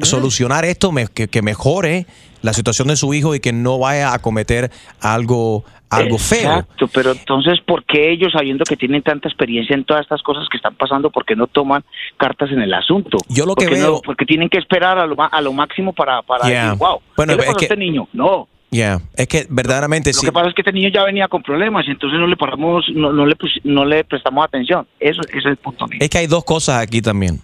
solucionar 0.03 0.65
esto, 0.65 0.91
que 1.15 1.41
mejore 1.41 2.05
la 2.41 2.53
situación 2.53 2.87
de 2.87 2.95
su 2.95 3.13
hijo 3.13 3.35
y 3.35 3.39
que 3.39 3.53
no 3.53 3.79
vaya 3.79 4.13
a 4.13 4.19
cometer 4.19 4.71
algo, 4.99 5.63
algo 5.91 6.17
feo. 6.17 6.39
Exacto, 6.49 6.87
pero 6.87 7.11
entonces, 7.11 7.59
¿por 7.65 7.83
qué 7.85 8.11
ellos, 8.11 8.31
sabiendo 8.33 8.63
que 8.63 8.77
tienen 8.77 9.01
tanta 9.03 9.27
experiencia 9.27 9.75
en 9.75 9.83
todas 9.83 10.03
estas 10.03 10.21
cosas 10.23 10.47
que 10.49 10.57
están 10.57 10.75
pasando, 10.75 11.09
por 11.09 11.25
qué 11.25 11.35
no 11.35 11.47
toman 11.47 11.83
cartas 12.17 12.49
en 12.51 12.61
el 12.61 12.73
asunto? 12.73 13.17
Yo 13.29 13.45
lo 13.45 13.55
que 13.55 13.67
veo- 13.67 13.91
no- 13.95 14.01
porque 14.01 14.25
tienen 14.25 14.49
que 14.49 14.57
esperar 14.57 14.97
a 14.97 15.05
lo, 15.05 15.15
a 15.19 15.41
lo 15.41 15.53
máximo 15.53 15.93
para, 15.93 16.21
para 16.21 16.47
Yeah. 16.47 16.63
decir, 16.63 16.79
wow, 16.79 17.01
Bueno, 17.17 17.33
¿qué 17.37 17.41
le 17.43 17.47
es 17.49 17.55
que- 17.57 17.65
este 17.65 17.77
niño? 17.77 18.07
No. 18.13 18.47
Ya, 18.73 19.01
es 19.17 19.27
que 19.27 19.45
verdaderamente 19.49 20.11
Lo 20.11 20.19
sí. 20.19 20.25
que 20.27 20.31
pasa 20.31 20.47
es 20.47 20.55
que 20.55 20.61
este 20.61 20.71
niño 20.71 20.87
ya 20.93 21.03
venía 21.03 21.27
con 21.27 21.43
problemas 21.43 21.85
y 21.87 21.91
entonces 21.91 22.17
no 22.17 22.25
le 22.25 22.37
paramos, 22.37 22.85
no, 22.93 23.11
no 23.11 23.25
le 23.25 23.35
no 23.65 23.83
le 23.83 24.05
prestamos 24.05 24.45
atención. 24.45 24.87
Eso, 24.97 25.19
ese 25.27 25.39
es 25.39 25.45
el 25.45 25.57
punto 25.57 25.87
mío. 25.87 25.97
Es 26.01 26.09
que 26.09 26.19
hay 26.19 26.27
dos 26.27 26.45
cosas 26.45 26.81
aquí 26.81 27.01
también. 27.01 27.41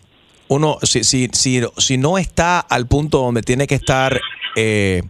Uno, 0.48 0.78
si, 0.84 1.04
si, 1.04 1.28
si, 1.34 1.62
si 1.76 1.98
no 1.98 2.18
está 2.18 2.62
al 2.62 2.88
punto 2.88 3.18
donde 3.20 3.42
tiene 3.42 3.68
que 3.68 3.76
estar 3.76 4.18
eh, 4.56 5.04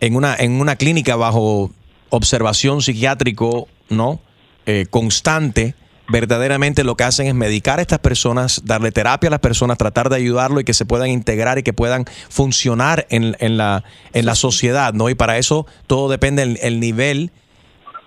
en, 0.00 0.16
una, 0.16 0.34
en 0.34 0.60
una 0.60 0.74
clínica 0.74 1.14
bajo 1.14 1.70
observación 2.10 2.82
psiquiátrico, 2.82 3.68
¿no? 3.88 4.20
Eh, 4.66 4.86
constante, 4.90 5.74
verdaderamente 6.08 6.84
lo 6.84 6.96
que 6.96 7.04
hacen 7.04 7.26
es 7.28 7.34
medicar 7.34 7.78
a 7.78 7.82
estas 7.82 8.00
personas, 8.00 8.62
darle 8.64 8.92
terapia 8.92 9.28
a 9.28 9.30
las 9.30 9.40
personas, 9.40 9.78
tratar 9.78 10.08
de 10.10 10.16
ayudarlo 10.16 10.60
y 10.60 10.64
que 10.64 10.74
se 10.74 10.84
puedan 10.84 11.08
integrar 11.08 11.58
y 11.58 11.62
que 11.62 11.72
puedan 11.72 12.04
funcionar 12.28 13.06
en, 13.10 13.36
en 13.40 13.56
la, 13.56 13.84
en 14.12 14.26
la 14.26 14.34
sociedad, 14.34 14.92
¿no? 14.92 15.08
Y 15.08 15.14
para 15.14 15.38
eso 15.38 15.66
todo 15.86 16.08
depende 16.08 16.42
del 16.44 16.58
el 16.62 16.80
nivel 16.80 17.30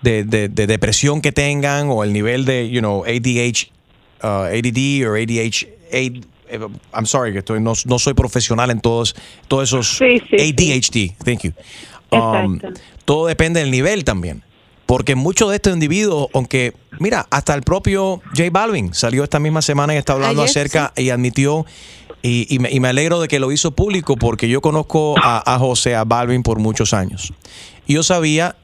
de, 0.02 0.22
de- 0.24 0.48
de 0.48 0.66
depresión 0.66 1.22
que 1.22 1.32
tengan 1.32 1.88
o 1.88 2.04
el 2.04 2.12
nivel 2.12 2.44
de, 2.44 2.68
you 2.70 2.80
know, 2.80 3.04
ADH, 3.04 3.70
uh, 4.22 4.26
ADD 4.52 5.06
o 5.08 5.14
ADH, 5.14 5.66
I'm 6.92 7.06
sorry, 7.06 7.32
que 7.32 7.38
estoy, 7.40 7.60
no, 7.60 7.72
no 7.86 7.98
soy 7.98 8.14
profesional 8.14 8.70
en 8.70 8.80
todos, 8.80 9.14
todos 9.48 9.68
esos 9.68 10.00
ADHD, 10.00 11.16
thank 11.24 11.42
you. 11.42 11.52
Um, 12.10 12.56
Exacto. 12.56 12.80
todo 13.04 13.26
depende 13.26 13.60
del 13.60 13.70
nivel 13.70 14.04
también. 14.04 14.42
Porque 14.86 15.14
muchos 15.14 15.48
de 15.48 15.56
estos 15.56 15.72
individuos, 15.72 16.28
aunque, 16.34 16.74
mira, 17.00 17.26
hasta 17.30 17.54
el 17.54 17.62
propio 17.62 18.20
J 18.36 18.50
Balvin 18.50 18.92
salió 18.92 19.24
esta 19.24 19.40
misma 19.40 19.62
semana 19.62 19.94
y 19.94 19.96
está 19.96 20.12
hablando 20.12 20.42
Ayer, 20.42 20.50
acerca 20.50 20.92
y 20.94 21.08
admitió, 21.08 21.64
y, 22.20 22.46
y 22.54 22.58
me, 22.58 22.70
y 22.70 22.80
me 22.80 22.88
alegro 22.88 23.18
de 23.20 23.28
que 23.28 23.38
lo 23.38 23.50
hizo 23.50 23.70
público 23.70 24.16
porque 24.16 24.46
yo 24.48 24.60
conozco 24.60 25.14
a, 25.22 25.54
a 25.54 25.58
José, 25.58 25.94
a 25.94 26.04
Balvin 26.04 26.42
por 26.42 26.58
muchos 26.58 26.92
años. 26.92 27.32
Y 27.86 27.94
yo 27.94 28.02
sabía 28.02 28.56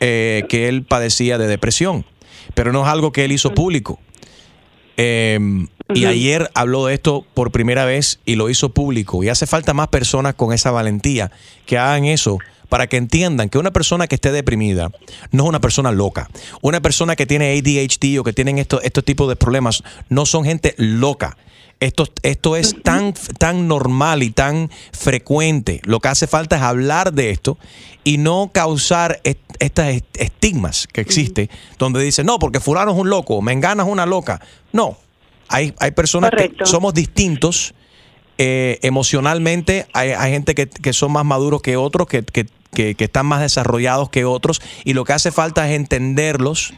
eh, 0.00 0.44
que 0.48 0.68
él 0.68 0.84
padecía 0.84 1.38
de 1.38 1.46
depresión, 1.46 2.06
pero 2.54 2.72
no 2.72 2.82
es 2.82 2.88
algo 2.88 3.12
que 3.12 3.24
él 3.24 3.32
hizo 3.32 3.52
público. 3.52 4.00
Eh, 4.96 5.38
Y 5.94 6.04
ayer 6.06 6.50
habló 6.54 6.86
de 6.86 6.94
esto 6.94 7.24
por 7.34 7.50
primera 7.50 7.84
vez 7.84 8.18
y 8.24 8.36
lo 8.36 8.48
hizo 8.50 8.70
público. 8.70 9.22
Y 9.22 9.28
hace 9.28 9.46
falta 9.46 9.74
más 9.74 9.88
personas 9.88 10.34
con 10.34 10.52
esa 10.52 10.70
valentía 10.70 11.30
que 11.66 11.78
hagan 11.78 12.04
eso 12.04 12.38
para 12.68 12.86
que 12.86 12.96
entiendan 12.96 13.48
que 13.50 13.58
una 13.58 13.70
persona 13.70 14.06
que 14.06 14.14
esté 14.14 14.32
deprimida 14.32 14.90
no 15.30 15.42
es 15.44 15.48
una 15.48 15.60
persona 15.60 15.92
loca. 15.92 16.30
Una 16.62 16.80
persona 16.80 17.16
que 17.16 17.26
tiene 17.26 17.52
ADHD 17.58 18.18
o 18.18 18.24
que 18.24 18.32
tienen 18.32 18.58
estos, 18.58 18.82
estos 18.82 19.04
tipos 19.04 19.28
de 19.28 19.36
problemas 19.36 19.82
no 20.08 20.24
son 20.24 20.44
gente 20.44 20.74
loca. 20.78 21.36
Esto, 21.80 22.06
esto 22.22 22.54
es 22.56 22.76
tan, 22.84 23.12
tan 23.38 23.66
normal 23.66 24.22
y 24.22 24.30
tan 24.30 24.70
frecuente. 24.92 25.80
Lo 25.84 25.98
que 26.00 26.08
hace 26.08 26.26
falta 26.28 26.56
es 26.56 26.62
hablar 26.62 27.12
de 27.12 27.30
esto 27.30 27.58
y 28.04 28.18
no 28.18 28.50
causar 28.54 29.20
est- 29.24 29.38
estas 29.58 29.88
est- 29.88 30.16
estigmas 30.16 30.86
que 30.92 31.00
existe, 31.00 31.50
donde 31.78 32.00
dicen, 32.02 32.24
no, 32.24 32.38
porque 32.38 32.60
fulano 32.60 32.92
es 32.92 32.96
un 32.98 33.10
loco, 33.10 33.42
Mengana 33.42 33.82
es 33.82 33.88
una 33.88 34.06
loca. 34.06 34.40
No, 34.72 34.96
hay, 35.52 35.74
hay 35.78 35.90
personas 35.92 36.30
Correcto. 36.30 36.64
que 36.64 36.66
somos 36.66 36.94
distintos 36.94 37.74
eh, 38.38 38.78
emocionalmente. 38.82 39.86
Hay, 39.92 40.10
hay 40.10 40.32
gente 40.32 40.54
que, 40.54 40.68
que 40.68 40.92
son 40.92 41.12
más 41.12 41.24
maduros 41.24 41.62
que 41.62 41.76
otros, 41.76 42.06
que, 42.08 42.22
que- 42.24 42.46
que- 42.72 42.96
están 42.98 43.26
más 43.26 43.40
desarrollados 43.42 44.08
que 44.08 44.24
otros. 44.24 44.60
Y 44.84 44.94
lo 44.94 45.04
que 45.04 45.12
hace 45.12 45.30
falta 45.30 45.68
es 45.68 45.76
entenderlos, 45.76 46.72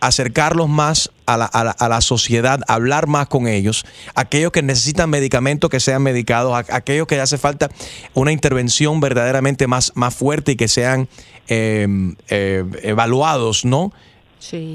acercarlos 0.00 0.68
más 0.68 1.10
a 1.24 1.38
la, 1.38 1.46
a 1.46 1.64
la- 1.64 1.70
a 1.70 1.88
la 1.88 2.00
sociedad, 2.02 2.60
hablar 2.68 3.06
más 3.06 3.26
con 3.28 3.48
ellos. 3.48 3.84
Aquellos 4.14 4.52
que 4.52 4.62
necesitan 4.62 5.08
medicamentos 5.10 5.70
que 5.70 5.80
sean 5.80 6.02
medicados, 6.02 6.52
a- 6.54 6.76
aquellos 6.76 7.06
que 7.06 7.18
hace 7.20 7.38
falta 7.38 7.70
una 8.14 8.30
intervención 8.32 9.00
verdaderamente 9.00 9.66
más, 9.66 9.92
más 9.94 10.14
fuerte 10.14 10.52
y 10.52 10.56
que 10.56 10.68
sean 10.68 11.08
eh, 11.48 11.88
eh, 12.28 12.64
evaluados, 12.82 13.64
¿no? 13.64 13.92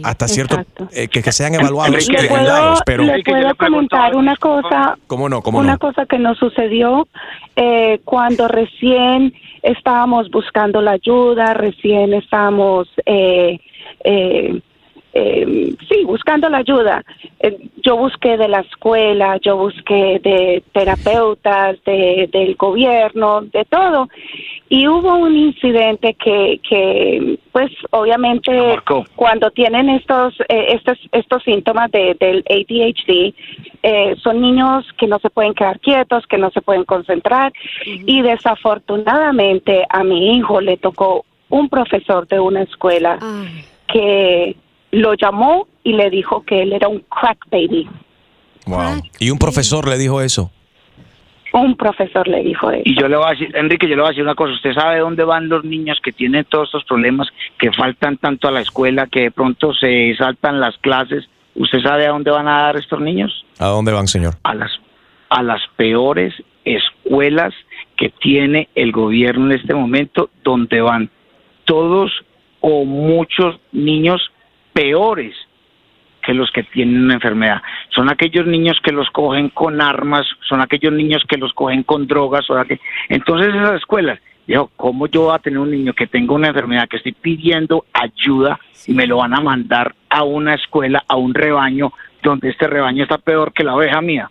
Hasta 0.04 0.28
cierto 0.28 0.64
eh, 0.92 1.08
que, 1.08 1.22
que 1.22 1.32
sean 1.32 1.54
evaluados 1.56 2.10
en 2.10 2.28
puedo, 2.28 2.80
pero 2.86 3.04
le 3.04 3.24
puedo 3.24 3.56
comentar 3.56 4.16
una 4.16 4.36
cosa, 4.38 4.98
cómo 5.08 5.30
no, 5.30 5.42
cómo 5.42 5.60
una 5.60 5.74
no. 5.74 5.80
cosa 5.80 6.06
que 6.06 6.18
nos 6.18 6.38
sucedió 6.38 7.08
eh, 7.56 8.00
cuando 8.06 8.48
recién 8.48 9.34
estábamos 9.62 10.30
buscando 10.32 10.82
la 10.82 10.92
ayuda, 10.92 11.54
recién 11.54 12.14
estábamos, 12.14 12.88
eh, 13.06 13.60
eh, 15.14 15.76
sí, 15.90 16.06
buscando 16.06 16.48
la 16.50 16.60
ayuda. 16.60 17.04
Eh, 17.40 17.58
yo 17.84 17.98
busqué 17.98 18.38
de 18.38 18.48
la 18.48 18.62
escuela, 18.62 19.38
yo 19.42 19.58
busqué 19.58 20.20
de 20.24 20.64
terapeutas, 20.72 21.84
de, 21.84 22.30
del 22.32 22.56
gobierno, 22.56 23.42
de 23.42 23.66
todo. 23.66 24.08
Y 24.70 24.88
hubo 24.88 25.16
un 25.16 25.36
incidente 25.36 26.14
que, 26.14 26.62
que 26.68 27.38
pues 27.52 27.72
obviamente 27.90 28.52
cuando 29.16 29.52
tienen 29.52 29.90
estos, 29.90 30.40
eh, 30.48 30.68
estos, 30.70 30.98
estos 31.12 31.44
síntomas 31.44 31.92
de, 31.92 32.16
del 32.18 32.44
ADHD, 32.50 33.34
eh, 33.84 34.16
son 34.22 34.40
niños 34.40 34.86
que 34.98 35.08
no 35.08 35.20
se 35.20 35.30
pueden 35.30 35.54
quedar 35.54 35.80
quietos, 35.82 36.26
que 36.28 36.38
no 36.38 36.52
se 36.52 36.62
pueden 36.62 36.86
concentrar. 36.86 37.52
Y 37.86 38.22
desafortunadamente 38.22 39.86
a 39.90 40.06
mi 40.06 40.38
hijo 40.38 40.62
le 40.62 40.78
tocó 40.78 41.26
un 41.50 41.68
profesor 41.68 42.26
de 42.30 42.40
una 42.40 42.62
escuela 42.62 43.20
que 43.92 44.56
lo 44.92 45.14
llamó 45.14 45.68
y 45.84 45.94
le 45.94 46.10
dijo 46.10 46.44
que 46.44 46.62
él 46.62 46.74
era 46.74 46.88
un 46.88 47.00
crack 47.10 47.50
baby. 47.50 47.90
Wow. 48.66 49.02
Y 49.20 49.30
un 49.30 49.40
profesor 49.40 49.88
le 49.88 49.98
dijo 49.98 50.22
eso. 50.22 50.52
Un 51.54 51.76
profesor 51.76 52.28
le 52.28 52.44
dijo 52.44 52.72
eso. 52.72 52.84
Y 52.86 52.98
yo 52.98 53.10
le 53.10 53.18
voy 53.18 53.26
a 53.28 53.32
decir, 53.32 53.56
Enrique, 53.56 53.88
yo 53.88 53.96
le 53.96 54.02
voy 54.02 54.08
a 54.08 54.12
decir 54.12 54.24
una 54.24 54.36
cosa. 54.36 54.54
¿Usted 54.54 54.74
sabe 54.74 55.00
dónde 55.00 55.24
van 55.24 55.50
los 55.50 55.66
niños 55.66 56.00
que 56.02 56.12
tienen 56.12 56.46
todos 56.46 56.70
estos 56.70 56.86
problemas, 56.86 57.28
que 57.58 57.72
faltan 57.74 58.18
tanto 58.18 58.48
a 58.48 58.52
la 58.52 58.62
escuela, 58.62 59.08
que 59.08 59.22
de 59.24 59.32
pronto 59.32 59.74
se 59.74 60.16
saltan 60.18 60.62
las 60.62 60.78
clases? 60.78 61.28
¿Usted 61.56 61.82
sabe 61.82 62.06
a 62.06 62.12
dónde 62.12 62.32
van 62.32 62.48
a 62.48 62.62
dar 62.62 62.78
estos 62.78 63.02
niños? 63.02 63.46
¿A 63.60 63.68
dónde 63.68 63.92
van, 63.92 64.08
señor? 64.08 64.36
A 64.44 64.56
las, 64.56 64.72
a 65.30 65.44
las 65.44 65.62
peores 65.76 66.34
escuelas 66.64 67.54
que 67.98 68.10
tiene 68.10 68.70
el 68.76 68.94
gobierno 68.94 69.48
en 69.48 69.60
este 69.60 69.74
momento, 69.74 70.30
donde 70.44 70.80
van 70.80 71.10
todos 71.66 72.12
o 72.62 72.86
muchos 72.86 73.60
niños 73.74 74.31
peores 74.74 75.36
que 76.24 76.34
los 76.34 76.52
que 76.52 76.64
tienen 76.64 77.04
una 77.06 77.16
enfermedad. 77.16 77.62
Son 77.90 78.10
aquellos 78.12 78.46
niños 78.46 78.78
que 78.84 78.92
los 78.92 79.10
cogen 79.10 79.50
con 79.50 79.82
armas, 79.82 80.26
son 80.48 80.62
aquellos 80.62 80.94
niños 80.94 81.24
que 81.28 81.38
los 81.38 81.52
cogen 81.54 81.84
con 81.84 82.06
drogas. 82.08 82.48
O 82.50 82.54
aqu- 82.56 82.80
Entonces 83.10 83.56
esas 83.56 83.76
escuelas, 83.78 84.20
dijo, 84.46 84.70
¿cómo 84.76 85.08
yo 85.08 85.22
voy 85.24 85.36
a 85.36 85.40
tener 85.40 85.58
un 85.60 85.72
niño 85.72 85.94
que 85.94 86.06
tenga 86.08 86.34
una 86.34 86.50
enfermedad, 86.50 86.88
que 86.88 86.98
estoy 86.98 87.14
pidiendo 87.14 87.86
ayuda 87.94 88.60
y 88.86 88.94
me 88.94 89.08
lo 89.08 89.18
van 89.18 89.34
a 89.34 89.42
mandar 89.42 89.96
a 90.10 90.24
una 90.24 90.54
escuela, 90.54 91.04
a 91.08 91.16
un 91.16 91.34
rebaño, 91.34 91.92
donde 92.22 92.50
este 92.50 92.68
rebaño 92.68 93.04
está 93.04 93.18
peor 93.18 93.52
que 93.52 93.64
la 93.64 93.76
oveja 93.76 94.00
mía? 94.02 94.30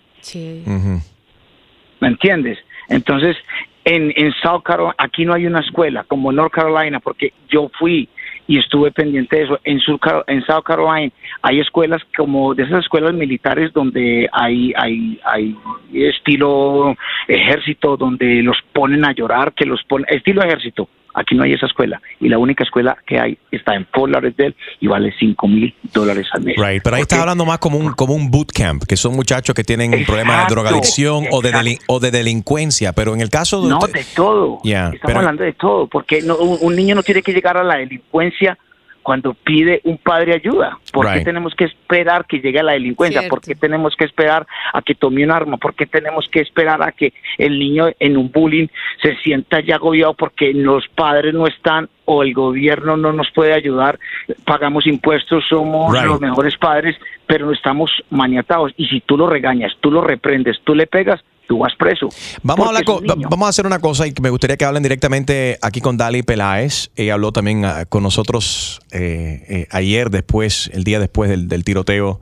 ¿Me 2.00 2.08
entiendes? 2.08 2.58
Entonces, 2.88 3.36
en, 3.84 4.12
en 4.16 4.32
South 4.42 4.62
Carolina, 4.62 4.94
aquí 4.98 5.24
no 5.24 5.34
hay 5.34 5.46
una 5.46 5.60
escuela 5.60 6.04
como 6.04 6.30
North 6.32 6.52
Carolina, 6.52 7.00
porque 7.00 7.32
yo 7.48 7.68
fui 7.78 8.08
y 8.50 8.58
estuve 8.58 8.90
pendiente 8.90 9.36
de 9.36 9.42
eso. 9.44 9.60
En, 9.62 9.78
Sur 9.78 10.00
en 10.26 10.44
South 10.44 10.64
Carolina 10.64 11.12
hay 11.40 11.60
escuelas 11.60 12.02
como 12.16 12.52
de 12.52 12.64
esas 12.64 12.80
escuelas 12.80 13.14
militares 13.14 13.72
donde 13.72 14.28
hay, 14.32 14.72
hay, 14.76 15.20
hay 15.24 15.56
estilo 15.94 16.96
ejército, 17.28 17.96
donde 17.96 18.42
los 18.42 18.56
ponen 18.72 19.04
a 19.04 19.12
llorar, 19.12 19.52
que 19.52 19.64
los 19.64 19.84
ponen, 19.84 20.04
estilo 20.10 20.42
ejército. 20.42 20.88
Aquí 21.14 21.34
no 21.34 21.42
hay 21.42 21.52
esa 21.52 21.66
escuela. 21.66 22.00
Y 22.20 22.28
la 22.28 22.38
única 22.38 22.64
escuela 22.64 22.96
que 23.06 23.18
hay 23.18 23.38
está 23.50 23.74
en 23.74 23.86
Fort 23.92 24.12
Lauderdale 24.12 24.54
y 24.80 24.86
vale 24.86 25.12
5 25.18 25.48
mil 25.48 25.74
dólares 25.92 26.26
al 26.32 26.42
mes. 26.42 26.56
Right, 26.56 26.82
pero 26.82 26.96
ahí 26.96 27.02
estás 27.02 27.18
hablando 27.20 27.44
más 27.44 27.58
como 27.58 27.78
un, 27.78 27.92
como 27.92 28.14
un 28.14 28.30
bootcamp, 28.30 28.84
que 28.84 28.96
son 28.96 29.14
muchachos 29.14 29.54
que 29.54 29.64
tienen 29.64 29.90
problemas 30.04 30.36
de 30.36 30.42
Exacto, 30.42 30.54
drogadicción 30.54 31.24
o 31.30 31.40
de, 31.42 31.48
exacto. 31.48 31.68
delin- 31.68 31.80
o 31.88 32.00
de 32.00 32.10
delincuencia, 32.10 32.92
pero 32.92 33.14
en 33.14 33.20
el 33.20 33.28
caso 33.30 33.60
de... 33.62 33.68
No, 33.68 33.78
usted- 33.78 33.92
de 33.92 34.04
todo. 34.14 34.58
Estamos 34.64 34.98
pero- 35.04 35.18
hablando 35.18 35.44
de 35.44 35.52
todo, 35.54 35.86
porque 35.88 36.22
no- 36.22 36.36
un 36.36 36.76
niño 36.76 36.94
no 36.94 37.02
tiene 37.02 37.22
que 37.22 37.32
llegar 37.32 37.56
a 37.56 37.64
la 37.64 37.76
delincuencia 37.76 38.56
cuando 39.02 39.34
pide 39.34 39.80
un 39.84 39.98
padre 39.98 40.34
ayuda. 40.34 40.78
¿Por 40.92 41.12
qué 41.12 41.20
tenemos 41.24 41.54
que 41.54 41.64
esperar 41.64 42.26
que 42.26 42.38
llegue 42.40 42.60
a 42.60 42.62
la 42.62 42.72
delincuencia? 42.72 43.28
¿Por 43.28 43.40
qué 43.40 43.54
tenemos 43.54 43.96
que 43.96 44.04
esperar 44.04 44.46
a 44.72 44.82
que 44.82 44.94
tome 44.94 45.24
un 45.24 45.30
arma? 45.30 45.56
¿Por 45.56 45.74
qué 45.74 45.86
tenemos 45.86 46.28
que 46.28 46.40
esperar 46.40 46.82
a 46.82 46.92
que 46.92 47.12
el 47.38 47.58
niño 47.58 47.88
en 47.98 48.16
un 48.16 48.30
bullying 48.30 48.68
se 49.02 49.16
sienta 49.16 49.60
ya 49.60 49.76
agobiado 49.76 50.14
porque 50.14 50.52
los 50.52 50.86
padres 50.88 51.34
no 51.34 51.46
están 51.46 51.88
o 52.04 52.22
el 52.22 52.34
gobierno 52.34 52.96
no 52.96 53.12
nos 53.12 53.30
puede 53.32 53.52
ayudar? 53.54 53.98
Pagamos 54.44 54.86
impuestos, 54.86 55.44
somos 55.48 55.92
Right. 55.92 56.06
los 56.06 56.20
mejores 56.20 56.56
padres, 56.58 56.96
pero 57.26 57.46
no 57.46 57.52
estamos 57.52 57.90
maniatados. 58.10 58.72
Y 58.76 58.86
si 58.88 59.00
tú 59.00 59.16
lo 59.16 59.28
regañas, 59.28 59.72
tú 59.80 59.90
lo 59.90 60.02
reprendes, 60.02 60.60
tú 60.64 60.74
le 60.74 60.86
pegas, 60.86 61.20
tú 61.50 61.58
vas 61.58 61.72
preso. 61.76 62.08
Vamos 62.44 62.68
a, 62.68 62.80
vamos 63.28 63.46
a 63.46 63.48
hacer 63.48 63.66
una 63.66 63.80
cosa 63.80 64.06
y 64.06 64.12
que 64.12 64.22
me 64.22 64.30
gustaría 64.30 64.56
que 64.56 64.64
hablen 64.64 64.84
directamente 64.84 65.58
aquí 65.60 65.80
con 65.80 65.96
Dali 65.96 66.22
Peláez. 66.22 66.90
Ella 66.94 67.14
habló 67.14 67.32
también 67.32 67.64
ah, 67.64 67.86
con 67.86 68.04
nosotros 68.04 68.80
eh, 68.92 69.44
eh, 69.48 69.66
ayer, 69.72 70.10
después, 70.10 70.70
el 70.72 70.84
día 70.84 71.00
después 71.00 71.28
del, 71.28 71.48
del 71.48 71.64
tiroteo. 71.64 72.20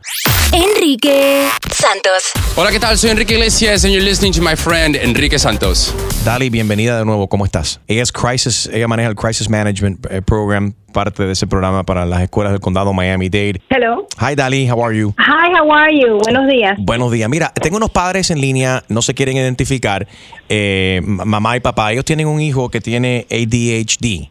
Enrique 0.52 1.46
Santos. 1.70 2.32
Hola, 2.56 2.70
¿qué 2.70 2.80
tal? 2.80 2.96
Soy 2.96 3.10
Enrique 3.10 3.34
Iglesias 3.34 3.84
and 3.84 3.92
you're 3.92 4.02
listening 4.02 4.32
to 4.32 4.40
my 4.40 4.56
friend 4.56 4.96
Enrique 4.96 5.38
Santos. 5.38 5.94
Dali, 6.24 6.48
bienvenida 6.48 6.98
de 6.98 7.04
nuevo. 7.04 7.28
¿Cómo 7.28 7.44
estás? 7.44 7.82
Ella 7.86 8.02
es 8.02 8.10
Crisis, 8.10 8.70
ella 8.72 8.88
maneja 8.88 9.10
el 9.10 9.14
Crisis 9.14 9.50
Management 9.50 10.06
eh, 10.10 10.22
Program, 10.22 10.74
parte 10.92 11.24
de 11.24 11.32
ese 11.32 11.46
programa 11.46 11.84
para 11.84 12.06
las 12.06 12.22
escuelas 12.22 12.52
del 12.52 12.60
condado 12.60 12.92
Miami-Dade. 12.92 13.60
Hello. 13.68 14.06
Hi, 14.20 14.34
Dali, 14.34 14.68
how 14.68 14.82
are 14.84 14.96
you? 14.98 15.14
Hi, 15.18 15.52
how 15.58 15.72
are 15.72 15.92
you? 15.96 16.18
Buenos 16.18 16.48
días. 16.48 16.76
Buenos 16.78 17.12
días. 17.12 17.28
Mira, 17.28 17.52
tengo 17.54 17.76
unos 17.76 17.90
padres 17.90 18.30
en 18.30 18.40
línea, 18.40 18.82
no 18.88 19.02
se 19.02 19.14
quieren 19.14 19.36
identificar, 19.36 20.06
eh, 20.48 21.00
mamá 21.04 21.56
y 21.56 21.60
papá. 21.60 21.92
Ellos 21.92 22.04
tienen 22.04 22.26
un 22.26 22.40
hijo 22.40 22.68
que 22.70 22.80
tiene 22.80 23.26
ADHD. 23.30 24.28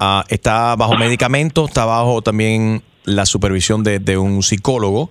Ah, 0.00 0.24
está 0.28 0.74
bajo 0.74 0.96
medicamento, 0.96 1.66
está 1.66 1.84
bajo 1.84 2.20
también 2.22 2.82
la 3.04 3.26
supervisión 3.26 3.84
de, 3.84 4.00
de 4.00 4.18
un 4.18 4.42
psicólogo. 4.42 5.10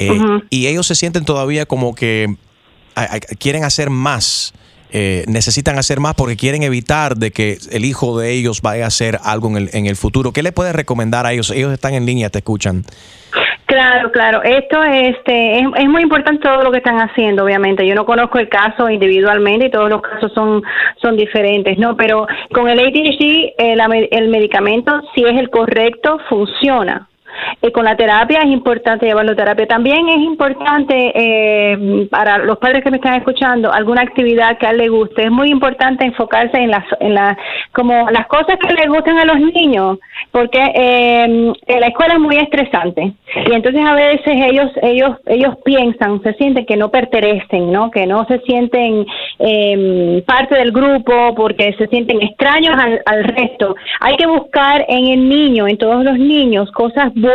eh. 0.00 0.18
Y 0.50 0.66
ellos 0.66 0.86
se 0.86 0.94
sienten 0.96 1.24
todavía 1.24 1.66
como 1.66 1.94
que 1.94 2.34
quieren 3.38 3.62
hacer 3.64 3.90
más. 3.90 4.52
Eh, 4.90 5.24
necesitan 5.28 5.78
hacer 5.78 6.00
más 6.00 6.14
porque 6.14 6.36
quieren 6.36 6.62
evitar 6.62 7.16
de 7.16 7.30
que 7.30 7.58
el 7.70 7.84
hijo 7.84 8.18
de 8.18 8.32
ellos 8.32 8.62
vaya 8.62 8.84
a 8.84 8.88
hacer 8.88 9.18
algo 9.22 9.48
en 9.48 9.56
el, 9.56 9.70
en 9.72 9.86
el 9.86 9.96
futuro. 9.96 10.32
¿Qué 10.32 10.42
le 10.42 10.52
puedes 10.52 10.74
recomendar 10.74 11.26
a 11.26 11.32
ellos? 11.32 11.50
Ellos 11.50 11.72
están 11.72 11.94
en 11.94 12.06
línea, 12.06 12.30
te 12.30 12.38
escuchan. 12.38 12.84
Claro, 13.68 14.10
claro. 14.10 14.42
Esto 14.42 14.82
este, 14.82 15.58
es, 15.58 15.88
muy 15.88 16.00
importante 16.00 16.40
todo 16.40 16.62
lo 16.62 16.72
que 16.72 16.78
están 16.78 16.98
haciendo, 17.00 17.44
obviamente. 17.44 17.86
Yo 17.86 17.94
no 17.94 18.06
conozco 18.06 18.38
el 18.38 18.48
caso 18.48 18.88
individualmente 18.88 19.66
y 19.66 19.70
todos 19.70 19.90
los 19.90 20.00
casos 20.00 20.32
son, 20.32 20.62
son 21.02 21.18
diferentes, 21.18 21.76
¿no? 21.76 21.94
Pero 21.94 22.26
con 22.54 22.66
el 22.70 22.78
ADHD, 22.78 23.52
el 23.58 24.28
medicamento, 24.28 25.02
si 25.14 25.22
es 25.22 25.38
el 25.38 25.50
correcto, 25.50 26.18
funciona. 26.30 27.08
Y 27.62 27.70
con 27.72 27.84
la 27.84 27.96
terapia 27.96 28.40
es 28.40 28.50
importante 28.50 29.06
llevarlo 29.06 29.32
a 29.32 29.36
terapia. 29.36 29.66
También 29.66 30.08
es 30.08 30.18
importante 30.18 31.12
eh, 31.14 32.08
para 32.10 32.38
los 32.38 32.58
padres 32.58 32.82
que 32.82 32.90
me 32.90 32.96
están 32.96 33.14
escuchando 33.14 33.72
alguna 33.72 34.02
actividad 34.02 34.58
que 34.58 34.66
a 34.66 34.70
él 34.70 34.78
le 34.78 34.88
guste. 34.88 35.24
Es 35.24 35.30
muy 35.30 35.48
importante 35.48 36.04
enfocarse 36.04 36.56
en 36.58 36.70
las, 36.70 36.84
en 37.00 37.14
la, 37.14 37.36
como 37.72 38.10
las 38.10 38.26
cosas 38.26 38.56
que 38.58 38.74
le 38.74 38.88
gustan 38.88 39.18
a 39.18 39.24
los 39.24 39.38
niños, 39.40 39.98
porque 40.30 40.60
eh, 40.74 41.52
la 41.66 41.86
escuela 41.86 42.14
es 42.14 42.20
muy 42.20 42.36
estresante 42.36 43.12
y 43.46 43.52
entonces 43.52 43.82
a 43.84 43.94
veces 43.94 44.26
ellos 44.26 44.70
ellos 44.82 45.16
ellos 45.26 45.54
piensan, 45.64 46.22
se 46.22 46.32
sienten 46.34 46.66
que 46.66 46.76
no 46.76 46.90
pertenecen, 46.90 47.72
¿no? 47.72 47.90
Que 47.90 48.06
no 48.06 48.26
se 48.26 48.40
sienten 48.40 49.06
eh, 49.38 50.22
parte 50.26 50.56
del 50.56 50.72
grupo 50.72 51.34
porque 51.34 51.74
se 51.78 51.86
sienten 51.88 52.22
extraños 52.22 52.76
al, 52.78 53.02
al 53.06 53.24
resto. 53.24 53.76
Hay 54.00 54.16
que 54.16 54.26
buscar 54.26 54.84
en 54.88 55.06
el 55.06 55.28
niño, 55.28 55.68
en 55.68 55.78
todos 55.78 56.04
los 56.04 56.18
niños, 56.18 56.70
cosas 56.72 57.12
buenas 57.14 57.27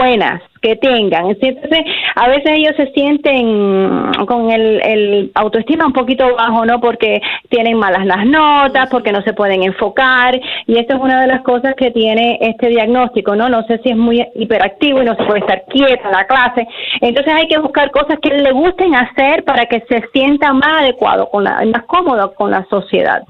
que 0.62 0.76
tengan. 0.78 1.28
Entonces, 1.28 1.86
a 2.16 2.28
veces 2.30 2.52
ellos 2.56 2.74
se 2.78 2.88
sienten 2.94 4.12
con 4.26 4.50
el, 4.50 5.30
autoestima 5.36 5.86
un 5.86 5.94
poquito 5.94 6.36
bajo, 6.36 6.66
¿no? 6.66 6.80
Porque 6.80 7.22
tienen 7.50 7.78
malas 7.78 8.06
las 8.06 8.26
notas, 8.26 8.90
porque 8.90 9.12
no 9.12 9.22
se 9.24 9.34
pueden 9.34 9.64
enfocar, 9.64 10.40
y 10.66 10.78
esto 10.78 10.96
es 10.96 11.02
una 11.02 11.20
de 11.22 11.28
las 11.28 11.42
cosas 11.42 11.76
que 11.76 11.92
tiene 11.92 12.38
este 12.42 12.70
diagnóstico, 12.70 13.36
¿no? 13.36 13.50
No 13.50 13.64
sé 13.64 13.80
si 13.84 13.90
es 13.90 13.98
muy 13.98 14.26
hiperactivo 14.36 15.02
y 15.02 15.06
no 15.06 15.16
se 15.16 15.24
puede 15.26 15.40
estar 15.42 15.64
quieto 15.66 16.06
en 16.06 16.12
la 16.12 16.26
clase. 16.26 16.66
Entonces 17.02 17.34
hay 17.34 17.48
que 17.48 17.60
buscar 17.60 17.92
cosas 17.92 18.18
que 18.22 18.30
le 18.30 18.52
gusten 18.54 18.96
hacer 18.96 19.44
para 19.44 19.66
que 19.66 19.82
se 19.90 20.02
sienta 20.14 20.54
más 20.54 20.82
adecuado, 20.82 21.30
con 21.30 21.44
la, 21.44 21.62
más 21.66 21.84
cómodo 21.88 22.34
con 22.36 22.52
la 22.52 22.66
sociedad. 22.70 23.24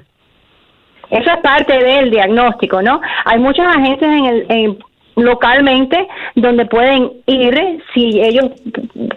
Eso 1.10 1.30
es 1.32 1.38
parte 1.42 1.78
del 1.78 2.10
diagnóstico, 2.10 2.82
¿no? 2.82 3.00
Hay 3.26 3.40
muchas 3.40 3.68
agencias 3.68 4.12
en 4.12 4.26
el, 4.26 4.46
en- 4.50 4.78
localmente 5.16 6.08
donde 6.36 6.66
pueden 6.66 7.12
ir 7.28 7.82
si 7.94 8.20
ellos 8.22 8.46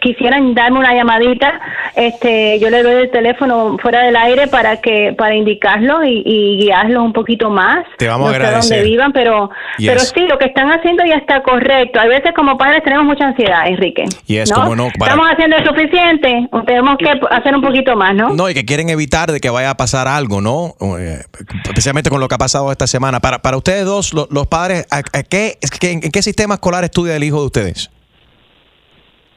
quisieran 0.01 0.55
darme 0.55 0.79
una 0.79 0.95
llamadita 0.95 1.61
este, 1.95 2.59
yo 2.61 2.69
le 2.71 2.83
doy 2.83 2.95
el 3.05 3.11
teléfono 3.11 3.77
fuera 3.81 4.03
del 4.03 4.17
aire 4.17 4.47
para 4.49 4.81
que 4.81 5.15
para 5.17 5.35
indicarlos 5.35 6.05
y, 6.05 6.23
y 6.25 6.57
guiarlos 6.65 7.03
un 7.03 7.13
poquito 7.13 7.49
más. 7.51 7.85
Te 7.97 8.07
vamos 8.09 8.29
a 8.29 8.31
no 8.31 8.37
agradecer. 8.37 8.79
dónde 8.79 8.91
vivan, 8.91 9.13
pero, 9.13 9.51
Yes. 9.79 9.89
pero 9.89 10.01
sí, 10.01 10.21
lo 10.29 10.39
que 10.39 10.47
están 10.47 10.71
haciendo 10.71 11.05
ya 11.07 11.17
está 11.17 11.43
correcto. 11.43 11.99
Hay 12.01 12.09
veces 12.09 12.33
como 12.35 12.57
padres 12.59 12.83
tenemos 12.85 13.05
mucha 13.07 13.27
ansiedad, 13.29 13.67
Enrique. 13.67 14.05
Yes, 14.27 14.51
¿no? 14.51 14.75
no, 14.75 14.89
para- 14.99 15.13
Estamos 15.13 15.27
haciendo 15.33 15.57
el 15.57 15.65
suficiente, 15.67 16.49
o 16.53 16.63
tenemos 16.63 16.97
que 16.99 17.09
hacer 17.31 17.55
un 17.55 17.63
poquito 17.63 17.97
más, 17.97 18.15
¿no? 18.15 18.31
No, 18.31 18.49
y 18.51 18.55
que 18.55 18.65
quieren 18.65 18.91
evitar 18.91 19.33
de 19.33 19.41
que 19.41 19.49
vaya 19.51 19.71
a 19.71 19.77
pasar 19.77 20.07
algo, 20.09 20.41
¿no? 20.41 20.75
Eh, 20.99 21.21
especialmente 21.65 22.11
con 22.11 22.21
lo 22.21 22.29
que 22.29 22.35
ha 22.35 22.39
pasado 22.39 22.71
esta 22.73 22.87
semana. 22.87 23.21
Para, 23.21 23.39
para 23.41 23.57
ustedes 23.57 23.85
dos, 23.87 24.13
lo- 24.13 24.29
los 24.31 24.47
padres, 24.47 24.87
¿a, 24.91 24.99
a 24.99 25.23
qué, 25.23 25.57
es 25.61 25.71
que, 25.71 25.86
¿en 25.93 26.01
qué 26.01 26.23
sistema 26.23 26.55
escolar 26.55 26.85
estudia 26.85 27.17
el 27.17 27.25
hijo 27.25 27.41
de 27.41 27.47
ustedes? 27.47 27.91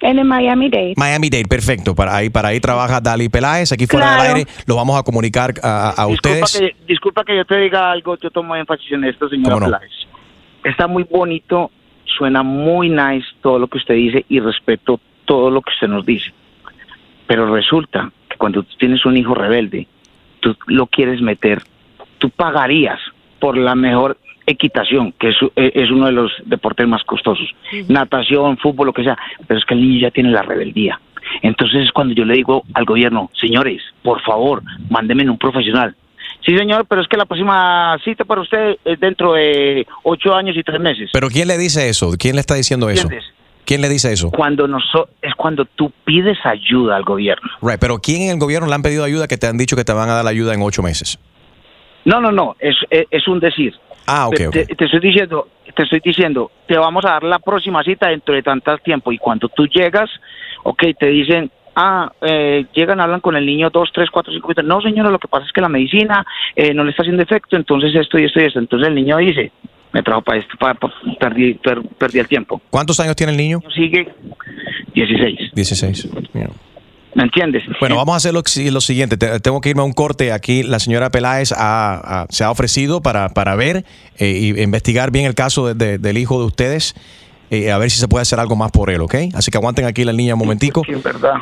En 0.01 0.17
el 0.17 0.23
Miami 0.25 0.69
Dade. 0.69 0.93
Miami-Dade, 0.95 1.43
perfecto. 1.49 1.93
Para 1.93 2.15
ahí, 2.15 2.29
para 2.29 2.49
ahí 2.49 2.61
trabaja 2.61 3.01
Dali 3.01 3.27
Peláez. 3.27 3.71
Aquí 3.73 3.85
fuera 3.85 4.05
Claro. 4.07 4.23
del 4.23 4.35
aire 4.37 4.49
lo 4.65 4.75
vamos 4.77 4.97
a 4.97 5.03
comunicar 5.03 5.53
a, 5.61 5.89
a 6.01 6.05
Disculpa 6.07 6.45
ustedes. 6.45 6.57
que, 6.77 6.85
disculpa 6.87 7.23
que 7.25 7.35
yo 7.35 7.43
te 7.45 7.57
diga 7.57 7.91
algo, 7.91 8.15
yo 8.17 8.29
tomo 8.31 8.55
énfasis 8.55 8.93
en 8.93 9.03
esto, 9.03 9.27
señora. 9.27 9.65
Peláez. 9.65 9.91
Está 10.63 10.87
muy 10.87 11.03
bonito, 11.03 11.69
suena 12.17 12.43
muy 12.43 12.87
nice 12.89 13.27
todo 13.41 13.59
lo 13.59 13.67
que 13.67 13.77
usted 13.77 13.95
dice 13.95 14.25
y 14.29 14.39
respeto 14.39 15.01
todo 15.25 15.49
lo 15.51 15.61
que 15.61 15.71
usted 15.73 15.87
nos 15.89 16.05
dice. 16.05 16.31
Pero 17.27 17.53
resulta 17.53 18.09
que 18.29 18.37
cuando 18.37 18.63
tú 18.63 18.73
tienes 18.79 19.05
un 19.05 19.17
hijo 19.17 19.35
rebelde, 19.35 19.85
tú 20.39 20.55
lo 20.67 20.87
quieres 20.87 21.21
meter, 21.21 21.61
tú 22.19 22.29
pagarías 22.29 22.99
por 23.39 23.57
la 23.57 23.75
mejor 23.75 24.17
equitación, 24.49 25.13
que 25.19 25.29
es, 25.29 25.35
eh, 25.55 25.71
es 25.75 25.91
uno 25.91 26.05
de 26.07 26.11
los 26.11 26.31
deportes 26.45 26.87
más 26.87 27.03
costosos, 27.03 27.47
natación, 27.87 28.57
fútbol, 28.57 28.87
lo 28.87 28.93
que 28.93 29.03
sea, 29.03 29.17
pero 29.47 29.59
es 29.59 29.65
que 29.65 29.73
el 29.73 29.81
niño 29.81 29.99
ya 30.01 30.11
tiene 30.11 30.31
la 30.31 30.41
rebeldía. 30.41 30.99
Entonces 31.41 31.83
es 31.85 31.91
cuando 31.91 32.13
yo 32.15 32.25
le 32.25 32.33
digo 32.35 32.63
al 32.73 32.85
gobierno, 32.85 33.29
señores, 33.39 33.81
por 34.03 34.21
favor, 34.21 34.63
mándenme 34.89 35.29
un 35.29 35.37
profesional. 35.37 35.95
Sí, 36.45 36.57
señor, 36.57 36.85
pero 36.87 37.01
es 37.01 37.07
que 37.07 37.17
la 37.17 37.25
próxima 37.25 37.97
cita 38.03 38.23
para 38.25 38.41
usted 38.41 38.77
es 38.85 38.99
dentro 38.99 39.33
de 39.33 39.85
ocho 40.03 40.33
años 40.33 40.55
y 40.57 40.63
tres 40.63 40.79
meses. 40.79 41.09
Pero 41.13 41.27
¿quién 41.29 41.47
le 41.47 41.57
dice 41.57 41.89
eso? 41.89 42.11
¿Quién 42.17 42.35
le 42.35 42.41
está 42.41 42.55
diciendo 42.55 42.89
eso? 42.89 43.03
¿Entiendes? 43.03 43.29
¿Quién 43.65 43.81
le 43.81 43.89
dice 43.89 44.11
eso? 44.11 44.31
Cuando 44.31 44.67
noso- 44.67 45.09
es 45.21 45.35
cuando 45.35 45.65
tú 45.65 45.91
pides 46.05 46.37
ayuda 46.43 46.95
al 46.95 47.03
gobierno. 47.03 47.47
Right, 47.61 47.79
pero 47.79 47.99
¿quién 47.99 48.23
en 48.23 48.29
el 48.31 48.39
gobierno 48.39 48.67
le 48.67 48.73
han 48.73 48.81
pedido 48.81 49.03
ayuda 49.03 49.27
que 49.27 49.37
te 49.37 49.45
han 49.45 49.57
dicho 49.57 49.75
que 49.75 49.83
te 49.83 49.93
van 49.93 50.09
a 50.09 50.13
dar 50.13 50.23
la 50.23 50.31
ayuda 50.31 50.55
en 50.55 50.61
ocho 50.63 50.81
meses? 50.81 51.19
No, 52.05 52.19
no, 52.19 52.31
no, 52.31 52.55
es, 52.59 52.75
es, 52.89 53.05
es 53.11 53.27
un 53.27 53.39
decir. 53.39 53.75
Ah, 54.09 54.27
ok, 54.27 54.35
te, 54.35 54.47
ok. 54.47 54.53
te- 54.53 54.65
te 54.75 54.85
estoy 54.85 54.99
diciendo, 54.99 55.47
te 55.75 55.83
estoy 55.83 55.99
diciendo, 56.03 56.51
te 56.67 56.77
vamos 56.77 57.05
a 57.05 57.11
dar 57.11 57.23
la 57.23 57.39
próxima 57.39 57.83
cita 57.83 58.09
dentro 58.09 58.33
de 58.35 58.41
tanto 58.43 58.77
tiempo 58.79 59.11
y 59.11 59.17
cuando 59.17 59.47
tú 59.49 59.67
llegas, 59.67 60.09
ok, 60.63 60.83
te 60.99 61.07
dicen, 61.07 61.51
ah, 61.75 62.11
eh, 62.21 62.65
llegan, 62.73 62.99
hablan 62.99 63.21
con 63.21 63.35
el 63.35 63.45
niño 63.45 63.69
dos, 63.69 63.89
tres, 63.93 64.09
cuatro, 64.11 64.33
cinco 64.33 64.47
minutos. 64.47 64.65
No, 64.65 64.81
señora, 64.81 65.09
lo 65.11 65.19
que 65.19 65.27
pasa 65.27 65.45
es 65.45 65.51
que 65.53 65.61
la 65.61 65.69
medicina 65.69 66.25
eh, 66.55 66.73
no 66.73 66.83
le 66.83 66.91
está 66.91 67.03
haciendo 67.03 67.23
efecto, 67.23 67.55
entonces 67.55 67.93
esto 67.95 68.17
y 68.19 68.25
esto 68.25 68.39
y 68.41 68.45
esto. 68.45 68.59
Entonces 68.59 68.87
el 68.87 68.95
niño 68.95 69.17
dice, 69.17 69.51
me 69.93 70.03
trajo 70.03 70.21
para 70.21 70.39
esto, 70.39 70.55
para, 70.59 70.73
para- 70.75 70.93
perdí, 71.19 71.53
per- 71.55 71.81
perdí 71.97 72.19
el 72.19 72.27
tiempo. 72.27 72.61
¿Cuántos 72.69 72.99
años 72.99 73.15
tiene 73.15 73.31
el 73.31 73.37
niño? 73.37 73.59
Sigue 73.75 74.07
16. 74.93 75.51
16. 75.53 76.09
¿Me 77.19 77.25
entiendes? 77.25 77.63
Bueno, 77.81 77.97
vamos 77.97 78.13
a 78.13 78.15
hacer 78.15 78.33
lo, 78.33 78.41
lo 78.71 78.79
siguiente. 78.81 79.17
Te- 79.17 79.41
tengo 79.41 79.59
que 79.59 79.69
irme 79.69 79.81
a 79.81 79.85
un 79.85 79.91
corte. 79.91 80.31
Aquí 80.31 80.63
la 80.63 80.79
señora 80.79 81.09
Peláez 81.11 81.51
ha- 81.51 82.21
ha- 82.21 82.25
se 82.29 82.45
ha 82.45 82.49
ofrecido 82.49 83.01
para, 83.01 83.27
para 83.27 83.55
ver 83.55 83.83
eh, 84.17 84.29
y 84.55 84.61
investigar 84.61 85.11
bien 85.11 85.25
el 85.25 85.35
caso 85.35 85.67
de- 85.67 85.73
de- 85.73 85.97
del 85.97 86.17
hijo 86.17 86.39
de 86.39 86.45
ustedes. 86.45 86.95
eh, 87.51 87.71
a 87.71 87.77
ver 87.77 87.89
si 87.91 87.99
se 87.99 88.07
puede 88.07 88.21
hacer 88.21 88.39
algo 88.39 88.55
más 88.55 88.71
por 88.71 88.89
él, 88.89 89.01
¿ok? 89.01 89.15
Así 89.33 89.49
que 89.51 89.57
aguanten 89.57 89.83
aquí 89.85 90.05
la 90.05 90.13
niña 90.13 90.35
un 90.35 90.39
momentico. 90.39 90.83
Sí, 90.85 90.93
en 90.93 91.01
verdad. 91.01 91.33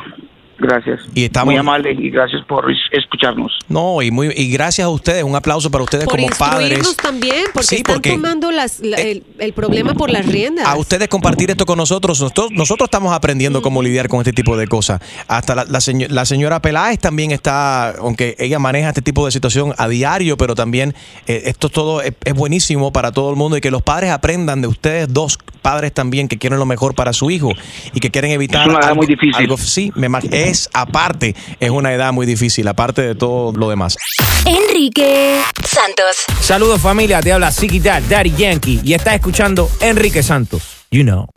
Gracias. 0.58 1.00
Y 1.14 1.24
estamos- 1.24 1.52
Muy 1.52 1.56
amable 1.56 1.92
y 1.92 2.10
gracias 2.10 2.42
por 2.46 2.70
es- 2.70 2.78
escucharnos. 2.92 3.52
No, 3.68 4.02
y, 4.02 4.10
muy, 4.10 4.32
y 4.36 4.50
gracias 4.50 4.84
a 4.86 4.88
ustedes. 4.88 5.22
Un 5.22 5.36
aplauso 5.36 5.70
para 5.70 5.84
ustedes 5.84 6.04
Por 6.06 6.16
como 6.16 6.28
padres. 6.36 6.96
también, 6.96 7.44
porque 7.52 7.66
Sí, 7.68 7.76
están 7.76 7.94
porque- 7.96 8.10
tomando 8.10 8.50
las, 8.50 8.80
la- 8.80 8.96
el, 8.96 9.22
el 9.38 9.52
problema 9.52 9.94
por 9.94 10.10
las 10.10 10.26
riendas. 10.26 10.66
a 10.66 10.76
ustedes 10.76 11.08
compartir 11.08 11.50
esto 11.50 11.64
con 11.64 11.76
nosotros. 11.78 12.20
Nosotros, 12.20 12.50
nosotros 12.50 12.86
estamos 12.88 13.12
aprendiendo 13.12 13.62
cómo 13.62 13.82
lidiar 13.82 14.08
con 14.08 14.18
este 14.20 14.32
tipo 14.32 14.56
de 14.56 14.66
cosas. 14.66 15.00
Hasta 15.28 15.54
la, 15.54 15.64
la 15.64 15.80
seño- 15.80 16.08
la 16.10 16.24
señora 16.24 16.60
Peláez 16.60 16.98
también 16.98 17.30
está, 17.30 17.90
aunque 17.90 18.34
ella 18.38 18.58
maneja 18.58 18.88
este 18.88 19.02
tipo 19.02 19.24
de 19.26 19.30
situación 19.32 19.74
a 19.78 19.86
diario, 19.88 20.36
pero 20.36 20.54
también 20.56 20.94
eh, 21.26 21.42
esto 21.46 21.68
todo 21.68 22.02
es, 22.02 22.14
es 22.24 22.34
buenísimo 22.34 22.92
para 22.92 23.12
todo 23.12 23.30
el 23.30 23.36
mundo 23.36 23.56
y 23.56 23.60
que 23.60 23.70
los 23.70 23.82
padres 23.82 24.10
aprendan 24.10 24.60
de 24.60 24.66
ustedes 24.68 25.12
dos 25.12 25.38
padres 25.62 25.92
también 25.92 26.28
que 26.28 26.38
quieren 26.38 26.58
lo 26.58 26.66
mejor 26.66 26.94
para 26.94 27.12
su 27.12 27.30
hijo 27.30 27.52
y 27.92 28.00
que 28.00 28.10
quieren 28.10 28.30
evitar 28.30 28.62
Es 28.62 28.74
una 28.74 28.78
algo, 28.86 28.96
muy 28.96 29.06
difícil. 29.06 29.34
algo- 29.36 29.56
sí, 29.58 29.92
me 29.94 30.08
es 30.48 30.68
aparte, 30.72 31.34
es 31.60 31.70
una 31.70 31.92
edad 31.92 32.12
muy 32.12 32.26
difícil, 32.26 32.66
aparte 32.68 33.02
de 33.02 33.14
todo 33.14 33.52
lo 33.52 33.68
demás. 33.68 33.96
Enrique 34.44 35.40
Santos. 35.64 36.24
Saludos 36.40 36.80
familia, 36.80 37.20
te 37.20 37.32
habla 37.32 37.52
Ziggy 37.52 37.80
Dad, 37.80 38.02
Daddy 38.08 38.32
Yankee 38.32 38.80
y 38.82 38.94
estás 38.94 39.14
escuchando 39.14 39.70
Enrique 39.80 40.22
Santos. 40.22 40.62
You 40.90 41.02
know. 41.02 41.28